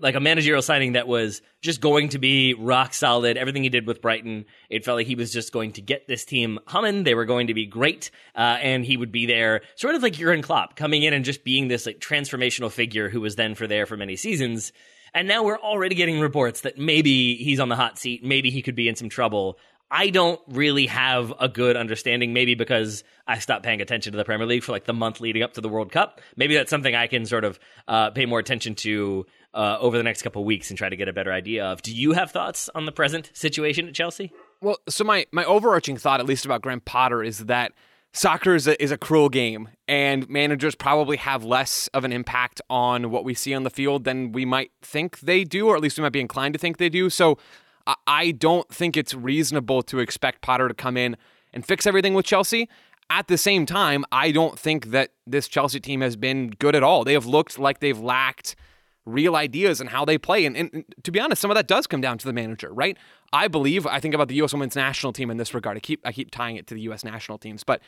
like 0.00 0.16
a 0.16 0.20
managerial 0.20 0.60
signing 0.60 0.92
that 0.92 1.08
was 1.08 1.40
just 1.62 1.80
going 1.80 2.10
to 2.10 2.18
be 2.18 2.52
rock 2.52 2.92
solid. 2.92 3.38
Everything 3.38 3.62
he 3.62 3.70
did 3.70 3.86
with 3.86 4.02
Brighton, 4.02 4.44
it 4.68 4.84
felt 4.84 4.96
like 4.96 5.06
he 5.06 5.14
was 5.14 5.32
just 5.32 5.50
going 5.50 5.72
to 5.72 5.80
get 5.80 6.06
this 6.08 6.26
team 6.26 6.58
humming. 6.66 7.04
They 7.04 7.14
were 7.14 7.24
going 7.24 7.46
to 7.46 7.54
be 7.54 7.64
great, 7.64 8.10
uh, 8.36 8.58
and 8.60 8.84
he 8.84 8.98
would 8.98 9.10
be 9.10 9.24
there, 9.24 9.62
sort 9.76 9.94
of 9.94 10.02
like 10.02 10.12
Jurgen 10.12 10.42
Klopp, 10.42 10.76
coming 10.76 11.04
in 11.04 11.14
and 11.14 11.24
just 11.24 11.42
being 11.42 11.68
this 11.68 11.86
like 11.86 12.00
transformational 12.00 12.70
figure 12.70 13.08
who 13.08 13.22
was 13.22 13.36
then 13.36 13.54
for 13.54 13.66
there 13.66 13.86
for 13.86 13.96
many 13.96 14.16
seasons. 14.16 14.74
And 15.14 15.28
now 15.28 15.44
we're 15.44 15.60
already 15.60 15.94
getting 15.94 16.18
reports 16.18 16.62
that 16.62 16.76
maybe 16.76 17.36
he's 17.36 17.60
on 17.60 17.68
the 17.68 17.76
hot 17.76 17.98
seat, 17.98 18.24
maybe 18.24 18.50
he 18.50 18.60
could 18.60 18.74
be 18.74 18.88
in 18.88 18.96
some 18.96 19.08
trouble. 19.08 19.58
I 19.90 20.10
don't 20.10 20.40
really 20.48 20.86
have 20.86 21.32
a 21.38 21.48
good 21.48 21.76
understanding, 21.76 22.32
maybe 22.32 22.54
because 22.54 23.04
I 23.26 23.38
stopped 23.38 23.64
paying 23.64 23.80
attention 23.80 24.12
to 24.12 24.16
the 24.16 24.24
Premier 24.24 24.46
League 24.46 24.64
for 24.64 24.72
like 24.72 24.84
the 24.84 24.92
month 24.92 25.20
leading 25.20 25.42
up 25.42 25.54
to 25.54 25.60
the 25.60 25.68
World 25.68 25.92
Cup. 25.92 26.20
Maybe 26.36 26.54
that's 26.54 26.70
something 26.70 26.94
I 26.94 27.06
can 27.06 27.26
sort 27.26 27.44
of 27.44 27.58
uh, 27.86 28.10
pay 28.10 28.26
more 28.26 28.38
attention 28.38 28.74
to 28.76 29.26
uh, 29.52 29.78
over 29.80 29.96
the 29.96 30.02
next 30.02 30.22
couple 30.22 30.42
of 30.42 30.46
weeks 30.46 30.70
and 30.70 30.76
try 30.76 30.88
to 30.88 30.96
get 30.96 31.08
a 31.08 31.12
better 31.12 31.32
idea 31.32 31.64
of. 31.66 31.82
Do 31.82 31.94
you 31.94 32.12
have 32.12 32.30
thoughts 32.30 32.68
on 32.74 32.86
the 32.86 32.92
present 32.92 33.30
situation 33.34 33.86
at 33.86 33.94
Chelsea? 33.94 34.32
Well, 34.60 34.78
so 34.88 35.04
my 35.04 35.26
my 35.30 35.44
overarching 35.44 35.96
thought, 35.96 36.20
at 36.20 36.26
least 36.26 36.44
about 36.44 36.62
Graham 36.62 36.80
Potter, 36.80 37.22
is 37.22 37.44
that 37.46 37.72
soccer 38.12 38.54
is 38.54 38.66
a, 38.66 38.82
is 38.82 38.90
a 38.90 38.96
cruel 38.96 39.28
game, 39.28 39.68
and 39.86 40.28
managers 40.28 40.74
probably 40.74 41.18
have 41.18 41.44
less 41.44 41.88
of 41.88 42.04
an 42.04 42.12
impact 42.12 42.60
on 42.70 43.10
what 43.10 43.24
we 43.24 43.34
see 43.34 43.54
on 43.54 43.64
the 43.64 43.70
field 43.70 44.04
than 44.04 44.32
we 44.32 44.44
might 44.44 44.70
think 44.82 45.20
they 45.20 45.44
do, 45.44 45.68
or 45.68 45.76
at 45.76 45.82
least 45.82 45.98
we 45.98 46.02
might 46.02 46.12
be 46.12 46.20
inclined 46.20 46.54
to 46.54 46.58
think 46.58 46.78
they 46.78 46.88
do. 46.88 47.10
So 47.10 47.38
I, 47.86 48.30
don't 48.32 48.68
think 48.68 48.96
it's 48.96 49.14
reasonable 49.14 49.82
to 49.82 49.98
expect 49.98 50.40
Potter 50.40 50.68
to 50.68 50.74
come 50.74 50.96
in 50.96 51.16
and 51.52 51.64
fix 51.64 51.86
everything 51.86 52.14
with 52.14 52.24
Chelsea. 52.24 52.68
At 53.10 53.28
the 53.28 53.36
same 53.36 53.66
time, 53.66 54.04
I 54.10 54.30
don't 54.30 54.58
think 54.58 54.86
that 54.86 55.10
this 55.26 55.46
Chelsea 55.48 55.80
team 55.80 56.00
has 56.00 56.16
been 56.16 56.50
good 56.58 56.74
at 56.74 56.82
all. 56.82 57.04
They 57.04 57.12
have 57.12 57.26
looked 57.26 57.58
like 57.58 57.80
they've 57.80 57.98
lacked 57.98 58.56
real 59.06 59.36
ideas 59.36 59.80
and 59.80 59.90
how 59.90 60.04
they 60.04 60.16
play. 60.16 60.46
And, 60.46 60.56
and, 60.56 60.70
and 60.72 60.84
to 61.02 61.12
be 61.12 61.20
honest, 61.20 61.42
some 61.42 61.50
of 61.50 61.54
that 61.56 61.68
does 61.68 61.86
come 61.86 62.00
down 62.00 62.16
to 62.18 62.26
the 62.26 62.32
manager, 62.32 62.72
right? 62.72 62.96
I 63.32 63.48
believe, 63.48 63.86
I 63.86 64.00
think 64.00 64.14
about 64.14 64.28
the 64.28 64.36
U.S. 64.36 64.52
women's 64.52 64.76
national 64.76 65.12
team 65.12 65.30
in 65.30 65.36
this 65.36 65.52
regard. 65.52 65.76
I 65.76 65.80
keep, 65.80 66.00
I 66.06 66.12
keep 66.12 66.30
tying 66.30 66.56
it 66.56 66.66
to 66.68 66.74
the 66.74 66.80
U.S. 66.82 67.04
national 67.04 67.38
teams, 67.38 67.64
but 67.64 67.82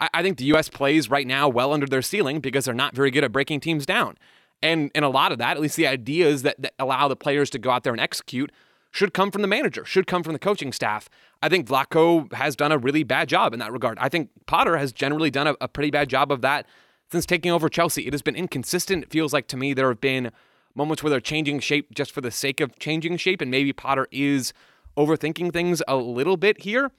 I, 0.00 0.08
I 0.14 0.22
think 0.22 0.38
the 0.38 0.44
U.S. 0.46 0.68
plays 0.68 1.10
right 1.10 1.26
now 1.26 1.48
well 1.48 1.72
under 1.72 1.86
their 1.86 2.02
ceiling 2.02 2.38
because 2.40 2.64
they're 2.64 2.74
not 2.74 2.94
very 2.94 3.10
good 3.10 3.24
at 3.24 3.32
breaking 3.32 3.60
teams 3.60 3.84
down. 3.84 4.16
And, 4.62 4.90
and 4.94 5.04
a 5.04 5.08
lot 5.08 5.32
of 5.32 5.38
that, 5.38 5.56
at 5.56 5.60
least 5.60 5.76
the 5.76 5.86
ideas 5.86 6.42
that, 6.42 6.60
that 6.60 6.74
allow 6.78 7.08
the 7.08 7.16
players 7.16 7.50
to 7.50 7.58
go 7.58 7.70
out 7.70 7.82
there 7.82 7.92
and 7.92 8.00
execute, 8.00 8.52
should 8.90 9.14
come 9.14 9.30
from 9.30 9.42
the 9.42 9.48
manager, 9.48 9.84
should 9.84 10.06
come 10.06 10.22
from 10.22 10.32
the 10.32 10.38
coaching 10.38 10.72
staff. 10.72 11.08
I 11.42 11.48
think 11.48 11.68
Vlatko 11.68 12.32
has 12.32 12.56
done 12.56 12.72
a 12.72 12.78
really 12.78 13.02
bad 13.02 13.28
job 13.28 13.52
in 13.52 13.60
that 13.60 13.72
regard. 13.72 13.98
I 13.98 14.08
think 14.08 14.30
Potter 14.46 14.76
has 14.76 14.92
generally 14.92 15.30
done 15.30 15.46
a, 15.46 15.56
a 15.60 15.68
pretty 15.68 15.90
bad 15.90 16.08
job 16.08 16.32
of 16.32 16.40
that 16.42 16.66
since 17.10 17.24
taking 17.26 17.50
over 17.50 17.68
Chelsea. 17.68 18.06
It 18.06 18.12
has 18.12 18.22
been 18.22 18.36
inconsistent. 18.36 19.04
It 19.04 19.10
feels 19.10 19.32
like 19.32 19.46
to 19.48 19.56
me 19.56 19.74
there 19.74 19.88
have 19.88 20.00
been 20.00 20.30
moments 20.74 21.02
where 21.02 21.10
they're 21.10 21.20
changing 21.20 21.60
shape 21.60 21.92
just 21.94 22.12
for 22.12 22.20
the 22.20 22.30
sake 22.30 22.60
of 22.60 22.78
changing 22.78 23.16
shape, 23.16 23.40
and 23.40 23.50
maybe 23.50 23.72
Potter 23.72 24.06
is 24.10 24.52
overthinking 24.96 25.52
things 25.52 25.82
a 25.88 25.96
little 25.96 26.36
bit 26.36 26.62
here. 26.62 26.90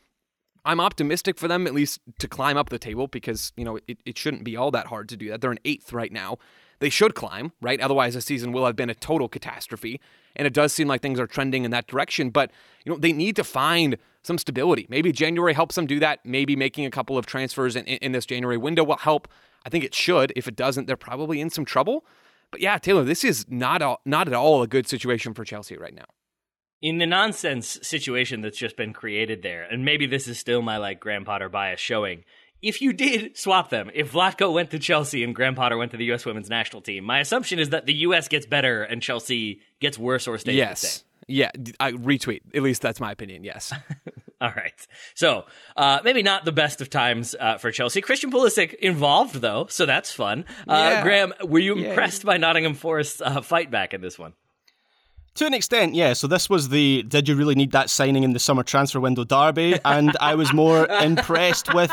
I'm 0.63 0.79
optimistic 0.79 1.37
for 1.37 1.47
them 1.47 1.65
at 1.65 1.73
least 1.73 1.99
to 2.19 2.27
climb 2.27 2.55
up 2.55 2.69
the 2.69 2.77
table 2.77 3.07
because, 3.07 3.51
you 3.57 3.65
know, 3.65 3.79
it, 3.87 3.97
it 4.05 4.17
shouldn't 4.17 4.43
be 4.43 4.55
all 4.55 4.71
that 4.71 4.87
hard 4.87 5.09
to 5.09 5.17
do 5.17 5.29
that. 5.29 5.41
They're 5.41 5.51
in 5.51 5.59
eighth 5.65 5.91
right 5.91 6.11
now. 6.11 6.37
They 6.81 6.89
should 6.89 7.13
climb, 7.13 7.53
right? 7.61 7.79
Otherwise, 7.79 8.15
the 8.15 8.21
season 8.21 8.51
will 8.51 8.65
have 8.65 8.75
been 8.75 8.89
a 8.89 8.95
total 8.95 9.29
catastrophe. 9.29 10.01
And 10.35 10.47
it 10.47 10.53
does 10.53 10.73
seem 10.73 10.87
like 10.87 11.01
things 11.01 11.19
are 11.19 11.27
trending 11.27 11.63
in 11.63 11.69
that 11.71 11.85
direction. 11.85 12.31
But, 12.31 12.51
you 12.83 12.91
know, 12.91 12.97
they 12.97 13.13
need 13.13 13.35
to 13.35 13.43
find 13.43 13.97
some 14.23 14.39
stability. 14.39 14.87
Maybe 14.89 15.11
January 15.11 15.53
helps 15.53 15.75
them 15.75 15.85
do 15.85 15.99
that. 15.99 16.25
Maybe 16.25 16.55
making 16.55 16.87
a 16.87 16.91
couple 16.91 17.19
of 17.19 17.27
transfers 17.27 17.75
in, 17.75 17.85
in 17.85 18.13
this 18.13 18.25
January 18.25 18.57
window 18.57 18.83
will 18.83 18.97
help. 18.97 19.27
I 19.63 19.69
think 19.69 19.83
it 19.83 19.93
should. 19.93 20.33
If 20.35 20.47
it 20.47 20.55
doesn't, 20.55 20.87
they're 20.87 20.97
probably 20.97 21.39
in 21.39 21.51
some 21.51 21.65
trouble. 21.65 22.03
But 22.49 22.61
yeah, 22.61 22.79
Taylor, 22.79 23.03
this 23.03 23.23
is 23.23 23.45
not, 23.47 23.83
a, 23.83 23.97
not 24.03 24.27
at 24.27 24.33
all 24.33 24.63
a 24.63 24.67
good 24.67 24.87
situation 24.87 25.35
for 25.35 25.45
Chelsea 25.45 25.77
right 25.77 25.93
now 25.93 26.05
in 26.81 26.97
the 26.97 27.05
nonsense 27.05 27.77
situation 27.83 28.41
that's 28.41 28.57
just 28.57 28.75
been 28.75 28.91
created 28.91 29.43
there, 29.43 29.63
and 29.63 29.85
maybe 29.85 30.07
this 30.07 30.27
is 30.27 30.39
still 30.39 30.61
my 30.61 30.77
like 30.77 30.99
Graham 30.99 31.25
Potter 31.25 31.47
bias 31.47 31.79
showing. 31.79 32.23
If 32.61 32.81
you 32.81 32.93
did 32.93 33.37
swap 33.37 33.69
them, 33.69 33.89
if 33.93 34.11
Vlatko 34.11 34.53
went 34.53 34.69
to 34.71 34.79
Chelsea 34.79 35.23
and 35.23 35.33
Graham 35.33 35.55
Potter 35.55 35.77
went 35.77 35.91
to 35.91 35.97
the 35.97 36.05
U.S. 36.05 36.25
women's 36.25 36.49
national 36.49 36.81
team, 36.81 37.03
my 37.03 37.19
assumption 37.19 37.57
is 37.57 37.69
that 37.69 37.85
the 37.87 37.93
U.S. 37.93 38.27
gets 38.27 38.45
better 38.45 38.83
and 38.83 39.01
Chelsea 39.01 39.61
gets 39.79 39.97
worse 39.97 40.27
or 40.27 40.37
stays 40.37 40.55
yes. 40.55 40.81
the 40.81 40.87
same. 40.87 41.03
Yeah, 41.27 41.51
I 41.79 41.91
retweet. 41.93 42.41
At 42.53 42.61
least 42.61 42.81
that's 42.81 42.99
my 42.99 43.11
opinion. 43.11 43.43
Yes. 43.43 43.73
All 44.41 44.51
right. 44.55 44.73
So 45.15 45.45
uh, 45.77 45.99
maybe 46.03 46.23
not 46.23 46.45
the 46.45 46.51
best 46.51 46.81
of 46.81 46.89
times 46.89 47.35
uh, 47.39 47.57
for 47.57 47.71
Chelsea. 47.71 48.01
Christian 48.01 48.31
Pulisic 48.31 48.73
involved 48.75 49.35
though, 49.35 49.67
so 49.69 49.85
that's 49.85 50.11
fun. 50.11 50.45
Uh, 50.67 50.89
Yeah. 50.93 51.03
Graham, 51.03 51.33
were 51.43 51.59
you 51.59 51.77
Yeah. 51.77 51.89
impressed 51.89 52.25
by 52.25 52.37
Nottingham 52.37 52.73
Forest's 52.73 53.21
uh, 53.21 53.41
fight 53.41 53.71
back 53.71 53.93
in 53.93 54.01
this 54.01 54.19
one? 54.19 54.33
To 55.35 55.45
an 55.45 55.53
extent, 55.53 55.95
yeah. 55.95 56.13
So 56.13 56.27
this 56.27 56.49
was 56.49 56.69
the 56.69 57.03
did 57.03 57.29
you 57.29 57.35
really 57.35 57.55
need 57.55 57.71
that 57.71 57.89
signing 57.89 58.23
in 58.23 58.33
the 58.33 58.39
summer 58.39 58.63
transfer 58.63 58.99
window 58.99 59.23
derby? 59.23 59.79
And 59.85 60.17
I 60.19 60.35
was 60.35 60.51
more 60.51 60.87
impressed 61.01 61.73
with 61.73 61.91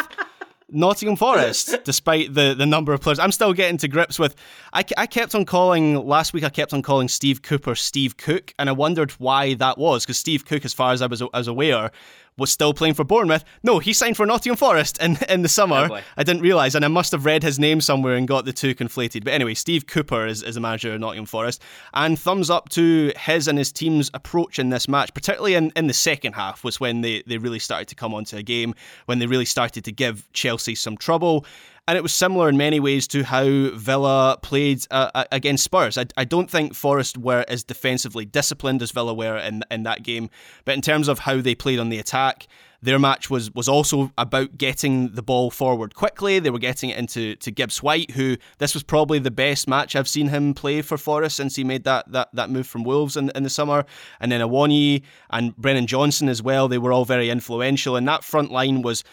Nottingham 0.70 1.16
Forest, 1.18 1.84
despite 1.84 2.34
the, 2.34 2.54
the 2.54 2.66
number 2.66 2.92
of 2.92 3.00
players. 3.00 3.18
I'm 3.18 3.32
still 3.32 3.52
getting 3.52 3.78
to 3.78 3.88
grips 3.88 4.18
with. 4.18 4.34
I, 4.72 4.84
I 4.96 5.06
kept 5.06 5.34
on 5.34 5.44
calling 5.44 5.94
last 5.94 6.32
week. 6.32 6.44
I 6.44 6.48
kept 6.48 6.72
on 6.72 6.82
calling 6.82 7.08
Steve 7.08 7.42
Cooper 7.42 7.74
Steve 7.74 8.16
Cook, 8.16 8.54
and 8.58 8.68
I 8.68 8.72
wondered 8.72 9.12
why 9.12 9.54
that 9.54 9.78
was 9.78 10.04
because 10.04 10.18
Steve 10.18 10.44
Cook, 10.44 10.64
as 10.64 10.74
far 10.74 10.92
as 10.92 11.02
I 11.02 11.06
was, 11.06 11.22
I 11.22 11.26
was 11.34 11.48
aware, 11.48 11.90
was 12.38 12.50
still 12.50 12.72
playing 12.72 12.94
for 12.94 13.04
Bournemouth. 13.04 13.44
No, 13.62 13.78
he 13.78 13.92
signed 13.92 14.16
for 14.16 14.24
Nottingham 14.24 14.56
Forest 14.56 15.02
in, 15.02 15.18
in 15.28 15.42
the 15.42 15.48
summer. 15.48 15.88
Oh. 15.90 16.00
I 16.16 16.22
didn't 16.22 16.42
realise, 16.42 16.74
and 16.74 16.84
I 16.84 16.88
must 16.88 17.12
have 17.12 17.24
read 17.24 17.42
his 17.42 17.58
name 17.58 17.80
somewhere 17.80 18.14
and 18.14 18.26
got 18.26 18.44
the 18.44 18.52
two 18.52 18.74
conflated. 18.74 19.24
But 19.24 19.34
anyway, 19.34 19.54
Steve 19.54 19.86
Cooper 19.86 20.26
is, 20.26 20.42
is 20.42 20.54
the 20.54 20.60
manager 20.60 20.94
of 20.94 21.00
Nottingham 21.00 21.26
Forest. 21.26 21.62
And 21.92 22.18
thumbs 22.18 22.48
up 22.48 22.68
to 22.70 23.12
his 23.16 23.48
and 23.48 23.58
his 23.58 23.72
team's 23.72 24.10
approach 24.14 24.58
in 24.58 24.70
this 24.70 24.88
match, 24.88 25.12
particularly 25.12 25.54
in, 25.54 25.72
in 25.76 25.86
the 25.88 25.94
second 25.94 26.34
half, 26.34 26.64
was 26.64 26.80
when 26.80 27.00
they, 27.00 27.22
they 27.26 27.38
really 27.38 27.58
started 27.58 27.88
to 27.88 27.94
come 27.94 28.14
onto 28.14 28.36
a 28.36 28.42
game, 28.42 28.74
when 29.06 29.18
they 29.18 29.26
really 29.26 29.44
started 29.44 29.84
to 29.84 29.92
give 29.92 30.30
Chelsea 30.32 30.74
some 30.74 30.96
trouble. 30.96 31.44
And 31.88 31.96
it 31.96 32.02
was 32.02 32.14
similar 32.14 32.50
in 32.50 32.58
many 32.58 32.80
ways 32.80 33.08
to 33.08 33.24
how 33.24 33.44
Villa 33.44 34.36
played 34.42 34.84
uh, 34.90 35.10
uh, 35.14 35.24
against 35.32 35.64
Spurs. 35.64 35.96
I, 35.96 36.04
I 36.18 36.26
don't 36.26 36.50
think 36.50 36.74
Forest 36.74 37.16
were 37.16 37.46
as 37.48 37.64
defensively 37.64 38.26
disciplined 38.26 38.82
as 38.82 38.90
Villa 38.90 39.14
were 39.14 39.38
in, 39.38 39.62
in 39.70 39.84
that 39.84 40.02
game. 40.02 40.28
But 40.66 40.74
in 40.74 40.82
terms 40.82 41.08
of 41.08 41.20
how 41.20 41.40
they 41.40 41.54
played 41.54 41.78
on 41.78 41.88
the 41.88 41.98
attack, 41.98 42.46
their 42.82 42.98
match 42.98 43.30
was 43.30 43.50
was 43.54 43.70
also 43.70 44.12
about 44.18 44.58
getting 44.58 45.14
the 45.14 45.22
ball 45.22 45.50
forward 45.50 45.94
quickly. 45.94 46.38
They 46.38 46.50
were 46.50 46.58
getting 46.58 46.90
it 46.90 46.98
into 46.98 47.36
to 47.36 47.50
Gibbs 47.50 47.82
White, 47.82 48.10
who 48.10 48.36
this 48.58 48.74
was 48.74 48.82
probably 48.82 49.18
the 49.18 49.30
best 49.30 49.66
match 49.66 49.96
I've 49.96 50.08
seen 50.08 50.28
him 50.28 50.52
play 50.52 50.82
for 50.82 50.98
Forest 50.98 51.38
since 51.38 51.56
he 51.56 51.64
made 51.64 51.84
that 51.84 52.12
that, 52.12 52.28
that 52.34 52.50
move 52.50 52.66
from 52.66 52.84
Wolves 52.84 53.16
in, 53.16 53.32
in 53.34 53.44
the 53.44 53.50
summer. 53.50 53.86
And 54.20 54.30
then 54.30 54.42
Awoniyi 54.42 55.04
and 55.30 55.56
Brennan 55.56 55.86
Johnson 55.86 56.28
as 56.28 56.42
well. 56.42 56.68
They 56.68 56.76
were 56.76 56.92
all 56.92 57.06
very 57.06 57.30
influential, 57.30 57.96
and 57.96 58.06
that 58.06 58.24
front 58.24 58.52
line 58.52 58.82
was 58.82 59.04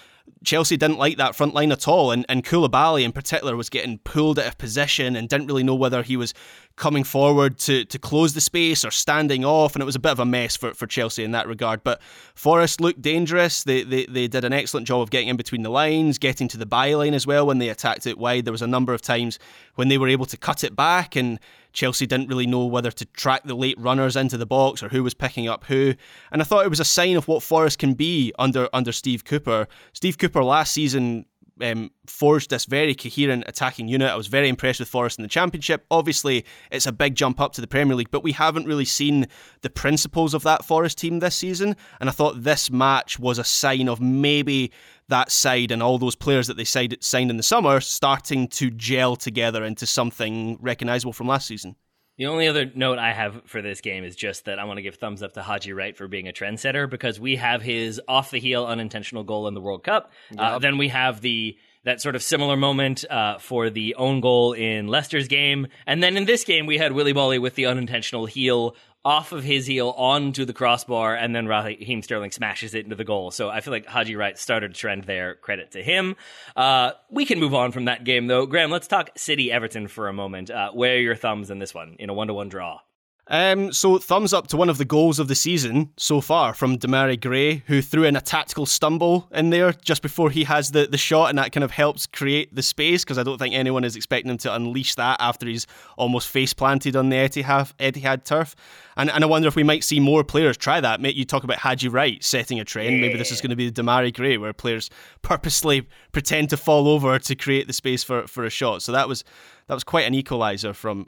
Chelsea 0.43 0.77
didn't 0.77 0.97
like 0.97 1.17
that 1.17 1.35
front 1.35 1.53
line 1.53 1.71
at 1.71 1.87
all, 1.87 2.11
and, 2.11 2.25
and 2.29 2.43
Koulibaly 2.43 3.03
in 3.03 3.11
particular 3.11 3.55
was 3.55 3.69
getting 3.69 3.97
pulled 3.99 4.37
out 4.39 4.45
of 4.45 4.57
position 4.57 5.15
and 5.15 5.27
didn't 5.27 5.47
really 5.47 5.63
know 5.63 5.75
whether 5.75 6.03
he 6.03 6.15
was 6.15 6.33
coming 6.75 7.03
forward 7.03 7.57
to, 7.57 7.85
to 7.85 7.97
close 7.97 8.33
the 8.33 8.41
space 8.41 8.85
or 8.85 8.91
standing 8.91 9.43
off, 9.43 9.75
and 9.75 9.81
it 9.81 9.85
was 9.85 9.95
a 9.95 9.99
bit 9.99 10.11
of 10.11 10.19
a 10.19 10.25
mess 10.25 10.55
for, 10.55 10.73
for 10.73 10.87
Chelsea 10.87 11.23
in 11.23 11.31
that 11.31 11.47
regard. 11.47 11.83
But 11.83 12.01
Forest 12.35 12.79
looked 12.79 13.01
dangerous. 13.01 13.63
They, 13.63 13.83
they 13.83 14.05
they 14.05 14.27
did 14.27 14.45
an 14.45 14.53
excellent 14.53 14.87
job 14.87 15.01
of 15.01 15.09
getting 15.09 15.29
in 15.29 15.37
between 15.37 15.63
the 15.63 15.69
lines, 15.69 16.17
getting 16.17 16.47
to 16.49 16.57
the 16.57 16.65
byline 16.65 17.13
as 17.13 17.25
well 17.25 17.47
when 17.47 17.57
they 17.57 17.69
attacked 17.69 18.05
it 18.05 18.17
wide. 18.17 18.45
There 18.45 18.51
was 18.51 18.61
a 18.61 18.67
number 18.67 18.93
of 18.93 19.01
times 19.01 19.39
when 19.75 19.87
they 19.87 19.97
were 19.97 20.07
able 20.07 20.25
to 20.27 20.37
cut 20.37 20.63
it 20.63 20.75
back 20.75 21.15
and 21.15 21.39
Chelsea 21.75 22.07
didn't 22.07 22.29
really 22.29 22.47
know 22.47 22.65
whether 22.65 22.89
to 22.89 23.05
track 23.07 23.43
the 23.43 23.53
late 23.53 23.79
runners 23.79 24.15
into 24.15 24.37
the 24.37 24.45
box 24.45 24.81
or 24.81 24.89
who 24.89 25.03
was 25.03 25.13
picking 25.13 25.47
up 25.47 25.65
who. 25.65 25.93
And 26.31 26.41
I 26.41 26.45
thought 26.45 26.65
it 26.65 26.69
was 26.69 26.79
a 26.79 26.85
sign 26.85 27.17
of 27.17 27.27
what 27.27 27.43
Forest 27.43 27.77
can 27.77 27.93
be 27.93 28.33
under 28.39 28.67
under 28.73 28.91
Steve 28.91 29.23
Cooper. 29.25 29.67
Steve 29.93 30.17
Cooper 30.17 30.43
last 30.43 30.71
season 30.73 31.25
um, 31.61 31.91
forged 32.07 32.49
this 32.49 32.65
very 32.65 32.95
coherent 32.95 33.43
attacking 33.47 33.87
unit. 33.87 34.09
I 34.09 34.15
was 34.15 34.27
very 34.27 34.49
impressed 34.49 34.79
with 34.79 34.89
Forest 34.89 35.19
in 35.19 35.23
the 35.23 35.29
Championship. 35.29 35.85
Obviously, 35.89 36.45
it's 36.71 36.85
a 36.85 36.91
big 36.91 37.15
jump 37.15 37.39
up 37.39 37.53
to 37.53 37.61
the 37.61 37.67
Premier 37.67 37.95
League, 37.95 38.11
but 38.11 38.23
we 38.23 38.33
haven't 38.33 38.67
really 38.67 38.85
seen 38.85 39.27
the 39.61 39.69
principles 39.69 40.33
of 40.33 40.43
that 40.43 40.65
Forest 40.65 40.97
team 40.97 41.19
this 41.19 41.35
season. 41.35 41.75
And 41.99 42.09
I 42.09 42.11
thought 42.11 42.43
this 42.43 42.69
match 42.69 43.19
was 43.19 43.39
a 43.39 43.43
sign 43.43 43.87
of 43.87 44.01
maybe 44.01 44.71
that 45.07 45.31
side 45.31 45.71
and 45.71 45.83
all 45.83 45.97
those 45.97 46.15
players 46.15 46.47
that 46.47 46.57
they 46.57 46.63
signed 46.63 47.29
in 47.29 47.37
the 47.37 47.43
summer 47.43 47.79
starting 47.79 48.47
to 48.47 48.71
gel 48.71 49.15
together 49.15 49.63
into 49.63 49.85
something 49.85 50.57
recognisable 50.61 51.13
from 51.13 51.27
last 51.27 51.47
season. 51.47 51.75
The 52.17 52.27
only 52.27 52.47
other 52.47 52.71
note 52.73 52.97
I 52.97 53.11
have 53.11 53.41
for 53.45 53.61
this 53.61 53.81
game 53.81 54.05
is 54.05 54.15
just 54.15 54.45
that 54.45 54.57
I 54.57 54.63
want 54.63 54.77
to 54.77 54.81
give 54.81 54.95
thumbs 54.95 55.21
up 55.21 55.33
to 55.33 55.41
Haji 55.41 55.73
Wright 55.73 55.97
for 55.97 56.07
being 56.07 56.29
a 56.29 56.31
trendsetter 56.31 56.89
because 56.89 57.19
we 57.19 57.35
have 57.35 57.61
his 57.61 57.99
off 58.07 58.31
the 58.31 58.39
heel 58.39 58.65
unintentional 58.65 59.23
goal 59.23 59.49
in 59.49 59.53
the 59.53 59.59
World 59.59 59.83
Cup. 59.83 60.11
Uh, 60.37 60.59
then 60.59 60.77
we 60.77 60.87
have 60.89 61.19
the 61.21 61.57
that 61.83 62.01
sort 62.01 62.15
of 62.15 62.23
similar 62.23 62.55
moment 62.57 63.05
uh, 63.11 63.37
for 63.37 63.69
the 63.69 63.95
own 63.95 64.19
goal 64.19 64.53
in 64.53 64.87
Leicester's 64.87 65.27
game, 65.27 65.67
and 65.85 66.01
then 66.01 66.17
in 66.17 66.25
this 66.25 66.43
game 66.43 66.65
we 66.65 66.77
had 66.77 66.93
Willy 66.93 67.13
Boly 67.13 67.39
with 67.39 67.55
the 67.55 67.67
unintentional 67.67 68.25
heel 68.25 68.75
off 69.05 69.31
of 69.31 69.43
his 69.43 69.67
heel 69.67 69.93
onto 69.95 70.43
the 70.43 70.53
crossbar, 70.53 71.15
and 71.15 71.35
then 71.35 71.47
Raheem 71.47 72.01
Sterling 72.01 72.31
smashes 72.31 72.73
it 72.73 72.83
into 72.83 72.95
the 72.95 73.03
goal. 73.03 73.29
So 73.29 73.49
I 73.49 73.61
feel 73.61 73.71
like 73.71 73.85
Haji 73.85 74.15
Wright 74.15 74.37
started 74.37 74.71
a 74.71 74.73
trend 74.73 75.03
there. 75.03 75.35
Credit 75.35 75.71
to 75.71 75.83
him. 75.83 76.15
Uh, 76.55 76.91
we 77.11 77.25
can 77.25 77.39
move 77.39 77.53
on 77.53 77.71
from 77.71 77.85
that 77.85 78.03
game 78.03 78.25
though. 78.27 78.47
Graham, 78.47 78.71
let's 78.71 78.87
talk 78.87 79.11
City 79.15 79.51
Everton 79.51 79.87
for 79.87 80.07
a 80.07 80.13
moment. 80.13 80.49
Uh, 80.49 80.71
where 80.71 80.95
are 80.95 80.99
your 80.99 81.15
thumbs 81.15 81.51
in 81.51 81.59
this 81.59 81.73
one 81.73 81.95
in 81.99 82.09
a 82.09 82.13
one 82.13 82.27
to 82.27 82.33
one 82.33 82.49
draw? 82.49 82.79
Um, 83.27 83.73
so 83.73 83.97
thumbs 83.97 84.33
up 84.33 84.47
to 84.47 84.57
one 84.57 84.69
of 84.69 84.77
the 84.77 84.85
goals 84.85 85.17
of 85.17 85.27
the 85.27 85.35
season 85.35 85.91
so 85.97 86.21
far 86.21 86.53
from 86.53 86.77
Demarai 86.77 87.19
Gray, 87.19 87.63
who 87.65 87.81
threw 87.81 88.03
in 88.03 88.15
a 88.15 88.21
tactical 88.21 88.67
stumble 88.67 89.27
in 89.33 89.49
there 89.49 89.73
just 89.73 90.03
before 90.03 90.29
he 90.29 90.43
has 90.43 90.71
the, 90.71 90.85
the 90.85 90.97
shot, 90.97 91.29
and 91.29 91.39
that 91.39 91.51
kind 91.51 91.63
of 91.63 91.71
helps 91.71 92.05
create 92.05 92.53
the 92.53 92.61
space 92.61 93.03
because 93.03 93.17
I 93.17 93.23
don't 93.23 93.39
think 93.39 93.55
anyone 93.55 93.83
is 93.83 93.95
expecting 93.95 94.29
him 94.29 94.37
to 94.39 94.53
unleash 94.53 94.93
that 94.95 95.17
after 95.19 95.47
he's 95.47 95.65
almost 95.97 96.27
face 96.27 96.53
planted 96.53 96.95
on 96.95 97.09
the 97.09 97.15
Etihad, 97.15 97.73
Etihad 97.77 98.25
turf. 98.25 98.55
And, 98.95 99.09
and 99.09 99.23
I 99.23 99.27
wonder 99.27 99.47
if 99.47 99.55
we 99.55 99.63
might 99.63 99.83
see 99.83 99.99
more 99.99 100.23
players 100.23 100.55
try 100.55 100.79
that. 100.79 101.01
Mate, 101.01 101.15
you 101.15 101.25
talk 101.25 101.43
about 101.43 101.57
Haji 101.57 101.87
Wright 101.87 102.23
setting 102.23 102.59
a 102.59 102.63
trend. 102.63 103.01
Maybe 103.01 103.17
this 103.17 103.31
is 103.31 103.41
going 103.41 103.49
to 103.49 103.55
be 103.55 103.69
the 103.69 103.81
Demarai 103.81 104.13
Gray, 104.13 104.37
where 104.37 104.53
players 104.53 104.89
purposely 105.23 105.87
pretend 106.11 106.51
to 106.51 106.57
fall 106.57 106.87
over 106.87 107.17
to 107.17 107.35
create 107.35 107.65
the 107.65 107.73
space 107.73 108.03
for, 108.03 108.27
for 108.27 108.45
a 108.45 108.49
shot. 108.51 108.83
So 108.83 108.91
that 108.91 109.07
was 109.07 109.23
that 109.67 109.73
was 109.73 109.83
quite 109.83 110.05
an 110.05 110.13
equaliser 110.13 110.75
from 110.75 111.07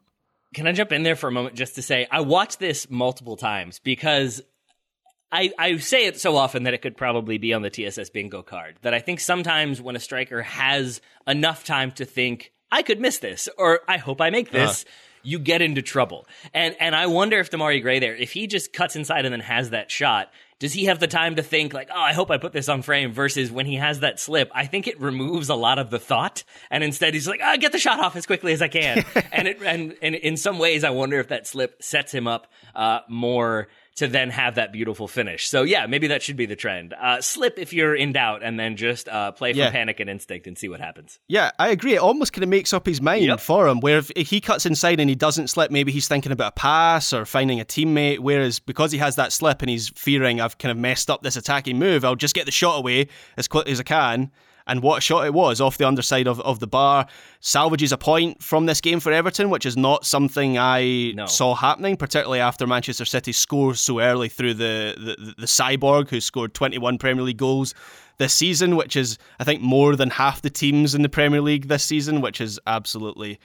Can 0.53 0.67
I 0.67 0.71
jump 0.71 0.91
in 0.91 1.03
there 1.03 1.15
for 1.15 1.27
a 1.27 1.31
moment 1.31 1.55
just 1.55 1.75
to 1.75 1.81
say 1.81 2.07
I 2.09 2.21
watched 2.21 2.59
this 2.59 2.89
multiple 2.89 3.35
times 3.35 3.79
because 3.79 4.41
I, 5.31 5.51
I 5.59 5.77
say 5.77 6.05
it 6.05 6.19
so 6.19 6.37
often 6.37 6.63
that 6.63 6.73
it 6.73 6.81
could 6.81 6.95
probably 6.95 7.37
be 7.37 7.53
on 7.53 7.61
the 7.61 7.69
TSS 7.69 8.09
bingo 8.11 8.41
card. 8.41 8.77
That 8.81 8.93
I 8.93 8.99
think 8.99 9.19
sometimes 9.19 9.81
when 9.81 9.95
a 9.95 9.99
striker 9.99 10.41
has 10.41 11.01
enough 11.25 11.65
time 11.65 11.91
to 11.93 12.05
think, 12.05 12.53
I 12.71 12.81
could 12.81 12.99
miss 12.99 13.19
this, 13.19 13.49
or 13.57 13.81
I 13.87 13.97
hope 13.97 14.21
I 14.21 14.29
make 14.29 14.51
this, 14.51 14.83
uh-huh. 14.83 14.91
you 15.23 15.39
get 15.39 15.61
into 15.61 15.81
trouble. 15.81 16.27
And 16.53 16.75
and 16.79 16.95
I 16.95 17.07
wonder 17.07 17.39
if 17.39 17.51
Demarai 17.51 17.81
Gray 17.81 17.99
there, 17.99 18.15
if 18.15 18.31
he 18.31 18.47
just 18.47 18.71
cuts 18.71 18.95
inside 18.95 19.25
and 19.25 19.33
then 19.33 19.41
has 19.41 19.71
that 19.71 19.91
shot, 19.91 20.31
does 20.59 20.73
he 20.73 20.85
have 20.85 20.99
the 20.99 21.07
time 21.07 21.35
to 21.35 21.43
think 21.43 21.73
like, 21.73 21.89
oh, 21.93 21.99
I 21.99 22.13
hope 22.13 22.31
I 22.31 22.37
put 22.37 22.53
this 22.53 22.69
on 22.69 22.81
frame? 22.81 23.13
Versus 23.13 23.51
when 23.51 23.65
he 23.65 23.75
has 23.75 23.99
that 23.99 24.19
slip, 24.19 24.49
I 24.53 24.65
think 24.65 24.87
it 24.87 24.99
removes 24.99 25.49
a 25.49 25.55
lot 25.55 25.79
of 25.79 25.89
the 25.89 25.99
thought, 25.99 26.43
and 26.71 26.83
instead 26.83 27.13
he's 27.13 27.27
like, 27.27 27.41
ah, 27.43 27.57
get 27.57 27.71
the 27.71 27.79
shot 27.79 27.99
off 27.99 28.15
as 28.15 28.25
quickly 28.25 28.53
as 28.53 28.61
I 28.61 28.67
can. 28.67 29.05
and 29.31 29.47
it 29.47 29.61
and, 29.61 29.95
and 30.01 30.15
in 30.15 30.37
some 30.37 30.59
ways, 30.59 30.83
I 30.83 30.89
wonder 30.89 31.19
if 31.19 31.27
that 31.29 31.47
slip 31.47 31.81
sets 31.83 32.11
him 32.11 32.27
up 32.27 32.47
uh, 32.75 32.99
more 33.07 33.67
to 33.97 34.07
then 34.07 34.29
have 34.29 34.55
that 34.55 34.71
beautiful 34.71 35.07
finish. 35.07 35.47
So 35.47 35.63
yeah, 35.63 35.85
maybe 35.87 36.07
that 36.07 36.23
should 36.23 36.37
be 36.37 36.45
the 36.45 36.55
trend. 36.55 36.93
Uh, 36.93 37.19
slip 37.21 37.59
if 37.59 37.73
you're 37.73 37.95
in 37.95 38.13
doubt, 38.13 38.41
and 38.43 38.59
then 38.59 38.75
just 38.75 39.07
uh, 39.09 39.31
play 39.33 39.53
from 39.53 39.59
Yeah. 39.59 39.71
panic 39.71 39.99
and 39.99 40.09
instinct 40.09 40.47
and 40.47 40.57
see 40.57 40.69
what 40.69 40.79
happens. 40.79 41.19
Yeah, 41.27 41.51
I 41.59 41.69
agree. 41.69 41.95
It 41.95 41.99
almost 41.99 42.31
kind 42.33 42.43
of 42.43 42.49
makes 42.49 42.73
up 42.73 42.85
his 42.85 43.01
mind 43.01 43.25
Yep. 43.25 43.39
for 43.39 43.67
him. 43.67 43.79
Where 43.79 43.97
if 43.97 44.09
if 44.15 44.29
he 44.29 44.39
cuts 44.39 44.65
inside 44.65 44.99
and 44.99 45.09
he 45.09 45.15
doesn't 45.15 45.47
slip, 45.49 45.69
maybe 45.71 45.91
he's 45.91 46.07
thinking 46.07 46.31
about 46.31 46.53
a 46.53 46.55
pass 46.55 47.11
or 47.13 47.25
finding 47.25 47.59
a 47.59 47.65
teammate. 47.65 48.19
Whereas 48.19 48.59
because 48.59 48.91
he 48.91 48.97
has 48.99 49.15
that 49.17 49.33
slip 49.33 49.61
and 49.61 49.69
he's 49.69 49.89
fearing 49.89 50.39
I've 50.41 50.57
kind 50.57 50.71
of 50.71 50.77
messed 50.77 51.09
up 51.09 51.23
this 51.23 51.35
attacking 51.35 51.77
move, 51.77 52.05
I'll 52.05 52.15
just 52.15 52.35
get 52.35 52.45
the 52.45 52.51
shot 52.51 52.77
away 52.77 53.07
as 53.35 53.47
quickly 53.47 53.71
as 53.71 53.79
I 53.79 53.83
can. 53.83 54.31
And 54.67 54.81
what 54.81 54.97
a 54.97 55.01
shot 55.01 55.25
it 55.25 55.33
was 55.33 55.61
off 55.61 55.77
the 55.77 55.87
underside 55.87 56.27
of, 56.27 56.39
of 56.41 56.59
the 56.59 56.67
bar. 56.67 57.07
Salvages 57.39 57.91
a 57.91 57.97
point 57.97 58.43
from 58.43 58.65
this 58.65 58.81
game 58.81 58.99
for 58.99 59.11
Everton, 59.11 59.49
which 59.49 59.65
is 59.65 59.77
not 59.77 60.05
something 60.05 60.57
I 60.57 61.13
No. 61.15 61.25
saw 61.25 61.55
happening, 61.55 61.95
particularly 61.97 62.39
after 62.41 62.67
Manchester 62.67 63.05
City 63.05 63.31
scored 63.31 63.77
so 63.77 63.99
early 63.99 64.29
through 64.29 64.55
the, 64.55 64.93
the, 64.97 65.33
the 65.37 65.47
cyborg 65.47 66.09
who 66.09 66.19
scored 66.19 66.53
21 66.53 66.97
Premier 66.97 67.23
League 67.23 67.37
goals 67.37 67.73
this 68.17 68.33
season, 68.33 68.75
which 68.75 68.95
is, 68.95 69.17
I 69.39 69.43
think, 69.43 69.61
more 69.61 69.95
than 69.95 70.09
half 70.09 70.41
the 70.41 70.49
teams 70.49 70.95
in 70.95 71.01
the 71.03 71.09
Premier 71.09 71.39
League 71.41 71.67
this 71.67 71.83
season, 71.83 72.19
which 72.21 72.41
is 72.41 72.59
absolutely 72.67 73.39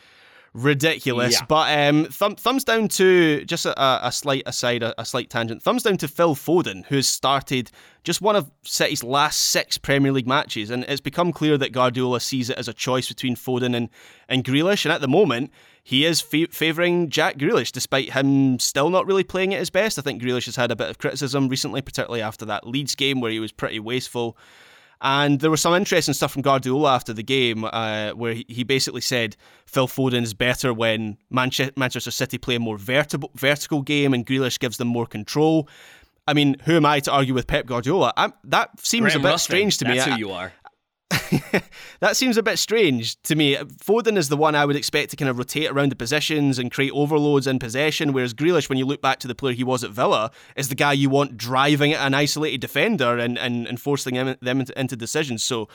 ridiculous. 0.54 1.34
Yeah. 1.34 1.46
But 1.48 1.78
um, 1.78 2.04
thumb, 2.06 2.36
thumbs 2.36 2.64
down 2.64 2.88
to 2.88 3.44
just 3.44 3.66
a, 3.66 4.06
a- 4.06 4.12
slight 4.12 4.42
aside, 4.46 4.82
a, 4.82 5.00
a 5.00 5.04
slight 5.04 5.30
tangent. 5.30 5.62
Thumbs 5.62 5.82
down 5.82 5.96
to 5.98 6.08
Phil 6.08 6.34
Foden, 6.34 6.84
who's 6.86 7.08
started 7.08 7.70
just 8.04 8.20
one 8.20 8.36
of 8.36 8.50
City's 8.62 9.02
last 9.04 9.40
six 9.40 9.78
Premier 9.78 10.12
League 10.12 10.26
matches, 10.26 10.70
and 10.70 10.84
it's 10.84 11.00
become 11.00 11.32
clear 11.32 11.56
that 11.58 11.72
Guardiola 11.72 12.20
sees 12.20 12.50
it 12.50 12.58
as 12.58 12.68
a 12.68 12.72
choice 12.74 13.08
between 13.08 13.36
Foden 13.36 13.74
and 13.76 13.88
and 14.28 14.44
Grealish. 14.44 14.84
And 14.84 14.92
at 14.92 15.00
the 15.00 15.08
moment, 15.08 15.50
he 15.82 16.04
is 16.04 16.20
fa- 16.20 16.48
favouring 16.50 17.08
Jack 17.08 17.38
Grealish, 17.38 17.72
despite 17.72 18.12
him 18.12 18.58
still 18.58 18.90
not 18.90 19.06
really 19.06 19.24
playing 19.24 19.54
at 19.54 19.60
his 19.60 19.70
best. 19.70 19.98
I 19.98 20.02
think 20.02 20.22
Grealish 20.22 20.46
has 20.46 20.56
had 20.56 20.70
a 20.70 20.76
bit 20.76 20.90
of 20.90 20.98
criticism 20.98 21.48
recently, 21.48 21.80
particularly 21.82 22.22
after 22.22 22.44
that 22.46 22.66
Leeds 22.66 22.94
game 22.94 23.20
where 23.20 23.30
he 23.30 23.40
was 23.40 23.52
pretty 23.52 23.80
wasteful. 23.80 24.36
And 25.04 25.40
there 25.40 25.50
was 25.50 25.60
some 25.60 25.74
interesting 25.74 26.14
stuff 26.14 26.32
from 26.32 26.42
Guardiola 26.42 26.94
after 26.94 27.12
the 27.12 27.24
game, 27.24 27.64
uh, 27.64 28.10
where 28.12 28.34
he, 28.34 28.46
he 28.48 28.62
basically 28.62 29.00
said 29.00 29.36
Phil 29.66 29.88
Foden 29.88 30.22
is 30.22 30.32
better 30.32 30.72
when 30.72 31.18
Manche- 31.28 31.76
Manchester 31.76 32.12
City 32.12 32.38
play 32.38 32.54
a 32.54 32.60
more 32.60 32.78
vertical, 32.78 33.30
vertical 33.34 33.82
game 33.82 34.14
and 34.14 34.24
Grealish 34.24 34.60
gives 34.60 34.76
them 34.76 34.86
more 34.88 35.06
control. 35.06 35.68
I 36.28 36.34
mean, 36.34 36.56
who 36.64 36.76
am 36.76 36.86
I 36.86 37.00
to 37.00 37.10
argue 37.10 37.34
with 37.34 37.48
Pep 37.48 37.66
Guardiola? 37.66 38.12
i 38.16 38.30
that 38.44 38.78
seems 38.78 39.06
Graham 39.06 39.20
a 39.20 39.22
bit 39.24 39.28
Ruthven, 39.32 39.38
strange 39.40 39.78
to 39.78 39.86
me. 39.86 39.96
That's 39.96 40.06
I- 40.06 40.12
who 40.12 40.18
you 40.18 40.30
are. 40.30 40.52
That 42.00 42.16
seems 42.16 42.36
a 42.36 42.42
bit 42.42 42.58
strange 42.58 43.20
to 43.22 43.34
me. 43.34 43.56
Foden 43.56 44.16
is 44.16 44.28
the 44.28 44.36
one 44.36 44.54
I 44.54 44.64
would 44.64 44.76
expect 44.76 45.10
to 45.10 45.16
kind 45.16 45.28
of 45.28 45.38
rotate 45.38 45.70
around 45.70 45.90
the 45.90 45.96
positions 45.96 46.58
and 46.58 46.70
create 46.70 46.92
overloads 46.92 47.46
in 47.46 47.58
possession, 47.58 48.12
whereas 48.12 48.34
Grealish, 48.34 48.68
when 48.68 48.78
you 48.78 48.86
look 48.86 49.02
back 49.02 49.18
to 49.20 49.28
the 49.28 49.34
player 49.34 49.54
he 49.54 49.64
was 49.64 49.84
at 49.84 49.90
Villa, 49.90 50.30
is 50.56 50.68
the 50.68 50.74
guy 50.74 50.92
you 50.92 51.10
want 51.10 51.36
driving 51.36 51.92
at 51.92 52.06
an 52.06 52.14
isolated 52.14 52.60
defender 52.60 53.18
and, 53.18 53.38
and, 53.38 53.66
and 53.66 53.80
forcing 53.80 54.14
them, 54.14 54.36
them 54.40 54.60
into, 54.60 54.78
into 54.78 54.96
decisions. 54.96 55.42
So 55.42 55.68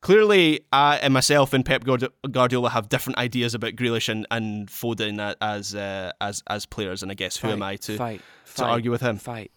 clearly, 0.00 0.60
I 0.72 0.96
and 0.96 1.12
myself 1.12 1.52
and 1.52 1.64
Pep 1.64 1.84
Guardi- 1.84 2.12
Guardiola 2.30 2.70
have 2.70 2.88
different 2.88 3.18
ideas 3.18 3.54
about 3.54 3.72
Grealish 3.76 4.08
and, 4.08 4.26
and 4.30 4.68
Foden 4.68 5.34
as 5.40 5.74
uh, 5.74 6.12
as 6.20 6.42
as 6.48 6.66
players, 6.66 7.02
and 7.02 7.10
I 7.10 7.14
guess 7.14 7.36
who 7.36 7.48
am 7.48 7.62
I 7.62 7.76
to 7.76 7.96
fight, 7.96 8.20
to 8.46 8.52
fight, 8.52 8.70
argue 8.70 8.90
with 8.90 9.00
him? 9.00 9.18
Fight, 9.18 9.50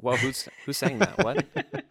Well, 0.00 0.16
who's 0.16 0.48
who's 0.64 0.76
saying 0.76 0.98
that? 1.00 1.18
What? 1.18 1.44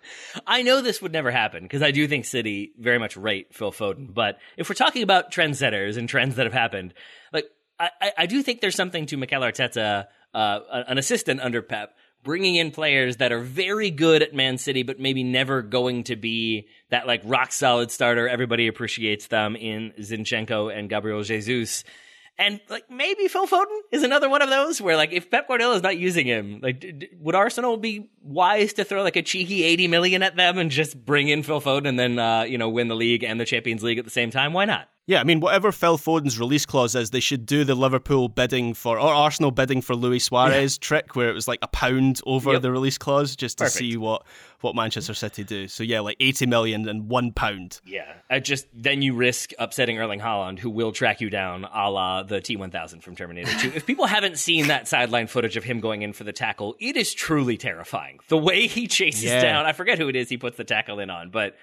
I 0.47 0.61
know 0.61 0.82
this 0.82 1.01
would 1.01 1.11
never 1.11 1.32
happen 1.32 1.63
because 1.63 1.82
I 1.82 1.91
do 1.91 2.07
think 2.07 2.25
City 2.25 2.71
very 2.78 2.99
much 2.99 3.17
rate 3.17 3.53
Phil 3.53 3.71
Foden. 3.71 4.13
But 4.13 4.37
if 4.58 4.70
we're 4.70 4.75
talking 4.75 5.04
about 5.04 5.32
trendsetters 5.32 5.97
and 5.97 6.08
trends 6.08 6.36
that 6.36 6.45
have 6.45 6.54
happened, 6.54 6.93
like 7.33 7.45
I, 7.79 7.89
I, 8.01 8.12
I 8.20 8.25
do 8.25 8.41
think 8.43 8.62
there's 8.62 8.75
something 8.75 9.05
to 9.08 9.17
Mikel 9.17 9.41
Arteta, 9.41 10.05
uh, 10.33 10.59
an 10.87 10.97
assistant 10.97 11.41
under 11.41 11.62
Pep, 11.62 11.95
bringing 12.24 12.55
in 12.55 12.71
players 12.71 13.17
that 13.17 13.32
are 13.32 13.39
very 13.39 13.91
good 13.91 14.21
at 14.21 14.33
Man 14.33 14.58
City, 14.58 14.83
but 14.83 14.99
maybe 14.99 15.24
never 15.24 15.62
going 15.62 16.04
to 16.05 16.16
be 16.16 16.67
that 16.89 17.08
like 17.08 17.21
rock 17.24 17.51
solid 17.51 17.91
starter. 17.91 18.28
Everybody 18.28 18.67
appreciates 18.67 19.28
them 19.28 19.55
in 19.55 19.93
Zinchenko 19.99 20.75
and 20.75 20.89
Gabriel 20.89 21.24
Jesus. 21.24 21.83
And 22.39 22.59
like 22.70 22.89
maybe 22.92 23.28
Phil 23.28 23.47
Foden 23.47 23.80
is 23.92 24.04
another 24.04 24.30
one 24.30 24.42
of 24.43 24.50
those 24.50 24.80
where 24.80 24.96
like 24.96 25.12
if 25.12 25.32
Pep 25.32 25.47
Guardiola 25.47 25.76
is 25.76 25.82
not 25.82 25.97
using 25.97 26.28
him, 26.28 26.59
like 26.62 26.80
d- 26.80 26.92
d- 26.92 27.09
would 27.20 27.34
Arsenal 27.34 27.78
be 27.78 28.09
wise 28.28 28.74
to 28.74 28.83
throw 28.83 29.04
like 29.04 29.16
a 29.16 29.21
cheeky 29.21 29.63
80 29.63 29.87
million 29.87 30.24
at 30.24 30.36
them 30.36 30.58
and 30.58 30.70
just 30.70 31.04
bring 31.05 31.28
in 31.29 31.43
Phil 31.43 31.62
Foden 31.62 31.87
and 31.87 31.97
then 31.99 32.20
uh, 32.20 32.43
you 32.43 32.58
know 32.58 32.70
win 32.70 32.87
the 32.87 32.95
league 32.95 33.24
and 33.24 33.39
the 33.39 33.45
Champions 33.45 33.83
League 33.83 33.97
at 33.97 34.05
the 34.05 34.12
same 34.12 34.29
time? 34.32 34.54
Why 34.54 34.66
not? 34.66 34.89
Yeah, 35.09 35.21
I 35.21 35.24
mean, 35.24 35.39
whatever 35.39 35.71
Phil 35.71 35.97
Foden's 35.97 36.37
release 36.37 36.66
clause 36.66 36.93
is, 36.93 37.12
they 37.12 37.21
should 37.21 37.45
do 37.45 37.63
the 37.63 37.75
Liverpool 37.75 38.28
bidding 38.28 38.74
for, 38.74 38.99
or 38.99 39.08
Arsenal 39.13 39.51
bidding 39.51 39.82
for 39.82 39.95
Luis 39.95 40.25
Suarez 40.25 40.78
trick, 40.78 41.16
where 41.16 41.29
it 41.29 41.33
was 41.33 41.47
like 41.47 41.59
a 41.62 41.67
pound 41.70 42.20
over 42.25 42.51
Yep. 42.51 42.62
the 42.62 42.71
release 42.74 42.97
clause, 42.97 43.37
just 43.37 43.59
to 43.59 43.63
Perfect. 43.63 43.78
see 43.79 43.95
what 43.95 44.24
what 44.59 44.75
Manchester 44.75 45.13
City 45.13 45.45
do. 45.45 45.70
So 45.70 45.83
yeah, 45.83 46.01
like 46.01 46.17
eighty 46.20 46.45
million 46.45 46.89
and 46.89 47.08
one 47.08 47.32
pound. 47.32 47.79
Yeah, 47.86 48.12
I 48.29 48.39
just 48.41 48.67
then 48.74 49.01
you 49.01 49.13
risk 49.16 49.51
upsetting 49.58 49.97
Erling 49.97 50.20
Haaland, 50.20 50.59
who 50.59 50.70
will 50.70 50.91
track 50.91 51.21
you 51.21 51.29
down, 51.29 51.63
a 51.63 51.89
la 51.89 52.24
the 52.24 52.41
T1000 52.41 53.01
from 53.01 53.16
Terminator 53.16 53.51
2. 53.62 53.71
if 53.75 53.86
people 53.86 54.08
haven't 54.08 54.37
seen 54.37 54.67
that 54.67 54.89
sideline 54.89 55.28
footage 55.28 55.55
of 55.55 55.63
him 55.63 55.79
going 55.79 56.01
in 56.01 56.12
for 56.12 56.25
the 56.25 56.33
tackle, 56.33 56.75
it 56.82 56.97
is 56.97 57.13
truly 57.13 57.55
terrifying. 57.55 58.16
The 58.29 58.37
way 58.37 58.67
he 58.67 58.87
chases 58.87 59.23
Yeah. 59.25 59.41
down, 59.41 59.65
I 59.65 59.73
forget 59.73 59.97
who 59.97 60.07
it 60.09 60.15
is 60.15 60.29
he 60.29 60.37
puts 60.37 60.57
the 60.57 60.63
tackle 60.63 60.99
in 60.99 61.09
on, 61.09 61.29
but 61.29 61.55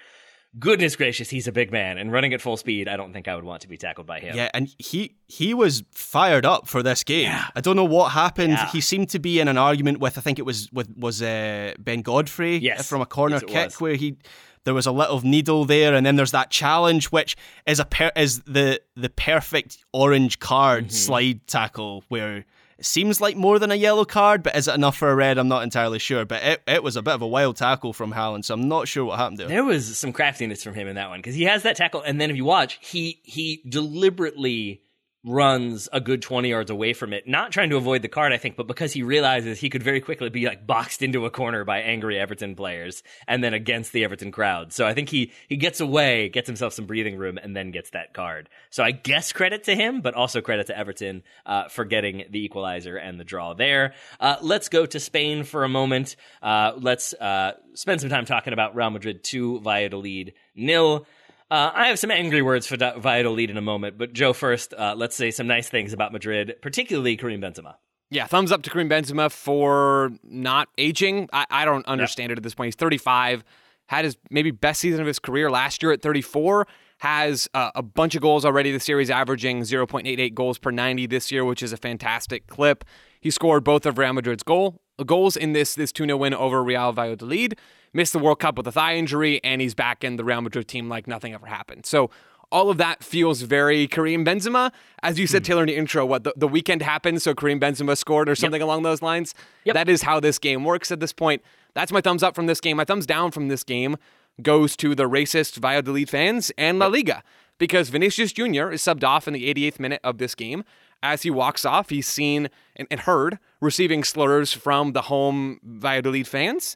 goodness 0.57 0.95
gracious, 0.95 1.29
he's 1.29 1.47
a 1.47 1.51
big 1.51 1.71
man 1.71 1.97
and 1.97 2.11
running 2.11 2.33
at 2.33 2.41
full 2.41 2.55
speed. 2.57 2.87
I 2.87 2.95
don't 2.95 3.11
think 3.13 3.27
I 3.27 3.35
would 3.35 3.43
want 3.43 3.61
to 3.63 3.67
be 3.67 3.77
tackled 3.77 4.07
by 4.07 4.19
him. 4.21 4.35
Yeah, 4.35 4.49
and 4.53 4.73
he 4.79 5.15
he 5.27 5.53
was 5.53 5.83
fired 5.91 6.45
up 6.45 6.67
for 6.67 6.81
this 6.81 7.03
game. 7.03 7.31
I 7.55 7.61
don't 7.61 7.75
know 7.75 7.83
what 7.83 8.11
happened. 8.13 8.53
Yeah. 8.53 8.69
He 8.71 8.81
seemed 8.81 9.09
to 9.09 9.19
be 9.19 9.39
in 9.39 9.47
an 9.47 9.57
argument 9.57 9.99
with 9.99 10.17
I 10.17 10.21
think 10.21 10.39
it 10.39 10.45
was 10.45 10.71
with 10.71 10.89
was 10.97 11.21
uh, 11.21 11.73
Ben 11.77 12.01
Godfrey 12.01 12.57
Yes. 12.57 12.87
from 12.87 13.01
a 13.01 13.05
corner 13.05 13.35
Yes, 13.41 13.43
kick 13.51 13.65
was. 13.65 13.81
where 13.81 13.95
he 13.95 14.15
there 14.63 14.73
was 14.73 14.87
a 14.87 14.91
little 14.91 15.21
needle 15.21 15.65
there, 15.65 15.93
and 15.93 16.03
then 16.05 16.15
there's 16.15 16.31
that 16.31 16.49
challenge 16.49 17.07
which 17.11 17.35
is 17.67 17.79
a 17.79 17.85
per- 17.85 18.11
is 18.15 18.41
the 18.43 18.79
the 18.95 19.09
perfect 19.09 19.77
orange 19.93 20.39
card 20.39 20.85
Mm-hmm. 20.85 20.91
slide 20.91 21.47
tackle 21.47 22.03
where. 22.07 22.45
It 22.77 22.85
seems 22.85 23.21
like 23.21 23.37
more 23.37 23.57
than 23.57 23.71
a 23.71 23.75
yellow 23.75 24.03
card, 24.03 24.43
but 24.43 24.55
is 24.55 24.67
it 24.67 24.75
enough 24.75 24.97
for 24.97 25.09
a 25.09 25.15
red? 25.15 25.37
I'm 25.37 25.47
not 25.47 25.63
entirely 25.63 25.99
sure. 25.99 26.25
But 26.25 26.43
it, 26.43 26.61
it 26.67 26.83
was 26.83 26.97
a 26.97 27.01
bit 27.01 27.13
of 27.13 27.21
a 27.21 27.27
wild 27.27 27.55
tackle 27.55 27.93
from 27.93 28.13
Haaland, 28.13 28.43
so 28.43 28.53
I'm 28.53 28.67
not 28.67 28.87
sure 28.87 29.05
what 29.05 29.17
happened 29.17 29.37
there. 29.37 29.47
There 29.47 29.63
was 29.63 29.97
some 29.97 30.11
craftiness 30.11 30.63
from 30.63 30.73
him 30.73 30.87
in 30.87 30.95
that 30.95 31.09
one 31.09 31.19
because 31.19 31.35
he 31.35 31.43
has 31.43 31.63
that 31.63 31.77
tackle, 31.77 32.01
and 32.01 32.19
then 32.19 32.29
if 32.29 32.35
you 32.35 32.43
watch, 32.43 32.77
he 32.81 33.21
he 33.23 33.61
deliberately 33.67 34.81
runs 35.25 35.89
a 35.91 35.99
good 35.99 36.21
20 36.21 36.49
yards 36.49 36.69
away 36.69 36.93
from 36.93 37.11
it, 37.11 37.27
not 37.27 37.51
trying 37.51 37.71
to 37.71 37.77
avoid 37.77 38.03
the 38.03 38.07
card, 38.07 38.31
I 38.31 38.37
think, 38.37 38.55
but 38.55 38.67
because 38.67 38.93
he 38.93 39.01
realizes 39.01 39.59
he 39.59 39.69
could 39.69 39.81
very 39.81 39.99
quickly 39.99 40.29
be 40.29 40.45
like 40.45 40.67
boxed 40.67 41.01
into 41.01 41.25
a 41.25 41.31
corner 41.31 41.65
by 41.65 41.79
angry 41.79 42.19
Everton 42.19 42.55
players 42.55 43.01
and 43.27 43.43
then 43.43 43.53
against 43.53 43.91
the 43.91 44.03
Everton 44.03 44.31
crowd. 44.31 44.71
So 44.71 44.85
I 44.85 44.93
think 44.93 45.09
he 45.09 45.31
he 45.49 45.57
gets 45.57 45.79
away, 45.79 46.29
gets 46.29 46.47
himself 46.47 46.73
some 46.73 46.85
breathing 46.85 47.17
room, 47.17 47.37
and 47.37 47.55
then 47.55 47.71
gets 47.71 47.89
that 47.91 48.13
card. 48.13 48.49
So 48.69 48.83
I 48.83 48.91
guess 48.91 49.33
credit 49.33 49.63
to 49.63 49.75
him, 49.75 50.01
but 50.01 50.13
also 50.13 50.41
credit 50.41 50.67
to 50.67 50.77
Everton 50.77 51.23
uh, 51.45 51.69
for 51.69 51.85
getting 51.85 52.25
the 52.29 52.45
equalizer 52.45 52.95
and 52.95 53.19
the 53.19 53.23
draw 53.23 53.53
there. 53.53 53.93
Uh, 54.19 54.37
let's 54.41 54.69
go 54.69 54.85
to 54.85 54.99
Spain 54.99 55.43
for 55.43 55.63
a 55.63 55.69
moment. 55.69 56.15
Uh, 56.41 56.73
let's 56.77 57.13
uh, 57.13 57.53
spend 57.73 57.99
some 58.01 58.09
time 58.11 58.25
talking 58.25 58.53
about 58.53 58.75
Real 58.75 58.91
Madrid 58.91 59.23
2, 59.23 59.61
Valladolid 59.61 60.33
nil. 60.55 61.07
Uh, 61.55 61.71
I 61.73 61.87
have 61.87 61.97
some 61.97 62.11
angry 62.11 62.41
words 62.41 62.67
for 62.67 62.75
Valladolid 62.75 63.49
in 63.49 63.55
a 63.55 63.61
moment, 63.61 63.97
but 63.97 64.11
Joe, 64.11 64.33
first, 64.33 64.73
uh, 64.73 64.93
let's 64.97 65.15
say 65.15 65.31
some 65.31 65.47
nice 65.47 65.69
things 65.69 65.93
about 65.93 66.11
Madrid, 66.11 66.55
particularly 66.61 67.15
Karim 67.15 67.39
Benzema. 67.39 67.75
Yeah, 68.09 68.27
thumbs 68.27 68.51
up 68.51 68.61
to 68.63 68.69
Karim 68.69 68.89
Benzema 68.89 69.31
for 69.31 70.11
not 70.21 70.67
aging. 70.77 71.29
I, 71.31 71.45
I 71.49 71.63
don't 71.63 71.87
understand 71.87 72.33
it 72.33 72.37
at 72.37 72.43
this 72.43 72.53
point. 72.53 72.67
He's 72.67 72.75
35, 72.75 73.45
had 73.85 74.03
his 74.03 74.17
maybe 74.29 74.51
best 74.51 74.81
season 74.81 74.99
of 74.99 75.07
his 75.07 75.17
career 75.17 75.49
last 75.49 75.81
year 75.81 75.93
at 75.93 76.01
34. 76.01 76.67
Has 76.97 77.47
uh, 77.53 77.71
a 77.73 77.81
bunch 77.81 78.15
of 78.15 78.21
goals 78.21 78.43
already 78.43 78.73
this 78.73 78.83
series, 78.83 79.09
averaging 79.09 79.61
0.88 79.61 80.33
goals 80.33 80.57
per 80.57 80.71
90 80.71 81.07
this 81.07 81.31
year, 81.31 81.45
which 81.45 81.63
is 81.63 81.71
a 81.71 81.77
fantastic 81.77 82.47
clip. 82.47 82.83
He 83.21 83.31
scored 83.31 83.63
both 83.63 83.85
of 83.85 83.97
Real 83.97 84.11
Madrid's 84.11 84.43
goal 84.43 84.81
goals 85.03 85.35
in 85.35 85.53
this 85.53 85.75
this 85.75 85.91
2-0 85.91 86.19
win 86.19 86.33
over 86.33 86.63
Real 86.63 86.91
Valladolid. 86.91 87.57
Missed 87.95 88.11
the 88.11 88.19
World 88.19 88.39
Cup 88.39 88.57
with 88.57 88.67
a 88.67 88.73
thigh 88.73 88.95
injury, 88.95 89.41
and 89.41 89.61
he's 89.61 89.73
back 89.73 90.03
in 90.03 90.17
the 90.17 90.23
Real 90.25 90.41
Madrid 90.41 90.67
team 90.67 90.89
like 90.89 91.07
nothing 91.07 91.33
ever 91.33 91.45
happened. 91.45 91.85
So 91.85 92.09
all 92.51 92.69
of 92.69 92.77
that 92.77 93.03
feels 93.03 93.41
very 93.41 93.87
Karim 93.87 94.25
Benzema. 94.25 94.71
As 95.01 95.17
you 95.17 95.27
said, 95.27 95.43
hmm. 95.43 95.45
Taylor, 95.45 95.61
in 95.63 95.67
the 95.67 95.77
intro, 95.77 96.05
what 96.05 96.25
the, 96.25 96.33
the 96.35 96.47
weekend 96.47 96.81
happened, 96.81 97.21
so 97.21 97.33
Karim 97.33 97.57
Benzema 97.57 97.97
scored 97.97 98.27
or 98.27 98.35
something 98.35 98.61
along 98.61 98.83
those 98.83 99.01
lines. 99.01 99.33
Yep. 99.63 99.75
That 99.75 99.89
is 99.89 100.01
how 100.01 100.19
this 100.19 100.37
game 100.37 100.65
works 100.65 100.91
at 100.91 100.99
this 100.99 101.13
point. 101.13 101.41
That's 101.73 101.93
my 101.93 102.01
thumbs 102.01 102.21
up 102.21 102.35
from 102.35 102.47
this 102.47 102.59
game. 102.59 102.77
My 102.77 102.85
thumbs 102.85 103.05
down 103.05 103.31
from 103.31 103.47
this 103.47 103.63
game 103.63 103.95
goes 104.41 104.75
to 104.77 104.93
the 104.93 105.09
racist 105.09 105.55
Valladolid 105.55 106.09
fans 106.09 106.51
and 106.57 106.79
La 106.79 106.87
Liga 106.87 107.23
because 107.57 107.87
Vinicius 107.87 108.33
Jr. 108.33 108.71
is 108.71 108.81
subbed 108.81 109.05
off 109.05 109.27
in 109.27 109.33
the 109.33 109.53
88th 109.53 109.79
minute 109.79 110.01
of 110.03 110.17
this 110.17 110.35
game. 110.35 110.65
As 111.01 111.21
he 111.21 111.29
walks 111.29 111.65
off, 111.65 111.89
he's 111.89 112.07
seen 112.07 112.49
and, 112.75 112.87
and 112.91 113.01
heard 113.01 113.39
receiving 113.61 114.03
slurs 114.03 114.51
from 114.51 114.91
the 114.91 115.03
home 115.03 115.59
Valladolid 115.63 116.27
fans 116.27 116.75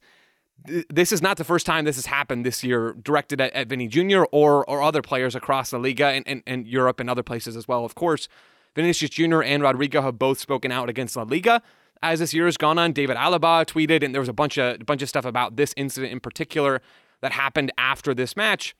this 0.89 1.11
is 1.11 1.21
not 1.21 1.37
the 1.37 1.43
first 1.43 1.65
time 1.65 1.85
this 1.85 1.95
has 1.95 2.05
happened 2.05 2.45
this 2.45 2.63
year, 2.63 2.95
directed 3.01 3.39
at, 3.41 3.53
at 3.53 3.67
Vinny 3.67 3.87
Jr. 3.87 4.23
or 4.31 4.69
or 4.69 4.81
other 4.81 5.01
players 5.01 5.35
across 5.35 5.69
the 5.69 5.79
Liga 5.79 6.07
and, 6.07 6.27
and, 6.27 6.43
and 6.45 6.67
Europe 6.67 6.99
and 6.99 7.09
other 7.09 7.23
places 7.23 7.55
as 7.55 7.67
well. 7.67 7.85
Of 7.85 7.95
course, 7.95 8.27
Vinicius 8.75 9.09
Jr. 9.09 9.41
and 9.41 9.63
Rodrigo 9.63 10.01
have 10.01 10.19
both 10.19 10.39
spoken 10.39 10.71
out 10.71 10.89
against 10.89 11.15
La 11.15 11.23
Liga. 11.23 11.61
As 12.01 12.19
this 12.19 12.33
year 12.33 12.45
has 12.45 12.55
gone 12.55 12.79
on, 12.79 12.93
David 12.93 13.17
Alaba 13.17 13.65
tweeted, 13.65 14.03
and 14.03 14.13
there 14.13 14.21
was 14.21 14.29
a 14.29 14.33
bunch 14.33 14.57
of 14.57 14.81
a 14.81 14.83
bunch 14.83 15.01
of 15.01 15.09
stuff 15.09 15.25
about 15.25 15.55
this 15.55 15.73
incident 15.75 16.11
in 16.11 16.19
particular 16.19 16.81
that 17.21 17.33
happened 17.33 17.71
after 17.77 18.13
this 18.13 18.35
match. 18.37 18.75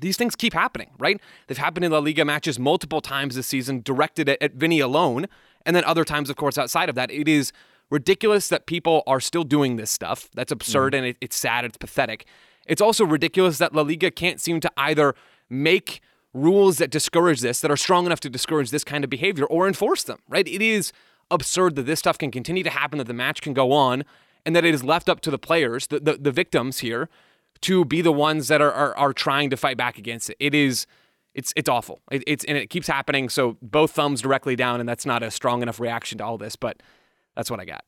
These 0.00 0.16
things 0.16 0.36
keep 0.36 0.52
happening, 0.52 0.90
right? 0.98 1.20
They've 1.46 1.58
happened 1.58 1.84
in 1.84 1.92
La 1.92 1.98
Liga 1.98 2.24
matches 2.24 2.58
multiple 2.58 3.00
times 3.00 3.34
this 3.34 3.46
season, 3.46 3.82
directed 3.82 4.28
at, 4.28 4.40
at 4.42 4.54
Vinny 4.54 4.80
alone, 4.80 5.26
and 5.66 5.76
then 5.76 5.84
other 5.84 6.04
times, 6.04 6.30
of 6.30 6.36
course, 6.36 6.56
outside 6.56 6.88
of 6.88 6.94
that. 6.94 7.10
It 7.10 7.28
is 7.28 7.52
ridiculous 7.90 8.48
that 8.48 8.66
people 8.66 9.02
are 9.06 9.20
still 9.20 9.44
doing 9.44 9.76
this 9.76 9.90
stuff. 9.90 10.28
That's 10.34 10.52
absurd 10.52 10.92
mm-hmm. 10.92 11.04
and 11.04 11.06
it, 11.08 11.16
it's 11.20 11.36
sad. 11.36 11.64
It's 11.64 11.76
pathetic. 11.76 12.26
It's 12.66 12.80
also 12.80 13.04
ridiculous 13.04 13.58
that 13.58 13.74
La 13.74 13.82
Liga 13.82 14.10
can't 14.10 14.40
seem 14.40 14.60
to 14.60 14.70
either 14.76 15.14
make 15.48 16.00
rules 16.32 16.78
that 16.78 16.90
discourage 16.90 17.40
this, 17.40 17.60
that 17.60 17.70
are 17.70 17.76
strong 17.76 18.06
enough 18.06 18.20
to 18.20 18.30
discourage 18.30 18.70
this 18.70 18.84
kind 18.84 19.02
of 19.02 19.10
behavior, 19.10 19.44
or 19.46 19.66
enforce 19.66 20.04
them, 20.04 20.20
right? 20.28 20.46
It 20.46 20.62
is 20.62 20.92
absurd 21.30 21.74
that 21.74 21.86
this 21.86 21.98
stuff 21.98 22.18
can 22.18 22.30
continue 22.30 22.62
to 22.62 22.70
happen, 22.70 22.98
that 22.98 23.08
the 23.08 23.14
match 23.14 23.42
can 23.42 23.52
go 23.52 23.72
on, 23.72 24.04
and 24.46 24.54
that 24.54 24.64
it 24.64 24.72
is 24.72 24.84
left 24.84 25.08
up 25.08 25.20
to 25.22 25.30
the 25.30 25.38
players, 25.38 25.88
the, 25.88 25.98
the, 25.98 26.12
the 26.14 26.30
victims 26.30 26.78
here, 26.78 27.08
to 27.62 27.84
be 27.84 28.00
the 28.00 28.12
ones 28.12 28.46
that 28.48 28.62
are, 28.62 28.72
are, 28.72 28.96
are 28.96 29.12
trying 29.12 29.50
to 29.50 29.56
fight 29.56 29.76
back 29.76 29.98
against 29.98 30.30
it. 30.30 30.36
It 30.38 30.54
is. 30.54 30.86
It's 31.32 31.52
it's 31.54 31.68
awful. 31.68 32.00
It, 32.10 32.24
it's 32.26 32.44
and 32.44 32.58
it 32.58 32.70
keeps 32.70 32.88
happening. 32.88 33.28
So 33.28 33.56
both 33.62 33.92
thumbs 33.92 34.20
directly 34.20 34.56
down, 34.56 34.80
and 34.80 34.88
that's 34.88 35.06
not 35.06 35.22
a 35.22 35.30
strong 35.30 35.62
enough 35.62 35.78
reaction 35.78 36.18
to 36.18 36.24
all 36.24 36.38
this. 36.38 36.56
But 36.56 36.82
that's 37.36 37.50
what 37.50 37.60
I 37.60 37.64
got. 37.64 37.84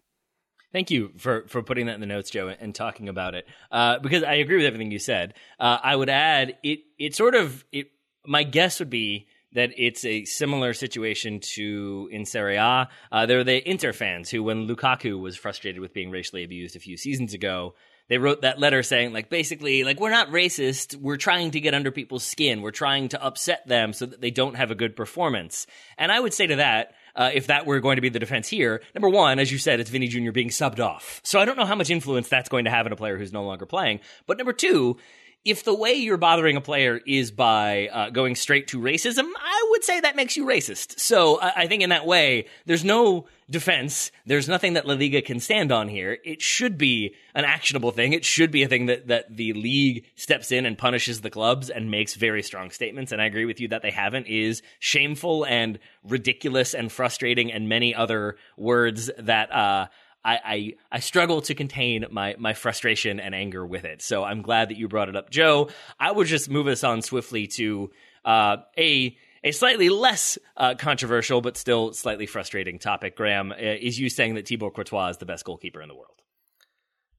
Thank 0.73 0.91
you 0.91 1.13
for, 1.19 1.47
for 1.49 1.63
putting 1.63 1.87
that 1.87 1.95
in 1.97 2.01
the 2.01 2.07
notes, 2.07 2.31
Joe, 2.31 2.49
and 2.49 2.75
talking 2.75 3.09
about 3.09 3.35
it. 3.35 3.47
Uh, 3.71 3.99
because 3.99 4.23
I 4.23 4.35
agree 4.35 4.57
with 4.57 4.65
everything 4.65 4.91
you 4.91 4.99
said. 4.99 5.35
Uh, 5.61 5.79
I 5.83 5.95
would 5.95 6.09
add 6.09 6.57
it. 6.63 6.81
It 6.99 7.15
sort 7.15 7.35
of 7.35 7.65
it. 7.73 7.91
My 8.25 8.43
guess 8.43 8.79
would 8.79 8.89
be 8.89 9.27
that 9.55 9.71
it's 9.77 10.05
a 10.05 10.25
similar 10.25 10.73
situation 10.73 11.41
to 11.41 12.09
in 12.11 12.25
Serie 12.25 12.57
A. 12.57 12.89
Uh, 13.11 13.27
there 13.27 13.37
were 13.37 13.45
the 13.45 13.69
Inter 13.69 13.93
fans 13.93 14.31
who, 14.31 14.43
when 14.43 14.67
Lukaku 14.67 15.21
was 15.21 15.37
frustrated 15.37 15.81
with 15.81 15.93
being 15.93 16.11
racially 16.11 16.43
abused 16.43 16.75
a 16.75 16.81
few 16.81 16.97
seasons 16.97 17.35
ago, 17.35 17.75
they 18.09 18.17
wrote 18.17 18.43
that 18.43 18.59
letter 18.59 18.83
saying, 18.83 19.13
like, 19.13 19.29
basically, 19.29 19.85
like, 19.85 20.01
we're 20.01 20.11
not 20.11 20.31
racist. 20.31 20.97
We're 20.97 21.19
trying 21.19 21.51
to 21.51 21.61
get 21.61 21.75
under 21.75 21.91
people's 21.91 22.25
skin. 22.25 22.63
We're 22.63 22.71
trying 22.71 23.09
to 23.11 23.23
upset 23.23 23.67
them 23.67 23.93
so 23.93 24.07
that 24.07 24.21
they 24.23 24.31
don't 24.31 24.57
have 24.57 24.71
a 24.71 24.75
good 24.75 24.97
performance. 24.97 25.67
And 25.99 26.11
I 26.11 26.19
would 26.19 26.33
say 26.33 26.47
to 26.47 26.57
that, 26.57 26.95
uh, 27.15 27.31
if 27.33 27.47
that 27.49 27.67
were 27.67 27.81
going 27.81 27.97
to 27.97 28.03
be 28.03 28.09
the 28.09 28.19
defense 28.19 28.49
here, 28.49 28.83
number 28.95 29.09
one, 29.09 29.39
as 29.39 29.53
you 29.53 29.59
said, 29.59 29.81
it's 29.81 29.91
Vinny 29.91 30.09
Jr. 30.09 30.31
being 30.31 30.49
subbed 30.49 30.81
off. 30.81 31.21
So 31.25 31.39
I 31.41 31.45
don't 31.45 31.57
know 31.57 31.65
how 31.67 31.75
much 31.75 31.91
influence 31.91 32.29
that's 32.29 32.49
going 32.49 32.65
to 32.65 32.71
have 32.71 32.87
in 32.87 32.93
a 32.93 32.97
player 32.97 33.19
who's 33.19 33.33
no 33.33 33.45
longer 33.45 33.67
playing. 33.67 34.01
But 34.27 34.39
number 34.39 34.53
two, 34.53 34.97
if 35.45 35.65
the 35.65 35.75
way 35.75 35.95
you're 35.95 36.17
bothering 36.17 36.57
a 36.57 36.61
player 36.61 37.01
is 37.05 37.33
by 37.33 37.89
uh, 37.89 38.11
going 38.11 38.37
straight 38.37 38.69
to 38.69 38.79
racism, 38.79 39.29
I 39.37 39.69
would 39.71 39.83
say 39.83 39.99
that 40.01 40.15
makes 40.15 40.37
you 40.37 40.45
racist. 40.45 41.01
So 41.01 41.41
I, 41.41 41.63
I 41.63 41.67
think 41.67 41.83
in 41.83 41.91
that 41.91 42.07
way, 42.07 42.47
there's 42.67 42.85
no 42.85 43.27
defense. 43.51 44.13
There's 44.25 44.49
nothing 44.49 44.75
that 44.75 44.87
La 44.87 44.95
Liga 44.95 45.21
can 45.21 45.41
stand 45.41 45.73
on 45.73 45.89
here. 45.89 46.19
It 46.25 46.41
should 46.41 46.79
be 46.79 47.15
an 47.35 47.45
actionable 47.45 47.91
thing. 47.91 48.13
It 48.13 48.25
should 48.25 48.53
be 48.53 48.63
a 48.63 48.69
thing 48.69 48.87
that, 48.87 49.09
that 49.09 49.37
the 49.37 49.53
league 49.53 50.05
steps 50.15 50.53
in 50.53 50.65
and 50.65 50.79
punishes 50.79 51.21
the 51.21 51.31
clubs 51.31 51.71
and 51.71 51.91
makes 51.91 52.15
very 52.15 52.43
strong 52.43 52.71
statements. 52.71 53.11
And 53.11 53.21
I 53.21 53.27
agree 53.27 53.45
with 53.45 53.61
you 53.61 53.69
that 53.69 53.83
they 53.83 53.91
haven't 53.91 54.29
is 54.29 54.63
shameful 54.79 55.45
and 55.45 55.81
ridiculous 56.05 56.73
and 56.73 56.91
frustrating 56.91 57.53
and 57.53 57.69
many 57.69 57.95
other 57.95 58.37
words 58.57 59.11
that, 59.19 59.53
uh, 59.53 59.89
I, 60.25 60.39
I, 60.45 60.75
I 60.93 61.01
struggle 61.01 61.41
to 61.43 61.55
contain 61.55 62.07
my 62.11 62.37
my 62.39 62.55
frustration 62.55 63.19
and 63.19 63.35
anger 63.35 63.67
with 63.67 63.85
it. 63.85 64.03
So 64.03 64.25
I'm 64.25 64.43
glad 64.43 64.69
that 64.71 64.77
you 64.77 64.89
brought 64.89 65.09
it 65.09 65.17
up, 65.17 65.31
Joe. 65.31 65.69
I 65.99 66.13
would 66.13 66.27
just 66.27 66.49
move 66.49 66.67
us 66.67 66.85
on 66.85 67.03
swiftly 67.03 67.47
to 67.49 67.91
uh, 68.25 68.59
a 68.79 69.17
a 69.45 69.51
slightly 69.51 69.89
less 69.89 70.39
uh, 70.57 70.75
controversial 70.79 71.41
but 71.41 71.57
still 71.57 71.93
slightly 71.93 72.27
frustrating 72.27 72.79
topic. 72.79 73.17
Graham 73.17 73.53
uh, 73.53 73.57
is 73.59 73.99
you 73.99 74.09
saying 74.09 74.35
that 74.37 74.47
Thibaut 74.47 74.75
Courtois 74.75 75.09
is 75.09 75.17
the 75.19 75.27
best 75.27 75.45
goalkeeper 75.45 75.83
in 75.83 75.89
the 75.89 75.95
world. 75.95 76.23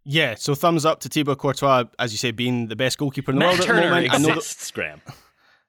Yeah, 0.05 0.35
so 0.35 0.53
thumbs 0.53 0.85
up 0.85 0.99
to 1.01 1.09
Thibaut 1.09 1.37
Courtois, 1.37 1.85
as 1.97 2.11
you 2.11 2.17
say, 2.17 2.31
being 2.31 2.67
the 2.67 2.75
best 2.75 2.97
goalkeeper 2.97 3.31
in 3.31 3.37
the 3.37 3.39
Matt 3.39 3.59
world 3.59 3.67
Turner 3.67 3.79
at 3.79 3.83
the 3.83 3.89
moment. 3.89 4.13
I 4.13 4.17
know 4.17 4.33
exists, 4.33 4.71
Graham. 4.71 5.01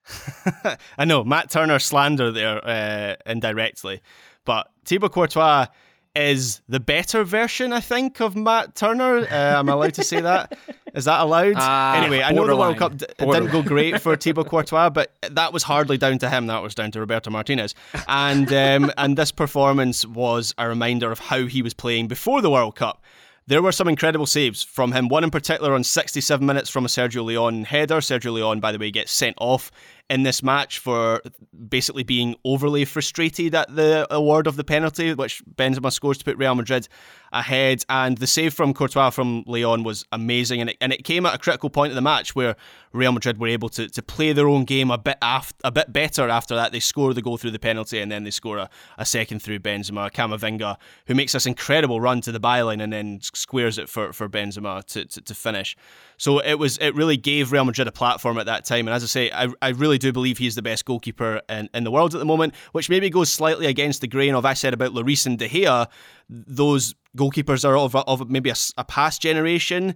I 0.98 1.04
know 1.04 1.22
Matt 1.22 1.50
Turner 1.50 1.78
slander 1.78 2.32
there 2.32 2.66
uh, 2.66 3.16
indirectly, 3.26 4.02
but 4.44 4.68
Thibaut 4.84 5.12
Courtois 5.12 5.66
is 6.14 6.60
the 6.68 6.80
better 6.80 7.24
version, 7.24 7.72
I 7.72 7.80
think, 7.80 8.20
of 8.20 8.36
Matt 8.36 8.74
Turner. 8.74 9.18
Uh, 9.18 9.58
am 9.58 9.68
I 9.68 9.72
allowed 9.72 9.94
to 9.94 10.04
say 10.04 10.20
that? 10.20 10.56
Is 10.94 11.06
that 11.06 11.20
allowed? 11.20 11.54
Ah, 11.56 11.96
anyway, 11.96 12.22
I 12.22 12.30
know 12.30 12.46
the 12.46 12.56
World. 12.56 12.76
Cup 12.76 12.96
d- 12.96 13.06
didn't 13.18 13.50
go 13.50 13.62
great 13.62 14.00
for 14.00 14.14
Thibaut 14.14 14.46
Courtois, 14.46 14.90
but 14.90 15.12
that 15.30 15.52
was 15.52 15.64
hardly 15.64 15.98
down 15.98 16.18
to 16.18 16.30
him. 16.30 16.46
That 16.46 16.62
was 16.62 16.74
down 16.74 16.92
to 16.92 17.00
Roberto 17.00 17.30
Martinez, 17.30 17.74
and 18.06 18.52
um, 18.52 18.92
and 18.96 19.18
this 19.18 19.32
performance 19.32 20.06
was 20.06 20.54
a 20.56 20.68
reminder 20.68 21.10
of 21.10 21.18
how 21.18 21.46
he 21.46 21.62
was 21.62 21.74
playing 21.74 22.06
before 22.06 22.40
the 22.40 22.50
World 22.50 22.76
Cup. 22.76 23.02
There 23.46 23.60
were 23.60 23.72
some 23.72 23.88
incredible 23.88 24.24
saves 24.24 24.62
from 24.62 24.92
him. 24.92 25.08
One 25.08 25.22
in 25.22 25.30
particular 25.30 25.74
on 25.74 25.84
67 25.84 26.46
minutes 26.46 26.70
from 26.70 26.86
a 26.86 26.88
Sergio 26.88 27.22
Leon 27.22 27.64
header. 27.64 27.96
Sergio 27.96 28.32
Leon, 28.32 28.60
by 28.60 28.72
the 28.72 28.78
way, 28.78 28.90
gets 28.90 29.12
sent 29.12 29.36
off 29.38 29.70
in 30.10 30.22
this 30.22 30.42
match 30.42 30.78
for 30.78 31.22
basically 31.68 32.02
being 32.02 32.36
overly 32.44 32.84
frustrated 32.84 33.54
at 33.54 33.74
the 33.74 34.06
award 34.10 34.46
of 34.46 34.56
the 34.56 34.64
penalty, 34.64 35.14
which 35.14 35.42
Benzema 35.46 35.90
scores 35.90 36.18
to 36.18 36.24
put 36.24 36.36
Real 36.36 36.54
Madrid 36.54 36.88
ahead. 37.32 37.84
And 37.88 38.18
the 38.18 38.26
save 38.26 38.52
from 38.52 38.74
Courtois 38.74 39.10
from 39.10 39.44
Leon 39.46 39.82
was 39.82 40.04
amazing, 40.12 40.60
and 40.60 40.70
it, 40.70 40.76
and 40.80 40.92
it 40.92 41.04
came 41.04 41.24
at 41.26 41.34
a 41.34 41.38
critical 41.38 41.70
point 41.70 41.90
of 41.90 41.94
the 41.94 42.02
match 42.02 42.34
where 42.34 42.54
Real 42.92 43.12
Madrid 43.12 43.38
were 43.38 43.48
able 43.48 43.68
to, 43.70 43.88
to 43.88 44.02
play 44.02 44.32
their 44.32 44.48
own 44.48 44.64
game 44.64 44.90
a 44.90 44.98
bit 44.98 45.16
af- 45.22 45.54
a 45.64 45.72
bit 45.72 45.92
better 45.92 46.28
after 46.28 46.54
that. 46.54 46.70
They 46.70 46.80
score 46.80 47.14
the 47.14 47.22
goal 47.22 47.38
through 47.38 47.52
the 47.52 47.58
penalty, 47.58 47.98
and 47.98 48.12
then 48.12 48.24
they 48.24 48.30
score 48.30 48.58
a, 48.58 48.70
a 48.98 49.06
second 49.06 49.40
through 49.40 49.60
Benzema, 49.60 50.12
Camavinga, 50.12 50.76
who 51.06 51.14
makes 51.14 51.32
this 51.32 51.46
incredible 51.46 52.00
run 52.00 52.20
to 52.20 52.30
the 52.30 52.40
byline 52.40 52.82
and 52.82 52.92
then 52.92 53.20
squares 53.22 53.78
it 53.78 53.88
for, 53.88 54.12
for 54.12 54.28
Benzema 54.28 54.84
to, 54.84 55.06
to, 55.06 55.20
to 55.22 55.34
finish. 55.34 55.76
So 56.18 56.38
it 56.38 56.54
was 56.54 56.78
it 56.78 56.94
really 56.94 57.16
gave 57.16 57.50
Real 57.50 57.64
Madrid 57.64 57.88
a 57.88 57.92
platform 57.92 58.38
at 58.38 58.46
that 58.46 58.64
time. 58.64 58.86
And 58.86 58.94
as 58.94 59.02
I 59.02 59.06
say, 59.06 59.30
I, 59.32 59.48
I 59.60 59.70
really 59.70 59.93
do 59.98 60.12
believe 60.12 60.38
he's 60.38 60.54
the 60.54 60.62
best 60.62 60.84
goalkeeper 60.84 61.40
in, 61.48 61.68
in 61.74 61.84
the 61.84 61.90
world 61.90 62.14
at 62.14 62.18
the 62.18 62.24
moment, 62.24 62.54
which 62.72 62.90
maybe 62.90 63.10
goes 63.10 63.30
slightly 63.30 63.66
against 63.66 64.00
the 64.00 64.06
grain 64.06 64.34
of 64.34 64.44
I 64.44 64.54
said 64.54 64.74
about 64.74 64.92
Lloris 64.92 65.26
and 65.26 65.38
De 65.38 65.48
Gea. 65.48 65.88
Those 66.28 66.94
goalkeepers 67.16 67.68
are 67.68 67.76
of, 67.76 67.94
a, 67.94 68.00
of 68.00 68.28
maybe 68.30 68.50
a 68.50 68.84
past 68.84 69.22
generation. 69.22 69.94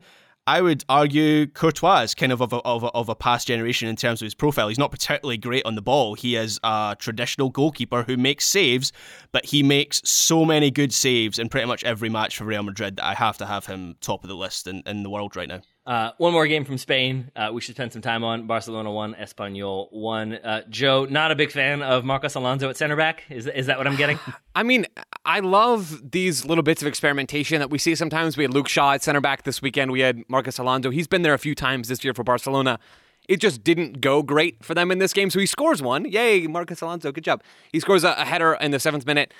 I 0.48 0.62
would 0.62 0.82
argue 0.88 1.46
Courtois 1.46 2.04
is 2.04 2.14
kind 2.14 2.32
of 2.32 2.40
of 2.40 2.54
a, 2.54 2.56
of, 2.62 2.82
a, 2.82 2.86
of 2.92 3.10
a 3.10 3.14
past 3.14 3.46
generation 3.48 3.86
in 3.86 3.96
terms 3.96 4.22
of 4.22 4.26
his 4.26 4.34
profile. 4.34 4.68
He's 4.68 4.78
not 4.78 4.90
particularly 4.90 5.36
great 5.36 5.66
on 5.66 5.74
the 5.74 5.82
ball. 5.82 6.14
He 6.14 6.36
is 6.36 6.58
a 6.64 6.96
traditional 6.98 7.50
goalkeeper 7.50 8.02
who 8.04 8.16
makes 8.16 8.46
saves, 8.46 8.90
but 9.30 9.44
he 9.44 9.62
makes 9.62 10.00
so 10.06 10.46
many 10.46 10.70
good 10.70 10.94
saves 10.94 11.38
in 11.38 11.50
pretty 11.50 11.66
much 11.66 11.84
every 11.84 12.08
match 12.08 12.38
for 12.38 12.44
Real 12.44 12.62
Madrid 12.62 12.96
that 12.96 13.04
I 13.04 13.12
have 13.12 13.36
to 13.38 13.46
have 13.46 13.66
him 13.66 13.96
top 14.00 14.24
of 14.24 14.28
the 14.28 14.36
list 14.36 14.66
in, 14.66 14.82
in 14.86 15.02
the 15.02 15.10
world 15.10 15.36
right 15.36 15.48
now. 15.48 15.60
Uh, 15.88 16.12
one 16.18 16.34
more 16.34 16.46
game 16.46 16.66
from 16.66 16.76
Spain. 16.76 17.30
Uh, 17.34 17.48
we 17.50 17.62
should 17.62 17.74
spend 17.74 17.90
some 17.90 18.02
time 18.02 18.22
on 18.22 18.46
Barcelona 18.46 18.92
one, 18.92 19.14
Espanol 19.14 19.88
one. 19.90 20.34
Uh, 20.34 20.60
Joe, 20.68 21.06
not 21.06 21.30
a 21.30 21.34
big 21.34 21.50
fan 21.50 21.80
of 21.80 22.04
Marcos 22.04 22.34
Alonso 22.34 22.68
at 22.68 22.76
center 22.76 22.94
back. 22.94 23.22
Is 23.30 23.46
is 23.46 23.64
that 23.66 23.78
what 23.78 23.86
I'm 23.86 23.96
getting? 23.96 24.18
I 24.54 24.64
mean, 24.64 24.84
I 25.24 25.40
love 25.40 26.10
these 26.10 26.44
little 26.44 26.62
bits 26.62 26.82
of 26.82 26.88
experimentation 26.88 27.58
that 27.60 27.70
we 27.70 27.78
see 27.78 27.94
sometimes. 27.94 28.36
We 28.36 28.44
had 28.44 28.52
Luke 28.52 28.68
Shaw 28.68 28.92
at 28.92 29.02
center 29.02 29.22
back 29.22 29.44
this 29.44 29.62
weekend. 29.62 29.90
We 29.90 30.00
had 30.00 30.28
Marcos 30.28 30.58
Alonso. 30.58 30.90
He's 30.90 31.06
been 31.06 31.22
there 31.22 31.32
a 31.32 31.38
few 31.38 31.54
times 31.54 31.88
this 31.88 32.04
year 32.04 32.12
for 32.12 32.22
Barcelona. 32.22 32.78
It 33.26 33.40
just 33.40 33.64
didn't 33.64 34.02
go 34.02 34.22
great 34.22 34.62
for 34.62 34.74
them 34.74 34.90
in 34.90 34.98
this 34.98 35.14
game. 35.14 35.30
So 35.30 35.38
he 35.38 35.46
scores 35.46 35.80
one. 35.80 36.04
Yay, 36.04 36.46
Marcos 36.48 36.82
Alonso. 36.82 37.12
Good 37.12 37.24
job. 37.24 37.42
He 37.72 37.80
scores 37.80 38.04
a, 38.04 38.12
a 38.12 38.26
header 38.26 38.52
in 38.60 38.72
the 38.72 38.80
seventh 38.80 39.06
minute, 39.06 39.32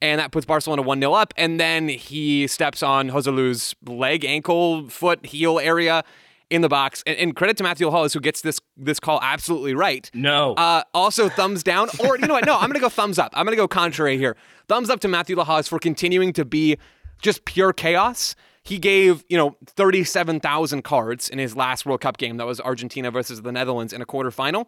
and 0.00 0.20
that 0.20 0.30
puts 0.32 0.46
Barcelona 0.46 0.82
1 0.82 1.00
0 1.00 1.12
up. 1.12 1.32
And 1.36 1.58
then 1.58 1.88
he 1.88 2.46
steps 2.46 2.82
on 2.82 3.10
Joselu's 3.10 3.74
leg, 3.86 4.24
ankle, 4.24 4.88
foot, 4.88 5.24
heel 5.24 5.58
area 5.58 6.04
in 6.50 6.62
the 6.62 6.68
box. 6.68 7.02
And, 7.06 7.16
and 7.18 7.36
credit 7.36 7.56
to 7.58 7.64
Mateu 7.64 7.90
Lahoz, 7.90 8.12
who 8.12 8.20
gets 8.20 8.40
this 8.40 8.60
this 8.76 9.00
call 9.00 9.20
absolutely 9.22 9.74
right. 9.74 10.10
No. 10.14 10.54
Uh, 10.54 10.82
also, 10.94 11.28
thumbs 11.28 11.62
down, 11.62 11.88
or 11.98 12.18
you 12.18 12.26
know 12.26 12.34
what? 12.34 12.46
No, 12.46 12.54
I'm 12.54 12.68
going 12.68 12.74
to 12.74 12.80
go 12.80 12.88
thumbs 12.88 13.18
up. 13.18 13.32
I'm 13.34 13.44
going 13.44 13.56
to 13.56 13.62
go 13.62 13.68
contrary 13.68 14.18
here. 14.18 14.36
Thumbs 14.68 14.90
up 14.90 15.00
to 15.00 15.08
Mateu 15.08 15.36
Lahoz 15.36 15.68
for 15.68 15.78
continuing 15.78 16.32
to 16.34 16.44
be 16.44 16.76
just 17.20 17.44
pure 17.44 17.72
chaos. 17.72 18.34
He 18.62 18.78
gave, 18.78 19.24
you 19.28 19.36
know, 19.36 19.56
37,000 19.66 20.82
cards 20.82 21.28
in 21.28 21.38
his 21.38 21.54
last 21.54 21.86
World 21.86 22.00
Cup 22.00 22.16
game. 22.18 22.36
That 22.36 22.46
was 22.46 22.60
Argentina 22.60 23.12
versus 23.12 23.42
the 23.42 23.52
Netherlands 23.52 23.92
in 23.92 24.02
a 24.02 24.06
quarterfinal. 24.06 24.66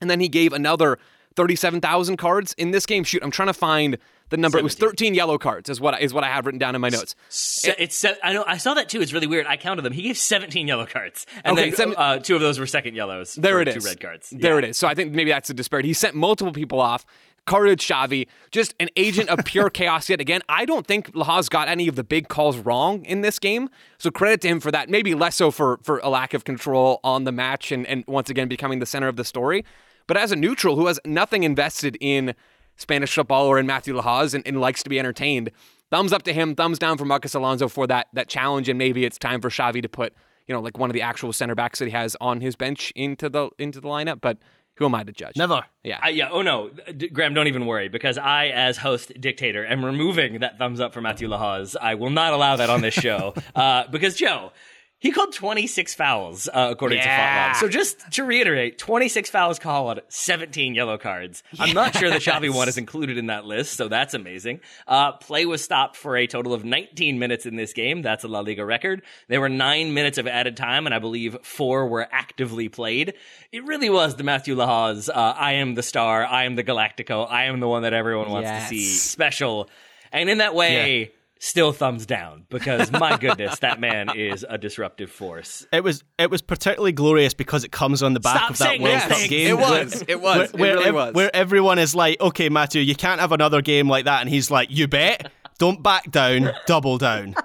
And 0.00 0.08
then 0.08 0.20
he 0.20 0.28
gave 0.28 0.54
another 0.54 0.98
37,000 1.36 2.16
cards 2.16 2.54
in 2.56 2.70
this 2.70 2.86
game. 2.86 3.04
Shoot, 3.04 3.22
I'm 3.22 3.30
trying 3.30 3.48
to 3.48 3.54
find 3.54 3.98
the 4.30 4.36
number. 4.36 4.58
It 4.58 4.64
was 4.64 4.74
13 4.74 5.14
yellow 5.14 5.38
cards 5.38 5.68
is 5.68 5.80
what 5.80 6.00
is 6.02 6.12
what 6.12 6.24
I 6.24 6.28
have 6.28 6.46
written 6.46 6.58
down 6.58 6.74
in 6.74 6.80
my 6.80 6.88
notes. 6.88 7.14
Se- 7.28 7.74
it's 7.78 8.04
I 8.22 8.32
know 8.32 8.44
I 8.46 8.56
saw 8.56 8.74
that 8.74 8.88
too. 8.88 9.00
It's 9.00 9.12
really 9.12 9.26
weird. 9.26 9.46
I 9.46 9.56
counted 9.56 9.82
them. 9.82 9.92
He 9.92 10.02
gave 10.02 10.18
17 10.18 10.66
yellow 10.66 10.86
cards, 10.86 11.26
and 11.44 11.58
Okay, 11.58 11.70
then 11.70 11.76
seven- 11.76 11.94
uh, 11.96 12.18
two 12.18 12.34
of 12.34 12.40
those 12.40 12.58
were 12.58 12.66
second 12.66 12.94
yellows. 12.94 13.34
There 13.34 13.60
it 13.60 13.72
two 13.72 13.80
red 13.80 14.00
cards. 14.00 14.30
There 14.30 14.52
Yeah. 14.52 14.58
it 14.66 14.70
is. 14.70 14.76
So 14.76 14.88
I 14.88 14.94
think 14.94 15.12
maybe 15.12 15.30
that's 15.30 15.50
a 15.50 15.54
disparity. 15.54 15.88
He 15.88 15.94
sent 15.94 16.14
multiple 16.14 16.52
people 16.52 16.80
off. 16.80 17.04
Carded 17.46 17.78
Xavi, 17.78 18.26
just 18.50 18.74
an 18.80 18.88
agent 18.96 19.28
of 19.28 19.44
pure 19.44 19.70
chaos 19.78 20.10
yet 20.10 20.20
again. 20.20 20.40
I 20.48 20.64
don't 20.64 20.84
think 20.84 21.12
Lahoz 21.14 21.48
got 21.48 21.68
any 21.68 21.86
of 21.86 21.94
the 21.94 22.02
big 22.02 22.26
calls 22.26 22.56
wrong 22.58 23.04
in 23.04 23.20
this 23.20 23.38
game. 23.38 23.68
So 23.98 24.10
credit 24.10 24.40
to 24.40 24.48
him 24.48 24.58
for 24.58 24.72
that. 24.72 24.88
Maybe 24.90 25.14
less 25.14 25.36
so 25.36 25.52
for 25.52 25.78
for 25.84 25.98
a 26.00 26.08
lack 26.08 26.34
of 26.34 26.42
control 26.42 26.98
on 27.04 27.22
the 27.22 27.30
match 27.30 27.70
and, 27.70 27.86
and 27.86 28.02
once 28.08 28.30
again 28.30 28.48
becoming 28.48 28.80
the 28.80 28.86
center 28.86 29.06
of 29.06 29.14
the 29.14 29.22
story. 29.24 29.64
But 30.08 30.16
as 30.16 30.32
a 30.32 30.36
neutral 30.36 30.74
who 30.74 30.88
has 30.88 30.98
nothing 31.04 31.44
invested 31.44 31.96
in 32.00 32.34
Spanish 32.76 33.14
footballer 33.14 33.58
in 33.58 33.66
Mateu 33.66 33.94
Lahoz 33.94 34.34
and, 34.34 34.46
and 34.46 34.60
likes 34.60 34.82
to 34.82 34.90
be 34.90 34.98
entertained, 34.98 35.50
thumbs 35.90 36.12
up 36.12 36.22
to 36.24 36.32
him, 36.32 36.54
thumbs 36.54 36.78
down 36.78 36.98
for 36.98 37.04
Marcos 37.04 37.34
Alonso 37.34 37.68
for 37.68 37.86
that 37.86 38.08
that 38.12 38.28
challenge. 38.28 38.68
And 38.68 38.78
maybe 38.78 39.04
it's 39.04 39.18
time 39.18 39.40
for 39.40 39.50
Xavi 39.50 39.82
to 39.82 39.88
put, 39.88 40.14
you 40.46 40.54
know, 40.54 40.60
like 40.60 40.78
one 40.78 40.90
of 40.90 40.94
the 40.94 41.02
actual 41.02 41.32
center 41.32 41.54
backs 41.54 41.78
that 41.78 41.86
he 41.86 41.92
has 41.92 42.16
on 42.20 42.40
his 42.40 42.56
bench 42.56 42.92
into 42.94 43.28
the 43.28 43.50
into 43.58 43.80
the 43.80 43.88
lineup. 43.88 44.20
But 44.20 44.38
who 44.76 44.84
am 44.84 44.94
I 44.94 45.04
to 45.04 45.12
judge? 45.12 45.36
Never. 45.36 45.64
Yeah. 45.82 45.98
I, 46.02 46.10
yeah. 46.10 46.28
Oh 46.30 46.42
no, 46.42 46.70
D- 46.96 47.08
Graham, 47.08 47.32
don't 47.34 47.46
even 47.46 47.66
worry 47.66 47.88
because 47.88 48.18
I, 48.18 48.48
as 48.48 48.76
host 48.76 49.12
dictator, 49.20 49.64
am 49.64 49.84
removing 49.84 50.40
that 50.40 50.58
thumbs 50.58 50.80
up 50.80 50.92
for 50.92 51.00
Mateu 51.00 51.28
Lahoz. 51.28 51.76
I 51.80 51.94
will 51.94 52.10
not 52.10 52.32
allow 52.34 52.56
that 52.56 52.68
on 52.68 52.82
this 52.82 52.94
show 52.94 53.34
uh, 53.54 53.84
because 53.90 54.14
Joe. 54.16 54.52
He 54.98 55.12
called 55.12 55.34
26 55.34 55.94
fouls, 55.94 56.48
uh, 56.48 56.68
according 56.70 56.98
Yeah. 56.98 57.52
to 57.52 57.58
Fotlog. 57.58 57.60
So 57.60 57.68
just 57.68 58.12
to 58.12 58.24
reiterate, 58.24 58.78
26 58.78 59.28
fouls 59.28 59.58
called, 59.58 60.00
17 60.08 60.74
yellow 60.74 60.96
cards. 60.96 61.42
I'm 61.60 61.74
not 61.74 61.94
sure 61.94 62.08
the 62.08 62.16
Xavi 62.16 62.48
one 62.52 62.66
is 62.66 62.78
included 62.78 63.18
in 63.18 63.26
that 63.26 63.44
list, 63.44 63.74
so 63.76 63.88
that's 63.88 64.14
amazing. 64.14 64.60
Uh, 64.88 65.12
play 65.12 65.44
was 65.44 65.62
stopped 65.62 65.96
for 65.96 66.16
a 66.16 66.26
total 66.26 66.54
of 66.54 66.64
19 66.64 67.18
minutes 67.18 67.44
in 67.44 67.56
this 67.56 67.74
game. 67.74 68.00
That's 68.00 68.24
a 68.24 68.28
La 68.28 68.40
Liga 68.40 68.64
record. 68.64 69.02
There 69.28 69.40
were 69.40 69.50
nine 69.50 69.92
minutes 69.92 70.16
of 70.16 70.26
added 70.26 70.56
time, 70.56 70.86
and 70.86 70.94
I 70.94 70.98
believe 70.98 71.36
four 71.42 71.86
were 71.88 72.08
actively 72.10 72.70
played. 72.70 73.12
It 73.52 73.64
really 73.64 73.90
was 73.90 74.16
the 74.16 74.24
Mateu 74.24 74.56
Lahoz, 74.56 75.10
uh, 75.10 75.12
I 75.12 75.52
am 75.54 75.74
the 75.74 75.82
star, 75.82 76.24
I 76.24 76.44
am 76.44 76.56
the 76.56 76.64
Galactico, 76.64 77.30
I 77.30 77.44
am 77.44 77.60
the 77.60 77.68
one 77.68 77.82
that 77.82 77.92
everyone 77.92 78.30
wants 78.30 78.46
Yes. 78.46 78.62
to 78.70 78.74
see 78.74 78.84
special. 78.94 79.68
And 80.10 80.30
in 80.30 80.38
that 80.38 80.54
way, 80.54 81.12
still 81.46 81.72
thumbs 81.72 82.06
down 82.06 82.44
because 82.50 82.90
my 82.90 83.16
goodness, 83.16 83.58
that 83.60 83.80
man 83.80 84.10
is 84.16 84.44
a 84.48 84.58
disruptive 84.58 85.10
force. 85.10 85.66
It 85.72 85.84
was 85.84 86.02
it 86.18 86.30
was 86.30 86.42
particularly 86.42 86.92
glorious 86.92 87.34
because 87.34 87.64
it 87.64 87.72
comes 87.72 88.02
on 88.02 88.14
the 88.14 88.20
back 88.20 88.36
Stop 88.36 88.50
of 88.50 88.58
that 88.58 88.64
saying 88.64 88.82
World 88.82 89.00
those 89.02 89.20
Cup 89.20 89.30
game. 89.30 89.48
It 89.48 89.58
was. 89.58 90.04
It 90.08 90.20
was. 90.20 90.52
Where, 90.52 90.72
It 90.72 90.74
really 90.74 90.84
ev- 90.86 90.94
was. 90.94 91.14
where 91.14 91.34
everyone 91.34 91.78
is 91.78 91.94
like, 91.94 92.20
okay, 92.20 92.48
Matthew, 92.48 92.82
you 92.82 92.94
can't 92.94 93.20
have 93.20 93.32
another 93.32 93.62
game 93.62 93.88
like 93.88 94.06
that, 94.06 94.20
and 94.20 94.28
he's 94.28 94.50
like, 94.50 94.70
you 94.70 94.88
bet, 94.88 95.30
don't 95.58 95.82
back 95.82 96.10
down, 96.10 96.50
double 96.66 96.98
down. 96.98 97.34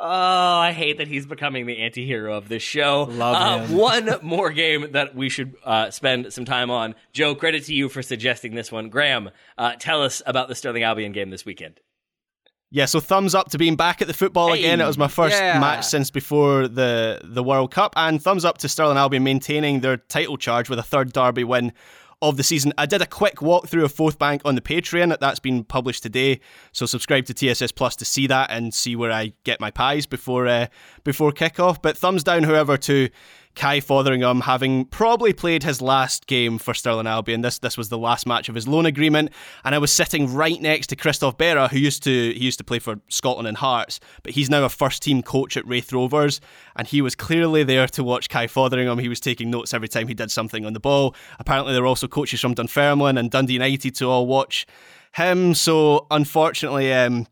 Oh, 0.00 0.06
I 0.06 0.70
hate 0.70 0.98
that 0.98 1.08
he's 1.08 1.26
becoming 1.26 1.66
the 1.66 1.78
anti-hero 1.78 2.36
of 2.36 2.48
this 2.48 2.62
show. 2.62 3.02
Love 3.10 3.34
uh, 3.34 3.66
him. 3.66 3.76
One 3.76 4.08
more 4.22 4.50
game 4.50 4.92
that 4.92 5.16
we 5.16 5.28
should 5.28 5.56
uh, 5.64 5.90
spend 5.90 6.32
some 6.32 6.44
time 6.44 6.70
on. 6.70 6.94
Joe, 7.12 7.34
credit 7.34 7.64
to 7.64 7.74
you 7.74 7.88
for 7.88 8.00
suggesting 8.00 8.54
this 8.54 8.70
one. 8.70 8.90
Graham, 8.90 9.30
uh, 9.58 9.74
tell 9.76 10.04
us 10.04 10.22
about 10.24 10.46
the 10.46 10.54
Stirling 10.54 10.84
Albion 10.84 11.10
game 11.10 11.30
this 11.30 11.44
weekend. 11.44 11.80
Yeah, 12.70 12.84
so 12.84 13.00
thumbs 13.00 13.34
up 13.34 13.50
to 13.50 13.58
being 13.58 13.76
back 13.76 14.02
at 14.02 14.08
the 14.08 14.14
football 14.14 14.52
Hey, 14.52 14.60
again. 14.60 14.80
It 14.80 14.86
was 14.86 14.98
my 14.98 15.08
first 15.08 15.36
yeah. 15.36 15.58
match 15.58 15.86
since 15.86 16.10
before 16.10 16.68
the 16.68 17.20
the 17.24 17.42
World 17.42 17.70
Cup, 17.70 17.94
and 17.96 18.22
thumbs 18.22 18.44
up 18.44 18.58
to 18.58 18.68
Stirling 18.68 18.98
Albion 18.98 19.24
maintaining 19.24 19.80
their 19.80 19.96
title 19.96 20.36
charge 20.36 20.68
with 20.68 20.78
a 20.78 20.82
third 20.82 21.12
derby 21.12 21.44
win 21.44 21.72
of 22.20 22.36
the 22.36 22.42
season. 22.42 22.72
I 22.76 22.86
did 22.86 23.00
a 23.00 23.06
quick 23.06 23.36
walkthrough 23.36 23.84
of 23.84 23.94
Forthbank 23.94 24.42
on 24.44 24.54
the 24.54 24.60
Patreon. 24.60 25.18
That's 25.18 25.38
been 25.38 25.64
published 25.64 26.02
today, 26.02 26.40
so 26.72 26.84
subscribe 26.84 27.24
to 27.26 27.34
TSS 27.34 27.72
Plus 27.72 27.96
to 27.96 28.04
see 28.04 28.26
that 28.26 28.50
and 28.50 28.74
see 28.74 28.96
where 28.96 29.12
I 29.12 29.32
get 29.44 29.60
my 29.60 29.70
pies 29.70 30.06
before 30.06 30.46
uh, 30.46 30.66
before 31.04 31.32
kickoff. 31.32 31.80
But 31.80 31.96
thumbs 31.96 32.22
down, 32.22 32.42
however, 32.42 32.76
to 32.76 33.08
Kai 33.58 33.80
Fotheringham 33.80 34.42
having 34.42 34.84
probably 34.84 35.32
played 35.32 35.64
his 35.64 35.82
last 35.82 36.28
game 36.28 36.58
for 36.58 36.74
Stirling 36.74 37.08
Albion. 37.08 37.40
This 37.40 37.58
this 37.58 37.76
was 37.76 37.88
the 37.88 37.98
last 37.98 38.24
match 38.24 38.48
of 38.48 38.54
his 38.54 38.68
loan 38.68 38.86
agreement, 38.86 39.32
and 39.64 39.74
I 39.74 39.78
was 39.78 39.92
sitting 39.92 40.32
right 40.32 40.60
next 40.62 40.86
to 40.86 40.96
Christophe 40.96 41.36
Berra, 41.36 41.68
who 41.68 41.78
used 41.78 42.04
to 42.04 42.10
he 42.32 42.44
used 42.44 42.58
to 42.58 42.64
play 42.64 42.78
for 42.78 43.00
Scotland 43.08 43.48
and 43.48 43.56
Hearts, 43.56 43.98
but 44.22 44.34
he's 44.34 44.48
now 44.48 44.64
a 44.64 44.68
first 44.68 45.02
team 45.02 45.24
coach 45.24 45.56
at 45.56 45.66
Raith 45.66 45.92
Rovers, 45.92 46.40
and 46.76 46.86
he 46.86 47.02
was 47.02 47.16
clearly 47.16 47.64
there 47.64 47.88
to 47.88 48.04
watch 48.04 48.28
Kai 48.28 48.46
Fotheringham. 48.46 49.00
He 49.00 49.08
was 49.08 49.18
taking 49.18 49.50
notes 49.50 49.74
every 49.74 49.88
time 49.88 50.06
he 50.06 50.14
did 50.14 50.30
something 50.30 50.64
on 50.64 50.72
the 50.72 50.80
ball. 50.80 51.16
Apparently, 51.40 51.72
there 51.72 51.82
were 51.82 51.88
also 51.88 52.06
coaches 52.06 52.40
from 52.40 52.54
Dunfermline 52.54 53.18
and 53.18 53.28
Dundee 53.28 53.54
United 53.54 53.96
to 53.96 54.08
all 54.08 54.28
watch 54.28 54.66
him. 55.14 55.52
So 55.54 56.06
unfortunately, 56.12 56.92
um, 56.92 57.26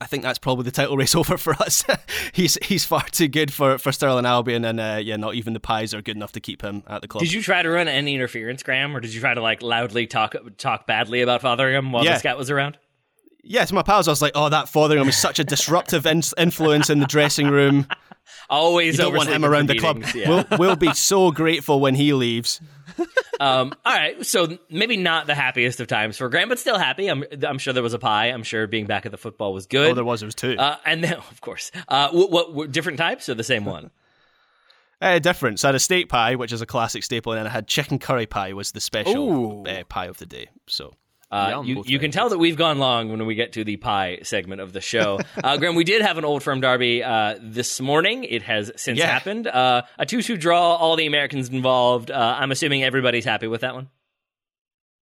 I 0.00 0.06
think 0.06 0.22
that's 0.22 0.38
probably 0.38 0.64
the 0.64 0.70
title 0.70 0.96
race 0.96 1.14
over 1.16 1.38
for 1.38 1.54
us. 1.54 1.84
he's 2.32 2.58
he's 2.62 2.84
far 2.84 3.02
too 3.10 3.28
good 3.28 3.52
for, 3.52 3.78
for 3.78 3.92
Stirling 3.92 4.26
Albion, 4.26 4.64
and 4.64 4.78
uh, 4.78 5.00
yeah, 5.02 5.16
not 5.16 5.34
even 5.34 5.52
the 5.54 5.60
Pies 5.60 5.94
are 5.94 6.02
good 6.02 6.16
enough 6.16 6.32
to 6.32 6.40
keep 6.40 6.62
him 6.62 6.82
at 6.86 7.00
the 7.02 7.08
club. 7.08 7.22
Did 7.22 7.32
you 7.32 7.42
try 7.42 7.62
to 7.62 7.68
run 7.70 7.88
any 7.88 8.14
interference, 8.14 8.62
Graham, 8.62 8.94
or 8.96 9.00
did 9.00 9.14
you 9.14 9.20
try 9.20 9.32
to 9.34 9.40
like 9.40 9.62
loudly 9.62 10.06
talk 10.06 10.34
talk 10.58 10.86
badly 10.86 11.22
about 11.22 11.40
Fotheringham 11.42 11.92
while 11.92 12.04
Yeah. 12.04 12.12
the 12.14 12.18
scout 12.18 12.36
was 12.38 12.50
around? 12.50 12.78
Yeah, 13.48 13.64
to 13.64 13.74
my 13.74 13.82
pals, 13.82 14.08
I 14.08 14.10
was 14.10 14.20
like, 14.20 14.32
oh, 14.34 14.48
that 14.48 14.68
Fotheringham 14.68 15.08
is 15.08 15.16
such 15.16 15.38
a 15.38 15.44
disruptive 15.44 16.04
in- 16.04 16.22
influence 16.38 16.90
in 16.90 16.98
the 16.98 17.06
dressing 17.06 17.48
room. 17.48 17.86
Always 18.48 18.96
You 18.96 19.04
don't 19.04 19.14
want 19.14 19.28
him 19.28 19.44
around 19.44 19.68
the 19.68 19.78
club. 19.78 20.04
yeah. 20.14 20.28
We'll, 20.28 20.58
we'll 20.58 20.76
be 20.76 20.92
so 20.94 21.30
grateful 21.30 21.80
when 21.80 21.94
he 21.94 22.12
leaves. 22.12 22.60
um, 23.40 23.74
all 23.84 23.94
right, 23.94 24.24
so 24.24 24.56
maybe 24.70 24.96
not 24.96 25.26
the 25.26 25.34
happiest 25.34 25.80
of 25.80 25.86
times 25.86 26.16
for 26.16 26.28
Graham, 26.28 26.48
but 26.48 26.58
still 26.58 26.78
happy. 26.78 27.08
I'm, 27.08 27.24
I'm 27.46 27.58
sure 27.58 27.72
there 27.72 27.82
was 27.82 27.94
a 27.94 27.98
pie. 27.98 28.26
I'm 28.26 28.42
sure 28.42 28.66
being 28.66 28.86
back 28.86 29.04
at 29.06 29.12
the 29.12 29.18
football 29.18 29.52
was 29.52 29.66
good. 29.66 29.90
Oh, 29.90 29.94
there 29.94 30.04
was. 30.04 30.20
There 30.20 30.26
was 30.26 30.34
two. 30.34 30.56
Uh, 30.56 30.76
and 30.84 31.02
then, 31.04 31.14
of 31.30 31.40
course, 31.40 31.70
uh, 31.88 32.10
what, 32.10 32.30
what, 32.30 32.54
what 32.54 32.72
different 32.72 32.98
types 32.98 33.28
or 33.28 33.34
the 33.34 33.44
same 33.44 33.64
one? 33.64 33.90
Uh, 34.98 35.18
different. 35.18 35.60
So 35.60 35.68
I 35.68 35.70
had 35.70 35.74
a 35.74 35.78
steak 35.78 36.08
pie, 36.08 36.36
which 36.36 36.52
is 36.52 36.62
a 36.62 36.66
classic 36.66 37.04
staple, 37.04 37.32
and 37.32 37.40
then 37.40 37.46
I 37.46 37.50
had 37.50 37.68
chicken 37.68 37.98
curry 37.98 38.24
pie 38.24 38.54
was 38.54 38.72
the 38.72 38.80
special 38.80 39.66
uh, 39.68 39.84
pie 39.84 40.06
of 40.06 40.16
the 40.16 40.24
day. 40.24 40.48
So 40.68 40.94
Uh, 41.30 41.62
you 41.64 41.82
you 41.86 41.98
can 41.98 42.10
tell 42.12 42.28
that 42.28 42.38
we've 42.38 42.56
gone 42.56 42.78
long 42.78 43.08
when 43.10 43.26
we 43.26 43.34
get 43.34 43.52
to 43.54 43.64
the 43.64 43.76
pie 43.76 44.18
segment 44.22 44.60
of 44.60 44.72
the 44.72 44.80
show. 44.80 45.18
Uh, 45.42 45.56
Graham, 45.56 45.74
we 45.74 45.84
did 45.84 46.02
have 46.02 46.18
an 46.18 46.24
old 46.24 46.42
firm 46.42 46.60
derby 46.60 47.02
uh, 47.02 47.36
this 47.40 47.80
morning. 47.80 48.24
It 48.24 48.42
has 48.42 48.70
since 48.76 48.98
Yeah. 48.98 49.06
happened. 49.06 49.46
Uh, 49.46 49.82
a 49.98 50.06
2 50.06 50.22
2 50.22 50.36
draw, 50.36 50.74
all 50.76 50.96
the 50.96 51.06
Americans 51.06 51.48
involved. 51.48 52.10
Uh, 52.10 52.36
I'm 52.38 52.50
assuming 52.52 52.82
everybody's 52.84 53.24
happy 53.24 53.46
with 53.48 53.60
that 53.62 53.74
one. 53.74 53.88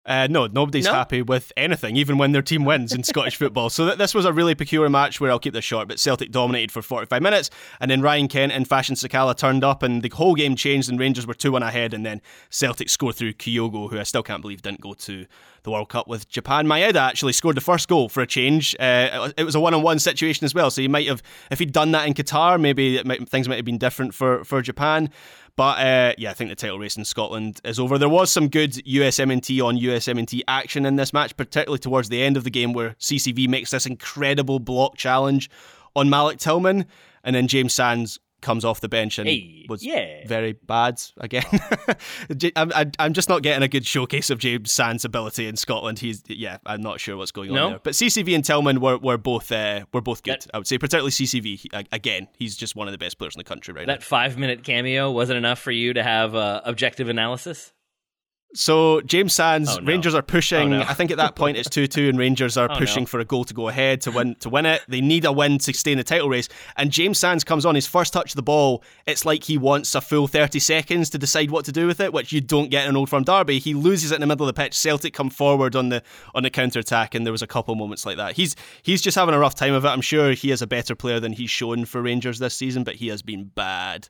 Uh, 0.04 0.26
no, 0.32 0.48
nobody's 0.48 0.86
No? 0.86 0.94
happy 0.94 1.22
with 1.22 1.52
anything, 1.56 1.96
even 1.96 2.18
when 2.18 2.32
their 2.32 2.42
team 2.42 2.66
wins 2.66 2.92
in 2.92 3.04
Scottish 3.04 3.36
football. 3.36 3.70
So 3.70 3.86
th- 3.86 3.98
this 4.00 4.16
was 4.16 4.26
a 4.26 4.34
really 4.34 4.56
peculiar 4.56 4.90
match 4.90 5.22
where 5.22 5.30
I'll 5.30 5.38
keep 5.38 5.54
this 5.54 5.64
short, 5.64 5.88
but 5.88 6.00
Celtic 6.00 6.32
dominated 6.32 6.72
for 6.72 6.82
45 6.82 7.22
minutes, 7.22 7.52
and 7.80 7.92
then 7.92 8.02
Ryan 8.02 8.28
Kent 8.28 8.52
and 8.52 8.68
Fashion 8.68 8.96
Sakala 8.96 9.38
turned 9.38 9.64
up, 9.64 9.84
and 9.84 10.02
the 10.02 10.10
whole 10.10 10.34
game 10.34 10.56
changed, 10.56 10.90
and 10.90 11.00
Rangers 11.00 11.28
were 11.28 11.36
2 11.36 11.52
1 11.52 11.62
ahead, 11.62 11.94
and 11.94 12.04
then 12.04 12.20
Celtic 12.50 12.90
scored 12.90 13.14
through 13.16 13.34
Kyogo, 13.34 13.92
who 13.92 14.00
I 14.00 14.04
still 14.04 14.24
can't 14.24 14.42
believe 14.42 14.64
didn't 14.64 14.82
go 14.82 14.94
to 14.96 15.28
the 15.64 15.70
World 15.70 15.90
Cup 15.90 16.08
with 16.08 16.28
Japan. 16.28 16.66
Maeda 16.66 16.96
actually 16.96 17.34
scored 17.34 17.56
the 17.56 17.62
first 17.62 17.88
goal 17.88 18.10
for 18.10 18.22
a 18.22 18.28
change. 18.28 18.76
Uh, 18.80 19.30
it 19.38 19.44
was 19.44 19.54
a 19.54 19.60
one 19.60 19.76
on 19.76 19.84
one 19.84 20.00
situation 20.00 20.44
as 20.46 20.56
well, 20.56 20.72
so 20.72 20.82
he 20.82 20.88
might 20.88 21.08
have, 21.08 21.22
if 21.52 21.60
he'd 21.60 21.72
done 21.72 21.92
that 21.92 22.08
in 22.08 22.16
Qatar, 22.16 22.60
maybe 22.60 22.98
it 22.98 23.06
might, 23.06 23.30
things 23.30 23.48
might 23.48 23.58
have 23.58 23.66
been 23.66 23.78
different 23.78 24.16
for, 24.16 24.44
for 24.44 24.64
Japan. 24.64 25.12
But 25.56 25.80
uh, 25.80 26.14
yeah, 26.18 26.32
I 26.32 26.34
think 26.34 26.50
the 26.50 26.56
title 26.56 26.80
race 26.80 26.98
in 26.98 27.06
Scotland 27.06 27.62
is 27.64 27.80
over. 27.80 27.98
There 27.98 28.10
was 28.10 28.32
some 28.32 28.48
good 28.48 28.74
USMNT 28.74 29.64
on 29.64 29.78
USMNT 29.78 30.42
action 30.48 30.86
in 30.86 30.96
this 30.96 31.14
match, 31.14 31.36
particularly 31.36 31.80
towards 31.80 32.10
the 32.10 32.22
end 32.22 32.38
of 32.38 32.44
the 32.44 32.50
game 32.50 32.74
where 32.74 32.96
CCV 33.00 33.48
makes 33.48 33.72
this 33.72 33.86
incredible 33.86 34.60
block 34.60 34.96
challenge 34.96 35.50
on 35.96 36.10
Malik 36.10 36.40
Tillman, 36.40 36.86
and 37.24 37.36
then 37.36 37.48
James 37.48 37.74
Sands 37.74 38.20
comes 38.42 38.66
off 38.66 38.82
the 38.82 38.90
bench 38.90 39.20
and 39.20 39.28
Hey, 39.30 39.66
was 39.70 39.84
yeah. 39.86 40.28
very 40.28 40.54
bad 40.54 41.02
again. 41.18 41.44
I'm, 42.56 42.92
I'm 43.00 43.14
just 43.14 43.30
not 43.30 43.42
getting 43.44 43.64
a 43.64 43.68
good 43.68 43.86
showcase 43.86 44.30
of 44.30 44.40
James 44.40 44.72
Sands' 44.72 45.06
ability 45.06 45.48
in 45.48 45.56
Scotland. 45.58 46.00
He's 46.00 46.24
yeah, 46.28 46.58
I'm 46.66 46.82
not 46.82 47.00
sure 47.00 47.18
what's 47.18 47.32
going 47.32 47.50
on 47.52 47.56
No? 47.56 47.70
there. 47.72 47.80
But 47.84 47.94
CCV 47.94 48.36
and 48.36 48.44
Tillman 48.44 48.80
were, 48.82 48.98
were 48.98 49.18
both 49.18 49.52
uh, 49.52 49.86
were 49.94 50.02
both 50.02 50.24
good. 50.24 50.42
That- 50.42 50.52
I 50.54 50.58
would 50.58 50.68
say, 50.68 50.78
particularly 50.78 51.12
CCV. 51.12 51.86
Again, 51.92 52.28
he's 52.38 52.56
just 52.56 52.76
one 52.76 52.88
of 52.88 52.92
the 52.92 52.98
best 52.98 53.18
players 53.18 53.36
in 53.36 53.40
the 53.40 53.44
country 53.44 53.74
right 53.74 53.86
now. 53.88 53.94
That 53.94 54.04
five 54.04 54.38
minute 54.38 54.64
cameo 54.64 55.12
wasn't 55.12 55.38
enough 55.38 55.60
for 55.60 55.72
you 55.72 55.94
to 55.94 56.04
have 56.04 56.36
uh, 56.36 56.62
objective 56.66 57.10
analysis? 57.10 57.74
So 58.54 59.00
James 59.02 59.34
Sands, 59.34 59.70
Oh, 59.72 59.80
no. 59.80 59.86
Rangers 59.88 60.14
are 60.14 60.22
pushing. 60.22 60.74
Oh, 60.74 60.80
no. 60.80 60.82
I 60.82 60.94
think 60.94 61.10
at 61.10 61.18
that 61.18 61.36
point 61.36 61.56
it's 61.56 61.70
two 61.70 61.88
two, 61.88 62.10
and 62.10 62.18
Rangers 62.18 62.58
are 62.58 62.68
Oh, 62.72 62.76
pushing 62.76 63.04
no. 63.04 63.08
for 63.08 63.20
a 63.22 63.26
goal 63.26 63.46
to 63.46 63.54
go 63.54 63.70
ahead 63.70 64.02
to 64.02 64.12
win 64.12 64.36
to 64.42 64.50
win 64.50 64.66
it. 64.66 64.82
They 64.90 65.00
need 65.00 65.24
a 65.24 65.32
win 65.32 65.58
to 65.60 65.74
stay 65.74 65.94
in 65.94 65.98
the 65.98 66.04
title 66.04 66.28
race. 66.30 66.50
And 66.76 66.92
James 66.92 67.18
Sands 67.18 67.44
comes 67.46 67.66
on 67.66 67.76
his 67.76 67.88
first 67.88 68.12
touch 68.12 68.32
of 68.32 68.36
the 68.36 68.44
ball. 68.44 68.84
It's 69.06 69.26
like 69.26 69.46
he 69.46 69.58
wants 69.58 69.96
a 69.96 70.02
full 70.02 70.28
thirty 70.28 70.60
seconds 70.60 71.10
to 71.12 71.18
decide 71.18 71.50
what 71.50 71.64
to 71.66 71.72
do 71.72 71.88
with 71.88 72.02
it, 72.02 72.12
which 72.12 72.34
you 72.34 72.42
don't 72.42 72.70
get 72.70 72.84
in 72.84 72.90
an 72.90 72.98
Old 72.98 73.10
Firm 73.10 73.24
derby. 73.24 73.60
He 73.60 73.74
loses 73.74 74.12
it 74.12 74.16
in 74.16 74.22
the 74.22 74.28
middle 74.28 74.48
of 74.48 74.54
the 74.54 74.62
pitch. 74.62 74.78
Celtic 74.78 75.14
come 75.14 75.30
forward 75.30 75.76
on 75.76 75.90
the 75.90 76.04
on 76.36 76.44
the 76.44 76.50
counter 76.50 76.80
attack, 76.80 77.16
and 77.16 77.26
there 77.26 77.32
was 77.32 77.42
a 77.42 77.48
couple 77.48 77.74
moments 77.76 78.06
like 78.06 78.18
that. 78.18 78.34
He's 78.36 78.56
he's 78.84 79.02
just 79.02 79.16
having 79.16 79.34
a 79.34 79.40
rough 79.40 79.56
time 79.56 79.74
of 79.74 79.86
it. 79.86 79.90
I'm 79.90 80.02
sure 80.02 80.32
he 80.34 80.52
is 80.52 80.62
a 80.62 80.68
better 80.68 80.94
player 80.96 81.20
than 81.22 81.32
he's 81.34 81.50
shown 81.50 81.86
for 81.86 82.02
Rangers 82.02 82.40
this 82.40 82.56
season, 82.56 82.84
but 82.84 82.96
he 82.96 83.08
has 83.08 83.22
been 83.22 83.46
bad. 83.46 84.10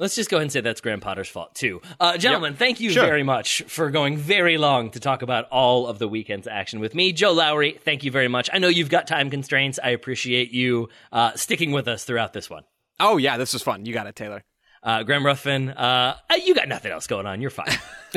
Let's 0.00 0.16
just 0.16 0.30
go 0.30 0.38
ahead 0.38 0.42
and 0.44 0.52
say 0.52 0.60
that's 0.62 0.80
Graham 0.80 0.98
Potter's 1.00 1.28
fault 1.28 1.54
too. 1.54 1.82
Uh, 2.00 2.16
gentlemen, 2.16 2.54
thank 2.56 2.80
you 2.80 2.90
Sure. 2.90 3.04
very 3.04 3.22
much 3.22 3.62
for 3.68 3.90
going 3.90 4.16
very 4.16 4.56
long 4.58 4.90
to 4.92 4.98
talk 5.00 5.22
about 5.22 5.46
all 5.50 5.86
of 5.86 5.98
the 6.00 6.08
weekend's 6.08 6.48
action 6.48 6.80
with 6.80 6.94
me. 6.94 7.12
Joe 7.12 7.32
Lowery, 7.32 7.78
thank 7.84 8.02
you 8.02 8.10
very 8.10 8.26
much. 8.28 8.48
I 8.52 8.58
know 8.58 8.68
you've 8.68 8.88
got 8.88 9.06
time 9.06 9.30
constraints. 9.30 9.78
I 9.82 9.90
appreciate 9.90 10.52
you 10.52 10.88
uh, 11.12 11.32
sticking 11.34 11.70
with 11.70 11.86
us 11.86 12.02
throughout 12.04 12.32
this 12.32 12.48
one. 12.50 12.64
Oh 12.98 13.18
yeah, 13.18 13.36
this 13.36 13.52
was 13.52 13.62
fun. 13.62 13.84
You 13.84 13.92
got 13.92 14.06
it, 14.06 14.16
Taylor. 14.16 14.42
Uh, 14.82 15.02
Graham 15.02 15.26
Ruthven, 15.26 15.70
uh, 15.70 16.16
you 16.42 16.54
got 16.54 16.68
nothing 16.68 16.90
else 16.90 17.06
going 17.06 17.26
on. 17.26 17.40
You're 17.40 17.50
fine. 17.50 17.66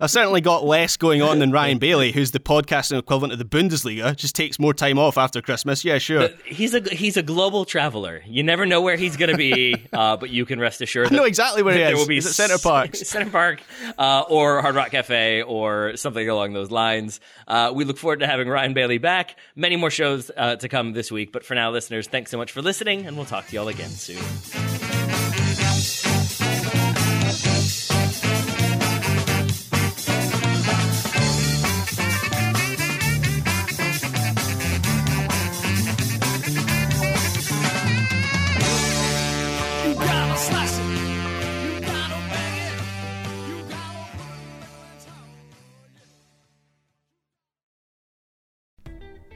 I've 0.00 0.10
certainly 0.10 0.40
got 0.40 0.64
less 0.64 0.96
going 0.96 1.22
on 1.22 1.38
than 1.38 1.50
Ryan 1.50 1.78
Bailey, 1.78 2.12
who's 2.12 2.32
the 2.32 2.40
podcasting 2.40 2.98
equivalent 2.98 3.32
of 3.32 3.38
the 3.38 3.44
Bundesliga. 3.44 4.14
Just 4.14 4.34
takes 4.34 4.58
more 4.58 4.74
time 4.74 4.98
off 4.98 5.16
after 5.16 5.40
Christmas. 5.40 5.84
Yeah, 5.84 5.98
sure. 5.98 6.28
he's 6.44 6.74
a 6.74 6.80
he's 6.80 7.16
a 7.16 7.22
global 7.22 7.64
traveler. 7.64 8.22
You 8.26 8.42
never 8.42 8.66
know 8.66 8.82
where 8.82 8.96
he's 8.96 9.16
going 9.16 9.30
to 9.30 9.36
be, 9.36 9.74
uh, 9.92 10.16
but 10.16 10.30
you 10.30 10.44
can 10.44 10.60
rest 10.60 10.80
assured. 10.82 11.12
I 11.12 11.16
know 11.16 11.24
exactly 11.24 11.62
where 11.62 11.74
he 11.74 11.80
there 11.80 11.94
is. 11.94 11.98
will 11.98 12.06
be 12.06 12.16
He's 12.16 12.26
at 12.26 12.32
Centre 12.32 12.58
Park, 12.58 12.96
Center 12.96 13.30
Park, 13.30 13.62
uh, 13.96 14.24
or 14.28 14.60
Hard 14.60 14.74
Rock 14.74 14.90
Cafe, 14.90 15.42
or 15.42 15.96
something 15.96 16.28
along 16.28 16.52
those 16.52 16.70
lines. 16.70 17.20
Uh, 17.46 17.72
we 17.74 17.84
look 17.84 17.96
forward 17.96 18.20
to 18.20 18.26
having 18.26 18.48
Ryan 18.48 18.74
Bailey 18.74 18.98
back. 18.98 19.36
Many 19.56 19.76
more 19.76 19.90
shows 19.90 20.30
uh, 20.36 20.56
to 20.56 20.68
come 20.68 20.92
this 20.92 21.10
week, 21.10 21.32
but 21.32 21.44
for 21.44 21.54
now, 21.54 21.70
listeners, 21.70 22.06
thanks 22.06 22.30
so 22.30 22.36
much 22.36 22.52
for 22.52 22.60
listening, 22.60 23.06
and 23.06 23.16
we'll 23.16 23.26
talk 23.26 23.46
to 23.46 23.54
y'all 23.54 23.68
again 23.68 23.90
soon. 23.90 25.07